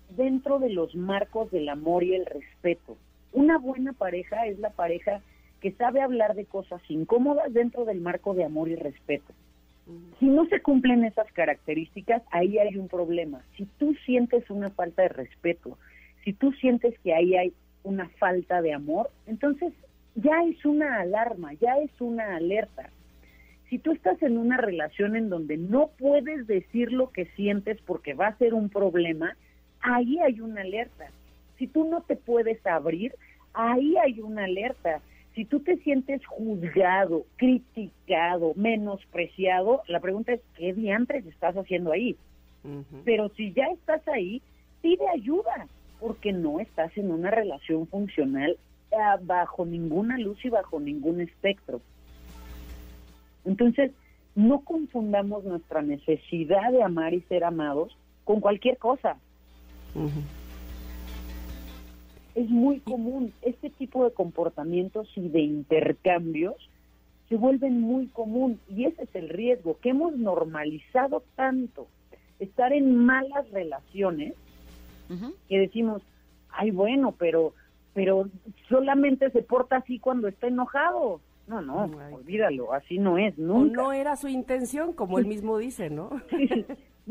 dentro 0.10 0.60
de 0.60 0.70
los 0.70 0.96
marcos 0.96 1.50
del 1.52 1.70
amor 1.70 2.04
y 2.04 2.16
el 2.16 2.26
respeto. 2.26 2.98
Una 3.32 3.58
buena 3.58 3.94
pareja 3.94 4.46
es 4.48 4.60
la 4.60 4.72
pareja 4.72 5.22
que 5.62 5.72
sabe 5.72 6.02
hablar 6.02 6.36
de 6.36 6.46
cosas 6.46 6.82
incómodas 6.90 7.54
dentro 7.54 7.86
del 7.86 8.02
marco 8.02 8.34
de 8.34 8.44
amor 8.44 8.68
y 8.68 8.76
respeto. 8.76 9.34
Si 10.20 10.26
no 10.26 10.46
se 10.46 10.62
cumplen 10.62 11.04
esas 11.04 11.32
características, 11.34 12.22
ahí 12.32 12.60
hay 12.60 12.78
un 12.78 12.88
problema. 12.88 13.42
Si 13.58 13.66
tú 13.78 13.96
sientes 14.06 14.50
una 14.50 14.70
falta 14.70 15.02
de 15.02 15.10
respeto, 15.10 15.78
si 16.24 16.34
tú 16.34 16.52
sientes 16.54 16.98
que 17.00 17.14
ahí 17.14 17.36
hay 17.36 17.54
una 17.84 18.08
falta 18.10 18.62
de 18.62 18.74
amor, 18.74 19.10
entonces 19.26 19.74
ya 20.16 20.44
es 20.44 20.64
una 20.66 21.00
alarma, 21.00 21.54
ya 21.54 21.78
es 21.80 21.92
una 22.00 22.36
alerta. 22.36 22.90
Si 23.70 23.80
tú 23.80 23.92
estás 23.92 24.22
en 24.22 24.38
una 24.38 24.58
relación 24.58 25.16
en 25.16 25.30
donde 25.30 25.58
no 25.58 25.92
puedes 25.98 26.46
decir 26.46 26.92
lo 26.92 27.10
que 27.10 27.26
sientes 27.38 27.80
porque 27.86 28.14
va 28.14 28.28
a 28.28 28.38
ser 28.38 28.54
un 28.54 28.70
problema, 28.70 29.36
ahí 29.80 30.20
hay 30.20 30.42
una 30.42 30.62
alerta. 30.62 31.08
Si 31.58 31.68
tú 31.68 31.86
no 31.86 32.02
te 32.02 32.16
puedes 32.16 32.66
abrir, 32.68 33.16
ahí 33.54 33.96
hay 33.98 34.20
una 34.20 34.44
alerta. 34.44 35.02
Si 35.36 35.46
tú 35.46 35.62
te 35.62 35.78
sientes 35.78 36.26
juzgado, 36.26 37.26
criticado, 37.38 38.54
menospreciado, 38.56 39.82
la 39.88 40.00
pregunta 40.00 40.34
es, 40.34 40.42
¿qué 40.58 40.74
diantres 40.74 41.26
estás 41.26 41.56
haciendo 41.56 41.92
ahí? 41.92 42.18
Pero 43.06 43.30
si 43.30 43.54
ya 43.54 43.66
estás 43.68 44.06
ahí, 44.08 44.42
pide 44.82 45.08
ayuda, 45.10 45.68
porque 46.00 46.34
no 46.34 46.60
estás 46.60 46.96
en 46.98 47.12
una 47.12 47.32
relación 47.32 47.88
funcional 47.88 48.58
eh, 48.92 48.96
bajo 49.22 49.66
ninguna 49.66 50.18
luz 50.18 50.44
y 50.44 50.50
bajo 50.50 50.80
ningún 50.80 51.22
espectro. 51.22 51.82
Entonces, 53.46 53.92
no 54.36 54.62
confundamos 54.62 55.44
nuestra 55.44 55.82
necesidad 55.82 56.72
de 56.72 56.84
amar 56.84 57.14
y 57.14 57.22
ser 57.22 57.44
amados 57.44 57.96
con 58.24 58.42
cualquier 58.42 58.78
cosa. 58.78 59.18
Es 62.36 62.50
muy 62.50 62.80
común, 62.80 63.34
este 63.42 63.70
tipo 63.70 64.06
de 64.06 64.12
comportamientos 64.12 65.10
y 65.16 65.28
de 65.30 65.42
intercambios 65.42 66.56
se 67.30 67.38
vuelven 67.38 67.80
muy 67.80 68.08
común 68.08 68.60
y 68.70 68.86
ese 68.86 69.04
es 69.04 69.16
el 69.16 69.30
riesgo, 69.30 69.78
que 69.82 69.90
hemos 69.90 70.18
normalizado 70.18 71.24
tanto 71.36 71.88
estar 72.40 72.74
en 72.74 72.98
malas 72.98 73.50
relaciones 73.52 74.34
que 75.50 75.60
decimos, 75.60 76.02
ay 76.50 76.72
bueno, 76.72 77.14
pero 77.18 77.54
pero 77.94 78.30
solamente 78.70 79.30
se 79.32 79.44
porta 79.44 79.78
así 79.78 80.00
cuando 80.00 80.28
está 80.28 80.48
enojado. 80.48 81.20
No, 81.48 81.62
no, 81.62 81.90
olvídalo, 82.14 82.74
así 82.74 82.98
no 82.98 83.18
es, 83.18 83.38
nunca. 83.38 83.82
no 83.82 83.92
era 83.92 84.16
su 84.16 84.30
intención, 84.30 84.94
como 84.94 85.20
él 85.20 85.26
mismo 85.26 85.58
dice, 85.58 85.90
¿no? 85.90 86.10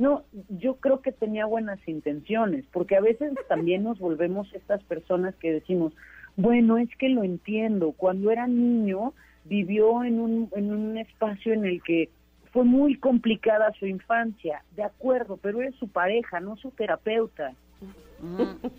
No, 0.00 0.24
yo 0.48 0.76
creo 0.76 1.02
que 1.02 1.12
tenía 1.12 1.44
buenas 1.44 1.78
intenciones, 1.86 2.64
porque 2.72 2.96
a 2.96 3.02
veces 3.02 3.34
también 3.50 3.84
nos 3.84 3.98
volvemos 3.98 4.50
estas 4.54 4.82
personas 4.84 5.34
que 5.34 5.52
decimos, 5.52 5.92
bueno, 6.36 6.78
es 6.78 6.88
que 6.96 7.10
lo 7.10 7.22
entiendo, 7.22 7.92
cuando 7.92 8.30
era 8.30 8.46
niño 8.46 9.12
vivió 9.44 10.02
en 10.02 10.18
un, 10.18 10.48
en 10.56 10.72
un 10.72 10.96
espacio 10.96 11.52
en 11.52 11.66
el 11.66 11.82
que 11.82 12.08
fue 12.50 12.64
muy 12.64 12.94
complicada 12.96 13.74
su 13.78 13.84
infancia, 13.84 14.64
de 14.74 14.84
acuerdo, 14.84 15.36
pero 15.36 15.60
es 15.60 15.74
su 15.74 15.88
pareja, 15.88 16.40
no 16.40 16.56
su 16.56 16.70
terapeuta. 16.70 17.52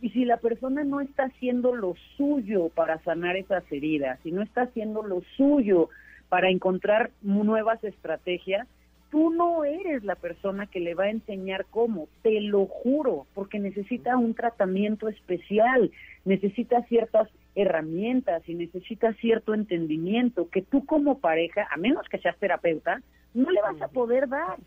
Y 0.00 0.10
si 0.10 0.24
la 0.24 0.36
persona 0.36 0.84
no 0.84 1.00
está 1.00 1.24
haciendo 1.24 1.74
lo 1.74 1.96
suyo 2.16 2.68
para 2.68 3.02
sanar 3.02 3.34
esas 3.34 3.64
heridas, 3.72 4.20
si 4.22 4.30
no 4.30 4.42
está 4.42 4.62
haciendo 4.62 5.02
lo 5.02 5.22
suyo 5.36 5.88
para 6.28 6.50
encontrar 6.50 7.10
nuevas 7.20 7.82
estrategias, 7.82 8.68
tú 9.10 9.30
no 9.30 9.64
eres 9.64 10.04
la 10.04 10.14
persona 10.14 10.66
que 10.66 10.80
le 10.80 10.94
va 10.94 11.04
a 11.04 11.10
enseñar 11.10 11.66
cómo, 11.70 12.08
te 12.22 12.40
lo 12.40 12.66
juro, 12.66 13.26
porque 13.34 13.58
necesita 13.58 14.16
un 14.16 14.34
tratamiento 14.34 15.08
especial, 15.08 15.90
necesita 16.24 16.82
ciertas 16.84 17.28
herramientas 17.54 18.46
y 18.48 18.54
necesita 18.54 19.12
cierto 19.14 19.54
entendimiento 19.54 20.48
que 20.48 20.62
tú 20.62 20.84
como 20.84 21.18
pareja, 21.18 21.66
a 21.70 21.76
menos 21.76 22.06
que 22.08 22.18
seas 22.18 22.36
terapeuta, 22.38 23.00
no 23.34 23.50
le 23.50 23.60
vas 23.60 23.80
a 23.80 23.88
poder 23.88 24.28
dar. 24.28 24.58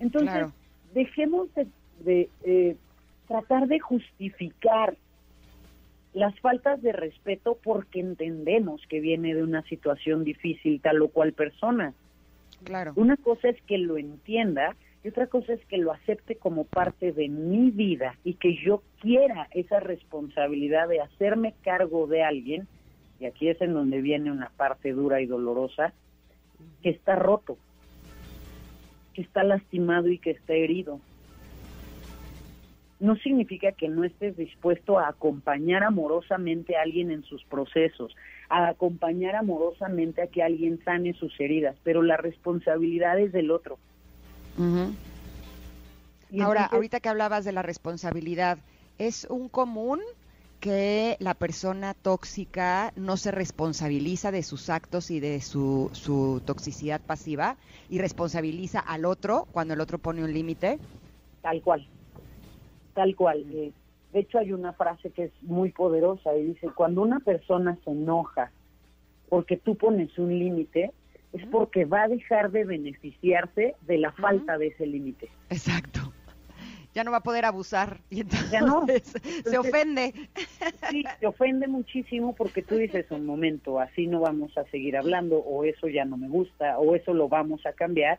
Entonces, 0.00 0.48
dejemos 0.94 1.48
de, 2.04 2.28
eh, 2.44 2.76
tratar 3.26 3.66
de 3.68 3.78
justificar 3.78 4.96
las 6.14 6.38
faltas 6.40 6.80
de 6.82 6.92
respeto 6.92 7.58
porque 7.62 8.00
entendemos 8.00 8.80
que 8.88 9.00
viene 9.00 9.34
de 9.34 9.42
una 9.42 9.62
situación 9.62 10.24
difícil 10.24 10.80
tal 10.80 11.02
o 11.02 11.08
cual 11.08 11.32
persona. 11.32 11.94
Claro. 12.64 12.92
Una 12.96 13.16
cosa 13.16 13.48
es 13.48 13.60
que 13.62 13.78
lo 13.78 13.98
entienda 13.98 14.76
y 15.04 15.08
otra 15.08 15.26
cosa 15.26 15.52
es 15.52 15.64
que 15.66 15.78
lo 15.78 15.92
acepte 15.92 16.36
como 16.36 16.64
parte 16.64 17.12
de 17.12 17.28
mi 17.28 17.70
vida 17.70 18.16
y 18.24 18.34
que 18.34 18.56
yo 18.56 18.82
quiera 19.00 19.48
esa 19.52 19.80
responsabilidad 19.80 20.88
de 20.88 21.00
hacerme 21.00 21.54
cargo 21.62 22.06
de 22.06 22.24
alguien, 22.24 22.66
y 23.20 23.26
aquí 23.26 23.48
es 23.48 23.60
en 23.60 23.74
donde 23.74 24.00
viene 24.00 24.30
una 24.30 24.50
parte 24.56 24.92
dura 24.92 25.20
y 25.20 25.26
dolorosa, 25.26 25.92
que 26.82 26.90
está 26.90 27.14
roto, 27.16 27.56
que 29.14 29.22
está 29.22 29.44
lastimado 29.44 30.08
y 30.08 30.18
que 30.18 30.32
está 30.32 30.54
herido. 30.54 31.00
No 33.00 33.14
significa 33.16 33.70
que 33.70 33.88
no 33.88 34.02
estés 34.02 34.36
dispuesto 34.36 34.98
a 34.98 35.08
acompañar 35.08 35.84
amorosamente 35.84 36.76
a 36.76 36.82
alguien 36.82 37.12
en 37.12 37.22
sus 37.22 37.44
procesos, 37.44 38.16
a 38.48 38.68
acompañar 38.68 39.36
amorosamente 39.36 40.22
a 40.22 40.26
que 40.26 40.42
alguien 40.42 40.82
sane 40.84 41.14
sus 41.14 41.38
heridas, 41.38 41.76
pero 41.82 42.02
la 42.02 42.16
responsabilidad 42.16 43.18
es 43.18 43.32
del 43.32 43.50
otro. 43.50 43.78
Ahora, 46.40 46.66
ahorita 46.66 47.00
que 47.00 47.08
hablabas 47.08 47.44
de 47.44 47.52
la 47.52 47.62
responsabilidad, 47.62 48.58
¿es 48.98 49.26
un 49.30 49.48
común 49.48 50.00
que 50.60 51.16
la 51.20 51.34
persona 51.34 51.94
tóxica 51.94 52.92
no 52.96 53.16
se 53.16 53.30
responsabiliza 53.30 54.32
de 54.32 54.42
sus 54.42 54.70
actos 54.70 55.10
y 55.10 55.20
de 55.20 55.40
su, 55.40 55.90
su 55.92 56.42
toxicidad 56.44 57.00
pasiva 57.00 57.56
y 57.88 57.98
responsabiliza 57.98 58.80
al 58.80 59.04
otro 59.04 59.46
cuando 59.52 59.74
el 59.74 59.80
otro 59.80 59.98
pone 59.98 60.24
un 60.24 60.32
límite? 60.32 60.78
Tal 61.42 61.62
cual, 61.62 61.86
tal 62.94 63.14
cual. 63.14 63.44
Eh, 63.52 63.72
de 64.12 64.20
hecho, 64.20 64.38
hay 64.38 64.52
una 64.52 64.72
frase 64.72 65.10
que 65.10 65.24
es 65.24 65.32
muy 65.42 65.70
poderosa 65.70 66.34
y 66.34 66.44
dice, 66.44 66.68
cuando 66.74 67.02
una 67.02 67.20
persona 67.20 67.78
se 67.84 67.90
enoja 67.90 68.50
porque 69.28 69.58
tú 69.58 69.76
pones 69.76 70.16
un 70.18 70.38
límite, 70.38 70.92
es 71.32 71.46
porque 71.48 71.84
va 71.84 72.04
a 72.04 72.08
dejar 72.08 72.50
de 72.50 72.64
beneficiarse 72.64 73.74
de 73.82 73.98
la 73.98 74.12
falta 74.12 74.56
de 74.56 74.68
ese 74.68 74.86
límite. 74.86 75.28
Exacto. 75.50 76.00
Ya 76.94 77.04
no 77.04 77.12
va 77.12 77.18
a 77.18 77.22
poder 77.22 77.44
abusar 77.44 78.00
y 78.10 78.22
entonces 78.22 78.50
ya 78.50 78.60
no. 78.62 78.84
se 79.44 79.58
ofende. 79.58 80.14
Sí, 80.90 81.04
se 81.20 81.26
ofende 81.26 81.68
muchísimo 81.68 82.34
porque 82.34 82.62
tú 82.62 82.74
dices 82.74 83.08
un 83.10 83.24
momento, 83.24 83.78
así 83.78 84.08
no 84.08 84.20
vamos 84.20 84.56
a 84.58 84.64
seguir 84.64 84.96
hablando 84.96 85.36
o 85.36 85.62
eso 85.64 85.86
ya 85.86 86.06
no 86.06 86.16
me 86.16 86.28
gusta 86.28 86.78
o 86.78 86.96
eso 86.96 87.12
lo 87.12 87.28
vamos 87.28 87.64
a 87.66 87.72
cambiar. 87.72 88.18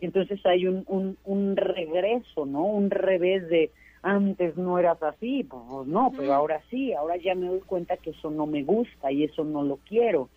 Y 0.00 0.06
entonces 0.06 0.44
hay 0.44 0.66
un, 0.66 0.84
un, 0.88 1.16
un 1.24 1.56
regreso, 1.56 2.44
¿no? 2.44 2.64
Un 2.64 2.90
revés 2.90 3.48
de 3.48 3.70
antes 4.02 4.56
no 4.56 4.78
eras 4.78 5.02
así, 5.02 5.44
pues 5.44 5.86
no, 5.86 6.12
pero 6.16 6.32
ahora 6.34 6.62
sí, 6.70 6.92
ahora 6.92 7.16
ya 7.16 7.34
me 7.34 7.46
doy 7.46 7.60
cuenta 7.60 7.96
que 7.96 8.10
eso 8.10 8.30
no 8.30 8.46
me 8.46 8.62
gusta 8.62 9.10
y 9.10 9.24
eso 9.24 9.44
no 9.44 9.62
lo 9.62 9.76
quiero. 9.76 10.28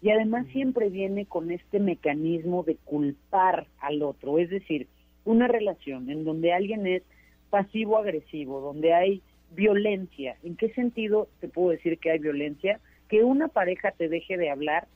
Y 0.00 0.10
además 0.10 0.46
siempre 0.52 0.90
viene 0.90 1.26
con 1.26 1.50
este 1.50 1.80
mecanismo 1.80 2.62
de 2.62 2.76
culpar 2.84 3.66
al 3.80 4.02
otro, 4.02 4.38
es 4.38 4.48
decir, 4.50 4.86
una 5.24 5.48
relación 5.48 6.08
en 6.10 6.24
donde 6.24 6.52
alguien 6.52 6.86
es 6.86 7.02
pasivo-agresivo, 7.50 8.60
donde 8.60 8.94
hay 8.94 9.22
violencia. 9.54 10.36
¿En 10.42 10.56
qué 10.56 10.70
sentido 10.70 11.28
te 11.40 11.48
puedo 11.48 11.70
decir 11.70 11.98
que 11.98 12.12
hay 12.12 12.18
violencia? 12.18 12.80
Que 13.08 13.24
una 13.24 13.48
pareja 13.48 13.90
te 13.90 14.08
deje 14.08 14.36
de 14.36 14.50
hablar 14.50 14.86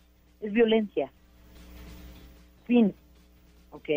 es 0.40 0.52
violencia. 0.52 1.10
Fin. 2.66 2.94
¿Ok? 3.70 3.88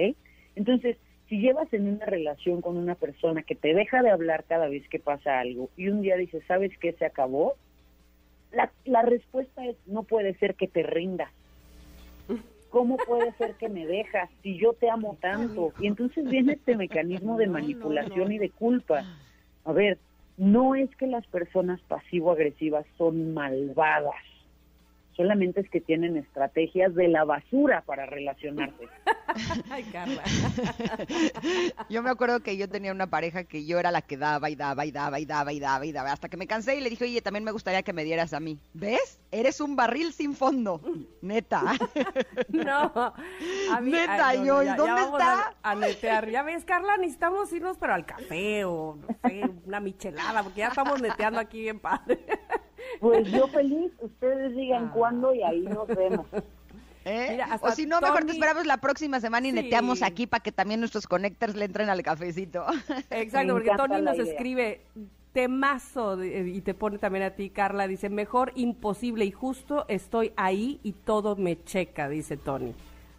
Entonces, 0.55 0.97
si 1.35 1.41
llevas 1.41 1.71
en 1.73 1.89
una 1.89 2.05
relación 2.05 2.61
con 2.61 2.77
una 2.77 2.95
persona 2.95 3.43
que 3.43 3.55
te 3.55 3.73
deja 3.73 4.01
de 4.01 4.09
hablar 4.09 4.45
cada 4.47 4.69
vez 4.69 4.87
que 4.87 4.99
pasa 4.99 5.41
algo 5.41 5.69
y 5.75 5.89
un 5.89 6.01
día 6.01 6.15
dices, 6.15 6.41
¿sabes 6.47 6.71
qué? 6.79 6.93
Se 6.93 7.03
acabó. 7.05 7.55
La, 8.53 8.71
la 8.85 9.01
respuesta 9.01 9.65
es, 9.65 9.75
no 9.85 10.03
puede 10.03 10.35
ser 10.35 10.55
que 10.55 10.69
te 10.69 10.81
rindas. 10.81 11.29
¿Cómo 12.69 12.95
puede 12.95 13.33
ser 13.33 13.55
que 13.55 13.67
me 13.67 13.85
dejas 13.85 14.29
si 14.43 14.57
yo 14.57 14.73
te 14.73 14.89
amo 14.89 15.17
tanto? 15.19 15.73
Y 15.81 15.87
entonces 15.87 16.23
viene 16.23 16.53
este 16.53 16.77
mecanismo 16.77 17.37
de 17.37 17.47
manipulación 17.47 18.31
y 18.31 18.37
de 18.37 18.49
culpa. 18.49 19.03
A 19.65 19.73
ver, 19.73 19.97
no 20.37 20.73
es 20.73 20.89
que 20.95 21.07
las 21.07 21.27
personas 21.27 21.81
pasivo-agresivas 21.81 22.85
son 22.97 23.33
malvadas 23.33 24.15
solamente 25.15 25.61
es 25.61 25.69
que 25.69 25.81
tienen 25.81 26.17
estrategias 26.17 26.93
de 26.95 27.07
la 27.07 27.23
basura 27.23 27.81
para 27.81 28.05
relacionarse. 28.05 28.87
Ay, 29.69 29.83
Carla. 29.91 30.23
yo 31.89 32.03
me 32.03 32.09
acuerdo 32.09 32.41
que 32.41 32.57
yo 32.57 32.69
tenía 32.69 32.91
una 32.91 33.07
pareja 33.07 33.43
que 33.43 33.65
yo 33.65 33.79
era 33.79 33.91
la 33.91 34.01
que 34.01 34.17
daba 34.17 34.49
y 34.49 34.55
daba 34.55 34.85
y 34.85 34.91
daba 34.91 35.19
y 35.19 35.25
daba 35.25 35.53
y 35.53 35.59
daba 35.59 35.85
y 35.85 35.91
daba, 35.91 36.11
hasta 36.11 36.29
que 36.29 36.37
me 36.37 36.47
cansé 36.47 36.75
y 36.75 36.81
le 36.81 36.89
dije, 36.89 37.05
oye, 37.05 37.21
también 37.21 37.43
me 37.43 37.51
gustaría 37.51 37.83
que 37.83 37.93
me 37.93 38.03
dieras 38.03 38.33
a 38.33 38.39
mí. 38.39 38.59
¿Ves? 38.73 39.19
Eres 39.31 39.61
un 39.61 39.75
barril 39.75 40.13
sin 40.13 40.33
fondo. 40.33 40.81
Neta. 41.21 41.61
no. 42.49 42.91
A 43.71 43.81
mí, 43.81 43.91
Neta, 43.91 44.35
yo, 44.35 44.63
¿y 44.63 44.67
dónde 44.75 45.01
está? 45.01 45.55
A, 45.61 45.75
netear. 45.75 46.29
Ya 46.29 46.43
ves, 46.43 46.65
Carla, 46.65 46.97
necesitamos 46.97 47.51
irnos, 47.53 47.77
pero 47.77 47.93
al 47.93 48.05
café 48.05 48.65
o, 48.65 48.95
no 48.95 49.29
sé, 49.29 49.41
una 49.65 49.79
michelada, 49.79 50.43
porque 50.43 50.59
ya 50.59 50.67
estamos 50.67 51.01
neteando 51.01 51.39
aquí 51.39 51.61
bien 51.61 51.79
padre. 51.79 52.19
Pues 52.99 53.29
yo 53.31 53.47
feliz, 53.47 53.91
ustedes 53.99 54.55
digan 54.55 54.85
ah. 54.85 54.91
cuándo 54.93 55.33
y 55.33 55.43
ahí 55.43 55.61
nos 55.61 55.87
vemos. 55.87 56.25
¿Eh? 57.07 57.39
o 57.61 57.71
si 57.71 57.85
no, 57.85 58.01
mejor 58.01 58.25
te 58.25 58.31
esperamos 58.31 58.65
la 58.65 58.77
próxima 58.77 59.19
semana 59.19 59.47
y 59.47 59.51
neteamos 59.51 60.01
aquí 60.01 60.25
para 60.25 60.41
que 60.41 60.51
también 60.51 60.79
nuestros 60.79 61.05
connectors 61.05 61.55
le 61.55 61.65
entren 61.65 61.87
al 61.89 62.01
cafecito. 62.01 62.65
Exacto, 63.11 63.53
porque 63.53 63.71
Tony 63.77 64.01
nos 64.01 64.17
escribe 64.17 64.81
temazo 65.31 66.23
y 66.23 66.61
te 66.61 66.73
pone 66.73 66.97
también 66.97 67.25
a 67.25 67.31
ti, 67.31 67.51
Carla, 67.51 67.87
dice, 67.87 68.09
mejor 68.09 68.53
imposible 68.55 69.25
y 69.25 69.31
justo, 69.31 69.85
estoy 69.87 70.31
ahí 70.35 70.79
y 70.81 70.93
todo 70.93 71.35
me 71.35 71.61
checa, 71.63 72.09
dice 72.09 72.37
Tony. 72.37 72.73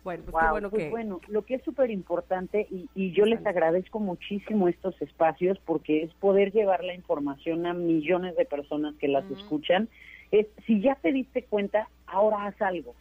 Bueno, 0.07 0.23
pues 0.31 0.45
qué 0.45 0.51
bueno 0.51 0.71
pues 0.71 0.91
Bueno, 0.91 1.21
lo 1.27 1.43
que 1.43 1.57
es 1.57 1.65
súper 1.65 1.91
importante 1.91 2.69
y, 2.71 2.89
y, 2.95 3.11
yo 3.11 3.25
les 3.25 3.45
agradezco 3.45 3.99
muchísimo 3.99 4.69
estos 4.69 4.95
espacios 5.03 5.59
porque 5.65 6.05
es 6.05 6.15
poder 6.15 6.53
llevar 6.53 6.85
la 6.85 6.95
información 6.95 7.67
a 7.67 7.75
millones 7.75 8.37
de 8.37 8.45
personas 8.45 8.95
que 9.01 9.09
las 9.09 9.29
escuchan. 9.33 9.89
Es, 10.31 10.47
si 10.65 10.81
ya 10.81 10.95
te 10.95 11.11
diste 11.11 11.43
cuenta, 11.43 11.89
ahora 12.07 12.47
haz 12.47 12.63
algo. 12.63 12.95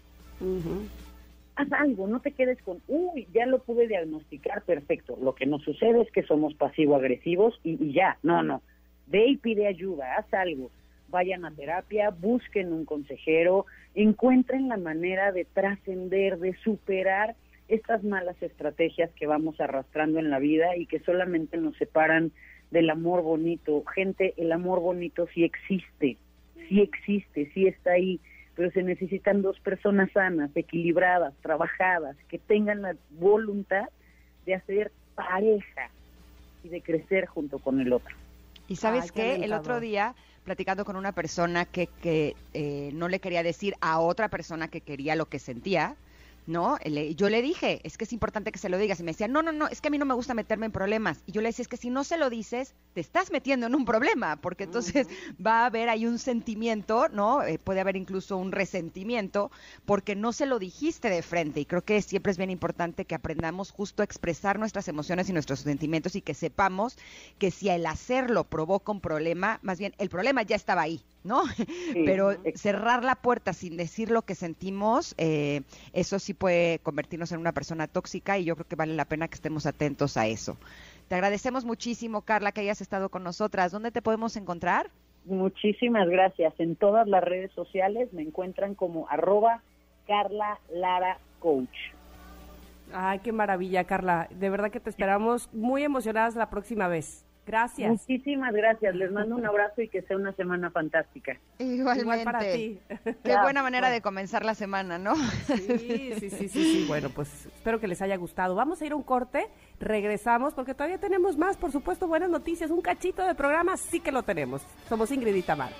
Haz 1.56 1.72
algo, 1.74 2.08
no 2.08 2.22
te 2.22 2.32
quedes 2.32 2.60
con, 2.64 2.82
uy, 2.88 3.28
ya 3.32 3.46
lo 3.46 3.60
pude 3.60 3.88
diagnosticar, 3.88 4.64
perfecto. 4.64 5.16
Lo 5.22 5.36
que 5.36 5.46
nos 5.46 5.62
sucede 5.62 6.02
es 6.02 6.12
que 6.12 6.24
somos 6.24 6.56
pasivo-agresivos 6.56 7.60
y, 7.64 7.78
y 7.84 7.94
ya, 7.94 8.18
no, 8.24 8.42
no. 8.42 8.64
Ve 9.06 9.28
y 9.28 9.38
pide 9.38 9.68
ayuda, 9.68 10.16
haz 10.18 10.34
algo 10.34 10.72
vayan 11.16 11.46
a 11.46 11.52
terapia, 11.52 12.10
busquen 12.10 12.74
un 12.74 12.84
consejero, 12.84 13.66
encuentren 13.94 14.68
la 14.68 14.76
manera 14.76 15.32
de 15.32 15.46
trascender, 15.46 16.38
de 16.40 16.54
superar 16.58 17.36
estas 17.70 18.04
malas 18.04 18.36
estrategias 18.44 19.10
que 19.14 19.26
vamos 19.26 19.62
arrastrando 19.62 20.20
en 20.20 20.30
la 20.30 20.40
vida 20.40 20.76
y 20.76 20.88
que 20.88 21.00
solamente 21.00 21.56
nos 21.56 21.78
separan 21.78 22.34
del 22.70 22.90
amor 22.90 23.22
bonito. 23.22 23.82
Gente, 23.86 24.34
el 24.36 24.52
amor 24.52 24.82
bonito 24.82 25.26
sí 25.34 25.46
existe, 25.46 26.18
sí 26.68 26.82
existe, 26.82 27.50
sí 27.54 27.66
está 27.66 27.92
ahí, 27.92 28.20
pero 28.54 28.70
se 28.72 28.84
necesitan 28.84 29.42
dos 29.42 29.58
personas 29.62 30.12
sanas, 30.12 30.52
equilibradas, 30.54 31.34
trabajadas, 31.42 32.18
que 32.28 32.40
tengan 32.40 32.82
la 32.82 32.98
voluntad 33.12 33.88
de 34.46 34.56
hacer 34.56 34.92
pareja 35.16 35.90
y 36.62 36.68
de 36.68 36.82
crecer 36.82 37.26
junto 37.26 37.60
con 37.60 37.80
el 37.80 37.94
otro. 37.94 38.14
Y 38.68 38.76
sabes 38.76 39.14
qué, 39.14 39.36
el 39.36 39.54
otro 39.54 39.80
día 39.80 40.14
platicando 40.46 40.86
con 40.86 40.96
una 40.96 41.12
persona 41.12 41.66
que, 41.66 41.88
que 41.88 42.36
eh, 42.54 42.92
no 42.94 43.10
le 43.10 43.20
quería 43.20 43.44
decir 43.44 43.76
a 43.82 44.00
otra 44.00 44.30
persona 44.30 44.70
que 44.70 44.80
quería 44.80 45.16
lo 45.16 45.28
que 45.28 45.40
sentía, 45.40 45.98
¿no? 46.48 46.78
yo 47.16 47.30
le 47.30 47.42
dije, 47.42 47.82
es 47.84 47.98
que 47.98 48.04
es 48.04 48.14
importante 48.14 48.52
que 48.52 48.60
se 48.60 48.70
lo 48.70 48.78
digas. 48.78 49.00
Y 49.00 49.04
me 49.04 49.12
decía, 49.12 49.28
no, 49.28 49.42
no, 49.42 49.52
no, 49.52 49.68
es 49.68 49.82
que 49.82 49.88
a 49.88 49.92
mí 49.92 49.98
no 49.98 50.06
me 50.06 50.14
gusta 50.14 50.34
meterme 50.34 50.68
en 50.68 50.72
problemas. 50.72 51.22
Y 51.26 51.32
yo 51.32 51.42
le 51.42 51.50
decía, 51.50 51.64
es 51.64 51.68
que 51.68 51.78
si 51.78 51.90
no 51.90 52.04
se 52.04 52.18
lo 52.18 52.30
dices, 52.30 52.76
te 52.94 53.02
estás 53.02 53.32
metiendo 53.32 53.66
en 53.66 53.76
un 53.76 53.86
problema, 53.86 54.36
porque 54.38 54.66
entonces 54.66 55.08
va 55.46 55.64
a 55.64 55.66
haber 55.68 55.90
ahí 55.90 56.06
un 56.06 56.20
sentimiento, 56.20 57.10
¿no? 57.10 57.44
Eh, 57.44 57.60
puede 57.60 57.82
haber 57.82 57.96
incluso 57.96 58.38
un 58.38 58.52
resentimiento, 58.52 59.52
porque 59.86 60.16
no 60.16 60.34
se 60.34 60.46
lo 60.46 60.60
dijiste 60.60 61.10
de 61.10 61.22
frente. 61.22 61.60
Y 61.60 61.66
creo 61.66 61.84
que 61.84 62.02
siempre 62.02 62.32
es 62.32 62.38
bien 62.38 62.52
importante 62.52 63.06
que 63.06 63.16
aprendamos 63.16 63.72
justo 63.72 64.02
a 64.02 64.06
expresar 64.06 64.60
nuestras 64.60 64.88
emociones 64.88 65.30
y 65.30 65.34
nuestros 65.34 65.60
sentimientos 65.60 66.16
y 66.16 66.22
que 66.22 66.34
sepamos 66.34 66.98
que 67.38 67.52
si 67.52 67.70
el 67.70 67.86
hacerlo 67.86 68.44
provoca 68.44 68.92
un 68.92 69.02
problema, 69.02 69.60
más 69.62 69.80
bien 69.80 69.94
el 69.98 70.10
problema 70.10 70.44
ya 70.44 70.56
estaba 70.56 70.82
ahí, 70.82 71.02
¿no? 71.26 71.44
Pero 71.94 72.32
cerrar 72.56 73.04
la 73.04 73.16
puerta 73.16 73.52
sin 73.52 73.76
decir 73.76 74.12
lo 74.12 74.22
que 74.22 74.36
sentimos, 74.36 75.16
eh, 75.18 75.62
eso 75.94 76.20
sí 76.20 76.34
puede 76.34 76.80
convertirnos 76.80 77.32
en 77.32 77.40
una 77.40 77.52
persona 77.52 77.88
tóxica 77.88 78.38
y 78.38 78.46
yo 78.46 78.56
creo 78.56 78.68
que 78.68 78.76
vale 78.76 78.96
la 78.96 79.06
pena 79.06 79.28
que 79.28 79.36
estemos 79.36 79.66
atentos 79.66 80.16
a 80.16 80.28
eso. 80.28 80.58
Te 81.08 81.16
agradecemos 81.16 81.66
muchísimo, 81.66 82.22
Carla, 82.22 82.52
que 82.52 82.62
hayas 82.62 82.82
estado 82.82 83.10
con 83.10 83.24
nosotras. 83.24 83.72
¿Dónde 83.72 83.92
te 83.92 84.02
podemos 84.02 84.36
encontrar? 84.38 84.90
Muchísimas 85.26 86.08
gracias. 86.08 86.54
En 86.60 86.76
todas 86.76 87.08
las 87.08 87.24
redes 87.24 87.52
sociales 87.52 88.14
me 88.14 88.22
encuentran 88.22 88.76
como 88.76 89.08
arroba 89.10 89.62
Carla 90.08 90.60
Lara 90.72 91.18
Coach. 91.40 91.76
Ay, 92.94 93.20
qué 93.20 93.32
maravilla, 93.32 93.84
Carla. 93.84 94.28
De 94.32 94.50
verdad 94.50 94.72
que 94.72 94.80
te 94.80 94.90
esperamos 94.90 95.52
muy 95.54 95.84
emocionadas 95.84 96.36
la 96.36 96.50
próxima 96.50 96.88
vez. 96.88 97.26
Gracias. 97.46 97.90
Muchísimas 97.90 98.54
gracias. 98.54 98.96
Les 98.96 99.12
mando 99.12 99.36
un 99.36 99.46
abrazo 99.46 99.82
y 99.82 99.90
que 99.90 100.02
sea 100.02 100.18
una 100.18 100.34
semana 100.34 100.72
fantástica. 100.72 101.38
Igualmente. 101.60 102.02
Igual 102.02 102.24
para 102.24 102.40
ti. 102.40 102.80
Qué 103.24 103.38
buena 103.42 103.62
manera 103.62 103.90
de 103.90 104.02
comenzar 104.02 104.44
la 104.44 104.56
semana, 104.56 104.98
¿no? 104.98 105.16
Sí, 105.46 106.14
sí, 106.20 106.30
sí, 106.30 106.50
sí, 106.50 106.86
Bueno, 106.88 107.10
pues 107.10 107.46
espero 107.46 107.80
que 107.80 107.88
les 107.88 108.02
haya 108.02 108.16
gustado. 108.18 108.56
Vamos 108.56 108.82
a 108.82 108.86
ir 108.86 108.94
a 108.94 108.96
un 108.96 109.04
corte, 109.04 109.48
regresamos 109.80 110.54
porque 110.54 110.74
todavía 110.74 110.98
tenemos 110.98 111.38
más, 111.38 111.58
por 111.58 111.72
supuesto, 111.72 112.08
buenas 112.08 112.30
noticias. 112.30 112.72
Un 112.72 112.82
cachito 112.82 113.26
de 113.26 113.36
programa 113.36 113.78
sí 113.78 114.00
que 114.00 114.12
lo 114.12 114.24
tenemos. 114.24 114.64
Somos 114.90 115.12
Ingrid 115.12 115.36
y 115.36 115.42
Tamar. 115.44 115.72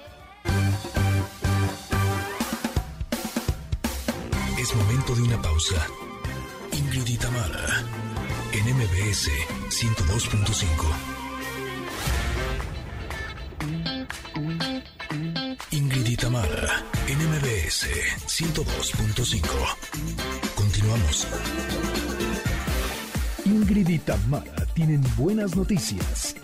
Es 4.60 4.76
momento 4.76 5.16
de 5.16 5.22
una 5.22 5.42
pausa. 5.42 5.88
Ingrid 6.72 7.08
y 7.08 7.18
Tamara 7.18 7.84
en 8.54 8.66
MBS 8.76 9.30
102.5. 9.70 11.15
Ingrid 15.72 16.08
y 16.08 16.18
Tamara, 16.18 16.84
NMBS 17.08 17.88
102.5. 18.26 20.56
Continuamos. 20.56 21.28
Ingrid 23.46 23.90
y 23.90 24.00
Tamara 24.00 24.66
tienen 24.74 25.02
buenas 25.18 25.56
noticias. 25.56 26.36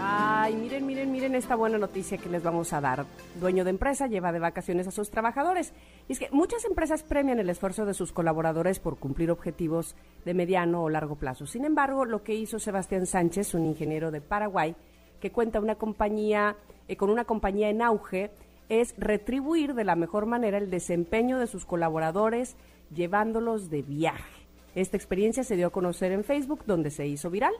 Ay, 0.00 0.56
miren, 0.56 0.86
miren, 0.86 1.12
miren 1.12 1.34
esta 1.34 1.54
buena 1.54 1.78
noticia 1.78 2.18
que 2.18 2.28
les 2.28 2.42
vamos 2.42 2.72
a 2.72 2.80
dar. 2.80 3.06
Dueño 3.40 3.64
de 3.64 3.70
empresa 3.70 4.06
lleva 4.06 4.32
de 4.32 4.38
vacaciones 4.38 4.86
a 4.88 4.90
sus 4.90 5.10
trabajadores. 5.10 5.72
Y 6.08 6.12
es 6.12 6.18
que 6.18 6.28
muchas 6.32 6.64
empresas 6.64 7.02
premian 7.02 7.38
el 7.38 7.50
esfuerzo 7.50 7.86
de 7.86 7.94
sus 7.94 8.12
colaboradores 8.12 8.80
por 8.80 8.98
cumplir 8.98 9.30
objetivos 9.30 9.94
de 10.24 10.34
mediano 10.34 10.82
o 10.82 10.90
largo 10.90 11.16
plazo. 11.16 11.46
Sin 11.46 11.64
embargo, 11.64 12.04
lo 12.04 12.22
que 12.22 12.34
hizo 12.34 12.58
Sebastián 12.58 13.06
Sánchez, 13.06 13.54
un 13.54 13.66
ingeniero 13.66 14.10
de 14.10 14.20
Paraguay, 14.20 14.74
que 15.22 15.30
cuenta 15.30 15.60
una 15.60 15.76
compañía 15.76 16.56
eh, 16.88 16.96
con 16.96 17.08
una 17.08 17.24
compañía 17.24 17.70
en 17.70 17.80
auge, 17.80 18.32
es 18.68 18.92
retribuir 18.98 19.74
de 19.74 19.84
la 19.84 19.94
mejor 19.94 20.26
manera 20.26 20.58
el 20.58 20.68
desempeño 20.68 21.38
de 21.38 21.46
sus 21.46 21.64
colaboradores 21.64 22.56
llevándolos 22.92 23.70
de 23.70 23.82
viaje. 23.82 24.42
Esta 24.74 24.96
experiencia 24.96 25.44
se 25.44 25.54
dio 25.54 25.68
a 25.68 25.70
conocer 25.70 26.10
en 26.10 26.24
Facebook, 26.24 26.64
donde 26.66 26.90
se 26.90 27.06
hizo 27.06 27.30
viral. 27.30 27.54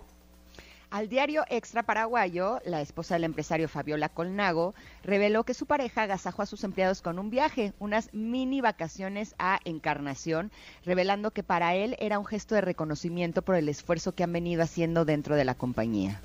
Al 0.90 1.08
diario 1.08 1.44
Extra 1.48 1.84
Paraguayo, 1.84 2.58
la 2.64 2.80
esposa 2.80 3.14
del 3.14 3.24
empresario 3.24 3.68
Fabiola 3.68 4.08
Colnago 4.08 4.74
reveló 5.04 5.44
que 5.44 5.54
su 5.54 5.66
pareja 5.66 6.02
agasajó 6.02 6.42
a 6.42 6.46
sus 6.46 6.64
empleados 6.64 7.00
con 7.00 7.20
un 7.20 7.30
viaje, 7.30 7.74
unas 7.78 8.12
mini 8.12 8.60
vacaciones 8.60 9.36
a 9.38 9.60
Encarnación, 9.64 10.50
revelando 10.84 11.30
que 11.30 11.44
para 11.44 11.76
él 11.76 11.96
era 12.00 12.18
un 12.18 12.26
gesto 12.26 12.56
de 12.56 12.60
reconocimiento 12.60 13.42
por 13.42 13.54
el 13.54 13.68
esfuerzo 13.68 14.12
que 14.12 14.24
han 14.24 14.32
venido 14.32 14.64
haciendo 14.64 15.04
dentro 15.04 15.36
de 15.36 15.44
la 15.44 15.54
compañía. 15.54 16.20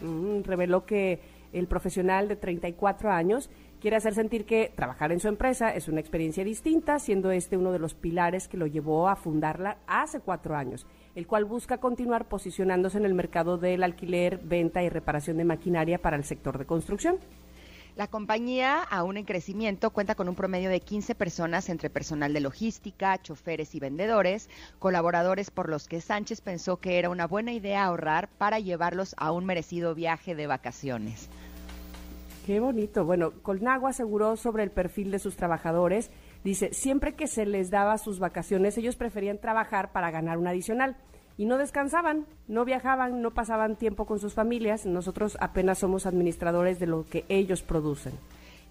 Mm, 0.00 0.42
reveló 0.42 0.84
que 0.84 1.20
el 1.52 1.66
profesional 1.66 2.28
de 2.28 2.36
34 2.36 3.10
años 3.10 3.50
quiere 3.80 3.96
hacer 3.96 4.14
sentir 4.14 4.44
que 4.44 4.72
trabajar 4.74 5.10
en 5.12 5.20
su 5.20 5.28
empresa 5.28 5.74
es 5.74 5.88
una 5.88 6.00
experiencia 6.00 6.44
distinta, 6.44 6.98
siendo 6.98 7.30
este 7.30 7.56
uno 7.56 7.72
de 7.72 7.78
los 7.78 7.94
pilares 7.94 8.46
que 8.46 8.56
lo 8.56 8.66
llevó 8.66 9.08
a 9.08 9.16
fundarla 9.16 9.78
hace 9.86 10.20
cuatro 10.20 10.54
años 10.54 10.86
el 11.14 11.26
cual 11.26 11.44
busca 11.44 11.78
continuar 11.78 12.28
posicionándose 12.28 12.98
en 12.98 13.04
el 13.04 13.14
mercado 13.14 13.58
del 13.58 13.82
alquiler, 13.82 14.38
venta 14.42 14.82
y 14.82 14.88
reparación 14.88 15.36
de 15.36 15.44
maquinaria 15.44 15.98
para 15.98 16.16
el 16.16 16.24
sector 16.24 16.58
de 16.58 16.66
construcción. 16.66 17.18
La 18.00 18.06
compañía, 18.06 18.82
aún 18.82 19.18
en 19.18 19.26
crecimiento, 19.26 19.90
cuenta 19.90 20.14
con 20.14 20.26
un 20.26 20.34
promedio 20.34 20.70
de 20.70 20.80
15 20.80 21.14
personas 21.14 21.68
entre 21.68 21.90
personal 21.90 22.32
de 22.32 22.40
logística, 22.40 23.20
choferes 23.20 23.74
y 23.74 23.78
vendedores, 23.78 24.48
colaboradores 24.78 25.50
por 25.50 25.68
los 25.68 25.86
que 25.86 26.00
Sánchez 26.00 26.40
pensó 26.40 26.78
que 26.78 26.98
era 26.98 27.10
una 27.10 27.26
buena 27.26 27.52
idea 27.52 27.84
ahorrar 27.84 28.30
para 28.38 28.58
llevarlos 28.58 29.14
a 29.18 29.32
un 29.32 29.44
merecido 29.44 29.94
viaje 29.94 30.34
de 30.34 30.46
vacaciones. 30.46 31.28
Qué 32.46 32.58
bonito. 32.58 33.04
Bueno, 33.04 33.32
Colnagua 33.42 33.90
aseguró 33.90 34.38
sobre 34.38 34.62
el 34.62 34.70
perfil 34.70 35.10
de 35.10 35.18
sus 35.18 35.36
trabajadores 35.36 36.10
Dice, 36.42 36.72
siempre 36.72 37.14
que 37.14 37.26
se 37.26 37.44
les 37.44 37.70
daba 37.70 37.98
sus 37.98 38.18
vacaciones, 38.18 38.78
ellos 38.78 38.96
preferían 38.96 39.38
trabajar 39.38 39.92
para 39.92 40.10
ganar 40.10 40.38
un 40.38 40.46
adicional 40.46 40.96
y 41.36 41.46
no 41.46 41.58
descansaban, 41.58 42.26
no 42.48 42.64
viajaban, 42.64 43.22
no 43.22 43.30
pasaban 43.32 43.76
tiempo 43.76 44.06
con 44.06 44.18
sus 44.18 44.34
familias. 44.34 44.86
Nosotros 44.86 45.36
apenas 45.40 45.78
somos 45.78 46.06
administradores 46.06 46.78
de 46.78 46.86
lo 46.86 47.06
que 47.06 47.24
ellos 47.28 47.62
producen. 47.62 48.12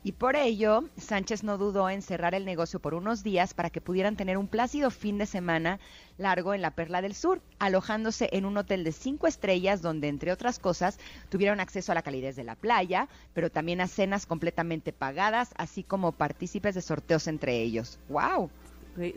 Y 0.02 0.14
por 0.14 0.38
ello, 0.38 0.86
Sánchez 0.98 1.44
no 1.44 1.58
dudó 1.58 1.90
en 1.90 2.02
cerrar 2.02 2.34
el 2.34 2.46
negocio 2.46 2.80
por 2.80 2.94
unos 2.94 3.22
días 3.22 3.54
para 3.54 3.70
que 3.70 3.82
pudieran 3.82 4.16
tener 4.16 4.38
un 4.38 4.48
plácido 4.48 4.92
fin 4.92 5.18
de 5.18 5.26
semana 5.26 5.80
largo 6.18 6.54
en 6.54 6.62
la 6.62 6.72
Perla 6.72 7.02
del 7.02 7.14
Sur, 7.14 7.42
alojándose 7.60 8.30
en 8.32 8.46
un 8.46 8.56
hotel 8.56 8.86
de 8.86 8.94
cinco 8.94 9.28
estrellas 9.28 9.82
donde, 9.82 10.08
entre 10.08 10.32
otras 10.32 10.58
cosas, 10.58 11.00
tuvieron 11.28 11.60
acceso 11.60 11.92
a 11.92 11.96
la 11.96 12.02
calidez 12.02 12.38
de 12.38 12.46
la 12.46 12.56
playa, 12.56 13.10
pero 13.34 13.50
también 13.50 13.82
a 13.82 13.88
cenas 13.88 14.26
completamente 14.26 14.94
pagadas, 14.94 15.54
así 15.58 15.84
como 15.84 16.14
partícipes 16.14 16.76
de 16.76 16.82
sorteos 16.82 17.28
entre 17.28 17.58
ellos. 17.58 18.00
¡Wow! 18.08 18.50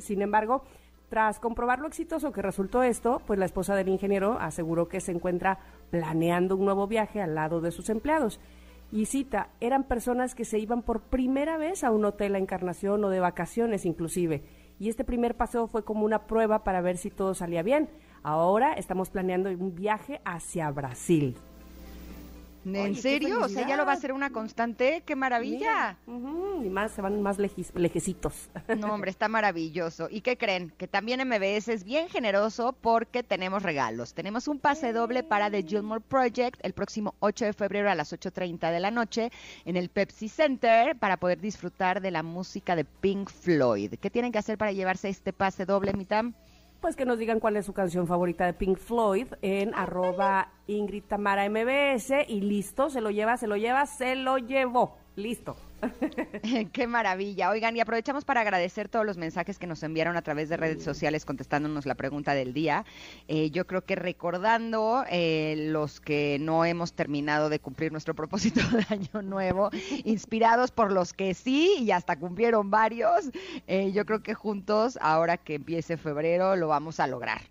Sin 0.01 0.21
embargo, 0.21 0.65
tras 1.13 1.39
comprobar 1.39 1.79
lo 1.79 1.89
exitoso 1.89 2.33
que 2.33 2.41
resultó 2.41 2.83
esto, 2.83 3.21
pues 3.27 3.39
la 3.39 3.45
esposa 3.45 3.75
del 3.75 3.91
ingeniero 3.91 4.39
aseguró 4.41 4.89
que 4.89 5.03
se 5.03 5.13
encuentra 5.13 5.59
planeando 5.91 6.57
un 6.57 6.65
nuevo 6.65 6.87
viaje 6.87 7.21
al 7.21 7.35
lado 7.35 7.61
de 7.61 7.71
sus 7.71 7.91
empleados 7.91 8.41
y 8.91 9.05
cita, 9.05 9.51
eran 9.61 9.85
personas 9.85 10.35
que 10.35 10.47
se 10.47 10.59
iban 10.59 10.81
por 10.81 11.03
primera 11.03 11.59
vez 11.59 11.85
a 11.85 11.91
un 11.91 12.07
hotel 12.07 12.35
a 12.35 12.39
Encarnación 12.39 13.05
o 13.05 13.11
de 13.11 13.21
vacaciones 13.21 13.85
inclusive. 13.85 14.43
Y 14.79 14.89
este 14.89 15.05
primer 15.05 15.37
paseo 15.37 15.67
fue 15.67 15.85
como 15.85 16.07
una 16.07 16.27
prueba 16.27 16.65
para 16.65 16.81
ver 16.81 16.97
si 16.97 17.11
todo 17.11 17.35
salía 17.35 17.63
bien. 17.63 17.91
Ahora 18.23 18.73
estamos 18.73 19.11
planeando 19.11 19.51
un 19.51 19.75
viaje 19.75 20.23
hacia 20.25 20.71
Brasil. 20.71 21.37
¿En 22.65 22.95
serio? 22.95 23.41
O 23.43 23.49
sea, 23.49 23.67
ya 23.67 23.77
lo 23.77 23.85
va 23.85 23.93
a 23.93 23.97
ser 23.97 24.13
una 24.13 24.31
constante. 24.31 25.03
¡Qué 25.05 25.17
maravilla! 25.17 25.97
y 26.07 26.69
más, 26.69 26.93
se 26.93 27.03
van 27.03 27.21
más 27.23 27.39
lejecitos. 27.39 28.49
No, 28.79 28.95
hombre, 28.95 29.11
está 29.11 29.29
maravilloso. 29.29 30.09
¿Y 30.11 30.23
qué 30.23 30.37
creen? 30.37 30.73
Que 30.77 30.89
también 30.89 31.27
MBS 31.27 31.69
es 31.69 31.85
bien 31.85 32.09
generoso 32.09 32.73
porque 32.81 33.23
tenemos 33.23 33.63
regalos. 33.63 34.15
Tenemos 34.15 34.49
un 34.49 34.59
pase 34.59 34.93
doble 34.93 35.23
para 35.23 35.51
The 35.51 35.63
Gilmore 35.63 36.01
Project 36.01 36.61
el 36.63 36.73
próximo 36.73 37.15
8 37.21 37.47
de 37.47 37.53
febrero 37.53 37.91
a 37.91 37.95
las 37.95 38.13
8.30 38.13 38.73
de 38.73 38.81
la 38.81 38.91
noche 38.91 39.31
en 39.65 39.77
el 39.77 39.89
Pepsi 39.89 40.29
Center 40.29 40.97
para 40.97 41.17
poder 41.17 41.41
disfrutar 41.41 42.01
de 42.01 42.11
la 42.11 42.23
música 42.23 42.77
de 42.77 42.85
Pink 42.85 43.31
Floyd. 43.31 43.95
¿Qué 44.01 44.11
tienen 44.11 44.33
que 44.33 44.39
hacer 44.39 44.59
para 44.59 44.73
llevarse 44.73 45.09
este 45.09 45.33
pase 45.33 45.67
doble, 45.67 45.93
Mitam? 45.93 46.35
Pues 46.83 46.97
que 46.97 47.07
nos 47.07 47.19
digan 47.19 47.39
cuál 47.39 47.57
es 47.57 47.65
su 47.65 47.73
canción 47.73 48.09
favorita 48.09 48.45
de 48.45 48.55
Pink 48.55 48.77
Floyd 48.77 49.29
en 49.41 49.73
arroba 49.73 50.53
Ingrid 50.67 51.05
Tamara 51.05 51.49
MBS 51.49 52.13
y 52.27 52.41
listo, 52.41 52.91
se 52.91 53.01
lo 53.01 53.11
lleva, 53.11 53.37
se 53.37 53.47
lo 53.47 53.57
lleva, 53.57 53.87
se 53.87 54.17
lo 54.17 54.37
llevó. 54.37 54.97
Listo. 55.15 55.57
Qué 56.73 56.87
maravilla. 56.87 57.51
Oigan, 57.51 57.77
y 57.77 57.81
aprovechamos 57.81 58.25
para 58.25 58.41
agradecer 58.41 58.89
todos 58.89 59.05
los 59.05 59.17
mensajes 59.17 59.59
que 59.59 59.67
nos 59.67 59.83
enviaron 59.83 60.17
a 60.17 60.23
través 60.23 60.49
de 60.49 60.57
redes 60.57 60.83
sociales 60.83 61.25
contestándonos 61.25 61.87
la 61.87 61.95
pregunta 61.95 62.35
del 62.35 62.53
día. 62.53 62.85
Eh, 63.29 63.51
yo 63.51 63.67
creo 63.67 63.85
que 63.85 63.97
recordando 63.97 65.05
eh, 65.11 65.69
los 65.71 66.01
que 66.01 66.39
no 66.41 66.65
hemos 66.65 66.93
terminado 66.93 67.49
de 67.49 67.59
cumplir 67.59 67.93
nuestro 67.93 68.15
propósito 68.15 68.61
de 68.71 68.87
año 68.89 69.23
nuevo, 69.23 69.71
inspirados 70.05 70.71
por 70.71 70.93
los 70.93 71.13
que 71.13 71.35
sí 71.35 71.77
y 71.79 71.91
hasta 71.91 72.17
cumplieron 72.17 72.71
varios, 72.71 73.31
eh, 73.67 73.93
yo 73.93 74.07
creo 74.07 74.23
que 74.23 74.35
juntos, 74.35 74.99
ahora 75.01 75.37
que 75.37 75.55
empiece 75.55 75.97
febrero, 75.97 76.57
lo 76.57 76.69
vamos 76.69 77.01
a 77.01 77.07
lograr. 77.07 77.43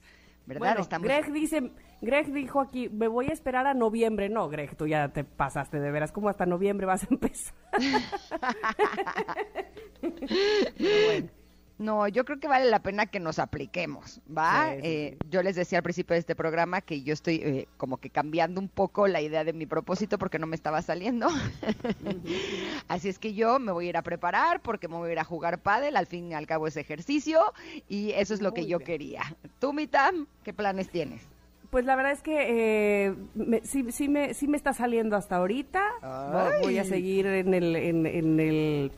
¿Verdad? 0.45 0.87
Greg 1.01 1.31
dice 1.31 1.71
Greg 2.01 2.31
dijo 2.33 2.59
aquí, 2.59 2.89
me 2.89 3.07
voy 3.07 3.27
a 3.27 3.33
esperar 3.33 3.67
a 3.67 3.73
noviembre. 3.73 4.29
No, 4.29 4.49
Greg, 4.49 4.75
tú 4.75 4.87
ya 4.87 5.09
te 5.09 5.23
pasaste 5.23 5.79
de 5.79 5.91
veras, 5.91 6.11
como 6.11 6.29
hasta 6.29 6.45
noviembre 6.45 6.85
vas 6.87 7.03
a 7.03 7.07
empezar. 7.09 7.53
No, 11.77 12.07
yo 12.07 12.25
creo 12.25 12.39
que 12.39 12.47
vale 12.47 12.69
la 12.69 12.83
pena 12.83 13.07
que 13.07 13.19
nos 13.19 13.39
apliquemos, 13.39 14.21
¿va? 14.29 14.69
Sí, 14.69 14.75
sí, 14.81 14.87
Eh, 14.87 15.17
yo 15.31 15.41
les 15.41 15.55
decía 15.55 15.79
al 15.79 15.83
principio 15.83 16.13
de 16.13 16.19
este 16.19 16.35
programa 16.35 16.81
que 16.81 17.01
yo 17.01 17.11
estoy 17.11 17.37
eh, 17.37 17.67
como 17.77 17.97
que 17.97 18.11
cambiando 18.11 18.61
un 18.61 18.69
poco 18.69 19.07
la 19.07 19.19
idea 19.19 19.43
de 19.43 19.51
mi 19.51 19.65
propósito 19.65 20.19
porque 20.19 20.37
no 20.37 20.45
me 20.45 20.55
estaba 20.55 20.83
saliendo. 20.83 21.27
Así 22.87 23.09
es 23.09 23.17
que 23.17 23.33
yo 23.33 23.57
me 23.57 23.71
voy 23.71 23.87
a 23.87 23.89
ir 23.89 23.97
a 23.97 24.03
preparar 24.03 24.61
porque 24.61 24.87
me 24.87 24.97
voy 24.97 25.09
a 25.09 25.13
ir 25.13 25.19
a 25.19 25.23
jugar 25.23 25.63
pádel, 25.63 25.97
al 25.97 26.05
fin 26.05 26.29
y 26.29 26.35
al 26.35 26.45
cabo 26.45 26.67
es 26.67 26.77
ejercicio 26.77 27.41
y 27.89 28.11
eso 28.11 28.35
es 28.35 28.43
lo 28.43 28.53
que 28.53 28.67
yo 28.67 28.77
bien. 28.77 28.85
quería. 28.85 29.35
Tú, 29.57 29.73
Mitam, 29.73 30.27
¿qué 30.43 30.53
planes 30.53 30.87
tienes? 30.87 31.30
Pues 31.71 31.85
la 31.85 31.95
verdad 31.95 32.11
es 32.11 32.21
que 32.21 33.05
eh, 33.07 33.15
me- 33.33 33.61
sí, 33.63 33.85
sí, 33.91 34.09
me, 34.09 34.33
sí 34.33 34.47
me 34.47 34.57
está 34.57 34.73
saliendo 34.73 35.15
hasta 35.15 35.37
ahorita. 35.37 35.81
Vo- 36.01 36.61
Voy 36.63 36.77
a 36.77 36.83
seguir 36.83 37.25
en 37.25 37.53
el, 37.53 37.75
en, 37.77 38.05
en 38.05 38.39
el, 38.39 38.91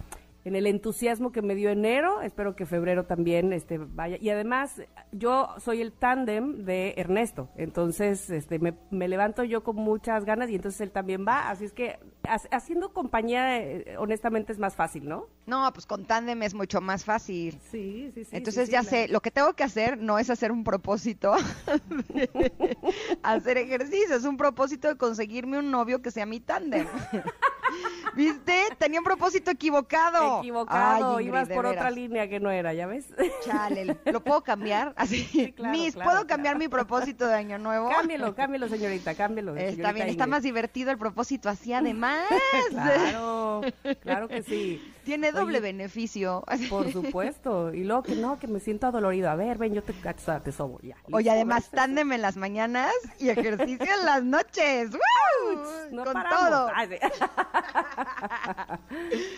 en 0.45 0.55
el 0.55 0.67
entusiasmo 0.67 1.31
que 1.31 1.41
me 1.41 1.55
dio 1.55 1.69
enero. 1.69 2.21
Espero 2.21 2.55
que 2.55 2.65
febrero 2.65 3.05
también 3.05 3.53
este, 3.53 3.77
vaya. 3.77 4.17
Y 4.19 4.29
además, 4.29 4.81
yo 5.11 5.49
soy 5.57 5.81
el 5.81 5.91
tándem 5.93 6.65
de 6.65 6.93
Ernesto. 6.97 7.49
Entonces, 7.55 8.29
este, 8.29 8.59
me, 8.59 8.73
me 8.91 9.07
levanto 9.07 9.43
yo 9.43 9.63
con 9.63 9.75
muchas 9.75 10.25
ganas 10.25 10.49
y 10.49 10.55
entonces 10.55 10.81
él 10.81 10.91
también 10.91 11.25
va. 11.27 11.49
Así 11.49 11.65
es 11.65 11.73
que 11.73 11.97
ha- 12.27 12.55
haciendo 12.55 12.93
compañía, 12.93 13.57
eh, 13.59 13.95
honestamente, 13.97 14.51
es 14.51 14.59
más 14.59 14.75
fácil, 14.75 15.07
¿no? 15.07 15.27
No, 15.45 15.69
pues 15.73 15.85
con 15.85 16.05
tándem 16.05 16.41
es 16.43 16.53
mucho 16.53 16.79
más 16.81 17.03
fácil. 17.05 17.59
Sí, 17.71 18.11
sí, 18.13 18.23
sí. 18.25 18.29
Entonces 18.35 18.67
sí, 18.67 18.71
ya 18.73 18.83
sé, 18.83 19.07
lo 19.09 19.21
que 19.21 19.31
tengo 19.31 19.53
que 19.53 19.63
hacer 19.63 19.97
no 19.97 20.17
es 20.19 20.29
hacer 20.29 20.51
un 20.51 20.63
propósito, 20.63 21.33
hacer 23.23 23.57
ejercicio, 23.57 24.15
es 24.15 24.23
un 24.25 24.37
propósito 24.37 24.87
de 24.87 24.95
conseguirme 24.97 25.59
un 25.59 25.71
novio 25.71 26.01
que 26.01 26.11
sea 26.11 26.25
mi 26.25 26.39
tándem. 26.39 26.87
¿Viste? 28.15 28.53
Tenía 28.77 28.99
un 28.99 29.03
propósito 29.05 29.49
equivocado. 29.51 30.32
Equivocado, 30.39 31.17
Ay, 31.17 31.25
Ingrid, 31.25 31.27
ibas 31.27 31.49
por 31.49 31.65
otra 31.65 31.91
línea 31.91 32.27
que 32.27 32.39
no 32.39 32.51
era, 32.51 32.73
¿ya 32.73 32.87
ves? 32.87 33.07
Chale, 33.45 33.97
¿lo 34.05 34.23
puedo 34.23 34.41
cambiar? 34.43 34.93
Así, 34.95 35.53
claro, 35.53 35.71
Miss, 35.77 35.93
claro, 35.93 36.09
¿puedo 36.09 36.27
cambiar 36.27 36.57
mi 36.57 36.67
propósito 36.67 37.27
de 37.27 37.35
año 37.35 37.57
nuevo? 37.57 37.89
cámbielo, 37.89 38.35
cámbielo, 38.35 38.67
señorita, 38.69 39.15
cámbielo. 39.15 39.55
Está 39.55 39.71
señorita 39.71 39.91
bien, 39.93 40.07
está 40.09 40.27
más 40.27 40.43
divertido 40.43 40.91
el 40.91 40.97
propósito 40.97 41.49
así 41.49 41.73
además. 41.73 42.25
Claro, 42.69 43.61
claro 44.01 44.27
que 44.27 44.41
sí. 44.43 44.81
Tiene 45.03 45.31
doble 45.31 45.57
Oye, 45.57 45.71
beneficio. 45.73 46.43
Por 46.69 46.91
supuesto. 46.91 47.73
Y 47.73 47.83
luego 47.83 48.03
que 48.03 48.15
no, 48.15 48.39
que 48.39 48.47
me 48.47 48.59
siento 48.59 48.87
adolorido. 48.87 49.29
A 49.29 49.35
ver, 49.35 49.57
ven, 49.57 49.73
yo 49.73 49.83
te, 49.83 49.93
te 49.93 50.51
sobo. 50.51 50.79
Ya. 50.81 50.95
Oye, 51.11 51.29
además, 51.29 51.69
gracias. 51.69 51.71
tándem 51.71 52.11
en 52.13 52.21
las 52.21 52.37
mañanas 52.37 52.93
y 53.19 53.29
ejercicio 53.29 53.85
en 53.99 54.05
las 54.05 54.23
noches. 54.23 54.91
¡Woo! 54.91 55.63
No 55.91 56.05
Con 56.05 56.13
paramos. 56.13 56.49
todo. 56.49 56.71
Sí. 56.89 56.97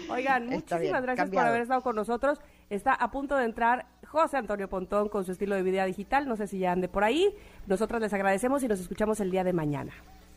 Oigan, 0.09 0.53
Está 0.53 0.77
muchísimas 0.86 1.02
bien, 1.02 1.06
gracias 1.06 1.26
cambiado. 1.26 1.45
por 1.45 1.49
haber 1.49 1.62
estado 1.62 1.82
con 1.82 1.95
nosotros. 1.95 2.40
Está 2.70 2.94
a 2.94 3.12
punto 3.12 3.36
de 3.36 3.45
entrar 3.45 3.86
José 4.07 4.38
Antonio 4.38 4.70
Pontón 4.70 5.10
con 5.10 5.26
su 5.26 5.32
estilo 5.32 5.56
de 5.56 5.64
vida 5.64 5.86
digital. 5.86 6.28
No 6.28 6.36
sé 6.36 6.48
si 6.48 6.60
ya 6.60 6.72
ande 6.72 6.88
por 6.88 7.03
ahí. 7.03 7.34
Nosotros 7.68 8.02
les 8.02 8.14
agradecemos 8.14 8.64
y 8.64 8.68
nos 8.68 8.80
escuchamos 8.80 9.20
el 9.20 9.32
día 9.32 9.44
de 9.44 9.53
mañana. 9.53 9.94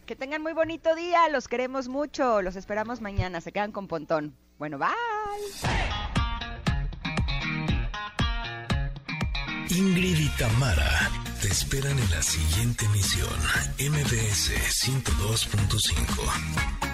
Que 0.07 0.16
tengan 0.16 0.43
muy 0.43 0.55
bonito 0.55 0.95
día, 0.95 1.29
los 1.29 1.49
queremos 1.49 1.89
mucho, 1.89 2.41
los 2.41 2.57
esperamos 2.57 3.03
mañana, 3.03 3.43
se 3.43 3.53
quedan 3.53 3.73
con 3.73 3.89
Pontón. 3.89 4.35
Bueno, 4.59 4.79
bye. 4.79 4.89
Ingrid 9.70 10.19
y 10.19 10.29
Tamara 10.39 11.11
te 11.43 11.49
esperan 11.49 11.99
en 11.99 12.11
la 12.11 12.23
siguiente 12.23 12.87
emisión, 12.87 13.29
MBS 13.79 14.51
102.5. 14.87 16.88